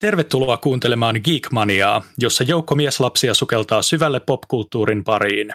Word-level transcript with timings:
Tervetuloa 0.00 0.56
kuuntelemaan 0.56 1.20
Geekmaniaa, 1.24 2.02
jossa 2.18 2.44
joukko 2.44 2.74
mieslapsia 2.74 3.34
sukeltaa 3.34 3.82
syvälle 3.82 4.20
popkulttuurin 4.20 5.04
pariin. 5.04 5.52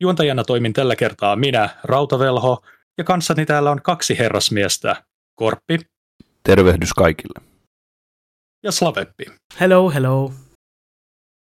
Juontajana 0.00 0.44
toimin 0.44 0.72
tällä 0.72 0.96
kertaa 0.96 1.36
minä, 1.36 1.68
Rautavelho, 1.84 2.62
ja 2.98 3.04
kanssani 3.04 3.46
täällä 3.46 3.70
on 3.70 3.82
kaksi 3.82 4.18
herrasmiestä, 4.18 5.04
Korppi. 5.34 5.78
Tervehdys 6.42 6.92
kaikille. 6.92 7.40
Ja 8.62 8.72
Slaveppi. 8.72 9.24
Hello, 9.60 9.90
hello. 9.90 10.32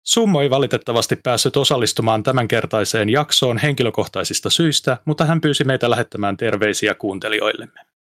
Summo 0.07 0.41
ei 0.41 0.49
valitettavasti 0.49 1.15
päässyt 1.15 1.57
osallistumaan 1.57 2.23
tämänkertaiseen 2.23 3.09
jaksoon 3.09 3.57
henkilökohtaisista 3.57 4.49
syistä, 4.49 4.97
mutta 5.05 5.25
hän 5.25 5.41
pyysi 5.41 5.63
meitä 5.63 5.89
lähettämään 5.89 6.37
terveisiä 6.37 6.95
kuuntelijoillemme. 6.95 7.90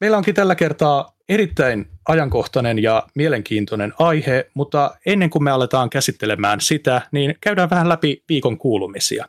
Meillä 0.00 0.16
onkin 0.16 0.34
tällä 0.34 0.54
kertaa 0.54 1.16
erittäin 1.28 1.86
ajankohtainen 2.08 2.82
ja 2.82 3.06
mielenkiintoinen 3.14 3.92
aihe, 3.98 4.50
mutta 4.54 4.96
ennen 5.06 5.30
kuin 5.30 5.44
me 5.44 5.50
aletaan 5.50 5.90
käsittelemään 5.90 6.60
sitä, 6.60 7.02
niin 7.12 7.34
käydään 7.40 7.70
vähän 7.70 7.88
läpi 7.88 8.22
viikon 8.28 8.58
kuulumisia. 8.58 9.26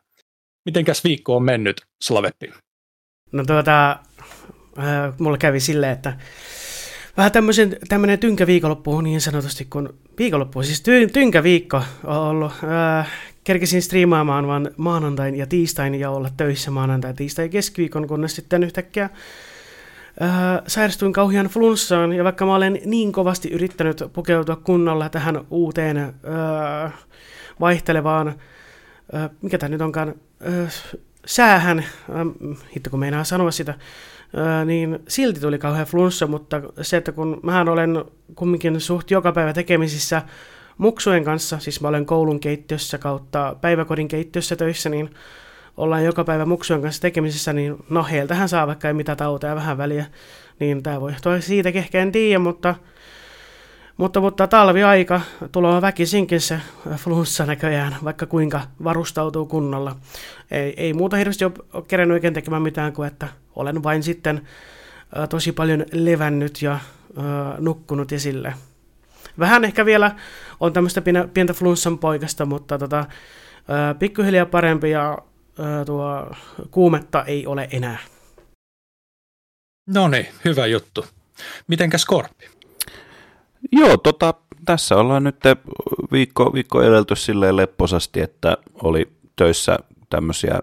Mitenkäs 0.65 1.03
viikko 1.03 1.35
on 1.35 1.43
mennyt, 1.43 1.81
Slaveppi? 2.01 2.51
No 3.31 3.45
tuota, 3.45 3.91
äh, 3.91 5.13
mulla 5.19 5.37
kävi 5.37 5.59
silleen, 5.59 5.93
että 5.93 6.13
vähän 7.17 7.31
tämmöisen, 7.31 7.77
tämmöinen 7.89 8.19
tynkä 8.19 8.47
viikonloppu 8.47 9.01
niin 9.01 9.21
sanotusti 9.21 9.65
kun 9.69 9.99
viikonloppu, 10.17 10.63
siis 10.63 10.81
ty, 10.81 11.07
tynkä 11.07 11.43
viikko 11.43 11.81
on 12.03 12.17
ollut. 12.17 12.51
Äh, 12.97 13.11
kerkesin 13.43 13.81
striimaamaan 13.81 14.47
vaan 14.47 14.71
maanantain 14.77 15.35
ja 15.35 15.45
tiistain 15.45 15.95
ja 15.95 16.09
olla 16.09 16.29
töissä 16.37 16.71
maanantai, 16.71 17.13
tiistai 17.13 17.45
ja 17.45 17.49
keskiviikon, 17.49 18.07
kunnes 18.07 18.35
sitten 18.35 18.63
yhtäkkiä 18.63 19.09
äh, 20.21 20.61
sairastuin 20.67 21.13
kauhean 21.13 21.45
flunssaan, 21.45 22.13
ja 22.13 22.23
vaikka 22.23 22.45
mä 22.45 22.55
olen 22.55 22.79
niin 22.85 23.11
kovasti 23.11 23.49
yrittänyt 23.49 24.03
pukeutua 24.13 24.55
kunnolla 24.55 25.09
tähän 25.09 25.45
uuteen 25.49 25.97
äh, 25.97 26.93
vaihtelevaan, 27.59 28.27
äh, 28.27 29.29
mikä 29.41 29.57
tämä 29.57 29.69
nyt 29.69 29.81
onkaan, 29.81 30.13
äh, 30.63 30.73
säähän, 31.25 31.79
äh, 31.79 31.85
hitto 32.75 32.89
kun 32.89 32.99
meinaa 32.99 33.23
sanoa 33.23 33.51
sitä, 33.51 33.71
äh, 33.71 34.65
niin 34.65 34.99
silti 35.07 35.39
tuli 35.39 35.59
kauhean 35.59 35.87
flunssa, 35.87 36.27
mutta 36.27 36.61
se, 36.81 36.97
että 36.97 37.11
kun 37.11 37.39
mä 37.43 37.61
olen 37.61 38.05
kumminkin 38.35 38.81
suht 38.81 39.11
joka 39.11 39.31
päivä 39.31 39.53
tekemisissä 39.53 40.21
muksujen 40.77 41.23
kanssa, 41.23 41.59
siis 41.59 41.81
mä 41.81 41.87
olen 41.87 42.05
koulun 42.05 42.39
keittiössä 42.39 42.97
kautta 42.97 43.55
päiväkodin 43.61 44.07
keittiössä 44.07 44.55
töissä, 44.55 44.89
niin 44.89 45.09
ollaan 45.77 46.05
joka 46.05 46.23
päivä 46.23 46.45
muksujen 46.45 46.81
kanssa 46.81 47.01
tekemisissä, 47.01 47.53
niin 47.53 47.75
no 47.89 48.03
heiltähän 48.03 48.49
saa 48.49 48.67
vaikka 48.67 48.87
ei 48.87 48.93
mitä 48.93 49.15
tauteja 49.15 49.55
vähän 49.55 49.77
väliä, 49.77 50.05
niin 50.59 50.83
tämä 50.83 51.01
voi 51.01 51.11
johtua 51.11 51.41
siitä 51.41 51.69
ehkä 51.69 52.01
en 52.01 52.11
tiedä, 52.11 52.39
mutta, 52.39 52.75
mutta, 53.97 54.21
mutta 54.21 54.47
talviaika 54.47 55.21
tulee 55.51 55.81
väkisinkin 55.81 56.41
se 56.41 56.59
flunssa 56.95 57.45
näköjään, 57.45 57.95
vaikka 58.03 58.25
kuinka 58.25 58.61
varustautuu 58.83 59.45
kunnolla. 59.45 59.95
Ei, 60.51 60.73
ei 60.77 60.93
muuta 60.93 61.17
hirveästi 61.17 61.45
ole 61.45 61.83
kerännyt 61.87 62.15
oikein 62.15 62.33
tekemään 62.33 62.61
mitään 62.61 62.93
kuin, 62.93 63.07
että 63.07 63.27
olen 63.55 63.83
vain 63.83 64.03
sitten 64.03 64.41
ä, 65.17 65.27
tosi 65.27 65.51
paljon 65.51 65.85
levännyt 65.91 66.61
ja 66.61 66.73
ä, 66.73 66.79
nukkunut 67.59 68.11
esille. 68.11 68.53
Vähän 69.39 69.65
ehkä 69.65 69.85
vielä 69.85 70.11
on 70.59 70.73
tämmöistä 70.73 71.01
pientä 71.33 71.53
flunssan 71.53 71.97
poikasta, 71.97 72.45
mutta 72.45 72.77
tota, 72.77 73.05
pikkuhiljaa 73.99 74.45
parempi 74.45 74.89
ja 74.89 75.17
tuo 75.85 76.31
kuumetta 76.71 77.25
ei 77.25 77.47
ole 77.47 77.67
enää. 77.71 77.97
No 79.87 80.07
niin, 80.07 80.27
hyvä 80.45 80.65
juttu. 80.65 81.05
Mitenkäs 81.67 82.05
Korppi? 82.05 82.45
Joo, 83.71 83.97
tota, 83.97 84.33
tässä 84.65 84.95
ollaan 84.95 85.23
nyt 85.23 85.35
viikko, 86.11 86.53
viikko 86.53 86.81
edelty 86.81 87.15
silleen 87.15 87.55
lepposasti, 87.55 88.21
että 88.21 88.57
oli 88.83 89.11
töissä 89.35 89.79
tämmöisiä 90.09 90.59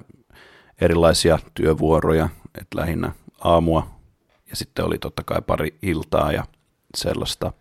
erilaisia 0.81 1.38
työvuoroja, 1.54 2.28
että 2.60 2.78
lähinnä 2.78 3.12
aamua 3.41 3.94
ja 4.50 4.56
sitten 4.56 4.84
oli 4.84 4.99
totta 4.99 5.22
kai 5.22 5.43
pari 5.47 5.75
iltaa 5.83 6.33
ja 6.33 6.44
sellaista. 6.97 7.53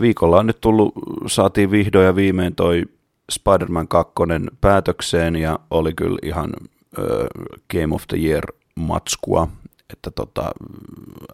Viikolla 0.00 0.38
on 0.38 0.46
nyt 0.46 0.60
tullut, 0.60 0.92
saatiin 1.26 1.70
vihdoin 1.70 2.06
ja 2.06 2.16
viimein 2.16 2.54
toi 2.54 2.82
Spider-Man 3.30 3.88
2 3.88 4.12
päätökseen 4.60 5.36
ja 5.36 5.58
oli 5.70 5.92
kyllä 5.94 6.18
ihan 6.22 6.54
ö, 6.98 7.26
Game 7.72 7.94
of 7.94 8.02
the 8.08 8.16
Year 8.16 8.44
matskua, 8.74 9.48
että 9.92 10.10
tota, 10.10 10.52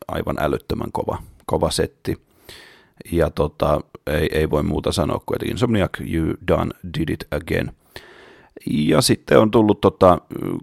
aivan 0.08 0.36
älyttömän 0.38 0.92
kova, 0.92 1.22
kova 1.46 1.70
setti. 1.70 2.20
Ja 3.12 3.30
tota, 3.30 3.80
ei, 4.06 4.28
ei 4.32 4.50
voi 4.50 4.62
muuta 4.62 4.92
sanoa 4.92 5.20
kuin, 5.26 5.36
että 5.36 5.50
Insomniac, 5.50 6.00
you 6.00 6.34
done 6.48 6.70
did 6.98 7.08
it 7.08 7.24
again. 7.30 7.72
Ja 8.70 9.00
sitten 9.00 9.38
on 9.38 9.50
tullut 9.50 9.80
tota, 9.80 10.18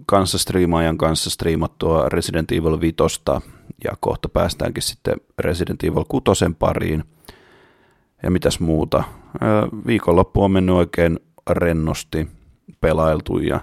kanssa 0.06 0.38
striimaajan 0.38 0.98
kanssa 0.98 1.30
striimattua 1.30 2.08
Resident 2.08 2.52
Evil 2.52 2.80
5, 2.80 2.96
ja 3.84 3.92
kohta 4.00 4.28
päästäänkin 4.28 4.82
sitten 4.82 5.16
Resident 5.38 5.84
Evil 5.84 6.04
6 6.08 6.44
pariin– 6.58 7.04
ja 8.22 8.30
mitäs 8.30 8.60
muuta. 8.60 9.04
Viikonloppu 9.86 10.42
on 10.42 10.50
mennyt 10.50 10.74
oikein 10.76 11.18
rennosti, 11.50 12.28
pelailtu 12.80 13.38
ja 13.38 13.60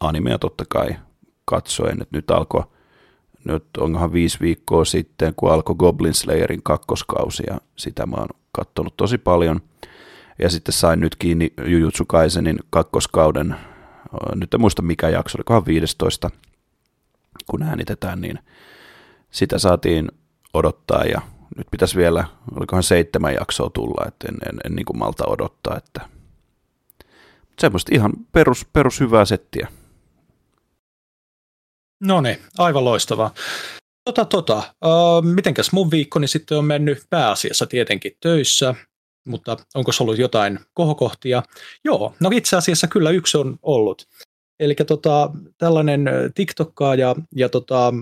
animea 0.00 0.38
totta 0.38 0.64
kai 0.68 0.96
katsoen, 1.44 2.02
että 2.02 2.16
nyt 2.16 2.30
alkoi, 2.30 2.64
nyt 3.44 3.64
onkohan 3.78 4.12
viisi 4.12 4.40
viikkoa 4.40 4.84
sitten, 4.84 5.34
kun 5.36 5.52
alkoi 5.52 5.76
Goblin 5.76 6.14
Slayerin 6.14 6.62
kakkoskausi 6.62 7.42
ja 7.46 7.60
sitä 7.76 8.06
mä 8.06 8.16
oon 8.16 8.28
kattonut 8.52 8.96
tosi 8.96 9.18
paljon. 9.18 9.60
Ja 10.38 10.50
sitten 10.50 10.72
sain 10.72 11.00
nyt 11.00 11.16
kiinni 11.16 11.52
Jujutsu 11.66 12.04
Kaisenin 12.04 12.58
kakkoskauden, 12.70 13.56
nyt 14.34 14.54
en 14.54 14.60
muista 14.60 14.82
mikä 14.82 15.08
jakso, 15.08 15.38
olikohan 15.38 15.66
15, 15.66 16.30
kun 17.46 17.62
äänitetään, 17.62 18.20
niin 18.20 18.38
sitä 19.30 19.58
saatiin 19.58 20.08
odottaa 20.54 21.04
ja 21.04 21.20
nyt 21.56 21.66
pitäisi 21.70 21.96
vielä, 21.96 22.24
olikohan 22.56 22.82
seitsemän 22.82 23.34
jaksoa 23.34 23.70
tulla, 23.70 24.04
että 24.08 24.28
en, 24.28 24.34
en, 24.48 24.60
en 24.64 24.76
niin 24.76 24.86
kuin 24.86 24.98
malta 24.98 25.24
odottaa, 25.26 25.76
että 25.76 26.00
semmoista 27.60 27.94
ihan 27.94 28.12
perus, 28.32 28.66
perus 28.72 29.00
hyvää 29.00 29.24
settiä. 29.24 29.68
No 32.00 32.20
niin, 32.20 32.38
aivan 32.58 32.84
loistavaa. 32.84 33.34
Tota, 34.04 34.24
tota, 34.24 34.62
uh, 34.84 35.22
mitenkäs 35.22 35.72
mun 35.72 35.90
viikkoni 35.90 36.28
sitten 36.28 36.58
on 36.58 36.64
mennyt 36.64 37.02
pääasiassa 37.10 37.66
tietenkin 37.66 38.12
töissä, 38.20 38.74
mutta 39.26 39.56
onko 39.74 39.92
ollut 40.00 40.18
jotain 40.18 40.58
kohokohtia? 40.74 41.42
Joo, 41.84 42.14
no 42.20 42.30
itse 42.32 42.56
asiassa 42.56 42.86
kyllä 42.86 43.10
yksi 43.10 43.38
on 43.38 43.56
ollut. 43.62 44.08
Eli 44.60 44.74
tota, 44.74 45.30
tällainen 45.58 46.04
TikTokkaaja 46.34 47.16
ja 47.36 47.48
tota, 47.48 47.94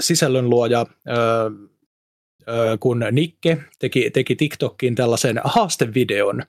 sisällönluoja 0.00 0.80
uh, 0.82 1.70
kun 2.80 3.04
Nikke 3.12 3.58
teki, 3.78 4.10
teki 4.10 4.36
TikTokkiin 4.36 4.94
tällaisen 4.94 5.40
haastevideon, 5.44 6.42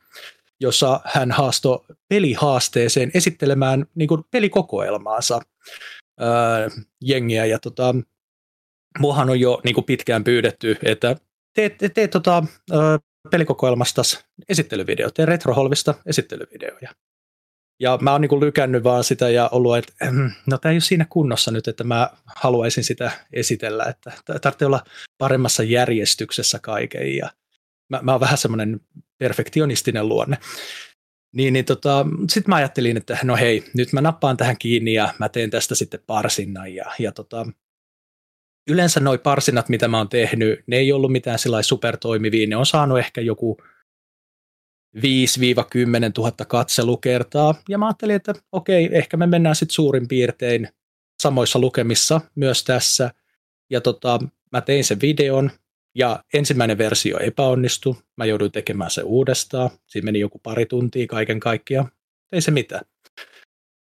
jossa 0.60 1.00
hän 1.06 1.32
haastoi 1.32 1.86
pelihaasteeseen 2.10 3.12
esittelemään 3.14 3.86
niin 3.96 4.08
kuin 4.08 4.24
pelikokoelmaansa 4.32 5.42
ää, 6.20 6.70
jengiä. 7.02 7.46
Ja 7.46 7.60
tota, 7.60 7.96
muahan 9.00 9.30
on 9.30 9.40
jo 9.40 9.62
niin 9.64 9.76
kuin 9.76 9.86
pitkään 9.86 10.24
pyydetty, 10.24 10.78
että 10.84 11.16
teet, 11.54 11.78
teet, 11.78 11.94
teet 11.94 12.12
tota, 12.12 12.44
pelikokoelmasta 13.32 14.02
esittelyvideo, 14.50 15.12
tee 15.12 15.26
Retroholvista 15.26 15.94
esittelyvideoja. 16.06 16.92
Ja 17.82 17.98
mä 18.02 18.12
oon 18.12 18.22
niin 18.22 18.40
lykännyt 18.40 18.84
vaan 18.84 19.04
sitä 19.04 19.30
ja 19.30 19.50
ollut, 19.52 19.78
että 19.78 19.94
ehm, 20.02 20.28
no 20.46 20.58
tämä 20.58 20.72
ei 20.72 20.76
ole 20.76 20.82
siinä 20.82 21.06
kunnossa 21.10 21.52
nyt, 21.52 21.68
että 21.68 21.84
mä 21.84 22.10
haluaisin 22.26 22.84
sitä 22.84 23.12
esitellä, 23.34 23.86
että 23.86 24.12
tarvitsee 24.42 24.66
olla 24.66 24.84
paremmassa 25.18 25.64
järjestyksessä 25.64 26.60
kaiken 26.60 27.16
ja 27.16 27.30
mä, 27.90 28.00
mä 28.04 28.12
oon 28.12 28.22
vähän 28.22 28.38
semmoinen 28.38 28.82
perfektionistinen 29.18 30.10
luonne. 30.10 30.38
Niin, 31.36 31.54
niin 31.54 31.66
tota, 31.66 32.06
sitten 32.30 32.50
mä 32.52 32.56
ajattelin, 32.56 32.98
että 32.98 33.18
no 33.24 33.36
hei, 33.36 33.64
nyt 33.74 33.94
mä 33.94 34.02
nappaan 34.02 34.38
tähän 34.38 34.58
kiinni 34.58 34.94
ja 34.94 35.14
mä 35.20 35.30
teen 35.30 35.50
tästä 35.50 35.76
sitten 35.76 36.00
parsinnan 36.08 36.76
ja, 36.76 36.86
ja 37.00 37.12
tota, 37.12 37.46
yleensä 38.70 39.00
noi 39.00 39.18
parsinnat, 39.18 39.70
mitä 39.70 39.88
mä 39.88 39.98
oon 39.98 40.10
tehnyt, 40.10 40.60
ne 40.68 40.78
ei 40.78 40.92
ollut 40.92 41.12
mitään 41.12 41.40
sellaisia 41.40 41.70
supertoimivia, 41.70 42.48
ne 42.48 42.56
on 42.56 42.66
saanut 42.66 43.00
ehkä 43.00 43.22
joku 43.22 43.58
5-10 44.98 45.00
000 46.18 46.32
katselukertaa. 46.48 47.56
Ja 47.70 47.78
mä 47.78 47.86
ajattelin, 47.86 48.16
että 48.16 48.34
okei, 48.52 48.90
ehkä 48.92 49.18
me 49.18 49.28
mennään 49.28 49.56
sitten 49.56 49.74
suurin 49.74 50.08
piirtein 50.08 50.68
samoissa 51.22 51.60
lukemissa 51.60 52.22
myös 52.36 52.64
tässä. 52.64 53.12
Ja 53.70 53.82
tota, 53.82 54.20
mä 54.52 54.62
tein 54.62 54.84
sen 54.84 55.02
videon, 55.02 55.52
ja 55.96 56.24
ensimmäinen 56.34 56.78
versio 56.78 57.20
epäonnistui. 57.20 57.96
Mä 58.18 58.26
jouduin 58.26 58.52
tekemään 58.52 58.92
se 58.92 59.02
uudestaan. 59.02 59.70
Siinä 59.88 60.06
meni 60.06 60.20
joku 60.20 60.40
pari 60.40 60.66
tuntia 60.66 61.08
kaiken 61.08 61.40
kaikkiaan. 61.40 61.92
Ei 62.32 62.42
se 62.42 62.52
mitään. 62.52 62.86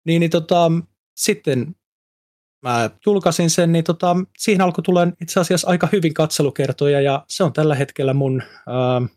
Niin, 0.06 0.20
niin 0.20 0.30
tota, 0.30 0.72
sitten 1.16 1.76
mä 2.62 2.90
julkaisin 3.06 3.50
sen, 3.50 3.72
niin 3.72 3.84
tota, 3.84 4.16
siihen 4.38 4.60
alkoi 4.60 4.82
tulla 4.82 5.08
itse 5.20 5.40
asiassa 5.40 5.68
aika 5.68 5.88
hyvin 5.92 6.14
katselukertoja 6.14 7.00
ja 7.00 7.24
se 7.28 7.44
on 7.44 7.52
tällä 7.52 7.74
hetkellä 7.74 8.14
mun 8.14 8.42
ää, 8.66 9.08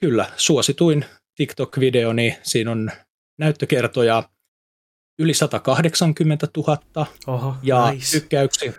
kyllä 0.00 0.30
suosituin 0.36 1.04
TikTok-video, 1.34 2.12
niin 2.12 2.36
siinä 2.42 2.70
on 2.70 2.90
näyttökertoja 3.38 4.22
yli 5.18 5.34
180 5.34 6.48
000 6.56 7.06
Oho, 7.26 7.56
ja 7.62 7.90
nice. 7.90 8.20
tykkäyksiä, 8.20 8.72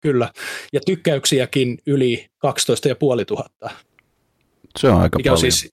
kyllä, 0.00 0.32
ja 0.72 0.80
tykkäyksiäkin 0.86 1.78
yli 1.86 2.26
12 2.38 2.88
500. 2.88 3.70
Se 4.78 4.88
on 4.88 5.00
aika 5.00 5.18
mikä 5.18 5.30
paljon. 5.30 5.46
on 5.46 5.52
siis 5.52 5.72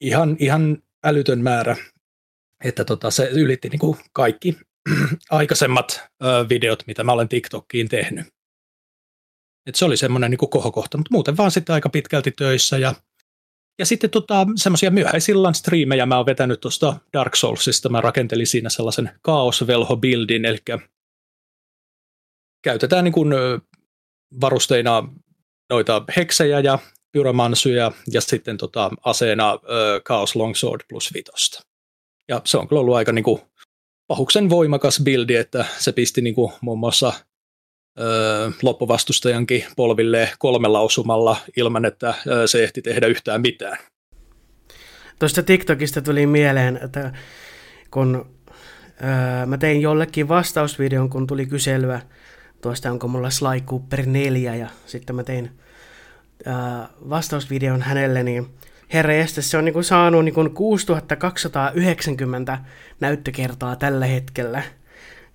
ihan, 0.00 0.36
ihan 0.38 0.82
älytön 1.04 1.40
määrä, 1.40 1.76
että 2.64 2.84
tota, 2.84 3.10
se 3.10 3.28
ylitti 3.32 3.68
niin 3.68 3.78
kuin 3.78 3.98
kaikki 4.12 4.56
aikaisemmat 5.30 6.00
ö, 6.24 6.48
videot, 6.48 6.82
mitä 6.86 7.04
mä 7.04 7.12
olen 7.12 7.28
TikTokkiin 7.28 7.88
tehnyt. 7.88 8.26
Et 9.66 9.74
se 9.74 9.84
oli 9.84 9.96
semmoinen 9.96 10.30
niin 10.30 10.50
kohokohta, 10.50 10.98
mutta 10.98 11.08
muuten 11.12 11.36
vaan 11.36 11.50
sitten 11.50 11.74
aika 11.74 11.88
pitkälti 11.88 12.30
töissä 12.30 12.78
ja 12.78 12.94
ja 13.78 13.86
sitten 13.86 14.10
tota, 14.10 14.46
semmoisia 14.56 14.90
myöhäisillan 14.90 15.54
striimejä 15.54 16.06
mä 16.06 16.16
oon 16.16 16.26
vetänyt 16.26 16.60
tuosta 16.60 16.96
Dark 17.12 17.36
Soulsista. 17.36 17.88
Mä 17.88 18.00
rakentelin 18.00 18.46
siinä 18.46 18.68
sellaisen 18.68 19.10
kaosvelho-buildin, 19.22 20.44
eli 20.44 20.58
käytetään 22.64 23.04
niin 23.04 23.12
kuin 23.12 23.32
varusteina 24.40 25.08
noita 25.70 26.04
heksejä 26.16 26.60
ja 26.60 26.78
pyromansyjä 27.12 27.92
ja 28.12 28.20
sitten 28.20 28.56
tota, 28.56 28.90
aseena 29.04 29.52
ö, 29.52 30.00
Chaos 30.06 30.36
Longsword 30.36 30.80
plus 30.88 31.14
vitosta. 31.14 31.62
Ja 32.28 32.42
se 32.44 32.58
on 32.58 32.68
kyllä 32.68 32.80
ollut 32.80 32.94
aika 32.94 33.12
niin 33.12 33.24
kuin, 33.24 33.40
pahuksen 34.06 34.50
voimakas 34.50 35.00
bildi, 35.04 35.34
että 35.34 35.64
se 35.78 35.92
pisti 35.92 36.20
niin 36.20 36.34
kuin, 36.34 36.52
muun 36.60 36.78
muassa 36.78 37.12
loppuvastustajankin 38.62 39.64
polville 39.76 40.30
kolme 40.38 40.68
lausumalla 40.68 41.36
ilman, 41.56 41.84
että 41.84 42.14
se 42.46 42.64
ehti 42.64 42.82
tehdä 42.82 43.06
yhtään 43.06 43.40
mitään. 43.40 43.78
Tuosta 45.18 45.42
TikTokista 45.42 46.02
tuli 46.02 46.26
mieleen, 46.26 46.80
että 46.84 47.12
kun 47.90 48.26
ää, 49.00 49.46
mä 49.46 49.58
tein 49.58 49.80
jollekin 49.80 50.28
vastausvideon, 50.28 51.10
kun 51.10 51.26
tuli 51.26 51.46
kyselyä 51.46 52.00
tuosta, 52.60 52.90
onko 52.90 53.08
mulla 53.08 53.30
Sly 53.30 53.60
Cooper 53.60 54.06
4, 54.06 54.54
ja 54.54 54.68
sitten 54.86 55.16
mä 55.16 55.24
tein 55.24 55.50
ää, 56.46 56.88
vastausvideon 57.08 57.82
hänelle, 57.82 58.22
niin 58.22 58.46
herra 58.92 59.14
jästä, 59.14 59.42
se 59.42 59.56
on 59.56 59.64
niinku 59.64 59.82
saanut 59.82 60.24
niinku 60.24 60.50
6290 60.54 62.58
näyttökertaa 63.00 63.76
tällä 63.76 64.06
hetkellä. 64.06 64.62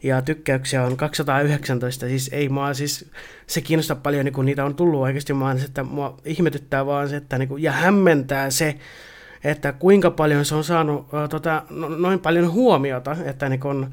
Ja 0.03 0.21
tykkäyksiä 0.21 0.83
on 0.83 0.97
219, 0.97 2.07
siis 2.07 2.29
ei 2.33 2.49
mua 2.49 2.73
siis, 2.73 3.11
se 3.47 3.61
kiinnostaa 3.61 3.95
paljon, 3.95 4.25
niin 4.25 4.33
kun 4.33 4.45
niitä 4.45 4.65
on 4.65 4.75
tullut 4.75 5.01
oikeasti, 5.01 5.39
vaan 5.39 5.59
se, 5.59 5.65
että 5.65 5.83
mua 5.83 6.17
ihmetyttää 6.25 6.85
vaan 6.85 7.09
se, 7.09 7.15
että 7.15 7.37
niin 7.37 7.49
kun, 7.49 7.61
ja 7.61 7.71
hämmentää 7.71 8.49
se, 8.49 8.77
että 9.43 9.73
kuinka 9.73 10.11
paljon 10.11 10.45
se 10.45 10.55
on 10.55 10.63
saanut 10.63 11.13
ää, 11.13 11.27
tota, 11.27 11.63
no, 11.69 11.89
noin 11.89 12.19
paljon 12.19 12.51
huomiota, 12.51 13.17
että 13.25 13.49
niin 13.49 13.59
kun, 13.59 13.91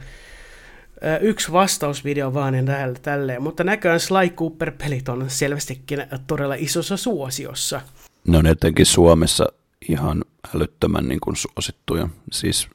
ää, 1.00 1.18
yksi 1.18 1.52
vastausvideo 1.52 2.34
vaan 2.34 2.52
niin 2.52 2.66
tälle, 2.66 2.98
tälleen, 3.02 3.42
mutta 3.42 3.64
näköjään 3.64 4.00
Sly 4.00 4.28
Cooper-pelit 4.28 5.08
on 5.08 5.24
selvästikin 5.28 6.06
todella 6.26 6.54
isossa 6.58 6.96
suosiossa. 6.96 7.80
Ne 8.26 8.38
on 8.38 8.46
etenkin 8.46 8.86
Suomessa 8.86 9.46
ihan 9.88 10.24
älyttömän 10.54 11.08
niin 11.08 11.20
kuin 11.20 11.36
suosittuja. 11.36 12.08
Siis 12.32 12.68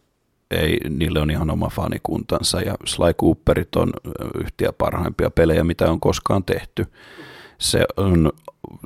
ei, 0.51 0.78
niille 0.90 1.19
on 1.19 1.31
ihan 1.31 1.50
oma 1.50 1.69
fanikuntansa 1.69 2.62
ja 2.62 2.75
Sly 2.86 3.13
Cooperit 3.13 3.75
on 3.75 3.90
yhtiä 4.44 4.74
parhaimpia 4.74 5.30
pelejä, 5.30 5.63
mitä 5.63 5.92
on 5.92 6.00
koskaan 6.00 6.44
tehty. 6.44 6.86
Se, 7.57 7.86
on, 7.98 8.31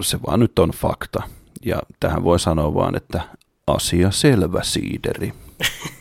se 0.02 0.18
vaan 0.28 0.40
nyt 0.40 0.60
on 0.60 0.70
fakta. 0.70 1.24
Ja 1.66 1.80
tähän 2.00 2.24
voi 2.24 2.40
sanoa 2.40 2.74
vaan, 2.74 2.96
että 2.96 3.22
asia 3.68 4.12
selvä 4.12 4.64
siideri. 4.64 5.34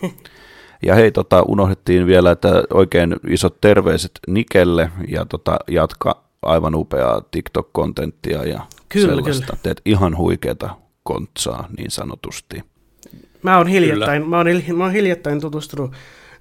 Ja 0.86 0.94
hei, 0.94 1.12
tota, 1.12 1.42
unohdettiin 1.42 2.06
vielä, 2.06 2.30
että 2.30 2.64
oikein 2.74 3.16
isot 3.28 3.60
terveiset 3.60 4.10
Nikelle 4.28 4.90
ja 5.08 5.24
tota, 5.24 5.56
jatka 5.68 6.22
aivan 6.42 6.74
upeaa 6.74 7.20
TikTok-kontenttia 7.30 8.44
ja 8.44 8.66
Kyllä, 8.88 9.06
sellaista. 9.14 9.46
kyllä. 9.46 9.58
Teet 9.62 9.80
ihan 9.84 10.16
huikeata 10.16 10.76
kontsaa 11.02 11.68
niin 11.78 11.90
sanotusti. 11.90 12.64
Mä 13.42 13.58
oon 13.58 13.66
hiljattain, 13.66 14.28
mä 14.28 14.36
oon, 14.36 14.46
mä 14.76 14.84
oon 14.84 14.92
hiljattain 14.92 15.40
tutustunut 15.40 15.92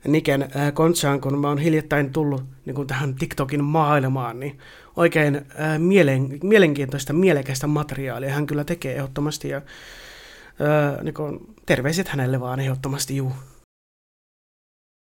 Niken 0.08 0.42
äh, 0.42 0.74
Kontsaan, 0.74 1.22
kun 1.22 1.40
mä 1.40 1.48
oon 1.48 1.58
hiljattain 1.58 2.14
tullut 2.14 2.44
niin 2.66 2.76
kuin 2.76 2.88
tähän 2.88 3.16
TikTokin 3.16 3.64
maailmaan, 3.64 4.40
niin 4.40 4.60
oikein 4.96 5.36
äh, 5.36 5.80
mielen, 5.80 6.40
mielenkiintoista, 6.44 7.14
mielekästä 7.14 7.68
materiaalia 7.68 8.34
hän 8.34 8.48
kyllä 8.48 8.64
tekee 8.64 8.96
ehdottomasti, 8.96 9.50
ja 9.50 9.58
äh, 9.58 11.04
niin 11.04 11.14
kuin, 11.14 11.40
terveiset 11.66 12.08
hänelle 12.08 12.40
vaan 12.40 12.60
ehdottomasti, 12.60 13.18
juu. 13.18 13.34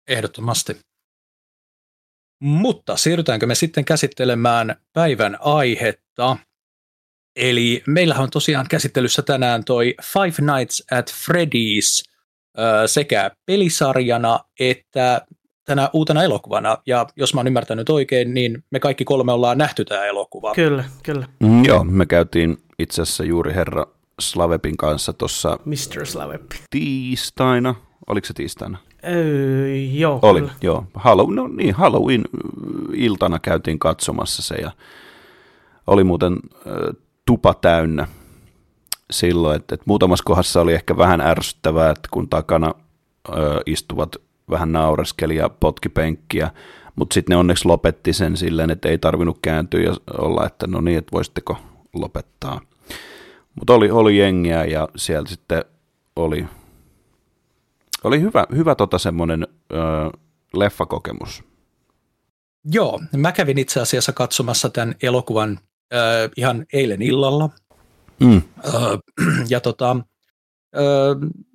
Ehdottomasti. 0.07 0.77
Mutta 2.43 2.97
siirrytäänkö 2.97 3.45
me 3.45 3.55
sitten 3.55 3.85
käsittelemään 3.85 4.75
päivän 4.93 5.37
aihetta? 5.41 6.37
Eli 7.37 7.83
meillähän 7.87 8.23
on 8.23 8.29
tosiaan 8.29 8.65
käsittelyssä 8.69 9.21
tänään 9.21 9.63
toi 9.63 9.95
Five 10.13 10.53
Nights 10.55 10.83
at 10.91 11.11
Freddy's 11.13 12.11
sekä 12.85 13.31
pelisarjana 13.45 14.39
että 14.59 15.21
tänä 15.65 15.89
uutena 15.93 16.23
elokuvana. 16.23 16.77
Ja 16.85 17.07
jos 17.15 17.33
mä 17.33 17.39
oon 17.39 17.47
ymmärtänyt 17.47 17.89
oikein, 17.89 18.33
niin 18.33 18.63
me 18.71 18.79
kaikki 18.79 19.05
kolme 19.05 19.31
ollaan 19.31 19.57
nähty 19.57 19.85
tämä 19.85 20.05
elokuva. 20.05 20.53
Kyllä, 20.55 20.83
kyllä, 21.03 21.27
Mm, 21.39 21.65
joo, 21.65 21.83
me 21.83 22.05
käytiin 22.05 22.57
itse 22.79 23.01
asiassa 23.01 23.23
juuri 23.23 23.53
herra 23.53 23.85
Slavepin 24.21 24.77
kanssa 24.77 25.13
tuossa 25.13 25.59
Mr. 25.65 26.05
Slavep. 26.05 26.41
tiistaina. 26.69 27.75
Oliko 28.07 28.27
se 28.27 28.33
tiistaina? 28.33 28.77
Öö, 29.07 29.75
joo, 29.75 30.19
Oli, 30.21 30.39
kyllä. 30.39 30.53
joo. 30.61 30.85
Halloween, 30.95 31.35
no 31.35 31.47
niin, 31.47 31.75
Halloween-iltana 31.75 33.39
käytiin 33.39 33.79
katsomassa 33.79 34.41
se 34.41 34.55
ja 34.55 34.71
oli 35.87 36.03
muuten 36.03 36.33
äh, 36.67 36.73
tupa 37.27 37.53
täynnä 37.53 38.07
silloin, 39.11 39.55
että, 39.55 39.75
että 39.75 39.83
muutamassa 39.87 40.23
kohdassa 40.23 40.61
oli 40.61 40.73
ehkä 40.73 40.97
vähän 40.97 41.21
ärsyttävää, 41.21 41.91
että 41.91 42.09
kun 42.11 42.29
takana 42.29 42.73
äh, 43.29 43.35
istuvat 43.65 44.15
vähän 44.49 44.71
naureskeli 44.71 45.35
ja 45.35 45.49
potki 45.49 45.89
penkkiä, 45.89 46.51
mutta 46.95 47.13
sitten 47.13 47.33
ne 47.33 47.37
onneksi 47.37 47.65
lopetti 47.65 48.13
sen 48.13 48.37
silleen, 48.37 48.69
että 48.69 48.89
ei 48.89 48.97
tarvinnut 48.97 49.39
kääntyä 49.41 49.81
ja 49.81 49.93
olla, 50.17 50.45
että 50.45 50.67
no 50.67 50.81
niin, 50.81 50.97
että 50.97 51.11
voisitteko 51.11 51.57
lopettaa. 51.93 52.61
Mutta 53.55 53.73
oli, 53.73 53.91
oli 53.91 54.17
jengiä 54.17 54.65
ja 54.65 54.87
siellä 54.95 55.27
sitten 55.27 55.65
oli, 56.15 56.45
oli 58.03 58.21
hyvä, 58.21 58.45
hyvä 58.55 58.75
tota 58.75 58.97
semmoinen 58.97 59.47
ö, 59.71 59.75
leffakokemus. 60.53 61.43
Joo, 62.71 62.99
mä 63.17 63.31
kävin 63.31 63.57
itse 63.57 63.81
asiassa 63.81 64.13
katsomassa 64.13 64.69
tämän 64.69 64.95
elokuvan 65.03 65.59
ö, 65.93 66.29
ihan 66.37 66.65
eilen 66.73 67.01
illalla. 67.01 67.49
Mm. 68.19 68.41
Ö, 68.65 68.71
ja 69.49 69.59
tota, 69.59 69.97
ö, 70.75 70.81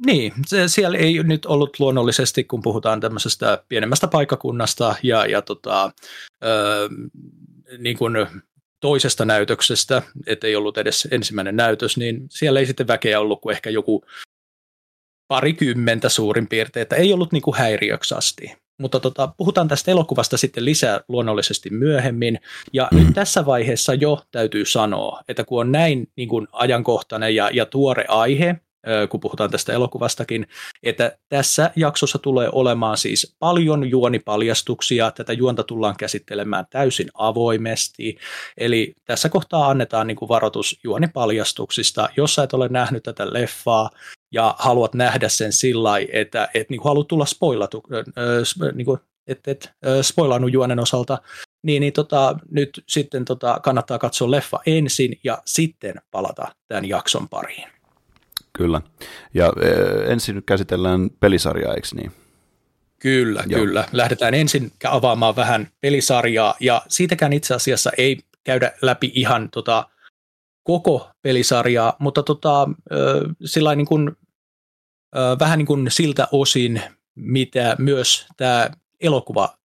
niin, 0.07 0.33
se, 0.47 0.69
siellä 0.69 0.99
ei 0.99 1.23
nyt 1.23 1.47
ollut 1.47 1.81
luonnollisesti, 1.81 2.45
kun 2.45 2.62
puhutaan 2.62 3.01
tämmöisestä 3.01 3.65
pienemmästä 3.69 4.09
paikkakunnasta 4.09 4.95
ja, 5.03 5.27
ja 5.27 5.43
tota, 5.43 5.93
ö, 6.45 6.89
niin 7.79 7.99
kuin 7.99 8.15
toisesta 8.81 9.25
näytöksestä, 9.25 10.03
ettei 10.27 10.57
ollut 10.57 10.79
edes 10.79 11.09
ensimmäinen 11.11 11.57
näytös, 11.57 11.97
niin 11.97 12.27
siellä 12.31 12.61
ei 12.61 12.67
sitten 12.67 12.89
väkeä 12.89 13.21
ollut 13.21 13.41
kuin 13.41 13.55
ehkä 13.55 13.71
joku 13.71 14.05
parikymmentä 15.29 16.09
suurin 16.09 16.49
piirtein, 16.49 16.83
että 16.83 16.97
ei 16.97 17.12
ollut 17.12 17.33
niin 17.33 17.43
kuin 17.43 17.57
häiriöksi 17.57 18.15
asti. 18.15 18.57
Mutta 18.83 19.01
tota, 19.01 19.29
puhutaan 19.37 19.69
tästä 19.69 19.91
elokuvasta 19.91 20.37
sitten 20.37 20.65
lisää 20.65 21.01
luonnollisesti 21.09 21.71
myöhemmin. 21.71 22.41
Ja 22.73 22.89
mm. 22.93 22.99
nyt 22.99 23.15
tässä 23.15 23.47
vaiheessa 23.47 23.95
jo 23.95 24.23
täytyy 24.31 24.65
sanoa, 24.65 25.21
että 25.29 25.45
kun 25.45 25.61
on 25.61 25.73
näin 25.73 26.09
niin 26.17 26.29
kuin 26.29 26.49
ajankohtainen 26.53 27.35
ja, 27.35 27.51
ja 27.53 27.67
tuore 27.67 28.05
aihe, 28.09 28.57
kun 29.09 29.21
puhutaan 29.21 29.51
tästä 29.51 29.73
elokuvastakin, 29.73 30.47
että 30.83 31.19
tässä 31.29 31.71
jaksossa 31.77 32.19
tulee 32.19 32.49
olemaan 32.53 32.97
siis 32.97 33.37
paljon 33.39 33.91
juonipaljastuksia, 33.91 35.11
tätä 35.11 35.33
juonta 35.33 35.65
tullaan 35.65 35.97
käsittelemään 35.99 36.65
täysin 36.71 37.09
avoimesti, 37.15 38.17
eli 38.59 38.95
tässä 39.05 39.29
kohtaa 39.29 39.69
annetaan 39.69 40.07
niin 40.07 40.17
kuin 40.17 40.29
varoitus 40.29 40.81
juonipaljastuksista, 40.85 42.09
jos 42.17 42.35
sä 42.35 42.43
et 42.43 42.55
ole 42.55 42.69
nähnyt 42.69 43.03
tätä 43.03 43.33
leffaa, 43.33 43.91
ja 44.33 44.55
haluat 44.59 44.95
nähdä 44.95 45.29
sen 45.29 45.53
sillä 45.53 45.83
lailla, 45.83 46.11
että 46.12 46.49
et, 46.55 46.71
niin 46.71 46.81
kuin 46.81 46.91
haluat 46.91 47.09
tulla 47.09 47.27
spoilatu, 47.27 47.83
äh, 47.93 48.73
niin 48.75 48.85
kuin, 48.85 49.01
et, 49.27 49.49
et, 49.49 49.73
spoilannut 50.03 50.53
juonen 50.53 50.79
osalta, 50.79 51.19
niin, 51.62 51.81
niin 51.81 51.93
tota, 51.93 52.37
nyt 52.51 52.83
sitten 52.89 53.25
tota, 53.25 53.61
kannattaa 53.62 53.99
katsoa 53.99 54.31
leffa 54.31 54.61
ensin 54.67 55.21
ja 55.25 55.43
sitten 55.45 55.95
palata 56.11 56.49
tämän 56.69 56.89
jakson 56.89 57.29
pariin. 57.29 57.69
Kyllä. 58.53 58.81
Ja 59.35 59.53
e, 59.62 60.12
ensin 60.12 60.35
nyt 60.35 60.47
käsitellään 60.47 61.11
pelisarjaa, 61.21 61.75
eikö 61.75 61.89
niin? 61.95 62.12
Kyllä, 62.99 63.45
Joo. 63.47 63.61
kyllä. 63.61 63.85
Lähdetään 63.93 64.35
ensin 64.35 64.73
avaamaan 64.85 65.37
vähän 65.37 65.69
pelisarjaa, 65.81 66.55
ja 66.61 66.83
siitäkään 66.89 67.33
itse 67.33 67.55
asiassa 67.55 67.91
ei 67.99 68.19
käydä 68.45 68.73
läpi 68.83 69.12
ihan 69.15 69.49
tota, 69.51 69.89
koko 70.62 71.11
pelisarjaa, 71.23 71.97
mutta 71.99 72.23
tota, 72.23 72.69
sillä 73.45 73.75
niin 73.75 73.87
kuin, 73.87 74.17
vähän 75.40 75.59
niin 75.59 75.66
kuin 75.66 75.87
siltä 75.90 76.28
osin, 76.33 76.83
mitä 77.14 77.76
myös 77.78 78.26
tämä 78.37 78.71
elokuva 79.00 79.59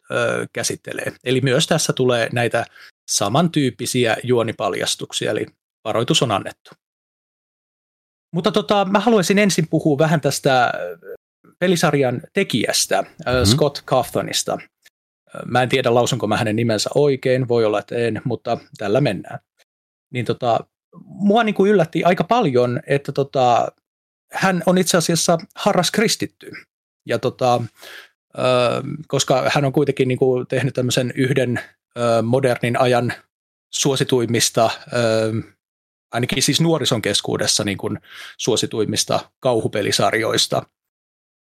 käsittelee. 0.53 1.13
Eli 1.23 1.41
myös 1.41 1.67
tässä 1.67 1.93
tulee 1.93 2.29
näitä 2.31 2.65
samantyyppisiä 3.09 4.17
juonipaljastuksia, 4.23 5.31
eli 5.31 5.45
varoitus 5.83 6.23
on 6.23 6.31
annettu. 6.31 6.71
Mutta 8.33 8.51
tota, 8.51 8.85
mä 8.85 8.99
haluaisin 8.99 9.39
ensin 9.39 9.67
puhua 9.69 9.97
vähän 9.97 10.21
tästä 10.21 10.73
pelisarjan 11.59 12.21
tekijästä, 12.33 13.01
mm-hmm. 13.01 13.45
Scott 13.45 13.81
Cawthonista. 13.85 14.57
Mä 15.45 15.63
en 15.63 15.69
tiedä, 15.69 15.93
lausunko 15.93 16.27
mä 16.27 16.37
hänen 16.37 16.55
nimensä 16.55 16.89
oikein, 16.95 17.47
voi 17.47 17.65
olla, 17.65 17.79
että 17.79 17.95
en, 17.95 18.21
mutta 18.23 18.57
tällä 18.77 19.01
mennään. 19.01 19.39
Niin 20.13 20.25
tota, 20.25 20.59
mua 21.05 21.43
niin 21.43 21.55
kuin 21.55 21.71
yllätti 21.71 22.03
aika 22.03 22.23
paljon, 22.23 22.79
että 22.87 23.11
tota, 23.11 23.67
hän 24.31 24.63
on 24.65 24.77
itse 24.77 24.97
asiassa 24.97 25.37
harras 25.55 25.91
kristitty. 25.91 26.51
Ja 27.05 27.19
tota, 27.19 27.61
koska 29.07 29.49
hän 29.53 29.65
on 29.65 29.73
kuitenkin 29.73 30.07
niin 30.07 30.17
kuin 30.17 30.47
tehnyt 30.47 30.73
tämmöisen 30.73 31.13
yhden 31.15 31.59
modernin 32.23 32.79
ajan 32.79 33.13
suosituimmista, 33.73 34.69
ainakin 36.11 36.43
siis 36.43 36.61
nuorison 36.61 37.01
keskuudessa 37.01 37.63
niin 37.63 37.77
kuin 37.77 37.99
suosituimmista 38.37 39.19
kauhupelisarjoista. 39.39 40.63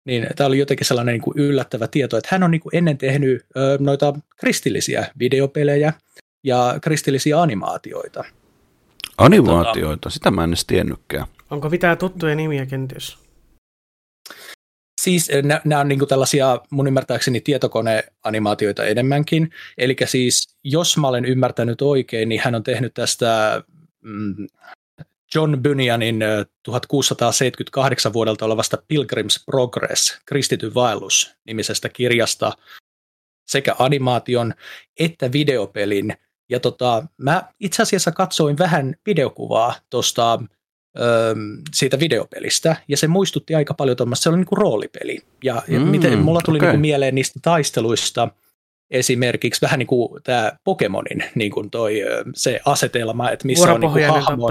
Niin 0.04 0.26
tämä 0.36 0.46
oli 0.48 0.58
jotenkin 0.58 0.86
sellainen 0.86 1.12
niin 1.12 1.22
kuin 1.22 1.38
yllättävä 1.38 1.88
tieto, 1.88 2.16
että 2.16 2.28
hän 2.32 2.42
on 2.42 2.50
niin 2.50 2.60
kuin 2.60 2.76
ennen 2.76 2.98
tehnyt 2.98 3.46
noita 3.78 4.14
kristillisiä 4.36 5.06
videopelejä 5.18 5.92
ja 6.44 6.78
kristillisiä 6.82 7.40
animaatioita. 7.40 8.24
Animaatioita? 9.18 9.96
Tota, 9.96 10.10
Sitä 10.10 10.30
mä 10.30 10.44
en 10.44 10.50
edes 10.50 10.64
tiennytkään. 10.64 11.26
Onko 11.50 11.68
mitään 11.68 11.98
tuttuja 11.98 12.34
nimiä 12.34 12.66
kenties? 12.66 13.18
Siis 15.00 15.30
nämä 15.64 15.80
on 15.80 15.88
niinku 15.88 16.06
tällaisia 16.06 16.60
mun 16.70 16.86
ymmärtääkseni 16.86 17.40
tietokoneanimaatioita 17.40 18.84
enemmänkin. 18.84 19.50
Eli 19.78 19.96
siis 20.04 20.56
jos 20.64 20.96
mä 20.96 21.08
olen 21.08 21.24
ymmärtänyt 21.24 21.82
oikein, 21.82 22.28
niin 22.28 22.40
hän 22.44 22.54
on 22.54 22.62
tehnyt 22.62 22.94
tästä 22.94 23.62
mm, 24.02 24.46
John 25.34 25.62
Bunyanin 25.62 26.24
1678 26.62 28.12
vuodelta 28.12 28.44
olevasta 28.44 28.76
Pilgrim's 28.76 29.44
Progress, 29.46 30.20
kristityn 30.26 30.74
vaellus 30.74 31.34
nimisestä 31.46 31.88
kirjasta 31.88 32.52
sekä 33.46 33.74
animaation 33.78 34.54
että 34.98 35.32
videopelin. 35.32 36.16
Ja 36.48 36.60
tota, 36.60 37.06
mä 37.16 37.42
itse 37.60 37.82
asiassa 37.82 38.12
katsoin 38.12 38.58
vähän 38.58 38.94
videokuvaa 39.06 39.74
tuosta 39.90 40.38
siitä 41.74 42.00
videopelistä, 42.00 42.76
ja 42.88 42.96
se 42.96 43.06
muistutti 43.06 43.54
aika 43.54 43.74
paljon 43.74 43.96
tuommoista, 43.96 44.22
se 44.22 44.28
oli 44.28 44.36
niin 44.36 44.46
kuin 44.46 44.58
roolipeli. 44.58 45.18
Ja, 45.44 45.62
mm, 45.68 45.80
miten, 45.80 46.18
mulla 46.18 46.40
tuli 46.44 46.56
okay. 46.56 46.66
niin 46.66 46.72
kuin 46.72 46.80
mieleen 46.80 47.14
niistä 47.14 47.40
taisteluista 47.42 48.28
esimerkiksi 48.90 49.62
vähän 49.62 49.78
niin 49.78 49.86
kuin 49.86 50.22
tämä 50.22 50.52
Pokemonin 50.64 51.24
niin 51.34 51.50
kuin 51.50 51.70
toi, 51.70 52.00
se 52.34 52.60
asetelma, 52.64 53.30
että 53.30 53.46
missä 53.46 53.72
on 53.72 53.80
niin 53.80 53.92
kuin 53.92 54.06
hahmo 54.06 54.48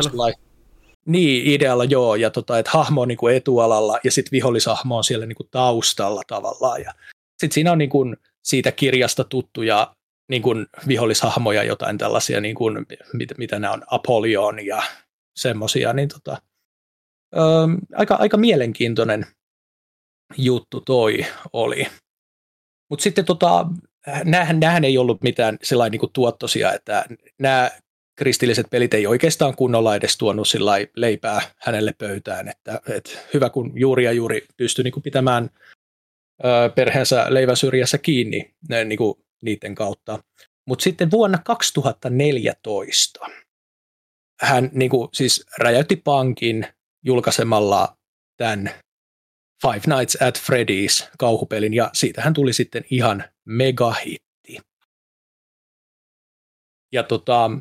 niin, 1.06 1.48
idealla 1.48 1.84
joo, 1.84 2.16
ja 2.16 2.30
tota, 2.30 2.60
että 2.60 2.72
hahmo 2.74 3.02
on 3.02 3.08
niin 3.08 3.18
kuin 3.18 3.36
etualalla 3.36 4.00
ja 4.04 4.12
sitten 4.12 4.32
vihollishahmo 4.32 4.98
on 4.98 5.04
siellä 5.04 5.26
niin 5.26 5.36
kuin 5.36 5.48
taustalla 5.52 6.22
tavallaan. 6.28 6.82
Ja 6.82 6.94
sitten 7.38 7.52
siinä 7.52 7.72
on 7.72 7.78
niin 7.78 7.90
kuin 7.90 8.18
siitä 8.44 8.72
kirjasta 8.72 9.24
tuttuja 9.24 9.96
niin 10.30 10.42
kuin 10.42 10.66
vihollishahmoja, 10.88 11.64
jotain 11.64 11.98
tällaisia, 11.98 12.42
niin 12.42 12.56
kuin, 12.56 12.86
mitä, 13.14 13.36
mitä 13.38 13.60
nämä 13.60 13.74
on, 13.74 13.84
Apollyon 13.88 14.66
ja 14.66 14.84
semmoisia, 15.36 15.94
niin 15.94 16.10
tota, 16.10 16.42
ö, 17.36 17.40
aika, 17.96 18.16
aika 18.16 18.38
mielenkiintoinen 18.38 19.26
juttu 20.38 20.82
toi 20.82 21.26
oli. 21.54 21.88
Mutta 22.90 23.04
sitten 23.04 23.26
tota, 23.26 23.66
näähän 24.60 24.84
ei 24.84 24.98
ollut 24.98 25.22
mitään 25.22 25.58
sellainen 25.64 26.00
niin 26.02 26.12
tuottosia, 26.14 26.74
että 26.74 27.06
nämä 27.40 27.72
kristilliset 28.16 28.68
pelit 28.70 28.94
ei 28.94 29.08
oikeastaan 29.08 29.56
kunnolla 29.56 29.96
edes 29.96 30.18
tuonut 30.18 30.48
leipää 30.96 31.42
hänelle 31.58 31.94
pöytään, 31.98 32.48
että, 32.48 32.82
että 32.90 33.12
hyvä 33.34 33.50
kun 33.50 33.72
juuri 33.76 34.04
ja 34.04 34.12
juuri 34.12 34.46
pystyi 34.58 34.84
niin 34.84 35.02
pitämään 35.04 35.50
ö, 36.46 36.70
perheensä 36.76 37.26
leivän 37.30 37.58
syrjässä 37.58 37.98
kiinni 37.98 38.56
niin 38.86 38.98
kuin 38.98 39.16
niiden 39.42 39.76
kautta. 39.76 40.24
Mutta 40.68 40.84
sitten 40.84 41.12
vuonna 41.12 41.38
2014 41.38 43.26
hän 44.42 44.70
niin 44.74 44.90
kuin, 44.90 45.10
siis 45.14 45.46
räjäytti 45.58 45.96
pankin 45.96 46.68
julkaisemalla 47.06 47.98
tämän 48.38 48.70
Five 49.62 49.96
Nights 49.96 50.18
at 50.22 50.38
Freddy's 50.38 51.10
kauhupelin, 51.18 51.74
ja 51.74 51.90
siitä 51.94 52.22
hän 52.22 52.34
tuli 52.34 52.54
sitten 52.54 52.86
ihan 52.90 53.24
megahitti. 53.46 54.60
Ja 56.94 57.04
tota, 57.04 57.52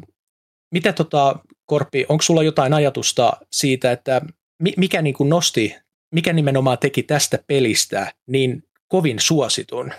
mitä 0.72 0.92
tota, 0.92 1.38
Korppi, 1.66 2.06
onko 2.08 2.22
sulla 2.22 2.42
jotain 2.42 2.74
ajatusta 2.74 3.32
siitä, 3.52 3.92
että 3.92 4.20
mikä 4.76 5.02
niin 5.02 5.14
kuin 5.14 5.28
nosti, 5.28 5.76
mikä 6.14 6.32
nimenomaan 6.32 6.78
teki 6.78 7.02
tästä 7.02 7.38
pelistä 7.46 8.12
niin 8.26 8.64
kovin 8.88 9.20
suositun? 9.20 9.92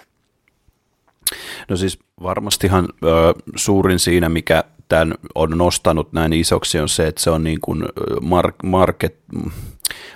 No 1.69 1.77
siis 1.77 1.99
varmastihan 2.21 2.89
ö, 3.03 3.07
suurin 3.55 3.99
siinä, 3.99 4.29
mikä 4.29 4.63
tämän 4.89 5.13
on 5.35 5.57
nostanut 5.57 6.13
näin 6.13 6.33
isoksi, 6.33 6.79
on 6.79 6.89
se, 6.89 7.07
että 7.07 7.21
se 7.21 7.29
on 7.29 7.43
niin 7.43 7.59
kuin 7.61 7.85
mark, 8.21 8.55
market, 8.63 9.19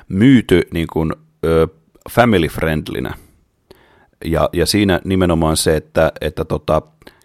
myyty 0.10 0.62
niin 0.74 0.88
kuin, 0.94 1.14
family 2.10 2.48
friendlinä. 2.48 3.14
Ja, 4.26 4.50
ja 4.54 4.66
siinä 4.66 5.02
nimenomaan 5.04 5.58
se, 5.58 5.76
että, 5.76 6.12
että 6.22 6.46
tota, 6.46 6.82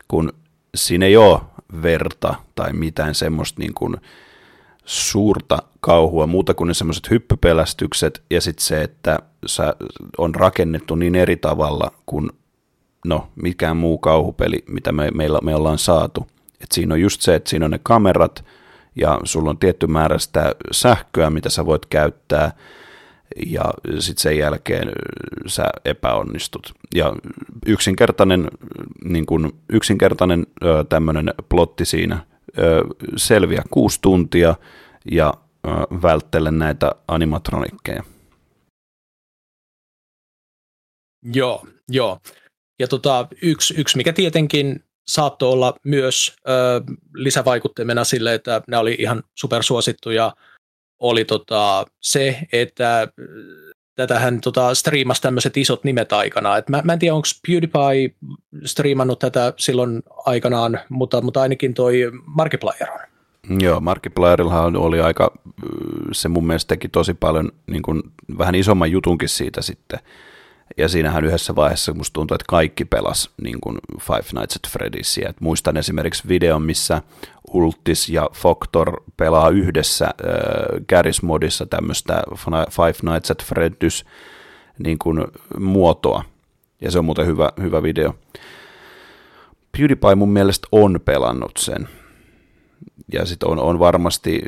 kun 0.09 0.33
siinä 0.75 1.07
ei 1.07 1.17
ole 1.17 1.41
verta 1.83 2.35
tai 2.55 2.73
mitään 2.73 3.15
semmoista 3.15 3.61
niin 3.61 3.75
kuin 3.75 3.97
suurta 4.85 5.59
kauhua, 5.81 6.27
muuta 6.27 6.55
kuin 6.55 6.69
ne 6.69 6.75
semmoiset 6.75 7.11
hyppypelästykset 7.11 8.23
ja 8.31 8.41
sitten 8.41 8.65
se, 8.65 8.83
että 8.83 9.19
sä 9.47 9.77
on 10.19 10.35
rakennettu 10.35 10.95
niin 10.95 11.15
eri 11.15 11.37
tavalla 11.37 11.93
kuin 12.07 12.31
no, 13.05 13.29
mikään 13.37 13.77
muu 13.77 13.99
kauhupeli, 13.99 14.65
mitä 14.69 14.93
me, 14.93 15.11
meillä, 15.11 15.39
me 15.43 15.55
ollaan 15.55 15.79
saatu. 15.79 16.27
Et 16.65 16.73
siinä 16.73 16.95
on 16.95 17.01
just 17.01 17.21
se, 17.21 17.35
että 17.35 17.51
siinä 17.51 17.65
on 17.65 17.71
ne 17.71 17.81
kamerat 17.83 18.45
ja 18.97 19.21
sulla 19.25 19.51
on 19.51 19.59
tietty 19.59 19.87
määrä 19.87 20.19
sitä 20.19 20.55
sähköä, 20.73 21.31
mitä 21.31 21.51
sä 21.51 21.67
voit 21.67 21.87
käyttää 21.87 22.53
ja 23.47 23.65
sitten 23.99 24.23
sen 24.23 24.39
jälkeen 24.39 24.93
sä 25.47 25.65
epäonnistut. 25.85 26.75
Ja 26.95 27.13
yksinkertainen, 27.67 28.49
niin 29.05 29.27
kun, 29.27 29.59
yksinkertainen 29.69 30.47
tämmöinen 30.89 31.35
plotti 31.49 31.85
siinä 31.85 32.27
selviä 33.17 33.63
kuusi 33.71 33.99
tuntia 34.03 34.55
ja 35.11 35.35
välttele 36.03 36.51
näitä 36.51 36.93
animatronikkeja. 37.09 38.03
Joo, 41.35 41.67
joo. 41.89 42.19
Ja 42.79 42.89
tota, 42.89 43.29
yksi, 43.43 43.75
yksi, 43.81 43.97
mikä 43.97 44.13
tietenkin 44.13 44.85
saattoi 45.09 45.53
olla 45.53 45.75
myös 45.85 46.37
ö, 46.49 46.53
lisävaikutteena 47.15 48.05
sille, 48.05 48.35
että 48.35 48.63
nämä 48.69 48.81
oli 48.81 48.97
ihan 48.99 49.23
supersuosittuja, 49.35 50.33
oli 50.99 51.25
tota, 51.25 51.85
se, 52.01 52.39
että 52.53 53.09
tätähän 53.95 54.41
tota, 54.41 54.75
striimasi 54.75 55.23
tämmöiset 55.23 55.57
isot 55.57 55.85
nimet 55.85 56.13
aikana. 56.13 56.57
Et 56.57 56.69
mä, 56.69 56.83
mä 56.85 56.93
en 56.93 56.99
tiedä, 56.99 57.15
onko 57.15 57.29
PewDiePie 57.47 58.15
striimannut 58.65 59.19
tätä 59.19 59.53
silloin 59.57 60.03
aikanaan, 60.27 60.81
mutta, 60.89 61.21
mutta 61.21 61.41
ainakin 61.43 61.75
toi 61.75 62.11
Markiplier 62.27 62.91
on. 62.91 63.01
Joo, 63.61 63.81
Markiplierilla 63.81 64.63
oli 64.63 65.01
aika, 65.01 65.33
se 66.13 66.29
mun 66.29 66.47
mielestä 66.47 66.69
teki 66.69 66.89
tosi 66.89 67.15
paljon 67.15 67.53
niin 67.67 67.83
kuin, 67.83 68.03
vähän 68.39 68.55
isomman 68.55 68.91
jutunkin 68.91 69.29
siitä 69.29 69.63
sitten, 69.63 69.99
ja 70.77 70.89
siinähän 70.89 71.25
yhdessä 71.25 71.57
vaiheessa 71.57 71.95
musta 71.95 72.13
tuntuu, 72.13 72.35
että 72.35 72.45
kaikki 72.49 72.85
pelas 72.85 73.31
niin 73.43 73.61
kuin 73.61 73.79
Five 74.01 74.41
Nights 74.41 74.57
at 74.57 74.71
Freddy'sia. 74.71 75.31
Et 75.31 75.41
muistan 75.41 75.77
esimerkiksi 75.77 76.29
videon, 76.29 76.63
missä 76.63 77.03
Ultis 77.53 78.09
ja 78.09 78.31
Foktor 78.33 79.03
pelaa 79.17 79.49
yhdessä 79.49 80.05
äh, 80.05 80.13
Garry's-modissa 80.81 81.67
tämmöistä 81.71 82.23
Five 82.71 83.13
Nights 83.13 83.31
at 83.31 83.43
Freddy's 83.43 84.07
niin 84.79 84.99
kuin, 84.99 85.25
muotoa. 85.59 86.25
Ja 86.81 86.91
se 86.91 86.99
on 86.99 87.05
muuten 87.05 87.27
hyvä, 87.27 87.53
hyvä 87.63 87.83
video. 87.83 88.15
PewDiePie 89.73 90.15
mun 90.15 90.33
mielestä 90.33 90.69
on 90.73 91.01
pelannut 91.05 91.57
sen. 91.57 91.89
Ja 93.13 93.27
sitten 93.27 93.49
on, 93.49 93.59
on 93.59 93.79
varmasti 93.79 94.43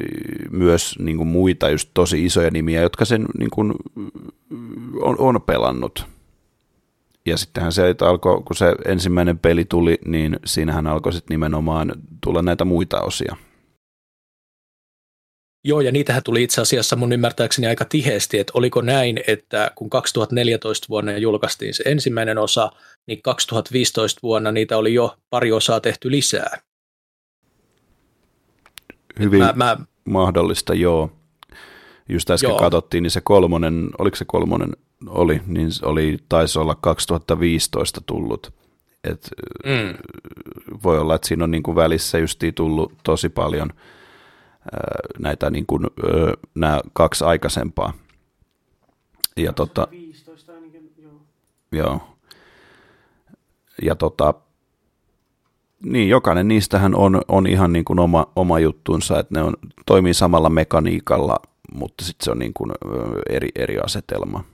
myös 0.50 0.98
niin 0.98 1.16
kuin 1.16 1.26
muita 1.26 1.70
just 1.70 1.90
tosi 1.94 2.24
isoja 2.24 2.50
nimiä, 2.50 2.80
jotka 2.80 3.04
sen 3.04 3.26
niin 3.38 3.50
kuin, 3.50 3.72
on, 5.02 5.16
on 5.18 5.42
pelannut. 5.42 6.15
Ja 7.26 7.36
sittenhän 7.36 7.72
se 7.72 7.88
että 7.88 8.08
alkoi, 8.08 8.42
kun 8.42 8.56
se 8.56 8.74
ensimmäinen 8.84 9.38
peli 9.38 9.64
tuli, 9.64 9.98
niin 10.04 10.36
siinähän 10.44 10.86
alkoi 10.86 11.12
sitten 11.12 11.34
nimenomaan 11.34 11.92
tulla 12.24 12.42
näitä 12.42 12.64
muita 12.64 13.00
osia. 13.00 13.36
Joo, 15.64 15.80
ja 15.80 15.92
niitähän 15.92 16.22
tuli 16.22 16.42
itse 16.42 16.60
asiassa 16.60 16.96
mun 16.96 17.12
ymmärtääkseni 17.12 17.66
aika 17.66 17.84
tiheesti, 17.84 18.38
että 18.38 18.52
oliko 18.54 18.80
näin, 18.80 19.20
että 19.26 19.70
kun 19.74 19.90
2014 19.90 20.86
vuonna 20.88 21.18
julkaistiin 21.18 21.74
se 21.74 21.82
ensimmäinen 21.86 22.38
osa, 22.38 22.70
niin 23.06 23.22
2015 23.22 24.20
vuonna 24.22 24.52
niitä 24.52 24.76
oli 24.76 24.94
jo 24.94 25.16
pari 25.30 25.52
osaa 25.52 25.80
tehty 25.80 26.10
lisää. 26.10 26.58
Hyvin 29.18 29.38
mä, 29.38 29.52
mä, 29.56 29.76
mahdollista, 30.04 30.74
joo. 30.74 31.10
Just 32.08 32.30
äsken 32.30 32.48
joo. 32.48 32.58
katsottiin, 32.58 33.02
niin 33.02 33.10
se 33.10 33.20
kolmonen, 33.20 33.90
oliko 33.98 34.16
se 34.16 34.24
kolmonen 34.24 34.72
oli, 35.08 35.42
niin 35.46 35.70
oli, 35.82 36.18
taisi 36.28 36.58
olla 36.58 36.74
2015 36.74 38.00
tullut. 38.06 38.52
Et 39.04 39.30
mm. 39.64 39.94
Voi 40.82 40.98
olla, 40.98 41.14
että 41.14 41.28
siinä 41.28 41.44
on 41.44 41.50
niin 41.50 41.62
kuin 41.62 41.74
välissä 41.74 42.18
justiin 42.18 42.54
tullut 42.54 42.92
tosi 43.02 43.28
paljon– 43.28 43.70
näitä 45.18 45.50
niin 45.50 45.66
kuin, 45.66 45.86
nämä 46.54 46.80
kaksi 46.92 47.24
aikaisempaa. 47.24 47.92
Ja 49.36 49.52
tota, 49.52 49.88
ainakin, 50.54 50.92
joo. 50.98 51.12
joo. 51.72 52.00
Ja 53.82 53.94
tota, 53.94 54.34
niin, 55.84 56.08
jokainen 56.08 56.48
niistähän 56.48 56.94
on, 56.94 57.20
on 57.28 57.46
ihan 57.46 57.72
niin 57.72 57.84
kuin 57.84 57.98
oma, 57.98 58.26
oma 58.36 58.58
juttunsa, 58.58 59.18
että 59.18 59.34
ne 59.34 59.42
on, 59.42 59.54
toimii 59.86 60.14
samalla 60.14 60.50
mekaniikalla, 60.50 61.40
mutta 61.74 62.04
sitten 62.04 62.24
se 62.24 62.30
on 62.30 62.38
niin 62.38 62.54
kuin 62.54 62.72
eri, 63.30 63.48
eri 63.54 63.78
asetelma. 63.78 64.44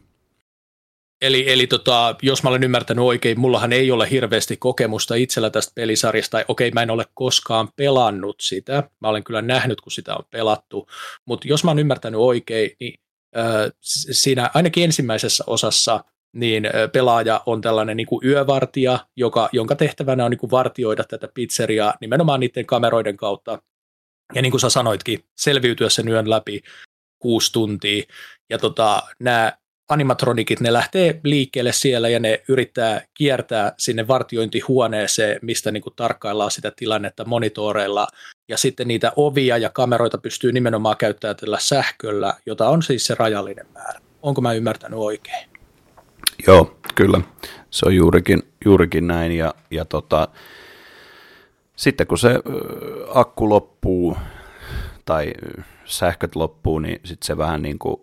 Eli, 1.22 1.52
eli 1.52 1.66
tota, 1.66 2.16
jos 2.22 2.42
mä 2.42 2.48
olen 2.48 2.64
ymmärtänyt 2.64 3.04
oikein, 3.04 3.40
mullahan 3.40 3.72
ei 3.72 3.90
ole 3.90 4.10
hirveästi 4.10 4.56
kokemusta 4.56 5.14
itsellä 5.14 5.50
tästä 5.50 5.72
pelisarjasta, 5.74 6.44
okei, 6.48 6.70
mä 6.70 6.82
en 6.82 6.90
ole 6.90 7.04
koskaan 7.14 7.68
pelannut 7.76 8.36
sitä, 8.40 8.82
mä 9.00 9.08
olen 9.08 9.24
kyllä 9.24 9.42
nähnyt, 9.42 9.80
kun 9.80 9.92
sitä 9.92 10.14
on 10.14 10.24
pelattu, 10.30 10.88
mutta 11.24 11.48
jos 11.48 11.64
mä 11.64 11.70
olen 11.70 11.80
ymmärtänyt 11.80 12.20
oikein, 12.20 12.70
niin 12.80 13.00
äh, 13.36 13.72
siinä 14.10 14.50
ainakin 14.54 14.84
ensimmäisessä 14.84 15.44
osassa 15.46 16.04
niin 16.32 16.64
pelaaja 16.92 17.40
on 17.46 17.60
tällainen 17.60 17.96
niin 17.96 18.06
kuin 18.06 18.26
yövartija, 18.26 19.06
joka, 19.16 19.48
jonka 19.52 19.76
tehtävänä 19.76 20.24
on 20.24 20.30
niin 20.30 20.38
kuin 20.38 20.50
vartioida 20.50 21.04
tätä 21.04 21.28
pizzeriaa 21.34 21.94
nimenomaan 22.00 22.40
niiden 22.40 22.66
kameroiden 22.66 23.16
kautta. 23.16 23.62
Ja 24.34 24.42
niin 24.42 24.50
kuin 24.50 24.60
sä 24.60 24.70
sanoitkin, 24.70 25.24
selviytyä 25.36 25.88
sen 25.88 26.08
yön 26.08 26.30
läpi 26.30 26.62
kuusi 27.18 27.52
tuntia. 27.52 28.04
Ja 28.50 28.58
tota, 28.58 29.02
nämä 29.20 29.52
animatronikit, 29.88 30.60
ne 30.60 30.72
lähtee 30.72 31.20
liikkeelle 31.24 31.72
siellä 31.72 32.08
ja 32.08 32.20
ne 32.20 32.42
yrittää 32.48 33.04
kiertää 33.14 33.72
sinne 33.78 34.08
vartiointihuoneeseen, 34.08 35.38
mistä 35.42 35.70
niin 35.70 35.82
kuin 35.82 35.94
tarkkaillaan 35.96 36.50
sitä 36.50 36.72
tilannetta 36.76 37.24
monitoreilla. 37.24 38.06
Ja 38.48 38.56
sitten 38.56 38.88
niitä 38.88 39.12
ovia 39.16 39.58
ja 39.58 39.70
kameroita 39.70 40.18
pystyy 40.18 40.52
nimenomaan 40.52 40.96
käyttämään 40.96 41.36
tällä 41.36 41.58
sähköllä, 41.60 42.34
jota 42.46 42.68
on 42.68 42.82
siis 42.82 43.06
se 43.06 43.14
rajallinen 43.18 43.66
määrä. 43.74 44.00
Onko 44.22 44.40
mä 44.40 44.52
ymmärtänyt 44.52 44.98
oikein? 44.98 45.48
Joo, 46.46 46.76
kyllä. 46.94 47.20
Se 47.70 47.86
on 47.86 47.94
juurikin, 47.94 48.42
juurikin 48.64 49.06
näin. 49.06 49.32
Ja, 49.32 49.54
ja 49.70 49.84
tota, 49.84 50.28
sitten 51.76 52.06
kun 52.06 52.18
se 52.18 52.38
akku 53.14 53.48
loppuu 53.48 54.16
tai 55.04 55.32
sähköt 55.84 56.36
loppuu, 56.36 56.78
niin 56.78 57.00
sitten 57.04 57.26
se 57.26 57.36
vähän 57.36 57.62
niin 57.62 57.78
kuin 57.78 57.96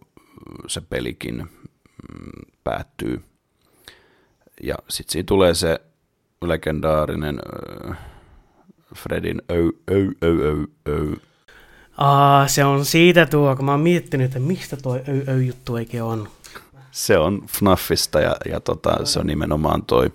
se 0.67 0.81
pelikin 0.81 1.49
päättyy. 2.63 3.21
Ja 4.63 4.75
sitten 4.89 5.11
siinä 5.11 5.25
tulee 5.25 5.53
se 5.53 5.79
legendaarinen 6.41 7.39
äh, 7.89 7.97
Fredin 8.95 9.41
öy, 9.51 9.69
öy, 9.91 10.11
öy, 10.23 10.41
öy, 10.41 10.65
öy. 10.87 11.15
Aa, 11.97 12.47
se 12.47 12.65
on 12.65 12.85
siitä 12.85 13.25
tuo, 13.25 13.55
kun 13.55 13.65
mä 13.65 13.71
oon 13.71 13.79
miettinyt, 13.79 14.25
että 14.25 14.39
mistä 14.39 14.77
tuo 14.77 14.95
öy, 14.95 15.23
öy 15.27 15.43
juttu 15.43 15.73
oikein 15.73 16.03
on. 16.03 16.27
Se 16.91 17.17
on 17.17 17.41
FNAFista 17.47 18.19
ja, 18.19 18.35
ja 18.49 18.59
tota, 18.59 19.05
se 19.05 19.19
on 19.19 19.27
nimenomaan 19.27 19.83
toi 19.83 20.11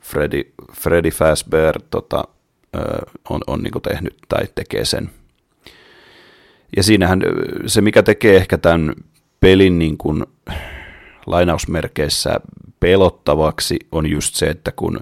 Freddy, 0.00 0.52
Freddy 0.72 1.10
Fazbear 1.10 1.80
tota, 1.90 2.24
on, 3.30 3.40
on 3.46 3.62
niin 3.62 3.82
tehnyt 3.82 4.16
tai 4.28 4.44
tekee 4.54 4.84
sen. 4.84 5.10
Ja 6.76 6.82
siinähän 6.82 7.20
se, 7.66 7.80
mikä 7.80 8.02
tekee 8.02 8.36
ehkä 8.36 8.58
tämän 8.58 8.94
pelin 9.40 9.78
niin 9.78 9.98
kuin, 9.98 10.26
lainausmerkeissä 11.30 12.40
pelottavaksi 12.80 13.76
on 13.92 14.10
just 14.10 14.34
se, 14.34 14.46
että 14.46 14.72
kun 14.72 15.00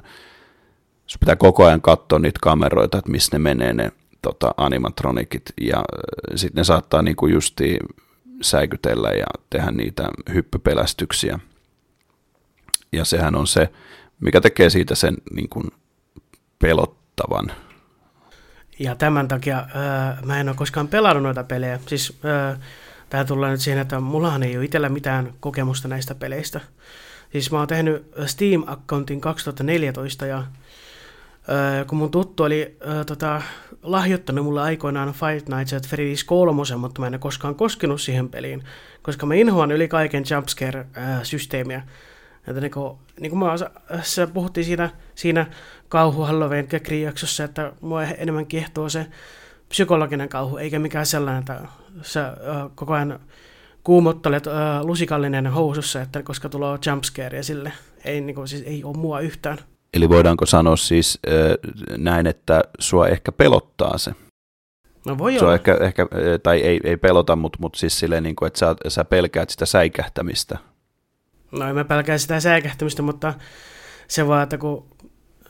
sun 1.07 1.19
pitää 1.21 1.37
koko 1.37 1.67
ajan 1.67 1.81
katsoa 1.81 2.19
niitä 2.19 2.39
kameroita, 2.43 2.99
että 2.99 3.11
missä 3.11 3.31
ne 3.33 3.39
menee 3.39 3.73
ne 3.73 3.93
tota, 4.23 4.55
animatronikit, 4.57 5.53
ja 5.61 5.85
sitten 6.35 6.61
ne 6.61 6.65
saattaa 6.65 7.03
niinku 7.03 7.27
justi 7.27 7.79
säikytellä 8.43 9.09
ja 9.09 9.27
tehdä 9.51 9.71
niitä 9.71 10.09
hyppypelästyksiä. 10.35 11.39
Ja 12.93 13.05
sehän 13.05 13.35
on 13.35 13.47
se, 13.47 13.69
mikä 14.21 14.41
tekee 14.41 14.71
siitä 14.71 14.95
sen 14.95 15.17
niin 15.33 15.49
kuin 15.49 15.71
pelottavan. 16.59 17.53
Ja 18.79 18.95
tämän 18.95 19.29
takia 19.29 19.59
öö, 19.59 20.27
mä 20.27 20.41
en 20.41 20.49
ole 20.49 20.57
koskaan 20.57 20.89
pelannut 20.89 21.23
noita 21.23 21.45
pelejä. 21.45 21.81
Siis 21.87 22.19
öö, 22.25 22.57
Tämä 23.11 23.25
tulee 23.25 23.51
nyt 23.51 23.61
siihen, 23.61 23.83
että 23.83 24.01
mullahan 24.01 24.43
ei 24.43 24.57
ole 24.57 24.65
itsellä 24.65 24.89
mitään 24.89 25.35
kokemusta 25.41 25.89
näistä 25.89 26.15
peleistä. 26.15 26.61
Siis 27.33 27.51
mä 27.53 27.59
oon 27.59 27.69
tehnyt 27.69 28.11
Steam-accountin 28.27 29.21
2014 29.21 30.27
ja 30.27 30.39
äh, 30.39 31.87
kun 31.87 31.99
mun 31.99 32.11
tuttu 32.11 32.43
oli 32.43 32.77
äh, 32.89 33.07
tota, 33.07 33.43
lahjoittanut 33.83 34.45
mulle 34.45 34.63
aikoinaan 34.63 35.13
Five 35.13 35.57
Nights 35.57 35.73
at 35.73 35.87
Freddy's 35.87 36.25
3, 36.27 36.77
mutta 36.77 37.01
mä 37.01 37.07
en 37.07 37.21
koskaan 37.21 37.55
koskenut 37.55 38.01
siihen 38.01 38.29
peliin, 38.29 38.65
koska 39.03 39.27
mä 39.27 39.35
inhoan 39.35 39.73
yli 39.73 39.89
kaiken 39.89 40.25
jumpscare-systeemiä. 40.31 41.83
Että 42.49 42.61
niin 42.61 42.71
kuin, 42.71 42.99
niin 43.21 43.31
kuin 43.31 43.39
mä, 43.39 43.55
se 44.03 44.27
puhuttiin 44.27 44.65
siinä, 44.65 44.91
siinä 45.15 45.47
kauhu 45.89 46.23
Halloween 46.23 46.69
jaksossa 47.03 47.45
että 47.45 47.73
mua 47.81 48.03
enemmän 48.03 48.47
kiehtoo 48.47 48.89
se 48.89 49.07
psykologinen 49.69 50.29
kauhu, 50.29 50.57
eikä 50.57 50.79
mikään 50.79 51.07
sellainen, 51.07 51.41
että 51.41 51.61
sä 52.03 52.27
äh, 52.27 52.35
koko 52.75 52.95
ajan 52.95 53.21
kuumottelet 53.85 54.47
äh, 54.47 54.55
lusikallinen 54.83 55.47
housussa, 55.47 56.03
että 56.03 56.23
koska 56.23 56.49
tulee 56.49 56.79
jumpscare 56.87 57.43
sille 57.43 57.73
ei, 58.05 58.21
niin 58.21 58.35
kuin, 58.35 58.49
siis 58.49 58.63
ei 58.63 58.85
ole 58.85 58.97
mua 58.97 59.21
yhtään. 59.21 59.59
Eli 59.95 60.09
voidaanko 60.09 60.47
sanoa 60.47 60.77
siis 60.77 61.19
äh, 61.29 61.35
näin, 61.99 62.27
että 62.27 62.61
sua 62.79 63.09
ehkä 63.09 63.33
pelottaa 63.33 63.99
se? 63.99 64.13
No 65.07 65.19
voi 65.19 65.39
olla. 65.39 65.55
Ehkä, 65.55 65.77
ehkä, 65.81 66.07
tai 66.43 66.61
ei, 66.61 66.81
ei 66.85 66.97
pelota, 66.97 67.37
mutta, 67.37 67.59
mutta 67.61 67.79
siis 67.79 67.99
silleen, 67.99 68.23
niin 68.23 68.37
kuin, 68.37 68.47
että 68.47 68.59
sä, 68.59 68.77
sä 68.89 69.05
pelkäät 69.05 69.51
sitä 69.51 69.67
säikähtämistä. 69.67 70.59
No 71.53 71.69
en 71.69 71.75
mä 71.75 71.85
pelkää 71.85 72.19
sitä 72.19 72.41
säikähtämistä, 72.41 73.03
mutta 73.03 73.35
se 74.09 74.27
vaan, 74.27 74.43
että 74.43 74.59
kun 74.59 74.87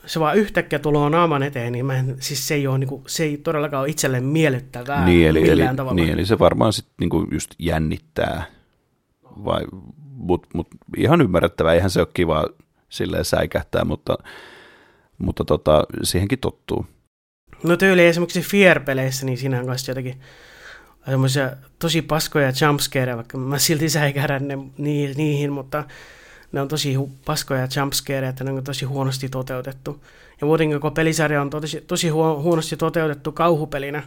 se 0.07 0.21
vaan 0.21 0.37
yhtäkkiä 0.37 0.79
tulee 0.79 1.11
naaman 1.11 1.43
eteen, 1.43 1.73
niin 1.73 1.87
mä 1.87 1.97
en, 1.97 2.17
siis 2.21 2.49
se, 2.49 2.55
ei 2.55 2.67
ole, 2.67 2.79
niin 2.79 2.89
kuin, 2.89 3.03
se 3.07 3.25
ei 3.25 3.37
todellakaan 3.37 3.81
ole 3.81 3.91
itselleen 3.91 4.25
miellyttävää 4.25 5.05
niin, 5.05 5.29
eli, 5.29 5.51
eli, 5.51 5.63
tavalla. 5.77 5.95
Niin, 5.95 6.11
eli 6.11 6.27
se 6.27 6.39
varmaan 6.39 6.73
sitten 6.73 6.95
niin 7.01 7.11
kuin 7.11 7.29
just 7.33 7.51
jännittää, 7.59 8.45
vai, 9.45 9.65
mutta 10.03 10.49
mut, 10.55 10.69
ihan 10.97 11.21
ymmärrettävää, 11.21 11.75
eihän 11.75 11.91
se 11.91 12.01
ole 12.01 12.09
kiva 12.15 12.45
silleen 12.89 13.25
säikähtää, 13.25 13.85
mutta, 13.85 14.19
mutta 15.19 15.45
tota, 15.45 15.85
siihenkin 16.03 16.39
tottuu. 16.39 16.87
No 17.63 17.77
tyyli 17.77 18.07
esimerkiksi 18.07 18.41
Fear-peleissä, 18.41 19.27
niin 19.27 19.39
siinä 19.39 19.59
on 19.59 19.67
myös 19.67 19.89
jotenkin 19.89 20.21
semmoisia 21.11 21.51
tosi 21.79 22.03
paskoja 22.03 22.53
jumpscareja, 22.67 23.17
vaikka 23.17 23.39
mä 23.39 23.59
silti 23.59 23.89
säikähdän 23.89 24.49
ne, 24.49 24.57
niihin, 24.79 25.53
mutta 25.53 25.85
ne 26.53 26.61
on 26.61 26.69
tosi 26.69 26.97
paskoja 27.25 27.69
jumpscareja, 27.77 28.31
että 28.31 28.45
ne 28.45 28.53
on 28.53 28.65
tosi 28.65 28.85
huonosti 28.85 29.29
toteutettu. 29.29 30.05
Ja 30.41 30.47
muutenkin 30.47 30.81
koko 30.81 30.95
pelisarja 30.95 31.43
on 31.43 31.51
tosi, 31.51 31.81
tosi 31.81 32.09
huonosti 32.09 32.77
toteutettu 32.77 33.33
kauhupelinä. 33.33 34.03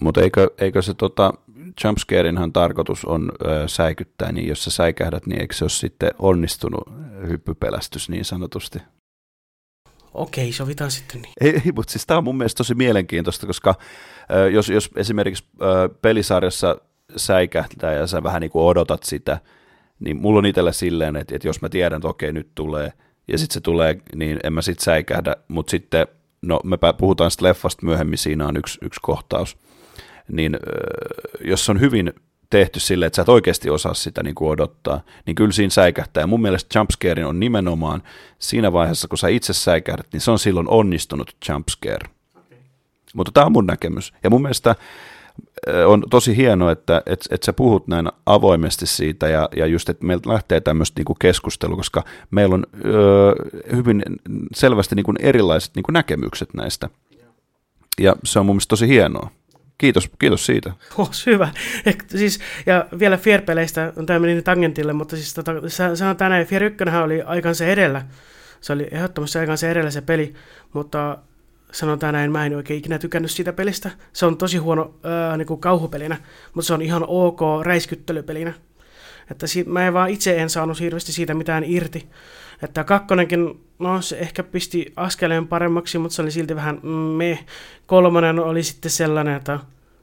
Mutta 0.00 0.20
eikö, 0.20 0.50
eikö 0.58 0.82
se 0.82 0.94
tota, 0.94 1.32
jumpscareinhan 1.84 2.52
tarkoitus 2.52 3.04
on 3.04 3.32
ö, 3.46 3.68
säikyttää, 3.68 4.32
niin 4.32 4.48
jos 4.48 4.64
sä 4.64 4.70
säikähdät, 4.70 5.26
niin 5.26 5.40
eikö 5.40 5.54
se 5.54 5.64
ole 5.64 5.70
sitten 5.70 6.10
onnistunut 6.18 6.82
hyppypelästys 7.28 8.08
niin 8.08 8.24
sanotusti? 8.24 8.78
Okei, 10.14 10.52
sovitaan 10.52 10.90
sitten 10.90 11.22
niin. 11.22 11.32
Ei, 11.40 11.62
ei 11.66 11.72
mutta 11.74 11.92
siis 11.92 12.06
tämä 12.06 12.18
on 12.18 12.24
mun 12.24 12.36
mielestä 12.36 12.58
tosi 12.58 12.74
mielenkiintoista, 12.74 13.46
koska 13.46 13.74
ö, 14.34 14.50
jos, 14.50 14.68
jos 14.68 14.90
esimerkiksi 14.96 15.44
ö, 15.62 15.88
pelisarjassa 16.02 16.76
säikähtää 17.16 17.92
ja 17.92 18.06
sä 18.06 18.22
vähän 18.22 18.40
niin 18.40 18.50
kuin 18.50 18.64
odotat 18.64 19.02
sitä, 19.02 19.38
niin 20.04 20.16
mulla 20.16 20.38
on 20.38 20.46
itsellä 20.46 20.72
silleen, 20.72 21.16
että, 21.16 21.36
että 21.36 21.48
jos 21.48 21.62
mä 21.62 21.68
tiedän, 21.68 21.96
että 21.96 22.08
okei, 22.08 22.32
nyt 22.32 22.48
tulee, 22.54 22.92
ja 23.28 23.38
sitten 23.38 23.54
se 23.54 23.60
tulee, 23.60 23.96
niin 24.14 24.38
en 24.44 24.52
mä 24.52 24.62
sitten 24.62 24.84
säikähdä, 24.84 25.36
mutta 25.48 25.70
sitten, 25.70 26.06
no 26.42 26.60
me 26.64 26.76
puhutaan 26.98 27.30
sitten 27.30 27.48
leffasta 27.48 27.86
myöhemmin, 27.86 28.18
siinä 28.18 28.46
on 28.46 28.56
yksi, 28.56 28.78
yksi 28.82 29.00
kohtaus, 29.02 29.56
niin 30.32 30.56
jos 31.44 31.70
on 31.70 31.80
hyvin 31.80 32.12
tehty 32.50 32.80
silleen, 32.80 33.06
että 33.06 33.16
sä 33.16 33.22
et 33.22 33.28
oikeasti 33.28 33.70
osaa 33.70 33.94
sitä 33.94 34.22
niin 34.22 34.34
kuin 34.34 34.50
odottaa, 34.50 35.00
niin 35.26 35.34
kyllä 35.34 35.52
siinä 35.52 35.70
säikähtää. 35.70 36.20
Ja 36.20 36.26
mun 36.26 36.42
mielestä 36.42 36.78
jumpscare 36.78 37.24
on 37.24 37.40
nimenomaan 37.40 38.02
siinä 38.38 38.72
vaiheessa, 38.72 39.08
kun 39.08 39.18
sä 39.18 39.28
itse 39.28 39.52
säikähdät, 39.52 40.06
niin 40.12 40.20
se 40.20 40.30
on 40.30 40.38
silloin 40.38 40.68
onnistunut 40.68 41.36
jumpscare. 41.48 42.08
Okay. 42.36 42.58
Mutta 43.14 43.32
tämä 43.32 43.46
on 43.46 43.52
mun 43.52 43.66
näkemys. 43.66 44.12
Ja 44.22 44.30
mun 44.30 44.42
mielestä 44.42 44.74
on 45.86 46.02
tosi 46.10 46.36
hienoa, 46.36 46.72
että 46.72 47.02
et, 47.06 47.28
et 47.30 47.42
sä 47.42 47.52
puhut 47.52 47.88
näin 47.88 48.08
avoimesti 48.26 48.86
siitä 48.86 49.28
ja, 49.28 49.48
ja 49.56 49.66
just, 49.66 49.88
että 49.88 50.06
meiltä 50.06 50.30
lähtee 50.30 50.60
tämmöistä 50.60 50.98
niinku 51.00 51.14
keskustelua, 51.14 51.76
koska 51.76 52.04
meillä 52.30 52.54
on 52.54 52.66
ö, 52.84 53.34
hyvin 53.76 54.02
selvästi 54.54 54.94
niinku 54.94 55.12
erilaiset 55.18 55.74
niinku 55.74 55.92
näkemykset 55.92 56.54
näistä. 56.54 56.88
Ja 58.00 58.16
se 58.24 58.38
on 58.38 58.46
mun 58.46 58.54
mielestä 58.54 58.68
tosi 58.68 58.88
hienoa. 58.88 59.30
Kiitos, 59.78 60.10
kiitos 60.18 60.46
siitä. 60.46 60.72
Oh, 60.98 61.10
hyvä. 61.26 61.48
Eh, 61.86 61.96
siis, 62.06 62.40
ja 62.66 62.86
vielä 62.98 63.16
Fier-peleistä 63.16 63.92
on 63.96 64.06
tämmöinen 64.06 64.44
tangentille, 64.44 64.92
mutta 64.92 65.16
siis 65.16 65.34
tota, 65.34 65.52
sanotaan 65.94 66.30
näin, 66.30 66.46
Fier 66.46 66.64
1 66.64 66.84
oli 67.04 67.22
aikansa 67.22 67.64
edellä. 67.64 68.02
Se 68.60 68.72
oli 68.72 68.88
ehdottomasti 68.90 69.38
aikansa 69.38 69.68
edellä 69.68 69.90
se 69.90 70.00
peli, 70.00 70.34
mutta 70.72 71.18
sanotaan 71.72 72.14
näin, 72.14 72.32
mä 72.32 72.46
en 72.46 72.56
oikein 72.56 72.78
ikinä 72.78 72.98
tykännyt 72.98 73.30
siitä 73.30 73.52
pelistä. 73.52 73.90
Se 74.12 74.26
on 74.26 74.36
tosi 74.36 74.58
huono 74.58 74.94
ää, 75.02 75.36
niin 75.36 75.46
kuin 75.46 75.60
kauhupelinä, 75.60 76.16
mutta 76.54 76.66
se 76.66 76.74
on 76.74 76.82
ihan 76.82 77.04
ok 77.08 77.40
räiskyttelypelinä. 77.62 78.52
Että 79.30 79.46
si- 79.46 79.64
mä 79.64 79.86
en 79.86 79.94
vaan 79.94 80.10
itse 80.10 80.38
en 80.38 80.50
saanut 80.50 80.80
hirveästi 80.80 81.12
siitä 81.12 81.34
mitään 81.34 81.64
irti. 81.66 82.08
Että 82.62 82.84
kakkonenkin, 82.84 83.60
no 83.78 84.02
se 84.02 84.18
ehkä 84.18 84.42
pisti 84.42 84.92
askeleen 84.96 85.48
paremmaksi, 85.48 85.98
mutta 85.98 86.14
se 86.14 86.22
oli 86.22 86.30
silti 86.30 86.56
vähän 86.56 86.86
me. 87.16 87.38
Kolmonen 87.86 88.38
oli 88.38 88.62
sitten 88.62 88.90
sellainen, 88.90 89.36
että 89.36 89.58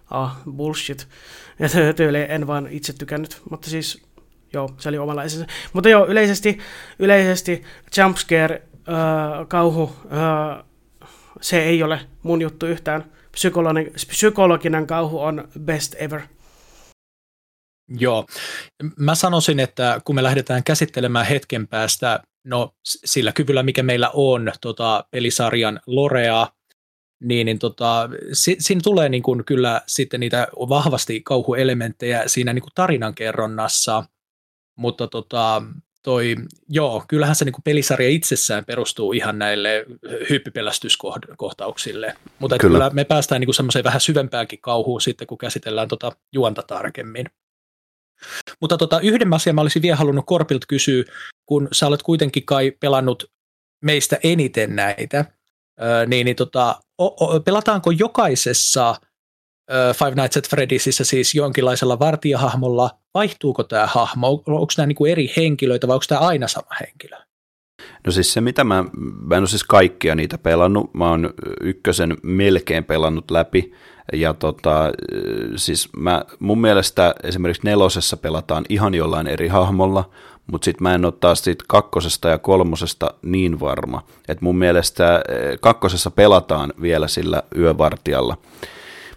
ah, 0.10 0.38
bullshit. 0.52 1.08
Ja 1.60 1.94
tyyli 1.94 2.26
en 2.30 2.48
vaan 2.48 2.68
itse 2.72 2.94
tykännyt, 2.94 3.42
mutta 3.50 3.70
siis 3.70 4.02
joo, 4.54 4.70
se 4.78 4.90
oli 4.90 4.98
omalaisensa. 4.98 5.46
Mutta 5.74 5.90
joo, 5.90 6.08
yleisesti, 6.08 6.60
yleisesti 7.00 7.64
jumpscare, 7.98 8.62
äh, 8.90 9.48
kauhu, 9.48 9.96
äh, 10.14 10.64
se 11.42 11.64
ei 11.64 11.84
ole 11.84 12.00
mun 12.24 12.42
juttu 12.42 12.66
yhtään. 12.66 13.12
Psykologinen, 13.32 13.94
psykologinen 13.94 14.88
kauhu 14.88 15.20
on 15.20 15.48
best 15.60 15.96
ever. 15.98 16.22
Joo. 17.90 18.26
Mä 18.98 19.16
sanoisin, 19.16 19.60
että 19.60 20.02
kun 20.06 20.16
me 20.16 20.24
lähdetään 20.24 20.64
käsittelemään 20.64 21.26
hetken 21.26 21.68
päästä, 21.68 22.20
no 22.44 22.76
sillä 22.84 23.32
kyvyllä, 23.32 23.64
mikä 23.64 23.84
meillä 23.84 24.10
on 24.14 24.52
tota, 24.62 25.04
pelisarjan 25.12 25.80
Lorea, 25.88 26.48
niin, 27.24 27.46
niin 27.46 27.60
tota, 27.60 28.10
si, 28.34 28.56
siinä 28.60 28.82
tulee 28.84 29.10
niin 29.10 29.24
kuin 29.24 29.46
kyllä 29.46 29.82
sitten 29.88 30.20
niitä 30.20 30.48
vahvasti 30.56 31.22
kauhuelementtejä 31.22 32.24
siinä 32.28 32.54
niin 32.54 32.62
kuin 32.62 32.72
tarinankerronnassa, 32.76 34.04
mutta 34.78 35.08
tota, 35.08 35.62
toi, 36.10 36.36
joo, 36.70 37.04
kyllähän 37.08 37.36
se 37.36 37.46
niinku 37.46 37.62
pelisarja 37.64 38.10
itsessään 38.10 38.66
perustuu 38.66 39.14
ihan 39.14 39.40
näille 39.40 39.86
hyppypelästyskohtauksille, 40.30 42.16
mutta 42.40 42.58
kyllä. 42.58 42.78
kyllä 42.78 42.90
me 42.90 43.04
päästään 43.04 43.42
niinku 43.42 43.54
semmoiseen 43.54 43.86
vähän 43.86 44.02
syvempääkin 44.02 44.62
kauhuun 44.62 45.02
sitten, 45.02 45.28
kun 45.28 45.38
käsitellään 45.38 45.88
tota 45.88 46.12
juonta 46.34 46.64
tarkemmin. 46.64 47.26
Mutta 48.62 48.78
tota, 48.78 49.00
yhden 49.00 49.34
asian 49.34 49.56
mä 49.56 49.62
olisin 49.62 49.82
vielä 49.82 49.96
halunnut 49.96 50.26
Korpilt 50.26 50.66
kysyä, 50.66 51.04
kun 51.46 51.68
sä 51.72 51.88
olet 51.88 52.04
kuitenkin 52.04 52.46
kai 52.46 52.72
pelannut 52.72 53.32
meistä 53.82 54.20
eniten 54.24 54.76
näitä, 54.76 55.26
niin, 56.08 56.26
niin 56.26 56.36
tota, 56.36 56.82
o, 56.98 57.06
o, 57.06 57.40
pelataanko 57.40 57.92
jokaisessa 57.92 58.96
Five 59.94 60.16
Nights 60.16 60.38
at 60.38 60.50
Freddysissä 60.50 61.04
siis 61.04 61.36
jonkinlaisella 61.36 62.00
vartijahahmolla, 62.00 63.00
vaihtuuko 63.20 63.64
tämä 63.64 63.88
hahmo, 63.88 64.28
onko 64.28 64.68
nämä 64.78 64.88
niinku 64.88 65.06
eri 65.06 65.34
henkilöitä 65.38 65.88
vai 65.88 65.94
onko 65.94 66.06
tämä 66.08 66.22
aina 66.22 66.48
sama 66.48 66.76
henkilö? 66.80 67.18
No 68.06 68.12
siis 68.12 68.34
se, 68.34 68.42
mitä 68.42 68.64
mä, 68.64 68.86
mä 69.26 69.36
en 69.36 69.42
ole 69.42 69.48
siis 69.48 69.64
kaikkia 69.64 70.16
niitä 70.16 70.38
pelannut, 70.38 70.94
mä 70.94 71.10
oon 71.10 71.34
ykkösen 71.62 72.18
melkein 72.24 72.84
pelannut 72.84 73.32
läpi, 73.32 73.74
ja 74.14 74.34
tota, 74.34 74.92
siis 75.56 75.90
mä, 75.98 76.24
mun 76.40 76.62
mielestä 76.62 77.16
esimerkiksi 77.24 77.66
nelosessa 77.66 78.18
pelataan 78.18 78.66
ihan 78.70 78.94
jollain 78.96 79.28
eri 79.28 79.48
hahmolla, 79.48 80.10
mutta 80.52 80.66
sitten 80.66 80.84
mä 80.84 80.96
en 80.96 81.06
ole 81.06 81.14
taas 81.20 81.44
siitä 81.44 81.64
kakkosesta 81.68 82.30
ja 82.30 82.38
kolmosesta 82.38 83.14
niin 83.22 83.60
varma. 83.60 84.04
että 84.28 84.46
mun 84.46 84.58
mielestä 84.58 85.22
kakkosessa 85.62 86.12
pelataan 86.12 86.74
vielä 86.82 87.08
sillä 87.08 87.44
yövartijalla. 87.58 88.38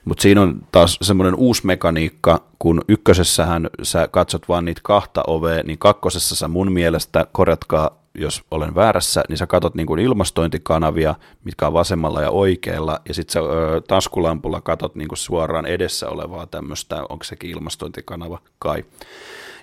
Mutta 0.05 0.23
siinä 0.23 0.43
on 0.43 0.63
taas 0.73 0.99
semmoinen 1.03 1.35
uusi 1.35 1.67
mekaniikka, 1.67 2.43
kun 2.59 2.83
ykkösessähän 2.89 3.71
sä 3.83 4.09
katsot 4.09 4.49
vaan 4.49 4.65
niitä 4.65 4.81
kahta 4.85 5.23
ovea, 5.27 5.63
niin 5.63 5.79
kakkosessa 5.79 6.37
sä 6.37 6.49
mun 6.49 6.73
mielestä, 6.73 7.27
korjatkaa 7.33 8.03
jos 8.15 8.43
olen 8.51 8.75
väärässä, 8.75 9.23
niin 9.29 9.39
sä 9.39 9.47
katot 9.47 9.75
niin 9.75 9.99
ilmastointikanavia, 9.99 11.15
mitkä 11.45 11.67
on 11.67 11.73
vasemmalla 11.73 12.21
ja 12.21 12.31
oikealla, 12.31 13.01
ja 13.09 13.15
sitten 13.15 13.33
sä 13.33 13.41
ö, 13.41 13.81
taskulampulla 13.89 14.61
katot 14.61 14.95
niin 14.95 15.09
suoraan 15.15 15.67
edessä 15.67 16.09
olevaa 16.09 16.47
tämmöistä, 16.47 17.03
onko 17.09 17.25
sekin 17.25 17.51
ilmastointikanava 17.51 18.39
kai 18.59 18.85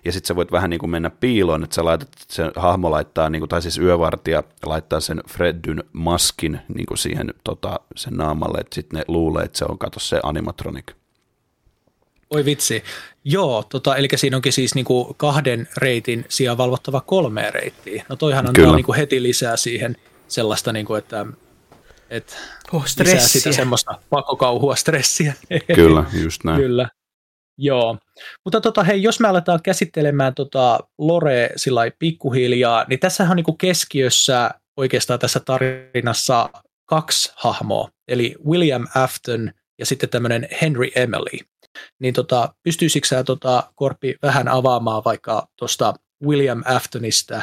ja 0.06 0.12
sitten 0.12 0.28
sä 0.28 0.36
voit 0.36 0.52
vähän 0.52 0.70
niin 0.70 0.80
kuin 0.80 0.90
mennä 0.90 1.10
piiloon, 1.10 1.64
että 1.64 1.76
sä 1.76 1.86
laitat, 1.86 2.10
se 2.28 2.52
hahmo 2.56 2.92
laittaa, 2.92 3.30
niin 3.30 3.40
kuin, 3.40 3.50
tai 3.50 3.62
siis 3.62 3.78
yövartija 3.78 4.44
laittaa 4.66 5.00
sen 5.00 5.22
Freddyn 5.30 5.84
maskin 5.94 6.60
niin 6.76 6.86
kuin 6.86 6.98
siihen 6.98 7.34
tota, 7.44 7.80
sen 7.96 8.14
naamalle, 8.14 8.58
että 8.58 8.76
sitten 8.76 8.98
ne 8.98 9.06
luulee, 9.08 9.44
että 9.44 9.58
se 9.58 9.66
on, 9.66 9.78
kato 9.78 10.00
se 10.00 10.20
animatronic. 10.24 10.86
Oi 12.30 12.46
vitsi. 12.46 12.84
Joo, 13.24 13.64
tota, 13.70 13.96
eli 13.96 14.08
siinä 14.16 14.38
onkin 14.38 14.54
siis 14.54 14.76
niinku 14.76 15.14
kahden 15.18 15.68
reitin 15.78 16.26
sijaan 16.30 16.58
valvottava 16.58 17.02
kolme 17.02 17.52
reittiä. 17.52 18.06
No 18.10 18.16
toihan 18.16 18.48
on 18.48 18.76
niinku 18.76 18.94
heti 18.94 19.24
lisää 19.24 19.58
siihen 19.58 19.96
sellaista, 20.28 20.74
niinku, 20.74 20.96
että, 20.96 21.26
että 22.10 22.36
oh, 22.74 22.86
lisää 23.00 23.20
sitä 23.20 23.52
semmoista 23.52 24.00
pakokauhua, 24.10 24.76
stressiä. 24.76 25.34
Kyllä, 25.76 26.04
just 26.24 26.44
näin. 26.44 26.62
Kyllä. 26.62 26.90
Joo, 27.62 27.98
mutta 28.46 28.62
tota, 28.62 28.84
hei, 28.84 29.04
jos 29.04 29.20
me 29.20 29.28
aletaan 29.28 29.60
käsittelemään 29.64 30.36
tota 30.36 30.80
Lore 30.98 31.50
sillä 31.56 31.82
pikkuhiljaa, 32.00 32.86
niin 32.90 33.00
tässä 33.00 33.24
on 33.24 33.36
niinku 33.36 33.54
keskiössä 33.54 34.52
oikeastaan 34.78 35.20
tässä 35.20 35.40
tarinassa 35.40 36.50
kaksi 36.86 37.34
hahmoa, 37.36 37.90
eli 38.08 38.36
William 38.46 38.88
Afton 38.96 39.52
ja 39.80 39.86
sitten 39.86 40.10
tämmöinen 40.10 40.48
Henry 40.62 40.88
Emily. 40.96 41.40
Niin 42.00 42.14
tota, 42.14 42.54
pystyisikö 42.64 43.08
sä 43.08 43.24
tota, 43.24 43.64
Korpi 43.76 44.16
vähän 44.22 44.48
avaamaan 44.48 45.02
vaikka 45.06 45.48
tuosta 45.56 45.94
William 46.24 46.64
Aftonista 46.66 47.42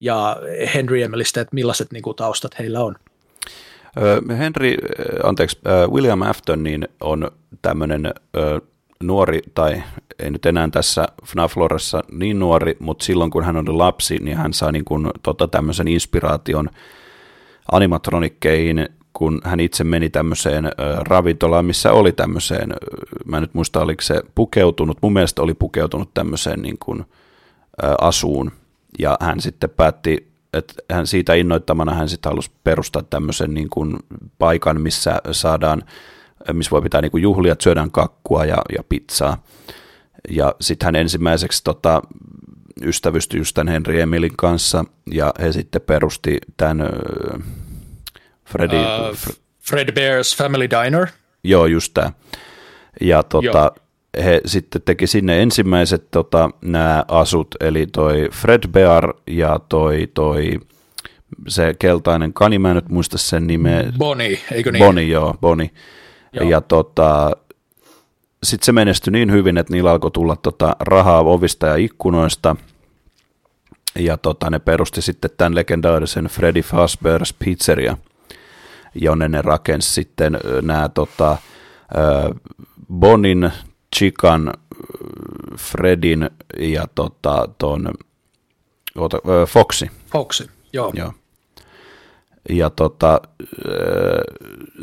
ja 0.00 0.36
Henry 0.74 1.02
Emilystä, 1.02 1.40
että 1.40 1.54
millaiset 1.54 1.92
niinku, 1.92 2.14
taustat 2.14 2.58
heillä 2.58 2.80
on? 2.80 2.96
Henry, 4.38 4.76
anteeksi, 5.24 5.58
William 5.90 6.22
Afton 6.22 6.62
niin 6.62 6.88
on 7.00 7.30
tämmöinen 7.62 8.14
nuori, 9.02 9.40
tai 9.54 9.82
ei 10.18 10.30
nyt 10.30 10.46
enää 10.46 10.68
tässä 10.68 11.06
FNAF-loressa 11.24 12.02
niin 12.12 12.38
nuori, 12.38 12.76
mutta 12.78 13.04
silloin 13.04 13.30
kun 13.30 13.44
hän 13.44 13.56
on 13.56 13.78
lapsi, 13.78 14.16
niin 14.20 14.36
hän 14.36 14.52
saa 14.52 14.72
niin 14.72 14.84
kuin, 14.84 15.10
tota, 15.22 15.48
tämmöisen 15.48 15.88
inspiraation 15.88 16.70
animatronikkeihin, 17.72 18.88
kun 19.12 19.40
hän 19.44 19.60
itse 19.60 19.84
meni 19.84 20.10
tämmöiseen 20.10 20.70
ravintolaan, 20.98 21.64
missä 21.64 21.92
oli 21.92 22.12
tämmöiseen, 22.12 22.74
mä 23.24 23.36
en 23.36 23.40
nyt 23.40 23.54
muista 23.54 23.80
oliko 23.80 24.02
se 24.02 24.22
pukeutunut, 24.34 24.98
mun 25.02 25.12
mielestä 25.12 25.42
oli 25.42 25.54
pukeutunut 25.54 26.14
tämmöiseen 26.14 26.62
niin 26.62 26.78
kuin, 26.78 27.04
asuun, 28.00 28.52
ja 28.98 29.16
hän 29.20 29.40
sitten 29.40 29.70
päätti, 29.70 30.32
että 30.52 30.74
hän 30.92 31.06
siitä 31.06 31.34
innoittamana 31.34 31.94
hän 31.94 32.08
sitten 32.08 32.30
halusi 32.30 32.50
perustaa 32.64 33.02
tämmöisen 33.02 33.54
niin 33.54 33.70
kuin 33.70 33.96
paikan, 34.38 34.80
missä 34.80 35.20
saadaan 35.32 35.82
missä 36.52 36.70
voi 36.70 36.82
pitää 36.82 37.00
niin 37.00 37.22
juhlia, 37.22 37.52
että 37.52 37.62
syödään 37.62 37.90
kakkua 37.90 38.44
ja, 38.44 38.56
ja 38.76 38.82
pizzaa. 38.88 39.42
Ja 40.30 40.54
sitten 40.60 40.86
hän 40.86 40.96
ensimmäiseksi 40.96 41.64
tota, 41.64 42.02
ystävystyi 42.82 43.40
just 43.40 43.54
tämän 43.54 43.72
Henry 43.72 44.00
Emilin 44.00 44.36
kanssa, 44.36 44.84
ja 45.10 45.34
he 45.40 45.52
sitten 45.52 45.82
perusti 45.82 46.38
tämän 46.56 46.82
uh, 46.82 47.42
Freddy, 48.48 48.76
uh, 48.76 49.16
Fred 49.60 49.88
Bear's 49.88 50.36
Family 50.36 50.68
Diner. 50.70 51.06
Joo, 51.44 51.66
just 51.66 51.94
tämä. 51.94 52.12
Ja 53.00 53.22
tota, 53.22 53.72
he 54.24 54.40
sitten 54.46 54.82
teki 54.82 55.06
sinne 55.06 55.42
ensimmäiset 55.42 56.10
tota, 56.10 56.50
nämä 56.64 57.04
asut, 57.08 57.54
eli 57.60 57.86
toi 57.86 58.28
Fred 58.32 58.68
Bear 58.68 59.14
ja 59.26 59.60
toi, 59.68 60.08
toi 60.14 60.60
se 61.48 61.74
keltainen 61.78 62.32
kani, 62.32 62.58
mä 62.58 62.70
en 62.70 62.74
nyt 62.74 62.88
muista 62.88 63.18
sen 63.18 63.46
nimeä. 63.46 63.92
Bonnie, 63.98 64.38
eikö 64.52 64.72
niin? 64.72 64.84
Bonnie, 64.84 65.04
joo, 65.04 65.34
Bonnie. 65.40 65.70
Joo. 66.32 66.48
Ja 66.48 66.60
tota, 66.60 67.30
sitten 68.42 68.66
se 68.66 68.72
menestyi 68.72 69.12
niin 69.12 69.32
hyvin, 69.32 69.58
että 69.58 69.72
niillä 69.72 69.90
alkoi 69.90 70.10
tulla 70.10 70.36
tota 70.36 70.76
rahaa 70.80 71.20
ovista 71.20 71.66
ja 71.66 71.76
ikkunoista. 71.76 72.56
Ja 73.98 74.16
tota, 74.16 74.50
ne 74.50 74.58
perusti 74.58 75.02
sitten 75.02 75.30
tämän 75.36 75.54
legendaarisen 75.54 76.24
Freddy 76.24 76.60
Fazbear's 76.60 77.34
Pizzeria, 77.38 77.96
jonne 78.94 79.28
ne 79.28 79.42
rakensi 79.42 79.92
sitten 79.92 80.38
nämä 80.62 80.88
tota, 80.88 81.36
Bonin, 82.92 83.50
Chikan, 83.96 84.52
Fredin 85.58 86.30
ja 86.58 86.86
tota, 86.94 87.48
ton, 87.58 87.90
oota, 88.96 89.18
Foxi. 89.48 89.90
Foxi, 90.12 90.50
joo. 90.72 90.92
joo. 90.94 91.12
Ja 92.48 92.70
tota, 92.70 93.20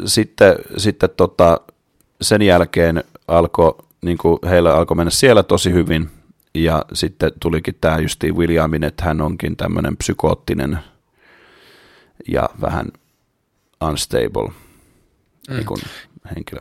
sitten, 0.06 0.56
sitten 0.78 1.10
tota, 1.18 1.62
sen 2.22 2.42
jälkeen 2.42 3.04
alkoi, 3.28 3.76
niin 4.02 4.18
kuin 4.18 4.40
heillä 4.50 4.76
alkoi 4.76 4.98
mennä 4.98 5.12
siellä 5.12 5.44
tosi 5.44 5.74
hyvin, 5.74 6.10
ja 6.56 6.86
sitten 6.94 7.32
tulikin 7.40 7.76
tämä 7.82 8.00
justi 8.00 8.32
Williamin, 8.32 8.84
että 8.84 9.06
hän 9.06 9.22
onkin 9.22 9.58
tämmöinen 9.58 9.98
psykoottinen 9.98 10.80
ja 12.28 12.50
vähän 12.62 12.86
unstable 13.88 14.48
mm. 15.50 15.56
niin 15.56 15.66
kuin 15.66 15.82
henkilö. 16.36 16.60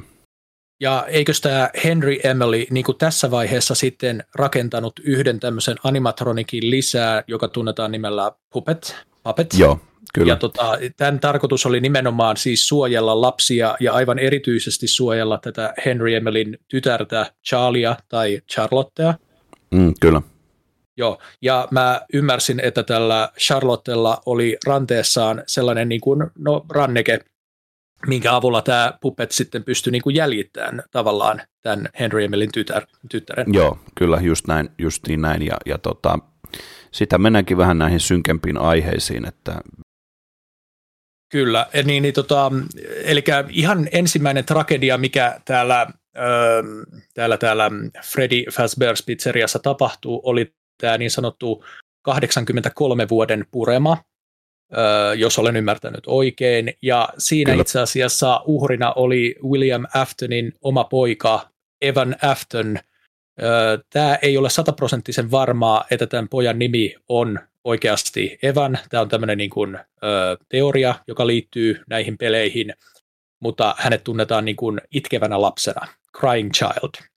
Ja 0.81 1.07
eikö 1.09 1.33
tämä 1.43 1.71
Henry 1.85 2.17
Emily 2.25 2.67
niin 2.71 2.85
kuin 2.85 2.99
tässä 2.99 3.31
vaiheessa 3.31 3.75
sitten 3.75 4.25
rakentanut 4.35 5.01
yhden 5.05 5.41
tämmöisen 5.41 5.77
animatronikin 5.85 6.71
lisää, 6.71 7.25
joka 7.27 7.49
tunnetaan 7.49 7.93
nimellä 7.93 8.33
Puppet? 8.53 8.97
Puppet? 9.23 9.55
Joo, 9.59 9.81
kyllä. 10.15 10.33
Ja 10.33 10.37
tota, 10.37 10.79
tämän 10.97 11.21
tarkoitus 11.21 11.67
oli 11.67 11.81
nimenomaan 11.81 12.37
siis 12.37 12.69
suojella 12.69 13.21
lapsia 13.21 13.77
ja 13.81 13.93
aivan 13.93 14.19
erityisesti 14.19 14.89
suojella 14.89 15.39
tätä 15.39 15.75
Henry 15.85 16.15
Emelin 16.15 16.59
tytärtä 16.69 17.33
Charlia 17.49 17.97
tai 18.09 18.41
Charlottea. 18.53 19.15
Mm, 19.71 19.95
kyllä. 20.01 20.23
Joo, 20.97 21.19
ja 21.43 21.69
mä 21.71 22.01
ymmärsin, 22.15 22.61
että 22.61 22.83
tällä 22.83 23.29
Charlottella 23.39 24.21
oli 24.27 24.57
ranteessaan 24.67 25.43
sellainen 25.47 25.89
niin 25.89 26.01
kuin, 26.01 26.25
no, 26.39 26.67
ranneke, 26.71 27.21
minkä 28.07 28.35
avulla 28.35 28.63
tämä 28.63 28.93
Puppet 29.01 29.31
sitten 29.31 29.65
pystyi 29.65 29.91
niin 29.91 30.03
kuin 30.03 30.17
jäljittämään 30.17 30.83
tavallaan 30.91 31.43
tämän 31.63 31.89
Henry 32.01 32.25
Emelin 32.25 32.53
tytär, 32.53 32.87
tyttären. 33.11 33.55
Joo, 33.55 33.79
kyllä 33.95 34.21
just 34.21 34.47
näin, 34.47 34.69
justiin 34.79 35.21
näin, 35.21 35.47
ja, 35.47 35.57
ja 35.67 35.79
tota, 35.79 36.19
sitä 36.93 37.19
mennäänkin 37.19 37.57
vähän 37.57 37.79
näihin 37.79 38.01
synkempiin 38.01 38.59
aiheisiin, 38.59 39.29
että 39.29 39.61
Kyllä, 41.29 41.67
niin, 41.85 42.03
niin 42.03 42.15
tota, 42.15 42.53
eli 43.05 43.25
ihan 43.49 43.89
ensimmäinen 43.93 44.45
tragedia, 44.45 44.99
mikä 44.99 45.41
täällä, 45.45 45.87
öö, 46.19 46.63
täällä, 47.15 47.37
täällä 47.37 47.71
Freddy 48.05 48.45
Fazbear's 48.51 49.03
pizzeriassa 49.07 49.59
tapahtuu, 49.59 50.21
oli 50.25 50.53
tämä 50.81 50.99
niin 50.99 51.11
sanottu 51.11 51.65
83 52.03 53.09
vuoden 53.09 53.47
purema, 53.51 53.97
öö, 54.79 55.15
jos 55.15 55.39
olen 55.39 55.57
ymmärtänyt 55.57 56.05
oikein. 56.07 56.75
Ja 56.83 57.09
siinä 57.19 57.51
Kyllä. 57.53 57.61
itse 57.61 57.81
asiassa 57.81 58.43
uhrina 58.45 58.93
oli 58.93 59.37
William 59.45 59.87
Aftonin 59.95 60.53
oma 60.63 60.85
poika 60.85 61.49
Evan 61.81 62.17
Afton. 62.23 62.79
Öö, 63.43 63.79
tämä 63.91 64.19
ei 64.23 64.37
ole 64.37 64.51
sataprosenttisen 64.51 65.31
varmaa, 65.31 65.85
että 65.91 66.07
tämän 66.07 66.29
pojan 66.29 66.59
nimi 66.59 66.95
on 67.09 67.39
oikeasti 67.69 68.39
Evan. 68.43 68.79
Tämä 68.89 69.01
on 69.01 69.09
tämmöinen 69.09 69.39
niin 69.39 69.51
kuin, 69.51 69.79
ö, 70.03 70.37
teoria, 70.49 70.95
joka 71.07 71.27
liittyy 71.27 71.81
näihin 71.89 72.19
peleihin, 72.19 72.75
mutta 73.41 73.75
hänet 73.79 74.05
tunnetaan 74.05 74.45
niin 74.45 74.57
kuin 74.57 74.81
itkevänä 74.91 75.41
lapsena, 75.41 75.87
crying 76.19 76.51
child. 76.53 77.09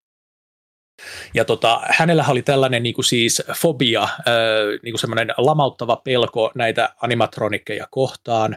Ja 1.33 1.45
tota, 1.45 1.81
hänellä 1.89 2.25
oli 2.27 2.41
tällainen 2.41 2.83
niin 2.83 2.95
kuin 2.95 3.05
siis 3.05 3.43
fobia, 3.55 4.07
niin 4.83 4.93
kuin 4.93 4.99
semmoinen 4.99 5.27
lamauttava 5.37 5.95
pelko 5.95 6.51
näitä 6.55 6.95
animatronikkeja 7.01 7.87
kohtaan. 7.91 8.55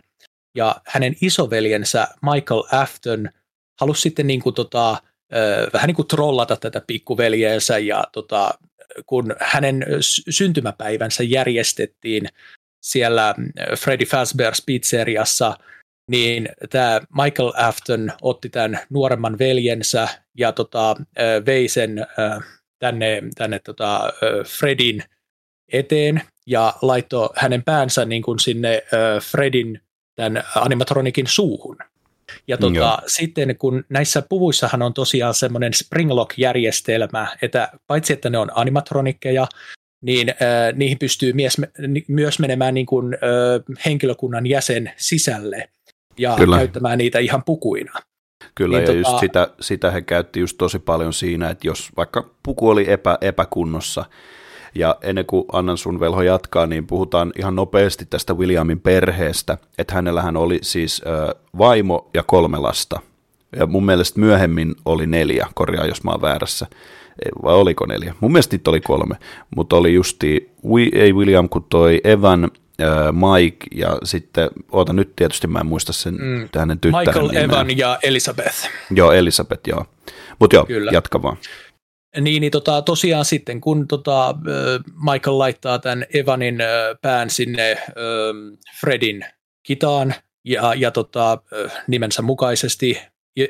Ja 0.55 0.77
hänen 0.87 1.15
isoveljensä 1.21 2.09
Michael 2.23 2.63
Afton 2.73 3.29
halusi 3.81 4.01
sitten 4.01 4.27
niin 4.27 4.43
kuin 4.43 4.55
tota, 4.55 4.97
vähän 5.73 5.87
niin 5.87 5.97
kuin 5.97 6.09
trollata 6.09 6.57
tätä 6.57 6.83
pikkuveljeensä 6.87 7.79
ja 7.79 8.05
tota, 8.13 8.55
kun 9.07 9.37
hänen 9.41 9.87
syntymäpäivänsä 10.31 11.23
järjestettiin 11.23 12.29
siellä 12.83 13.35
Freddy 13.79 14.05
Fazbear's 14.05 14.63
pizzeriassa, 14.67 15.59
niin 16.11 16.49
tämä 16.71 17.01
Michael 17.23 17.53
Afton 17.57 18.13
otti 18.23 18.49
tämän 18.49 18.81
nuoremman 18.91 19.39
veljensä 19.39 20.09
ja 20.39 20.53
tota, 20.53 20.97
vei 21.47 21.69
sen 21.69 22.07
tänne, 22.79 23.23
tänne 23.35 23.59
tota, 23.59 24.13
Fredin 24.59 25.03
eteen 25.73 26.23
ja 26.47 26.75
laittoi 26.83 27.29
hänen 27.37 27.63
päänsä 27.63 28.05
niin 28.05 28.23
kuin 28.23 28.39
sinne 28.39 28.83
Fredin 29.31 29.81
tämän 30.17 30.45
animatronikin 30.57 31.27
suuhun. 31.27 31.77
Ja 32.49 32.57
tota, 32.59 32.99
sitten 33.07 33.57
kun 33.57 33.85
näissä 33.89 34.23
puvuissahan 34.29 34.83
on 34.83 34.95
tosiaan 34.95 35.35
semmoinen 35.35 35.75
Springlock-järjestelmä, 35.75 37.37
että 37.43 37.69
paitsi 37.87 38.13
että 38.13 38.31
ne 38.31 38.39
on 38.39 38.51
animatronikkeja, 38.55 39.47
niin 40.03 40.29
äh, 40.29 40.75
niihin 40.75 40.99
pystyy 40.99 41.33
mies, 41.33 41.57
myös 42.09 42.39
menemään 42.39 42.75
niin 42.75 42.87
kuin, 42.87 43.15
äh, 43.15 43.77
henkilökunnan 43.87 44.47
jäsen 44.47 44.93
sisälle 44.97 45.69
ja 46.19 46.35
Kyllä. 46.37 46.57
käyttämään 46.57 46.99
niitä 46.99 47.19
ihan 47.19 47.43
pukuina. 47.45 47.93
Kyllä, 48.55 48.79
niin 48.79 48.83
ja 48.83 48.87
tota... 48.87 49.11
just 49.11 49.21
sitä, 49.21 49.49
sitä 49.61 49.91
he 49.91 50.03
käytti 50.03 50.41
just 50.41 50.59
tosi 50.59 50.79
paljon 50.79 51.13
siinä, 51.13 51.51
että 51.51 51.67
jos 51.67 51.91
vaikka 51.97 52.31
puku 52.43 52.69
oli 52.69 52.91
epä, 52.91 53.19
epäkunnossa, 53.21 54.05
ja 54.75 54.97
ennen 55.03 55.27
kuin 55.27 55.45
annan 55.53 55.79
sun 55.79 56.01
velho 56.01 56.23
jatkaa, 56.23 56.67
niin 56.67 56.87
puhutaan 56.87 57.33
ihan 57.39 57.57
nopeasti 57.57 58.07
tästä 58.11 58.35
Williamin 58.35 58.81
perheestä, 58.81 59.59
että 59.79 59.95
hänellähän 59.95 60.37
oli 60.37 60.59
siis 60.63 61.03
ö, 61.07 61.35
vaimo 61.59 62.11
ja 62.15 62.23
kolme 62.23 62.59
lasta. 62.59 63.01
Ja 63.57 63.67
mun 63.67 63.87
mielestä 63.87 64.21
myöhemmin 64.21 64.75
oli 64.85 65.07
neljä, 65.07 65.47
korjaa 65.55 65.87
jos 65.87 66.05
mä 66.05 66.11
oon 66.11 66.23
väärässä. 66.23 66.67
Vai 67.43 67.55
oliko 67.55 67.87
neljä? 67.87 68.15
Mun 68.21 68.33
mielestä 68.33 68.57
niitä 68.57 68.71
oli 68.71 68.81
kolme, 68.81 69.15
mutta 69.57 69.77
oli 69.77 69.95
justi, 69.95 70.51
ei 70.93 71.13
William, 71.13 71.49
kun 71.49 71.67
toi 71.69 72.01
Evan, 72.05 72.51
Mike 73.13 73.67
ja 73.75 73.99
sitten, 74.05 74.51
oota 74.73 74.93
nyt 74.93 75.17
tietysti 75.17 75.47
mä 75.47 75.59
en 75.59 75.67
muista 75.67 75.93
sen 75.93 76.15
mm. 76.15 76.49
hänen 76.59 76.81
tyttären 76.81 77.07
Michael, 77.07 77.27
nimeä. 77.27 77.43
Evan 77.43 77.79
ja 77.79 77.99
Elisabeth. 78.03 78.69
Joo, 78.91 79.13
Elisabeth, 79.13 79.69
joo. 79.69 79.87
Mutta 80.39 80.57
joo, 80.57 80.67
Kyllä. 80.67 80.91
jatka 80.95 81.23
vaan. 81.23 81.37
Niin, 82.21 82.41
niin 82.41 82.51
tota, 82.51 82.83
tosiaan 82.83 83.25
sitten, 83.25 83.61
kun 83.61 83.89
tota, 83.89 84.35
Michael 85.13 85.39
laittaa 85.39 85.79
tämän 85.79 86.07
Evanin 86.15 86.59
pään 87.03 87.31
sinne 87.31 87.79
Fredin 88.81 89.25
kitaan 89.63 90.15
ja, 90.45 90.75
ja 90.75 90.91
tota, 90.91 91.39
nimensä 91.87 92.23
mukaisesti 92.23 93.01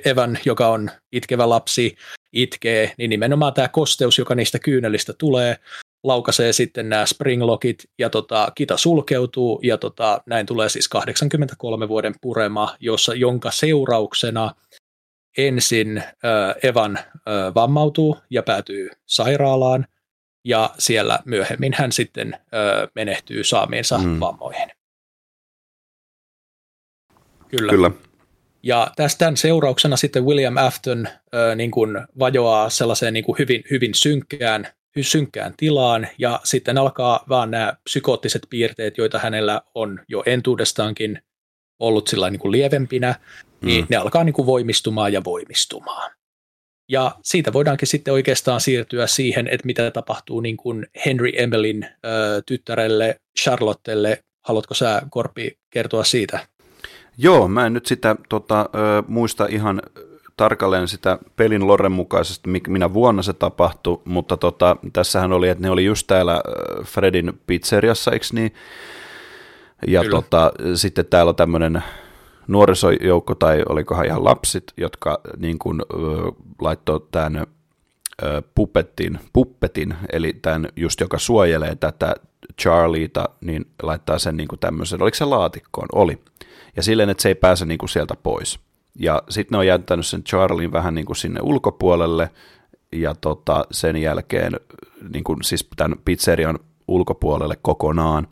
Evan, 0.04 0.38
joka 0.44 0.68
on 0.68 0.90
itkevä 1.12 1.48
lapsi, 1.48 1.96
itkee, 2.32 2.92
niin 2.98 3.10
nimenomaan 3.10 3.54
tämä 3.54 3.68
kosteus, 3.68 4.18
joka 4.18 4.34
niistä 4.34 4.58
kyynelistä 4.58 5.12
tulee, 5.18 5.56
laukaisee 6.04 6.52
sitten 6.52 6.88
nämä 6.88 7.06
springlockit 7.06 7.84
ja 7.98 8.10
tota, 8.10 8.52
kita 8.54 8.76
sulkeutuu 8.76 9.60
ja 9.62 9.78
tota, 9.78 10.22
näin 10.26 10.46
tulee 10.46 10.68
siis 10.68 10.88
83 10.88 11.88
vuoden 11.88 12.14
purema, 12.20 12.76
jossa, 12.80 13.14
jonka 13.14 13.50
seurauksena 13.50 14.50
ensin 15.38 16.02
Evan 16.62 16.98
vammautuu 17.54 18.18
ja 18.30 18.42
päätyy 18.42 18.90
sairaalaan, 19.06 19.86
ja 20.44 20.70
siellä 20.78 21.18
myöhemmin 21.24 21.72
hän 21.76 21.92
sitten 21.92 22.36
menehtyy 22.94 23.44
saamiinsa 23.44 23.98
mm. 23.98 24.20
vammoihin. 24.20 24.68
Kyllä. 27.48 27.70
Kyllä. 27.72 27.90
Ja 28.62 28.90
tästä 28.96 29.32
seurauksena 29.34 29.96
sitten 29.96 30.24
William 30.24 30.56
Afton 30.56 31.06
äh, 31.06 31.56
niin 31.56 31.70
kuin 31.70 31.98
vajoaa 32.18 32.70
sellaiseen 32.70 33.14
niin 33.14 33.24
kuin 33.24 33.38
hyvin, 33.38 33.64
hyvin 33.70 33.94
synkkään, 33.94 34.68
synkkään 35.00 35.54
tilaan, 35.56 36.08
ja 36.18 36.40
sitten 36.44 36.78
alkaa 36.78 37.24
vaan 37.28 37.50
nämä 37.50 37.74
psykoottiset 37.84 38.42
piirteet, 38.50 38.98
joita 38.98 39.18
hänellä 39.18 39.62
on 39.74 40.00
jo 40.08 40.22
entuudestaankin 40.26 41.22
ollut 41.78 42.08
sillä 42.08 42.30
niin 42.30 42.40
kuin 42.40 42.52
lievempinä, 42.52 43.14
niin 43.64 43.84
mm. 43.84 43.86
ne 43.90 43.96
alkaa 43.96 44.24
niin 44.24 44.32
kuin 44.32 44.46
voimistumaan 44.46 45.12
ja 45.12 45.24
voimistumaan. 45.24 46.10
Ja 46.88 47.14
siitä 47.22 47.52
voidaankin 47.52 47.88
sitten 47.88 48.14
oikeastaan 48.14 48.60
siirtyä 48.60 49.06
siihen, 49.06 49.48
että 49.48 49.66
mitä 49.66 49.90
tapahtuu 49.90 50.40
niin 50.40 50.56
kuin 50.56 50.86
Henry 51.06 51.32
Emelin 51.36 51.86
ö, 52.04 52.42
tyttärelle 52.46 53.16
Charlottelle. 53.42 54.18
Haluatko 54.44 54.74
sä, 54.74 55.02
Korpi, 55.10 55.58
kertoa 55.70 56.04
siitä? 56.04 56.46
Joo, 57.18 57.48
mä 57.48 57.66
en 57.66 57.72
nyt 57.72 57.86
sitä 57.86 58.16
tota, 58.28 58.60
ö, 58.60 59.02
muista 59.08 59.46
ihan 59.46 59.82
tarkalleen 60.36 60.88
sitä 60.88 61.18
pelin 61.36 61.66
loren 61.66 61.92
mukaisesti, 61.92 62.50
minä 62.68 62.94
vuonna 62.94 63.22
se 63.22 63.32
tapahtui, 63.32 64.00
mutta 64.04 64.36
tota, 64.36 64.76
tässähän 64.92 65.32
oli, 65.32 65.48
että 65.48 65.62
ne 65.62 65.70
oli 65.70 65.84
just 65.84 66.06
täällä 66.06 66.40
Fredin 66.84 67.32
pizzeriassa, 67.46 68.12
eikö 68.12 68.26
niin? 68.32 68.54
Ja 69.86 70.02
tota, 70.10 70.52
sitten 70.74 71.06
täällä 71.06 71.30
on 71.30 71.36
tämmöinen 71.36 71.82
nuorisojoukko 72.46 73.34
tai 73.34 73.62
olikohan 73.68 74.06
ihan 74.06 74.24
lapsit, 74.24 74.64
jotka 74.76 75.20
niin 75.36 75.58
kuin, 75.58 75.82
laittoi 76.60 77.06
tämän 77.10 77.46
puppetin, 78.54 79.18
puppetin, 79.32 79.94
eli 80.12 80.32
tämän 80.42 80.68
just 80.76 81.00
joka 81.00 81.18
suojelee 81.18 81.74
tätä 81.74 82.14
Charlieta, 82.60 83.28
niin 83.40 83.66
laittaa 83.82 84.18
sen 84.18 84.36
niin 84.36 84.48
kuin 84.48 84.58
tämmöisen, 84.58 85.02
oliko 85.02 85.14
se 85.14 85.24
laatikkoon? 85.24 85.88
Oli. 85.92 86.18
Ja 86.76 86.82
silleen, 86.82 87.10
että 87.10 87.22
se 87.22 87.28
ei 87.28 87.34
pääse 87.34 87.64
niin 87.64 87.78
kuin 87.78 87.88
sieltä 87.88 88.14
pois. 88.22 88.58
Ja 88.98 89.22
sitten 89.28 89.56
ne 89.56 89.58
on 89.58 89.66
jättänyt 89.66 90.06
sen 90.06 90.24
Charlien 90.24 90.72
vähän 90.72 90.94
niin 90.94 91.06
kuin 91.06 91.16
sinne 91.16 91.40
ulkopuolelle, 91.42 92.30
ja 92.92 93.14
tota, 93.20 93.66
sen 93.70 93.96
jälkeen 93.96 94.52
niin 95.12 95.24
kuin, 95.24 95.42
siis 95.42 95.68
tämän 95.76 95.98
pizzerian 96.04 96.58
ulkopuolelle 96.88 97.58
kokonaan. 97.62 98.28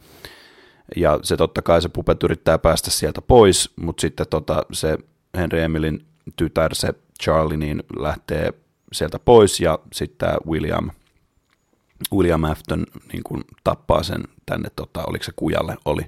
Ja 0.97 1.19
se 1.23 1.37
totta 1.37 1.63
kai 1.63 1.83
se 1.83 1.89
pupet 1.89 2.23
yrittää 2.23 2.59
päästä 2.59 2.91
sieltä 2.91 3.23
pois, 3.23 3.71
mutta 3.77 4.01
sitten 4.01 4.27
tota, 4.31 4.63
se 4.73 4.99
Henry 5.37 5.61
Emilin 5.61 6.07
tytär, 6.37 6.75
se 6.75 6.95
Charlie, 7.23 7.57
niin 7.57 7.83
lähtee 7.99 8.53
sieltä 8.93 9.19
pois 9.19 9.61
ja 9.61 9.79
sitten 9.93 10.29
William, 10.47 10.91
William 12.13 12.45
Afton 12.45 12.87
niin 13.13 13.23
kuin 13.23 13.45
tappaa 13.65 14.03
sen 14.03 14.23
tänne, 14.47 14.69
tota, 14.77 15.05
oliko 15.07 15.25
se 15.25 15.33
kujalle 15.37 15.77
oli. 15.85 16.03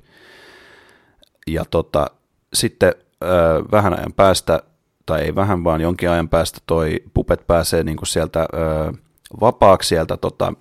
Ja 1.47 1.65
tota, 1.65 2.07
sitten 2.55 2.95
ö, 3.25 3.27
vähän 3.73 3.99
ajan 3.99 4.13
päästä, 4.13 4.63
tai 5.07 5.23
ei 5.23 5.35
vähän 5.35 5.65
vaan 5.65 5.81
jonkin 5.81 6.11
ajan 6.11 6.29
päästä, 6.29 6.59
toi 6.67 7.03
pupet 7.15 7.47
pääsee 7.47 7.83
niin 7.83 7.97
sieltä 8.05 8.41
ö, 8.41 8.93
vapaaksi 9.41 9.89
sieltä 9.89 10.17
tota, 10.17 10.53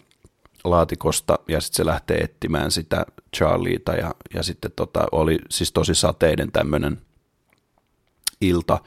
laatikosta 0.64 1.40
ja 1.48 1.62
sitten 1.62 1.78
se 1.78 1.86
lähtee 1.86 2.18
etsimään 2.18 2.72
sitä 2.72 3.06
Charlieta 3.36 3.94
ja, 3.94 4.16
ja 4.34 4.44
sitten 4.44 4.72
tota, 4.76 5.06
oli 5.12 5.40
siis 5.50 5.72
tosi 5.72 5.96
sateinen 5.96 6.52
tämmöinen 6.52 7.02
ilta 8.42 8.80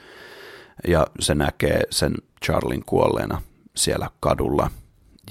ja 0.88 1.06
se 1.20 1.34
näkee 1.34 1.82
sen 1.90 2.14
Charlin 2.44 2.84
kuolleena 2.86 3.42
siellä 3.76 4.10
kadulla. 4.20 4.70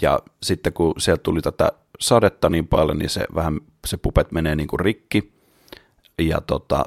Ja 0.02 0.20
sitten 0.44 0.74
kun 0.74 0.94
sieltä 0.98 1.24
tuli 1.24 1.42
tätä 1.42 1.72
sadetta 2.00 2.50
niin 2.50 2.68
paljon, 2.68 2.98
niin 2.98 3.10
se 3.10 3.26
vähän 3.36 3.60
se 3.88 3.98
pupet 3.98 4.32
menee 4.32 4.56
niin 4.56 4.68
kuin 4.68 4.80
rikki 4.80 5.32
ja 6.20 6.42
tota, 6.42 6.86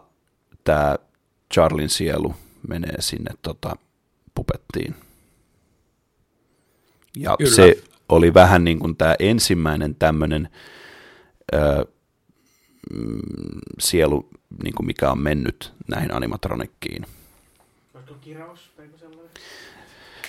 tämä 0.64 0.97
Charlin 1.55 1.88
sielu 1.88 2.35
menee 2.68 2.97
sinne 3.01 3.31
tota, 3.42 3.77
pupettiin. 4.35 4.94
Ja 7.16 7.37
Kyllä. 7.38 7.55
se 7.55 7.83
oli 8.09 8.35
vähän 8.35 8.64
niin 8.64 8.79
kuin 8.79 8.97
tämä 8.97 9.14
ensimmäinen 9.18 9.94
tämmöinen 9.94 10.49
ö, 11.55 11.87
mm, 12.92 13.21
sielu, 13.79 14.29
niin 14.62 14.75
kuin 14.75 14.87
mikä 14.87 15.11
on 15.11 15.18
mennyt 15.18 15.73
näihin 15.88 16.14
animatronikkiin. 16.14 17.07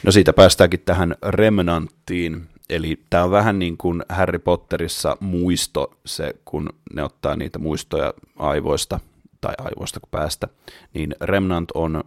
No 0.04 0.12
siitä 0.12 0.34
päästäänkin 0.34 0.80
tähän 0.80 1.15
Remnanttiin, 1.28 2.48
eli 2.70 3.00
tämä 3.10 3.24
on 3.24 3.32
vähän 3.32 3.60
niin 3.60 3.78
kuin 3.78 4.04
Harry 4.10 4.39
Potterissa 4.39 5.18
muisto, 5.20 5.92
se 6.06 6.34
kun 6.46 6.70
ne 6.94 7.04
ottaa 7.04 7.36
niitä 7.36 7.60
muistoja 7.60 8.13
aivoista, 8.36 9.00
tai 9.42 9.54
aivoista 9.58 10.00
kuin 10.00 10.10
päästä, 10.12 10.48
niin 10.94 11.15
Remnant 11.22 11.72
on 11.72 12.04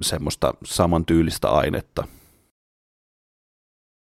semmoista 0.00 0.54
samantyylistä 0.64 1.48
ainetta, 1.48 2.06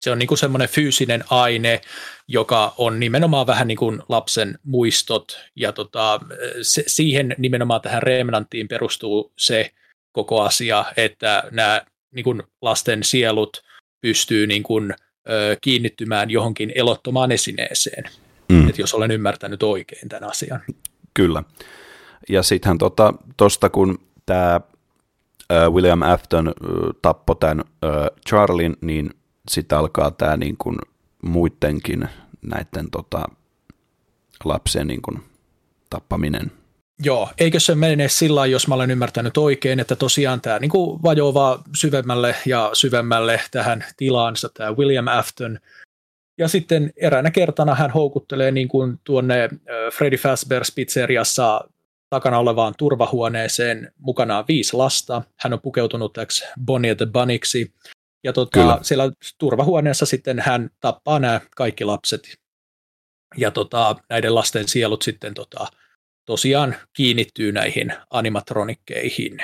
se 0.02 0.12
on 0.12 0.20
niin 0.20 0.28
kuin 0.28 0.38
semmoinen 0.38 0.70
fyysinen 0.70 1.24
aine, 1.30 1.82
joka 2.28 2.74
on 2.78 3.00
nimenomaan 3.00 3.48
vähän 3.48 3.68
niin 3.68 3.78
kuin 3.78 4.02
lapsen 4.10 4.60
muistot, 4.64 5.40
ja 5.56 5.72
tota, 5.72 6.20
se, 6.62 6.84
siihen 6.88 7.36
nimenomaan 7.38 7.82
tähän 7.82 8.04
remnanttiin 8.04 8.68
perustuu 8.68 9.34
se 9.38 9.72
koko 10.12 10.42
asia, 10.42 10.86
että 10.98 11.44
nämä 11.52 11.82
niin 12.16 12.24
kuin 12.24 12.44
lasten 12.62 13.04
sielut 13.04 13.64
pystyy 14.02 14.48
niin 14.48 14.64
kuin, 14.64 14.94
ö, 15.30 15.58
kiinnittymään 15.62 16.30
johonkin 16.30 16.72
elottomaan 16.76 17.32
esineeseen, 17.32 18.04
mm. 18.52 18.70
Et 18.70 18.78
jos 18.78 18.94
olen 18.94 19.12
ymmärtänyt 19.12 19.64
oikein 19.64 20.10
tämän 20.10 20.30
asian. 20.30 20.62
Kyllä. 21.14 21.44
Ja 22.30 22.44
sittenhän 22.44 22.78
tuosta, 22.78 23.14
tosta, 23.38 23.70
kun 23.70 24.00
tämä 24.26 24.62
William 25.70 26.02
Afton 26.02 26.54
tappoi 27.02 27.36
tämän 27.36 27.66
Charlin, 28.30 28.76
niin 28.82 29.10
sitten 29.50 29.78
alkaa 29.78 30.12
tämä 30.12 30.38
niin 30.38 30.58
kuin 30.58 30.78
muidenkin 31.24 32.10
näiden 32.42 32.92
tota, 32.92 33.26
lapsen 34.44 34.88
niin 34.88 35.02
kuin 35.02 35.20
tappaminen. 35.90 36.52
Joo, 37.04 37.30
eikö 37.38 37.60
se 37.60 37.76
mene 37.76 38.10
sillä 38.10 38.46
jos 38.46 38.68
mä 38.68 38.76
olen 38.76 38.92
ymmärtänyt 38.92 39.38
oikein, 39.38 39.80
että 39.80 39.96
tosiaan 39.96 40.42
tämä 40.42 40.60
niin 40.60 40.72
kuin 40.72 41.04
vajoaa 41.04 41.64
syvemmälle 41.76 42.36
ja 42.46 42.70
syvemmälle 42.74 43.42
tähän 43.52 43.86
tilaansa 43.98 44.50
tämä 44.54 44.72
William 44.72 45.08
Afton. 45.08 45.60
Ja 46.38 46.48
sitten 46.48 46.94
eräänä 46.98 47.32
kertana 47.32 47.76
hän 47.76 47.92
houkuttelee 47.92 48.52
niin 48.52 48.68
kuin 48.68 49.00
tuonne 49.04 49.50
Freddy 49.94 50.18
Fazbear's 50.18 50.74
pizzeriassa 50.76 51.62
takana 52.10 52.38
olevaan 52.38 52.74
turvahuoneeseen 52.78 53.92
mukanaan 54.00 54.46
viisi 54.48 54.78
lasta. 54.78 55.22
Hän 55.36 55.54
on 55.54 55.62
pukeutunut 55.62 56.14
täksi 56.14 56.46
Bonnie 56.66 56.96
the 56.96 57.06
Bunnyksi 57.06 57.74
ja 58.24 58.34
tota, 58.34 58.80
siellä 58.82 59.12
turvahuoneessa 59.38 60.06
sitten 60.06 60.40
hän 60.40 60.70
tappaa 60.80 61.20
nämä 61.20 61.42
kaikki 61.56 61.86
lapset. 61.86 62.22
Ja 63.38 63.52
tota, 63.52 63.96
näiden 64.10 64.36
lasten 64.36 64.68
sielut 64.68 65.02
sitten 65.02 65.34
tota, 65.34 65.68
tosiaan 66.26 66.76
kiinnittyy 66.94 67.52
näihin 67.52 67.94
animatronikkeihin. 68.10 69.38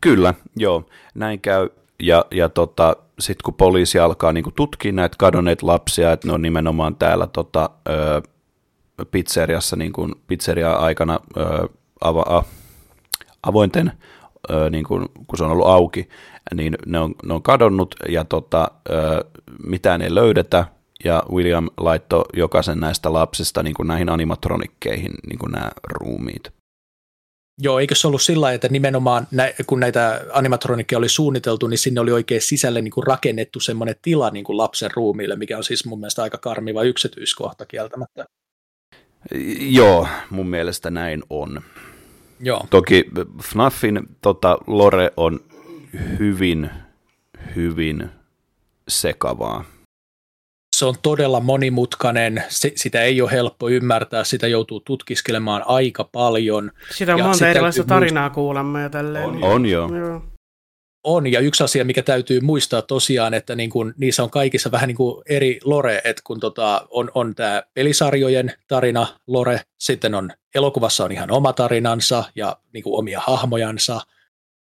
Kyllä, 0.00 0.34
joo, 0.56 0.88
näin 1.14 1.40
käy. 1.40 1.68
Ja, 2.02 2.24
ja 2.30 2.48
tota, 2.48 2.96
sitten 3.18 3.44
kun 3.44 3.54
poliisi 3.54 3.98
alkaa 3.98 4.32
niinku 4.32 4.50
tutkia 4.50 4.92
näitä 4.92 5.16
kadonneita 5.18 5.66
lapsia, 5.66 6.12
että 6.12 6.26
ne 6.26 6.32
on 6.32 6.42
nimenomaan 6.42 6.96
täällä 6.96 7.26
tota, 7.26 7.70
ö, 7.88 8.22
pizzeriassa, 9.10 9.76
niin 9.76 9.92
kuin 9.92 10.14
pizzeria-aikana 10.26 11.20
ö, 11.36 11.68
ava, 12.00 12.20
a, 12.20 12.44
avointen, 13.42 13.92
niin 14.70 14.84
kuin, 14.84 15.08
kun 15.26 15.38
se 15.38 15.44
on 15.44 15.50
ollut 15.50 15.66
auki, 15.66 16.08
niin 16.54 16.76
ne 16.86 16.98
on, 16.98 17.14
ne 17.24 17.34
on 17.34 17.42
kadonnut 17.42 17.94
ja 18.08 18.24
tota, 18.24 18.70
mitään 19.66 20.02
ei 20.02 20.14
löydetä, 20.14 20.64
ja 21.04 21.22
William 21.32 21.68
laittoi 21.76 22.24
jokaisen 22.34 22.80
näistä 22.80 23.12
lapsista 23.12 23.62
niin 23.62 23.74
kuin 23.74 23.86
näihin 23.86 24.08
animatronikkeihin 24.08 25.12
niin 25.28 25.38
kuin 25.38 25.52
nämä 25.52 25.70
ruumiit. 25.84 26.52
Joo, 27.62 27.78
eikö 27.78 27.94
se 27.94 28.06
ollut 28.06 28.22
sillä 28.22 28.52
että 28.52 28.68
nimenomaan 28.68 29.26
kun 29.66 29.80
näitä 29.80 30.24
animatronikkeja 30.32 30.98
oli 30.98 31.08
suunniteltu, 31.08 31.66
niin 31.66 31.78
sinne 31.78 32.00
oli 32.00 32.12
oikein 32.12 32.42
sisälle 32.42 32.82
niin 32.82 32.92
kuin 32.92 33.06
rakennettu 33.06 33.60
semmoinen 33.60 33.94
tila 34.02 34.30
niin 34.30 34.44
kuin 34.44 34.56
lapsen 34.56 34.90
ruumiille, 34.96 35.36
mikä 35.36 35.56
on 35.56 35.64
siis 35.64 35.86
mun 35.86 36.00
mielestä 36.00 36.22
aika 36.22 36.38
karmiva 36.38 36.82
yksityiskohta 36.82 37.66
kieltämättä. 37.66 38.24
Joo, 39.60 40.08
mun 40.30 40.46
mielestä 40.46 40.90
näin 40.90 41.22
on. 41.30 41.62
Joo. 42.40 42.66
Toki 42.70 43.04
FNAFin 43.42 44.00
tota, 44.20 44.58
lore 44.66 45.10
on 45.16 45.40
hyvin, 46.18 46.70
hyvin 47.56 48.10
sekavaa. 48.88 49.64
Se 50.76 50.84
on 50.84 50.94
todella 51.02 51.40
monimutkainen, 51.40 52.44
sitä 52.76 53.02
ei 53.02 53.22
ole 53.22 53.30
helppo 53.30 53.68
ymmärtää, 53.68 54.24
sitä 54.24 54.46
joutuu 54.46 54.80
tutkiskelemaan 54.80 55.62
aika 55.66 56.04
paljon. 56.04 56.70
Sitä 56.90 57.14
on 57.14 57.22
monta 57.22 57.48
erilaista 57.48 57.84
tarinaa 57.84 58.30
kuulemme 58.30 58.82
ja 58.82 58.90
tälleen. 58.90 59.24
On, 59.24 59.44
on 59.44 59.66
joo. 59.66 59.96
joo. 59.96 60.22
On, 61.04 61.32
ja 61.32 61.40
yksi 61.40 61.64
asia, 61.64 61.84
mikä 61.84 62.02
täytyy 62.02 62.40
muistaa 62.40 62.82
tosiaan, 62.82 63.34
että 63.34 63.56
niin 63.56 63.70
kun, 63.70 63.94
niissä 63.96 64.22
on 64.22 64.30
kaikissa 64.30 64.70
vähän 64.70 64.88
niin 64.88 64.96
kuin 64.96 65.22
eri 65.28 65.60
lore, 65.64 66.00
että 66.04 66.22
kun 66.24 66.40
tota, 66.40 66.86
on, 66.90 67.10
on 67.14 67.34
tämä 67.34 67.62
pelisarjojen 67.74 68.52
tarina, 68.68 69.06
lore, 69.26 69.60
sitten 69.78 70.14
on 70.14 70.30
elokuvassa 70.54 71.04
on 71.04 71.12
ihan 71.12 71.30
oma 71.30 71.52
tarinansa 71.52 72.24
ja 72.34 72.56
niin 72.72 72.82
kuin 72.82 72.98
omia 72.98 73.20
hahmojansa– 73.20 74.00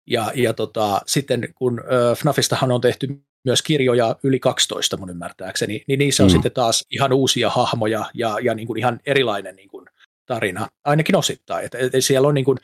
ja, 0.07 0.33
ja 0.35 0.53
tota, 0.53 1.01
sitten 1.07 1.49
kun 1.55 1.81
äh, 1.81 2.19
FNAFistahan 2.19 2.73
on 2.73 2.81
tehty 2.81 3.23
myös 3.45 3.63
kirjoja 3.63 4.17
yli 4.23 4.41
12 4.41 4.97
mun 4.97 5.11
ymmärtääkseni, 5.11 5.85
niin 5.89 5.99
niissä 5.99 6.23
on 6.23 6.29
mm. 6.29 6.33
sitten 6.33 6.53
taas 6.53 6.87
ihan 6.91 7.13
uusia 7.13 7.51
hahmoja 7.51 8.05
ja, 8.15 8.39
ja 8.43 8.55
niin 8.55 8.67
kuin 8.67 8.79
ihan 8.79 9.01
erilainen 9.07 9.57
niin 9.57 9.69
kuin 9.69 9.87
tarina, 10.27 10.69
ainakin 10.85 11.17
osittain. 11.17 11.65
Et, 11.65 11.75
et 11.75 12.05
siellä 12.05 12.29
on 12.29 12.35
niin 12.35 12.45
kuin, 12.45 12.59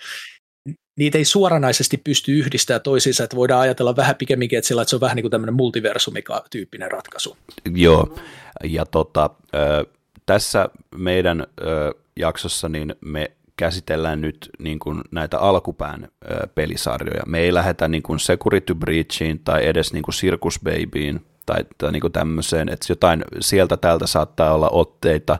niitä 0.98 1.18
ei 1.18 1.24
suoranaisesti 1.24 1.96
pysty 1.96 2.32
yhdistämään 2.32 2.82
toisiinsa, 2.82 3.24
että 3.24 3.36
voidaan 3.36 3.60
ajatella 3.60 3.96
vähän 3.96 4.16
pikemminkin, 4.16 4.58
että, 4.58 4.68
sillä, 4.68 4.82
että 4.82 4.90
se 4.90 4.96
on 4.96 5.00
vähän 5.00 5.16
niin 5.16 5.22
kuin 5.22 5.30
tämmöinen 5.30 5.54
multiversumika-tyyppinen 5.54 6.90
ratkaisu. 6.90 7.36
Joo, 7.74 8.16
ja 8.64 8.86
tota, 8.86 9.30
tässä 10.26 10.68
meidän 10.96 11.46
jaksossa 12.16 12.68
niin 12.68 12.94
me 13.00 13.30
käsitellään 13.56 14.20
nyt 14.20 14.50
niin 14.58 14.78
kuin 14.78 15.00
näitä 15.10 15.38
alkupään 15.38 16.08
pelisarjoja. 16.54 17.22
Me 17.26 17.38
ei 17.38 17.54
lähdetä 17.54 17.88
niin 17.88 18.02
kuin 18.02 18.18
Security 18.20 18.74
Breachiin 18.74 19.40
tai 19.44 19.66
edes 19.66 19.92
niin 19.92 20.02
kuin 20.02 20.14
Circus 20.14 20.60
Babyin 20.64 21.26
tai, 21.46 21.64
tai 21.78 21.92
niin 21.92 22.00
kuin 22.00 22.12
tämmöiseen, 22.12 22.68
että 22.68 22.86
jotain 22.88 23.24
sieltä 23.40 23.76
täältä 23.76 24.06
saattaa 24.06 24.54
olla 24.54 24.68
otteita, 24.70 25.38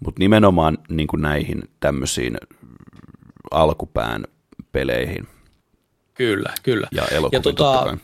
mutta 0.00 0.18
nimenomaan 0.18 0.78
niin 0.88 1.06
kuin 1.06 1.22
näihin 1.22 1.62
tämmöisiin 1.80 2.36
alkupään 3.50 4.24
peleihin. 4.72 5.28
Kyllä, 6.14 6.54
kyllä. 6.62 6.88
Ja 6.92 7.06
elokuviin 7.06 7.38
ja 7.38 7.40
tota, 7.40 7.96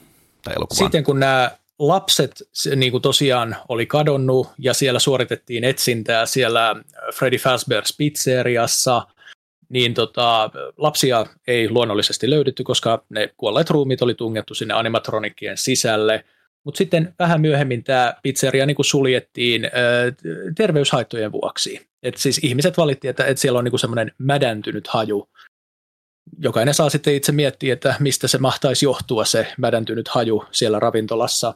tai 0.45 0.55
Sitten 0.73 1.05
kun 1.05 1.21
nämä 1.21 1.51
lapset 1.79 2.43
niin 2.77 2.93
kuin 2.93 3.03
tosiaan 3.03 3.57
oli 3.69 3.87
kadonnut 3.87 4.49
ja 4.59 4.75
siellä 4.75 4.99
suoritettiin 4.99 5.65
etsintää 5.65 6.27
siellä 6.27 6.77
Freddy 7.15 7.37
Fazbear's 7.37 7.95
pizzeriassa– 7.99 9.03
niin 9.69 9.95
tota, 9.95 10.51
lapsia 10.77 11.27
ei 11.47 11.71
luonnollisesti 11.71 12.31
löydetty, 12.31 12.65
koska 12.65 13.05
ne 13.09 13.31
kuolleet 13.37 13.71
ruumit 13.71 14.03
oli 14.03 14.15
tungettu 14.15 14.55
sinne 14.55 14.75
animatronikkien 14.75 15.59
sisälle, 15.59 16.25
mutta 16.65 16.79
sitten 16.79 17.15
vähän 17.19 17.41
myöhemmin 17.41 17.85
tämä 17.85 18.15
pizzeria 18.23 18.67
niin 18.67 18.75
kuin 18.75 18.87
suljettiin 18.87 19.65
ö, 19.65 19.69
terveyshaittojen 20.57 21.33
vuoksi. 21.33 21.89
Et 22.03 22.17
siis 22.17 22.39
ihmiset 22.43 22.77
valitti, 22.77 23.09
että, 23.09 23.25
että 23.25 23.41
siellä 23.41 23.59
on 23.59 23.65
niin 23.65 23.79
semmoinen 23.79 24.13
mädäntynyt 24.19 24.89
haju. 24.89 25.29
Jokainen 26.39 26.75
saa 26.75 26.91
sitten 26.91 27.15
itse 27.15 27.33
miettiä, 27.33 27.73
että 27.73 27.95
mistä 28.01 28.29
se 28.29 28.39
mahtaisi 28.39 28.87
johtua 28.87 29.25
se 29.25 29.53
mädäntynyt 29.59 30.09
haju 30.09 30.45
siellä 30.51 30.81
ravintolassa. 30.81 31.55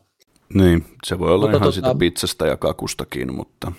Niin, 0.54 0.84
se 1.04 1.18
voi 1.18 1.28
olla 1.28 1.46
mutta 1.46 1.56
ihan 1.56 1.60
tota, 1.60 1.74
sitä 1.74 1.94
pizzasta 1.98 2.46
ja 2.46 2.56
kakustakin, 2.56 3.34
mutta... 3.34 3.72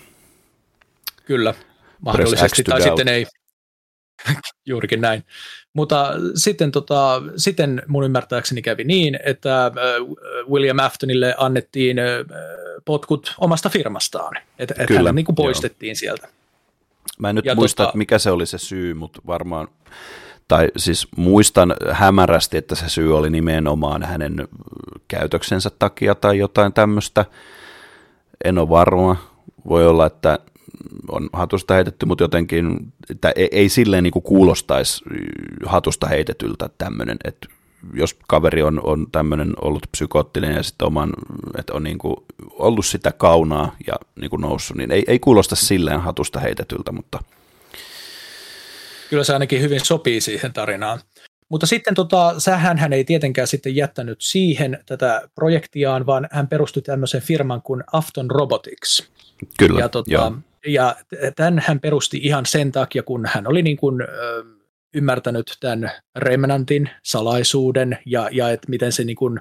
Kyllä, 1.24 1.54
mahdollisesti, 2.00 2.64
tai 2.64 2.82
sitten 2.82 3.08
ei. 3.08 3.26
Juurikin 4.66 5.00
näin. 5.00 5.24
Mutta 5.72 6.12
sitten, 6.34 6.72
tota, 6.72 7.22
sitten 7.36 7.82
mun 7.86 8.04
ymmärtääkseni 8.04 8.62
kävi 8.62 8.84
niin, 8.84 9.18
että 9.24 9.72
William 10.50 10.78
Aftonille 10.78 11.34
annettiin 11.38 11.96
potkut 12.84 13.34
omasta 13.38 13.68
firmastaan, 13.68 14.36
että 14.58 14.74
et 14.78 14.90
hänet 14.90 15.14
niin 15.14 15.26
kuin 15.26 15.36
poistettiin 15.36 15.90
joo. 15.90 15.94
sieltä. 15.94 16.28
Mä 17.18 17.30
en 17.30 17.36
nyt 17.36 17.44
ja 17.44 17.54
muista, 17.54 17.84
tota, 17.84 17.98
mikä 17.98 18.18
se 18.18 18.30
oli 18.30 18.46
se 18.46 18.58
syy, 18.58 18.94
mutta 18.94 19.20
varmaan, 19.26 19.68
tai 20.48 20.68
siis 20.76 21.08
muistan 21.16 21.74
hämärästi, 21.92 22.56
että 22.56 22.74
se 22.74 22.88
syy 22.88 23.16
oli 23.16 23.30
nimenomaan 23.30 24.02
hänen 24.02 24.48
käytöksensä 25.08 25.70
takia 25.78 26.14
tai 26.14 26.38
jotain 26.38 26.72
tämmöistä. 26.72 27.24
En 28.44 28.58
ole 28.58 28.68
varma. 28.68 29.16
Voi 29.68 29.86
olla, 29.86 30.06
että 30.06 30.38
on 31.08 31.28
hatusta 31.32 31.74
heitetty, 31.74 32.06
mutta 32.06 32.24
jotenkin 32.24 32.92
että 33.10 33.32
ei, 33.36 33.48
ei 33.52 33.68
silleen 33.68 34.02
niin 34.02 34.12
kuin 34.12 34.22
kuulostaisi 34.22 35.04
hatusta 35.66 36.06
heitetyltä 36.06 36.70
tämmöinen, 36.78 37.16
että 37.24 37.48
jos 37.92 38.16
kaveri 38.28 38.62
on, 38.62 38.80
on 38.84 39.06
tämmöinen 39.12 39.52
ollut 39.62 39.86
psykoottinen 39.92 40.54
ja 40.54 40.62
sitten 40.62 40.86
oman, 40.86 41.12
että 41.58 41.72
on 41.72 41.82
niin 41.82 41.98
kuin 41.98 42.16
ollut 42.50 42.86
sitä 42.86 43.12
kaunaa 43.12 43.76
ja 43.86 43.94
niin 44.20 44.30
kuin 44.30 44.40
noussut, 44.40 44.76
niin 44.76 44.90
ei, 44.90 45.04
ei 45.06 45.18
kuulosta 45.18 45.56
silleen 45.56 46.00
hatusta 46.00 46.40
heitetyltä, 46.40 46.92
mutta... 46.92 47.18
Kyllä 49.14 49.24
se 49.24 49.32
ainakin 49.32 49.62
hyvin 49.62 49.84
sopii 49.84 50.20
siihen 50.20 50.52
tarinaan. 50.52 51.00
Mutta 51.48 51.66
sitten 51.66 51.94
tota, 51.94 52.34
sähän 52.38 52.78
hän 52.78 52.92
ei 52.92 53.04
tietenkään 53.04 53.48
sitten 53.48 53.76
jättänyt 53.76 54.20
siihen 54.20 54.78
tätä 54.86 55.28
projektiaan, 55.34 56.06
vaan 56.06 56.28
hän 56.30 56.48
perusti 56.48 56.82
tämmöisen 56.82 57.22
firman 57.22 57.62
kuin 57.62 57.84
Afton 57.92 58.30
Robotics. 58.30 59.10
Kyllä, 59.58 59.80
ja, 59.80 59.88
tota, 59.88 60.32
ja 60.66 60.96
tämän 61.36 61.62
hän 61.66 61.80
perusti 61.80 62.20
ihan 62.22 62.46
sen 62.46 62.72
takia, 62.72 63.02
kun 63.02 63.26
hän 63.26 63.46
oli 63.46 63.62
niin 63.62 63.76
kuin, 63.76 64.02
ö, 64.02 64.44
ymmärtänyt 64.94 65.56
tämän 65.60 65.90
Remnantin 66.16 66.90
salaisuuden 67.02 67.98
ja, 68.06 68.28
ja 68.32 68.50
että 68.50 68.70
miten 68.70 68.92
se 68.92 69.04
niin 69.04 69.16
kuin, 69.16 69.40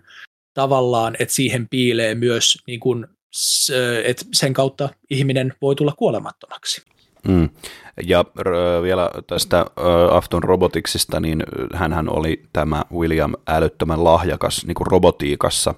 tavallaan, 0.54 1.16
että 1.20 1.36
siihen 1.36 1.70
piilee 1.70 2.16
myös 2.16 2.58
niin 2.68 2.80
kuin, 2.80 3.08
että 4.04 4.26
sen 4.34 4.54
kautta 4.54 4.90
ihminen 5.10 5.54
voi 5.62 5.76
tulla 5.76 5.94
kuolemattomaksi. 5.98 6.82
Mm. 7.28 7.50
Ja 8.08 8.20
äh, 8.20 8.84
vielä 8.84 9.10
tästä 9.28 9.60
äh, 9.60 9.66
Afton 10.16 10.44
Roboticsista, 10.44 11.20
niin 11.20 11.44
hän 11.74 12.10
oli 12.10 12.44
tämä 12.54 12.84
William 12.94 13.34
älyttömän 13.48 14.04
lahjakas 14.04 14.66
niin 14.66 14.76
kuin 14.76 14.88
robotiikassa, 14.88 15.76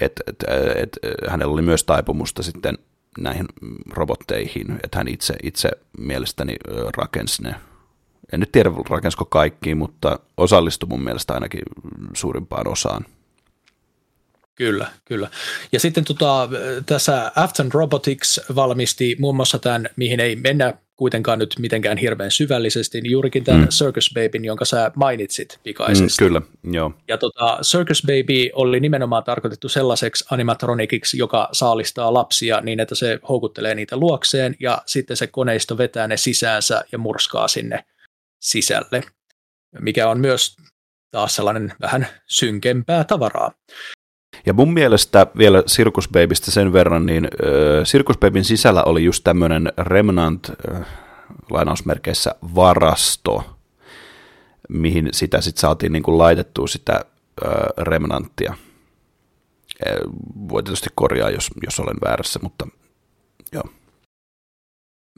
että 0.00 0.22
et, 0.26 0.44
et, 0.76 0.98
hänellä 1.30 1.52
oli 1.52 1.62
myös 1.62 1.84
taipumusta 1.84 2.42
sitten 2.42 2.78
näihin 3.18 3.46
robotteihin, 3.90 4.72
että 4.84 4.98
hän 4.98 5.08
itse, 5.08 5.34
itse 5.42 5.70
mielestäni 5.98 6.56
rakensi 6.96 7.42
ne. 7.42 7.54
En 8.32 8.40
nyt 8.40 8.52
tiedä 8.52 8.70
rakensko 8.90 9.24
kaikki, 9.24 9.74
mutta 9.74 10.18
osallistui 10.36 10.88
mun 10.88 11.04
mielestä 11.04 11.34
ainakin 11.34 11.62
suurimpaan 12.14 12.68
osaan. 12.68 13.04
Kyllä, 14.56 14.86
kyllä. 15.04 15.30
Ja 15.72 15.80
sitten 15.80 16.04
tota, 16.04 16.48
tässä 16.86 17.32
Afton 17.36 17.72
Robotics 17.72 18.40
valmisti 18.54 19.16
muun 19.18 19.36
muassa 19.36 19.58
tämän, 19.58 19.88
mihin 19.96 20.20
ei 20.20 20.36
mennä 20.36 20.74
kuitenkaan 20.96 21.38
nyt 21.38 21.54
mitenkään 21.58 21.98
hirveän 21.98 22.30
syvällisesti, 22.30 23.00
niin 23.00 23.10
juurikin 23.10 23.44
tämän 23.44 23.60
mm. 23.60 23.68
Circus 23.68 24.10
Babyn, 24.14 24.44
jonka 24.44 24.64
sä 24.64 24.90
mainitsit 24.94 25.58
pikaisesti. 25.62 26.24
Mm, 26.24 26.26
kyllä, 26.26 26.42
joo. 26.64 26.92
Ja 27.08 27.18
tota, 27.18 27.58
Circus 27.62 28.02
Baby 28.06 28.50
oli 28.52 28.80
nimenomaan 28.80 29.24
tarkoitettu 29.24 29.68
sellaiseksi 29.68 30.24
animatronikiksi, 30.30 31.18
joka 31.18 31.48
saalistaa 31.52 32.14
lapsia 32.14 32.60
niin, 32.60 32.80
että 32.80 32.94
se 32.94 33.18
houkuttelee 33.28 33.74
niitä 33.74 33.96
luokseen 33.96 34.56
ja 34.60 34.82
sitten 34.86 35.16
se 35.16 35.26
koneisto 35.26 35.78
vetää 35.78 36.08
ne 36.08 36.16
sisäänsä 36.16 36.84
ja 36.92 36.98
murskaa 36.98 37.48
sinne 37.48 37.84
sisälle, 38.40 39.02
mikä 39.80 40.08
on 40.08 40.20
myös 40.20 40.56
taas 41.10 41.36
sellainen 41.36 41.72
vähän 41.80 42.06
synkempää 42.26 43.04
tavaraa. 43.04 43.52
Ja 44.46 44.52
mun 44.52 44.72
mielestä 44.72 45.26
vielä 45.38 45.62
Circus 45.62 46.08
Babystä 46.08 46.50
sen 46.50 46.72
verran, 46.72 47.06
niin 47.06 47.24
äh, 47.24 47.84
Circus 47.84 48.18
Babyn 48.18 48.44
sisällä 48.44 48.82
oli 48.84 49.04
just 49.04 49.24
tämmöinen 49.24 49.72
Remnant, 49.78 50.50
äh, 50.74 50.86
lainausmerkeissä, 51.50 52.34
varasto, 52.54 53.44
mihin 54.68 55.08
sitä 55.12 55.40
sitten 55.40 55.60
saatiin 55.60 55.92
niin 55.92 56.02
kuin 56.02 56.18
laitettua 56.18 56.66
sitä 56.66 56.92
äh, 56.94 57.04
Remnanttia. 57.78 58.54
Äh, 59.86 59.96
voi 60.48 60.62
tietysti 60.62 60.90
korjaa, 60.94 61.30
jos, 61.30 61.48
jos 61.62 61.80
olen 61.80 61.96
väärässä, 62.04 62.38
mutta 62.42 62.68
joo. 63.52 63.64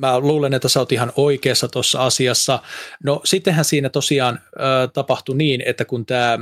Mä 0.01 0.21
luulen, 0.21 0.55
että 0.55 0.69
sä 0.69 0.81
oot 0.81 0.93
ihan 0.93 1.13
oikeassa 1.17 1.69
tuossa 1.69 2.07
asiassa. 2.07 2.63
No 3.05 3.21
sittenhän 3.25 3.65
siinä 3.65 3.89
tosiaan 3.89 4.35
äh, 4.35 4.93
tapahtui 4.95 5.37
niin, 5.37 5.63
että 5.67 5.85
kun 5.85 6.07
tämä 6.07 6.39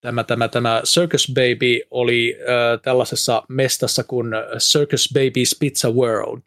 tämä, 0.00 0.24
tämä, 0.24 0.48
tämä 0.48 0.82
Circus 0.84 1.32
Baby 1.34 1.80
oli 1.90 2.36
äh, 2.40 2.80
tällaisessa 2.82 3.42
mestassa 3.48 4.04
kuin 4.04 4.28
Circus 4.58 5.14
Baby's 5.18 5.56
Pizza 5.60 5.90
World, 5.90 6.42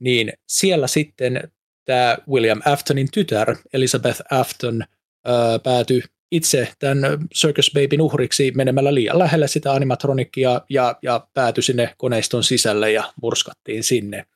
niin 0.00 0.32
siellä 0.48 0.86
sitten 0.86 1.50
tämä 1.84 2.18
William 2.28 2.60
Aftonin 2.64 3.08
tytär 3.10 3.56
Elizabeth 3.72 4.22
Afton 4.30 4.82
äh, 4.82 5.62
päätyi 5.62 6.02
itse 6.32 6.68
tämän 6.78 6.98
Circus 7.34 7.70
Babyn 7.74 8.00
uhriksi 8.00 8.52
menemällä 8.56 8.94
liian 8.94 9.18
lähelle 9.18 9.48
sitä 9.48 9.72
animatronikkia 9.72 10.60
ja, 10.68 10.96
ja 11.02 11.26
päätyi 11.34 11.62
sinne 11.62 11.94
koneiston 11.98 12.44
sisälle 12.44 12.92
ja 12.92 13.12
murskattiin 13.22 13.84
sinne. 13.84 14.26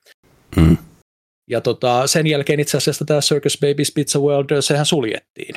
Mm. 0.57 0.76
Ja 1.51 1.61
tota, 1.61 2.07
sen 2.07 2.26
jälkeen 2.26 2.61
itse 2.61 2.76
asiassa 2.76 3.05
tämä 3.05 3.20
Circus 3.20 3.59
Baby's 3.64 3.93
Pizza 3.95 4.18
World, 4.18 4.62
sehän 4.62 4.86
suljettiin. 4.86 5.55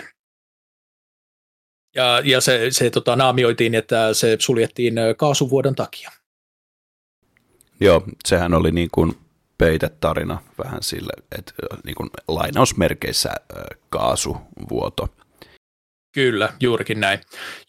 Ja, 1.96 2.22
ja 2.24 2.42
se, 2.42 2.68
se 2.70 2.90
tota, 2.90 3.16
naamioitiin, 3.16 3.76
että 3.76 4.14
se 4.14 4.38
suljettiin 4.40 4.94
kaasuvuodon 5.18 5.76
takia. 5.76 6.12
Joo, 7.80 8.04
sehän 8.26 8.54
oli 8.54 8.72
niin 8.72 8.90
kuin 8.92 9.14
peitetarina 9.58 10.42
vähän 10.64 10.84
sille, 10.84 11.14
että 11.38 11.54
niin 11.84 11.96
kuin 11.96 12.10
lainausmerkeissä 12.28 13.30
kaasuvuoto. 13.90 15.08
Kyllä, 16.14 16.54
juurikin 16.60 17.00
näin. 17.00 17.20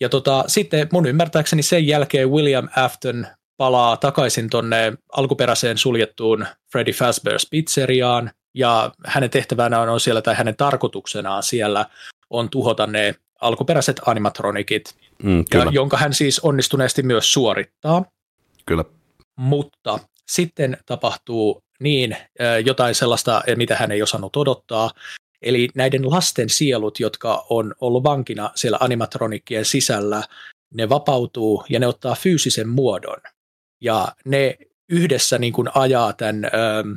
Ja 0.00 0.08
tota, 0.08 0.44
sitten 0.46 0.88
mun 0.92 1.06
ymmärtääkseni 1.06 1.62
sen 1.62 1.86
jälkeen 1.86 2.30
William 2.30 2.68
Afton 2.76 3.26
palaa 3.56 3.96
takaisin 3.96 4.50
tonne 4.50 4.92
alkuperäiseen 5.16 5.78
suljettuun 5.78 6.46
Freddy 6.72 6.92
Fazbear's 6.92 7.48
pizzeriaan, 7.50 8.30
ja 8.54 8.92
hänen 9.06 9.30
tehtävänä 9.30 9.80
on 9.80 10.00
siellä, 10.00 10.22
tai 10.22 10.34
hänen 10.34 10.56
tarkoituksenaan 10.56 11.42
siellä 11.42 11.86
on 12.30 12.50
tuhota 12.50 12.86
ne 12.86 13.14
alkuperäiset 13.42 14.00
animatronikit, 14.06 14.94
mm, 15.22 15.44
ja, 15.54 15.70
jonka 15.70 15.96
hän 15.96 16.14
siis 16.14 16.40
onnistuneesti 16.40 17.02
myös 17.02 17.32
suorittaa. 17.32 18.04
Kyllä. 18.66 18.84
Mutta 19.36 19.98
sitten 20.30 20.76
tapahtuu 20.86 21.62
niin 21.80 22.16
jotain 22.64 22.94
sellaista, 22.94 23.42
mitä 23.56 23.76
hän 23.76 23.92
ei 23.92 24.02
osannut 24.02 24.36
odottaa, 24.36 24.90
Eli 25.42 25.68
näiden 25.74 26.10
lasten 26.10 26.48
sielut, 26.48 27.00
jotka 27.00 27.46
on 27.50 27.74
ollut 27.80 28.04
vankina 28.04 28.50
siellä 28.54 28.78
animatronikkien 28.80 29.64
sisällä, 29.64 30.22
ne 30.74 30.88
vapautuu 30.88 31.64
ja 31.68 31.80
ne 31.80 31.86
ottaa 31.86 32.14
fyysisen 32.14 32.68
muodon. 32.68 33.20
Ja 33.80 34.12
ne 34.24 34.58
yhdessä 34.88 35.38
niin 35.38 35.52
kuin 35.52 35.68
ajaa 35.74 36.12
tämän 36.12 36.44
ähm, 36.44 36.92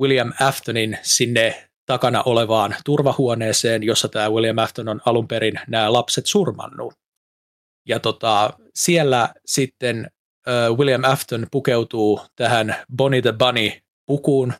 William 0.00 0.32
Aftonin 0.40 0.98
sinne 1.02 1.68
takana 1.92 2.22
olevaan 2.22 2.74
turvahuoneeseen, 2.84 3.82
jossa 3.82 4.08
tämä 4.08 4.30
William 4.30 4.58
Afton 4.58 4.88
on 4.88 5.00
alun 5.04 5.28
perin 5.28 5.54
nämä 5.68 5.92
lapset 5.92 6.26
surmannut. 6.26 6.94
Ja 7.88 8.00
tota, 8.00 8.50
siellä 8.74 9.28
sitten 9.46 10.10
äh, 10.48 10.76
William 10.76 11.04
Afton 11.04 11.46
pukeutuu 11.50 12.20
tähän 12.36 12.76
Bonnie 12.96 13.22
the 13.22 13.32
Bunny 13.32 13.70
pukuun, 14.06 14.52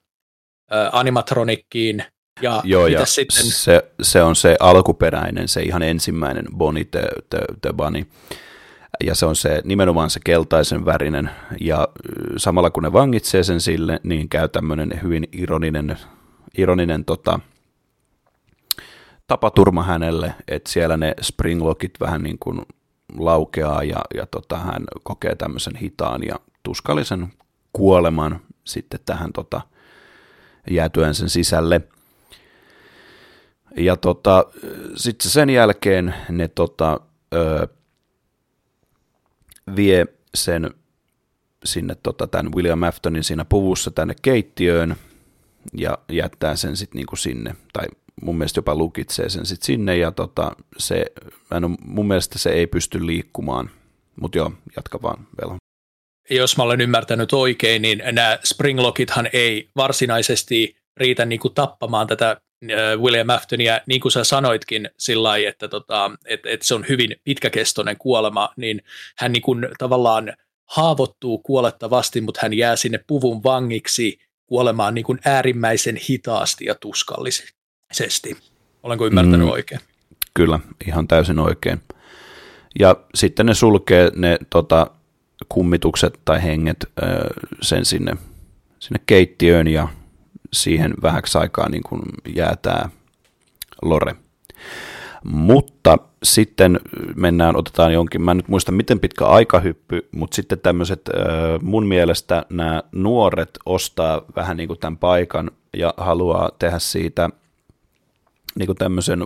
äh, 0.73 0.89
animatronikkiin, 0.93 2.05
ja, 2.43 2.61
Joo, 2.65 2.87
ja 2.87 3.07
sitten? 3.07 3.45
Se, 3.45 3.93
se 4.03 4.23
on 4.23 4.37
se 4.37 4.57
alkuperäinen, 4.61 5.49
se 5.49 5.63
ihan 5.63 5.83
ensimmäinen 5.83 6.47
Bonnie 6.57 6.85
the, 6.85 7.09
the, 7.31 7.41
the 7.61 7.73
Bunny. 7.73 8.07
Ja 9.05 9.15
se 9.15 9.27
on 9.27 9.37
se 9.37 9.63
nimenomaan 9.65 10.11
se 10.11 10.21
keltaisen 10.25 10.85
värinen. 10.85 11.31
Ja 11.61 11.89
samalla 12.37 12.71
kun 12.71 12.83
ne 12.83 12.93
vangitsee 12.93 13.43
sen 13.43 13.61
sille, 13.61 14.01
niin 14.03 14.29
käy 14.29 14.49
tämmöinen 14.49 15.01
hyvin 15.03 15.29
ironinen 15.33 15.99
ironinen 16.59 17.05
tota, 17.05 17.41
tapaturma 19.27 19.83
hänelle, 19.83 20.35
että 20.49 20.71
siellä 20.71 20.97
ne 20.97 21.15
springlockit 21.21 22.01
vähän 22.01 22.23
niin 22.23 22.39
kuin 22.39 22.63
laukeaa 23.19 23.83
ja, 23.83 24.01
ja 24.15 24.27
tota, 24.27 24.59
hän 24.59 24.85
kokee 25.03 25.35
tämmöisen 25.35 25.77
hitaan 25.77 26.23
ja 26.27 26.35
tuskallisen 26.63 27.33
kuoleman 27.73 28.41
sitten 28.65 29.01
tähän 29.05 29.33
tota, 29.33 29.61
jäätyään 30.71 31.15
sen 31.15 31.29
sisälle. 31.29 31.81
Ja 33.77 33.97
tota, 33.97 34.45
sitten 34.97 35.31
sen 35.31 35.51
jälkeen 35.51 36.15
ne 36.29 36.49
tota, 36.49 37.01
ö, 37.35 37.69
vie 39.77 40.07
sen 40.35 40.71
sinne 41.65 41.97
tota, 42.03 42.27
tämän 42.27 42.53
William 42.55 42.83
Aftonin 42.83 43.25
siinä 43.25 43.45
puvussa 43.45 43.91
tänne 43.91 44.15
keittiöön 44.23 44.97
ja 45.77 45.99
jättää 46.13 46.57
sen 46.57 46.77
sitten 46.77 46.99
niinku 46.99 47.17
sinne, 47.17 47.55
tai 47.73 47.87
mun 48.23 48.39
mielestä 48.39 48.59
jopa 48.59 48.75
lukitsee 48.75 49.29
sen 49.29 49.47
sitten 49.47 49.67
sinne, 49.67 49.97
ja 49.97 50.13
tota, 50.13 50.53
se, 50.79 51.05
en 51.57 51.77
mun 51.85 52.09
mielestä 52.09 52.39
se 52.39 52.51
ei 52.51 52.67
pysty 52.67 53.07
liikkumaan, 53.07 53.71
mutta 54.21 54.39
joo, 54.39 54.53
jatka 54.77 55.03
vaan 55.03 55.27
vielä. 55.41 55.57
Jos 56.31 56.57
mä 56.57 56.63
olen 56.63 56.81
ymmärtänyt 56.81 57.33
oikein, 57.33 57.83
niin 57.83 58.03
nämä 58.13 58.39
Springlockithan 58.45 59.29
ei 59.33 59.69
varsinaisesti 59.77 60.77
riitä 60.97 61.25
niin 61.25 61.41
kuin 61.41 61.55
tappamaan 61.55 62.07
tätä 62.07 62.31
äh, 62.31 62.99
William 62.99 63.29
Aftonia, 63.29 63.81
niin 63.87 64.01
kuin 64.01 64.13
sä 64.13 64.25
sanoitkin 64.25 64.91
sillä 64.99 65.23
lailla, 65.23 65.49
että, 65.49 65.69
tota, 65.69 66.11
että, 66.27 66.51
että 66.51 66.67
se 66.67 66.75
on 66.75 66.85
hyvin 66.89 67.17
pitkäkestoinen 67.25 67.97
kuolema, 67.97 68.49
niin 68.57 68.83
hän 69.19 69.33
niin 69.33 69.43
kuin 69.43 69.69
tavallaan 69.79 70.33
haavoittuu 70.71 71.39
kuolettavasti, 71.39 72.21
mutta 72.21 72.41
hän 72.43 72.55
jää 72.55 72.77
sinne 72.77 73.01
puvun 73.07 73.43
vangiksi 73.43 74.19
kuolemaan 74.53 74.95
niin 74.95 75.05
kuin 75.05 75.19
äärimmäisen 75.25 75.97
hitaasti 75.97 76.65
ja 76.65 76.75
tuskallisesti. 76.75 78.37
Olenko 78.83 79.07
ymmärtänyt 79.07 79.41
mm, 79.41 79.53
oikein? 79.53 79.81
Kyllä, 80.35 80.61
ihan 80.87 81.09
täysin 81.09 81.39
oikein. 81.39 81.81
Ja 82.79 82.97
sitten 83.15 83.47
ne 83.47 83.55
sulkee 83.55 84.11
ne 84.15 84.39
tota, 84.51 84.87
kummitukset 85.49 86.21
tai 86.25 86.43
henget 86.43 86.87
sen 87.63 87.85
sinne, 87.85 88.17
sinne 88.79 89.01
keittiöön 89.07 89.67
ja 89.67 89.89
siihen 90.53 90.95
vähäksi 91.03 91.39
aikaa 91.39 91.69
niin 91.69 91.83
kuin 91.83 92.03
jää 92.35 92.57
tämä 92.63 92.89
lore. 93.83 94.17
Mutta 95.25 95.99
sitten 96.23 96.81
mennään, 97.15 97.57
otetaan 97.57 97.93
jonkin, 97.93 98.23
mä 98.23 98.31
en 98.31 98.37
nyt 98.37 98.49
muista 98.49 98.73
miten 98.73 99.01
pitkä 99.01 99.27
aikahyppy, 99.27 100.09
mutta 100.13 100.35
sitten 100.35 100.59
tämmöiset, 100.59 101.11
mun 101.63 101.87
mielestä 101.87 102.47
nämä 102.51 102.83
nuoret 102.93 103.59
ostaa 103.67 104.23
vähän 104.37 104.57
niin 104.57 104.67
kuin 104.67 104.79
tämän 104.79 104.99
paikan 104.99 105.51
ja 105.77 105.95
haluaa 105.97 106.51
tehdä 106.59 106.79
siitä 106.79 107.31
niin 108.55 108.67
kuin 108.67 108.79
tämmöisen 108.79 109.21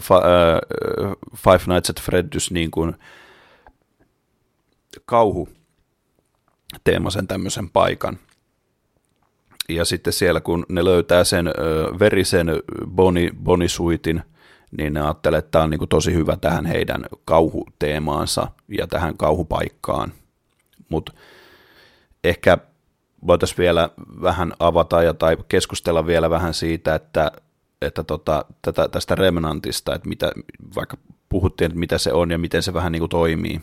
Five 1.37 1.61
Nights 1.67 1.91
at 1.91 2.01
Freddy's 2.01 2.49
niin 2.51 2.71
kuin 2.71 2.95
kauhu 5.05 5.49
teemaisen 6.85 7.27
tämmöisen 7.27 7.71
paikan. 7.71 8.19
Ja 9.69 9.85
sitten 9.85 10.13
siellä, 10.13 10.41
kun 10.41 10.67
ne 10.69 10.85
löytää 10.85 11.25
sen 11.25 11.49
ö, 11.49 11.53
verisen 11.99 12.47
boni, 12.87 13.31
bonisuitin, 13.43 14.23
niin 14.79 14.95
ne 14.95 15.01
ajattelee, 15.01 15.39
että 15.39 15.51
tämä 15.51 15.65
on 15.65 15.71
niin 15.71 15.79
kuin 15.79 15.89
tosi 15.89 16.15
hyvä 16.15 16.37
tähän 16.37 16.67
heidän 16.67 17.07
kauhuteemaansa 17.25 18.49
ja 18.69 18.87
tähän 18.87 19.17
kauhupaikkaan. 19.17 20.13
Mutta 20.89 21.13
ehkä 22.25 22.59
voitaisiin 23.27 23.59
vielä 23.59 23.91
vähän 24.23 24.53
avata 24.59 25.03
ja 25.03 25.15
tai 25.15 25.37
keskustella 25.49 26.07
vielä 26.07 26.31
vähän 26.31 26.55
siitä, 26.55 26.95
että, 26.95 27.33
että 27.83 28.05
tota, 28.05 28.45
tätä, 28.63 28.89
tästä 28.89 29.15
Remnantista, 29.15 29.95
että 29.95 30.09
mitä, 30.09 30.33
vaikka 30.77 30.97
puhuttiin, 31.29 31.67
että 31.67 31.79
mitä 31.79 31.99
se 31.99 32.13
on 32.13 32.31
ja 32.31 32.39
miten 32.39 32.63
se 32.63 32.75
vähän 32.75 32.93
niin 32.93 33.01
kuin 33.01 33.11
toimii, 33.11 33.61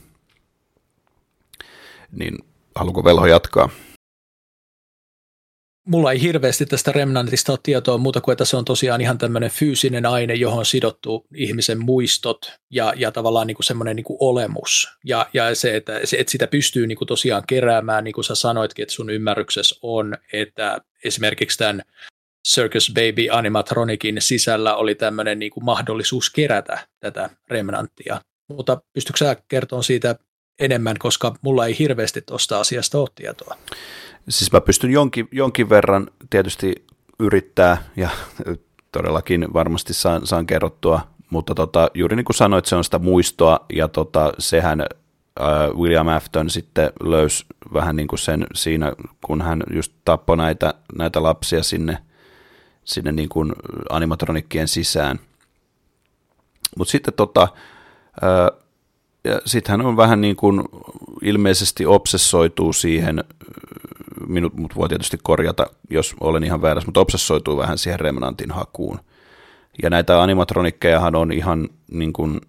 niin 2.11 2.37
haluatko 2.75 3.03
Velho 3.03 3.25
jatkaa? 3.25 3.69
Mulla 5.87 6.11
ei 6.11 6.21
hirveästi 6.21 6.65
tästä 6.65 6.91
Remnantista 6.91 7.51
ole 7.51 7.59
tietoa 7.63 7.97
muuta 7.97 8.21
kuin, 8.21 8.33
että 8.33 8.45
se 8.45 8.57
on 8.57 8.65
tosiaan 8.65 9.01
ihan 9.01 9.17
tämmöinen 9.17 9.51
fyysinen 9.51 10.05
aine, 10.05 10.33
johon 10.33 10.59
on 10.59 10.65
sidottu 10.65 11.25
ihmisen 11.35 11.83
muistot 11.83 12.51
ja, 12.69 12.93
ja 12.95 13.11
tavallaan 13.11 13.47
niin 13.47 13.55
kuin 13.55 13.65
semmoinen 13.65 13.95
niin 13.95 14.05
olemus. 14.19 14.87
Ja, 15.05 15.29
ja 15.33 15.55
se, 15.55 15.75
että, 15.75 15.99
se, 16.03 16.17
että 16.17 16.31
sitä 16.31 16.47
pystyy 16.47 16.87
niin 16.87 16.97
kuin 16.97 17.07
tosiaan 17.07 17.43
keräämään, 17.47 18.03
niin 18.03 18.13
kuin 18.13 18.25
sä 18.25 18.35
sanoitkin, 18.35 18.83
että 18.83 18.95
sun 18.95 19.09
ymmärryksessä 19.09 19.75
on, 19.81 20.17
että 20.33 20.81
esimerkiksi 21.03 21.57
tämän 21.57 21.81
Circus 22.47 22.91
Baby 22.93 23.27
animatronikin 23.31 24.21
sisällä 24.21 24.75
oli 24.75 24.95
tämmöinen 24.95 25.39
niin 25.39 25.51
kuin 25.51 25.63
mahdollisuus 25.63 26.29
kerätä 26.29 26.87
tätä 26.99 27.29
remnanttia. 27.49 28.21
Mutta 28.49 28.81
pystytkö 28.93 29.17
sä 29.17 29.35
kertomaan 29.47 29.83
siitä 29.83 30.15
enemmän, 30.59 30.95
koska 30.99 31.35
mulla 31.41 31.65
ei 31.65 31.79
hirveästi 31.79 32.21
tuosta 32.21 32.59
asiasta 32.59 32.99
ole 32.99 33.09
tietoa? 33.15 33.57
Siis 34.29 34.51
mä 34.51 34.61
pystyn 34.61 34.91
jonkin, 34.91 35.27
jonkin 35.31 35.69
verran 35.69 36.07
tietysti 36.29 36.85
yrittää 37.19 37.77
ja 37.95 38.09
todellakin 38.91 39.47
varmasti 39.53 39.93
saan, 39.93 40.27
saan 40.27 40.45
kerrottua, 40.45 41.01
mutta 41.29 41.55
tota, 41.55 41.89
juuri 41.93 42.15
niin 42.15 42.25
kuin 42.25 42.35
sanoit, 42.35 42.65
se 42.65 42.75
on 42.75 42.83
sitä 42.83 42.99
muistoa 42.99 43.65
ja 43.73 43.87
tota, 43.87 44.33
sehän 44.39 44.81
äh, 44.81 44.87
William 45.77 46.07
Afton 46.07 46.49
sitten 46.49 46.91
löysi 47.03 47.45
vähän 47.73 47.95
niin 47.95 48.07
kuin 48.07 48.19
sen 48.19 48.47
siinä, 48.53 48.93
kun 49.25 49.41
hän 49.41 49.63
just 49.73 49.93
tappoi 50.05 50.37
näitä, 50.37 50.73
näitä 50.97 51.23
lapsia 51.23 51.63
sinne, 51.63 51.97
sinne 52.83 53.11
niin 53.11 53.29
kuin 53.29 53.53
animatronikkien 53.89 54.67
sisään. 54.67 55.19
Mutta 56.77 56.91
sitten 56.91 57.13
tota, 57.13 57.47
äh, 58.23 58.62
ja 59.23 59.41
sitten 59.45 59.71
hän 59.71 59.85
on 59.85 59.97
vähän 59.97 60.21
niin 60.21 60.35
kuin 60.35 60.63
ilmeisesti 61.21 61.85
obsessoituu 61.85 62.73
siihen, 62.73 63.23
minut 64.27 64.53
mut 64.53 64.75
voi 64.75 64.89
tietysti 64.89 65.17
korjata, 65.23 65.65
jos 65.89 66.15
olen 66.19 66.43
ihan 66.43 66.61
väärässä, 66.61 66.87
mutta 66.87 66.99
obsessoituu 66.99 67.57
vähän 67.57 67.77
siihen 67.77 67.99
Remnantin 67.99 68.51
hakuun. 68.51 68.99
Ja 69.83 69.89
näitä 69.89 70.21
animatronikkejahan 70.21 71.15
on 71.15 71.31
ihan 71.31 71.69
niin 71.91 72.13
kuin 72.13 72.41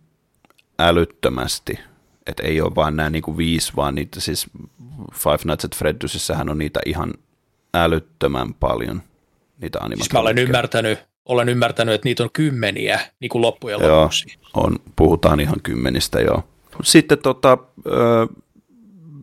älyttömästi, 0.78 1.78
että 2.26 2.42
ei 2.42 2.60
ole 2.60 2.74
vaan 2.74 2.96
nämä 2.96 3.10
niin 3.10 3.22
kuin 3.22 3.36
viisi, 3.36 3.72
vaan 3.76 3.94
niitä 3.94 4.20
siis 4.20 4.46
Five 5.14 5.38
Nights 5.44 5.64
at 5.64 5.76
Freddy'sissähän 5.76 6.50
on 6.50 6.58
niitä 6.58 6.80
ihan 6.86 7.14
älyttömän 7.74 8.54
paljon, 8.54 9.02
niitä 9.58 9.78
animatronikkeja. 9.78 9.96
Siis 9.96 10.12
mä 10.12 10.20
olen 10.20 10.38
ymmärtänyt, 10.38 10.98
olen 11.24 11.48
ymmärtänyt, 11.48 11.94
että 11.94 12.08
niitä 12.08 12.22
on 12.22 12.30
kymmeniä 12.32 13.00
niin 13.20 13.28
kuin 13.28 13.42
loppujen 13.42 13.80
lopuksi. 13.82 14.26
Joo, 14.28 14.64
on, 14.64 14.76
puhutaan 14.96 15.40
ihan 15.40 15.60
kymmenistä, 15.62 16.20
joo. 16.20 16.42
Sitten 16.82 17.18
tota, 17.18 17.58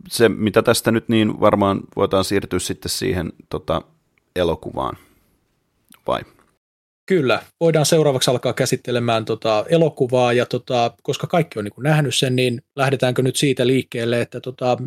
se, 0.08 0.28
mitä 0.28 0.62
tästä 0.62 0.90
nyt 0.90 1.08
niin 1.08 1.40
varmaan 1.40 1.80
voidaan 1.96 2.24
siirtyä 2.24 2.58
sitten 2.58 2.90
siihen 2.90 3.32
tota, 3.48 3.82
elokuvaan, 4.36 4.96
vai? 6.06 6.20
Kyllä, 7.06 7.42
voidaan 7.60 7.86
seuraavaksi 7.86 8.30
alkaa 8.30 8.52
käsittelemään 8.52 9.24
tota 9.24 9.64
elokuvaa, 9.68 10.32
ja 10.32 10.46
tota, 10.46 10.92
koska 11.02 11.26
kaikki 11.26 11.58
on 11.58 11.64
niin 11.64 11.74
kuin 11.74 11.82
nähnyt 11.82 12.14
sen, 12.14 12.36
niin 12.36 12.62
lähdetäänkö 12.76 13.22
nyt 13.22 13.36
siitä 13.36 13.66
liikkeelle, 13.66 14.20
että 14.20 14.40
tota, 14.40 14.78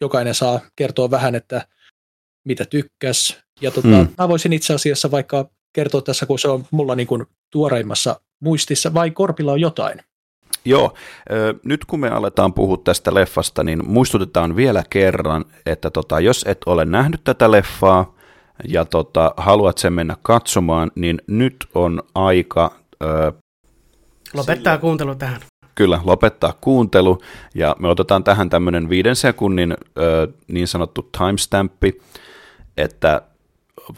jokainen 0.00 0.34
saa 0.34 0.60
kertoa 0.76 1.10
vähän, 1.10 1.34
että 1.34 1.66
mitä 2.44 2.64
tykkäs. 2.64 3.38
Ja 3.60 3.70
tota, 3.70 3.88
hmm. 3.88 4.08
mä 4.18 4.28
voisin 4.28 4.52
itse 4.52 4.74
asiassa 4.74 5.10
vaikka 5.10 5.50
kertoa 5.72 6.02
tässä, 6.02 6.26
kun 6.26 6.38
se 6.38 6.48
on 6.48 6.64
mulla 6.70 6.94
niin 6.94 7.06
kuin 7.06 7.26
tuoreimmassa 7.50 8.20
muistissa, 8.40 8.94
vai 8.94 9.10
Korpilla 9.10 9.52
on 9.52 9.60
jotain? 9.60 10.00
Joo, 10.64 10.94
nyt 11.64 11.84
kun 11.84 12.00
me 12.00 12.08
aletaan 12.08 12.52
puhua 12.52 12.76
tästä 12.84 13.14
leffasta, 13.14 13.64
niin 13.64 13.90
muistutetaan 13.90 14.56
vielä 14.56 14.82
kerran, 14.90 15.44
että 15.66 15.90
tota, 15.90 16.20
jos 16.20 16.44
et 16.48 16.58
ole 16.66 16.84
nähnyt 16.84 17.20
tätä 17.24 17.50
leffaa 17.50 18.14
ja 18.68 18.84
tota, 18.84 19.34
haluat 19.36 19.78
sen 19.78 19.92
mennä 19.92 20.16
katsomaan, 20.22 20.90
niin 20.94 21.22
nyt 21.26 21.56
on 21.74 22.02
aika... 22.14 22.72
Ö, 23.02 23.32
lopettaa 24.34 24.72
sille... 24.72 24.80
kuuntelu 24.80 25.14
tähän. 25.14 25.40
Kyllä, 25.74 26.00
lopettaa 26.04 26.54
kuuntelu 26.60 27.18
ja 27.54 27.76
me 27.78 27.88
otetaan 27.88 28.24
tähän 28.24 28.50
tämmöinen 28.50 28.88
viiden 28.88 29.16
sekunnin 29.16 29.76
ö, 29.98 30.28
niin 30.48 30.68
sanottu 30.68 31.10
timestampi, 31.18 32.00
että 32.76 33.22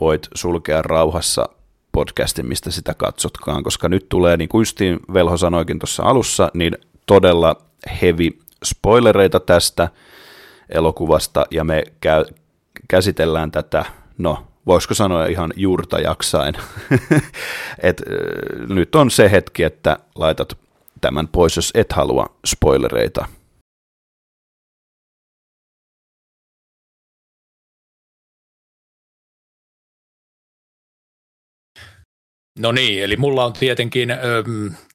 voit 0.00 0.28
sulkea 0.34 0.82
rauhassa 0.82 1.48
podcastin, 1.94 2.46
mistä 2.46 2.70
sitä 2.70 2.94
katsotkaan, 2.94 3.62
koska 3.62 3.88
nyt 3.88 4.06
tulee, 4.08 4.36
niin 4.36 4.48
kuin 4.48 4.60
Justiin 4.60 5.00
Velho 5.12 5.36
sanoikin 5.36 5.78
tuossa 5.78 6.02
alussa, 6.02 6.50
niin 6.54 6.78
todella 7.06 7.56
heavy 8.02 8.30
spoilereita 8.64 9.40
tästä 9.40 9.88
elokuvasta, 10.68 11.46
ja 11.50 11.64
me 11.64 11.82
käy, 12.00 12.24
käsitellään 12.88 13.50
tätä, 13.50 13.84
no 14.18 14.46
voisiko 14.66 14.94
sanoa 14.94 15.26
ihan 15.26 15.52
juurta 15.56 15.98
jaksain. 15.98 16.54
Et, 17.82 18.02
nyt 18.68 18.94
on 18.94 19.10
se 19.10 19.30
hetki, 19.30 19.62
että 19.62 19.98
laitat 20.14 20.58
tämän 21.00 21.28
pois, 21.28 21.56
jos 21.56 21.70
et 21.74 21.92
halua 21.92 22.26
spoilereita. 22.46 23.26
No 32.58 32.72
niin, 32.72 33.02
eli 33.02 33.16
mulla 33.16 33.44
on 33.44 33.52
tietenkin 33.52 34.10
ö, 34.10 34.16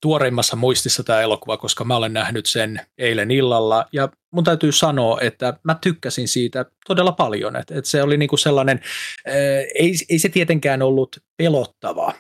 tuoreimmassa 0.01 0.55
muistissa 0.55 1.03
tämä 1.03 1.22
elokuva, 1.22 1.57
koska 1.57 1.84
mä 1.84 1.95
olen 1.95 2.14
nähnyt 2.14 2.45
sen 2.45 2.82
eilen 2.97 3.32
illalla, 3.32 3.86
ja 3.91 4.10
mun 4.32 4.43
täytyy 4.43 4.72
sanoa, 4.72 5.22
että 5.22 5.53
mä 5.64 5.78
tykkäsin 5.82 6.28
siitä 6.28 6.66
todella 6.88 7.12
paljon, 7.12 7.55
että, 7.55 7.76
että 7.78 7.89
se 7.89 8.03
oli 8.03 8.18
niinku 8.18 8.38
sellainen, 8.38 8.80
ö, 9.28 9.32
ei, 9.76 9.93
ei 10.10 10.20
se 10.20 10.30
tietenkään 10.30 10.82
ollut 10.82 11.18
pelottava, 11.38 12.14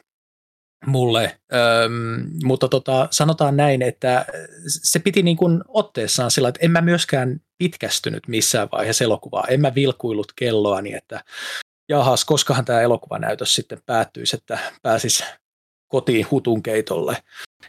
mulle, 0.85 1.39
öm, 1.53 2.29
mutta 2.43 2.67
tota, 2.67 3.07
sanotaan 3.11 3.57
näin, 3.57 3.81
että 3.81 4.25
se 4.67 4.99
piti 4.99 5.23
niin 5.23 5.37
kuin 5.37 5.61
otteessaan 5.67 6.31
sillä, 6.31 6.49
että 6.49 6.65
en 6.65 6.71
mä 6.71 6.81
myöskään 6.81 7.41
pitkästynyt 7.57 8.27
missään 8.27 8.67
vaiheessa 8.71 9.03
elokuvaa, 9.03 9.45
en 9.49 9.61
mä 9.61 9.75
vilkuillut 9.75 10.33
kelloani, 10.35 10.93
että 10.93 11.23
jahas, 11.89 12.25
koskahan 12.25 12.65
tämä 12.65 12.81
elokuvanäytös 12.81 13.55
sitten 13.55 13.79
päättyisi, 13.85 14.35
että 14.35 14.59
pääsis 14.81 15.23
kotiin 15.87 16.27
hutunkeitolle. 16.31 17.17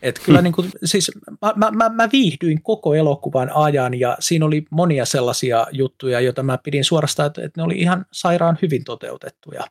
Et 0.02 0.18
kyllä 0.18 0.38
hmm. 0.38 0.44
niin 0.44 0.52
kuin, 0.52 0.70
siis 0.84 1.10
mä, 1.56 1.70
mä, 1.70 1.88
mä 1.88 2.08
viihdyin 2.12 2.62
koko 2.62 2.94
elokuvan 2.94 3.50
ajan 3.54 4.00
ja 4.00 4.16
siinä 4.20 4.46
oli 4.46 4.64
monia 4.70 5.04
sellaisia 5.04 5.66
juttuja, 5.72 6.20
joita 6.20 6.42
mä 6.42 6.58
pidin 6.58 6.84
suorastaan, 6.84 7.26
että, 7.26 7.44
että 7.44 7.60
ne 7.60 7.64
oli 7.64 7.78
ihan 7.78 8.06
sairaan 8.12 8.58
hyvin 8.62 8.84
toteutettuja. 8.84 9.64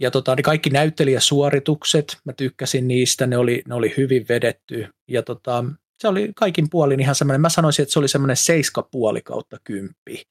Ja 0.00 0.10
tota, 0.10 0.34
niin 0.34 0.44
kaikki 0.44 0.70
näyttelijäsuoritukset, 0.70 2.16
mä 2.24 2.32
tykkäsin 2.32 2.88
niistä, 2.88 3.26
ne 3.26 3.36
oli, 3.36 3.62
ne 3.68 3.74
oli 3.74 3.94
hyvin 3.96 4.26
vedetty. 4.28 4.88
Ja 5.08 5.22
tota, 5.22 5.64
se 5.98 6.08
oli 6.08 6.32
kaikin 6.36 6.70
puolin 6.70 7.00
ihan 7.00 7.14
semmoinen, 7.14 7.40
mä 7.40 7.48
sanoisin, 7.48 7.82
että 7.82 7.92
se 7.92 7.98
oli 7.98 8.08
semmoinen 8.08 8.36
seiska 8.36 8.88
puoli 8.90 9.22
kautta 9.22 9.56
kymppi 9.64 10.22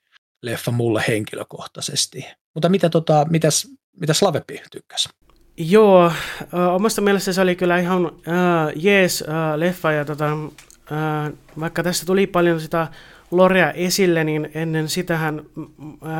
leffa 0.44 0.72
mulle 0.72 1.04
henkilökohtaisesti. 1.08 2.26
Mutta 2.54 2.70
mitä 2.70 2.90
tota, 2.90 3.26
mitäs, 3.30 3.68
mitäs 4.00 4.22
Lavepi 4.22 4.62
tykkäsi? 4.72 5.10
Joo, 5.58 6.12
omasta 6.74 7.02
mielestä 7.02 7.34
se 7.34 7.42
oli 7.42 7.56
kyllä 7.56 7.78
ihan 7.78 8.06
uh, 8.06 8.12
jees 8.76 9.22
uh, 9.22 9.60
leffa 9.60 9.92
ja 9.92 10.06
tota, 10.06 10.34
uh, 10.34 10.50
vaikka 11.60 11.84
tässä 11.84 12.06
tuli 12.06 12.28
paljon 12.28 12.60
sitä 12.60 12.88
Lorea 13.32 13.72
esille, 13.72 14.24
niin 14.24 14.52
ennen 14.54 14.90
sitähän 14.90 15.42
uh, 15.58 15.68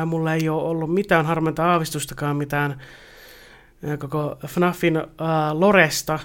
mulla 0.06 0.34
ei 0.34 0.48
ole 0.48 0.62
ollut 0.62 0.94
mitään 0.94 1.26
harmenta 1.26 1.72
aavistustakaan 1.72 2.36
mitään 2.36 2.82
koko 3.98 4.38
FNAFin 4.46 4.96
uh, 4.96 5.04
Loresta. 5.52 6.18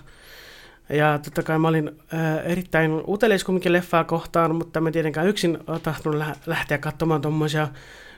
Ja 0.89 1.19
totta 1.23 1.43
kai 1.43 1.59
mä 1.59 1.67
olin 1.67 1.89
uh, 1.89 2.51
erittäin 2.51 2.91
utelias 3.07 3.43
kumminkin 3.43 3.73
leffaa 3.73 4.03
kohtaan, 4.03 4.55
mutta 4.55 4.81
mä 4.81 4.91
tietenkään 4.91 5.27
yksin 5.27 5.57
tahtonut 5.83 6.17
lä- 6.17 6.35
lähteä 6.45 6.77
katsomaan 6.77 7.21
tuommoisia 7.21 7.67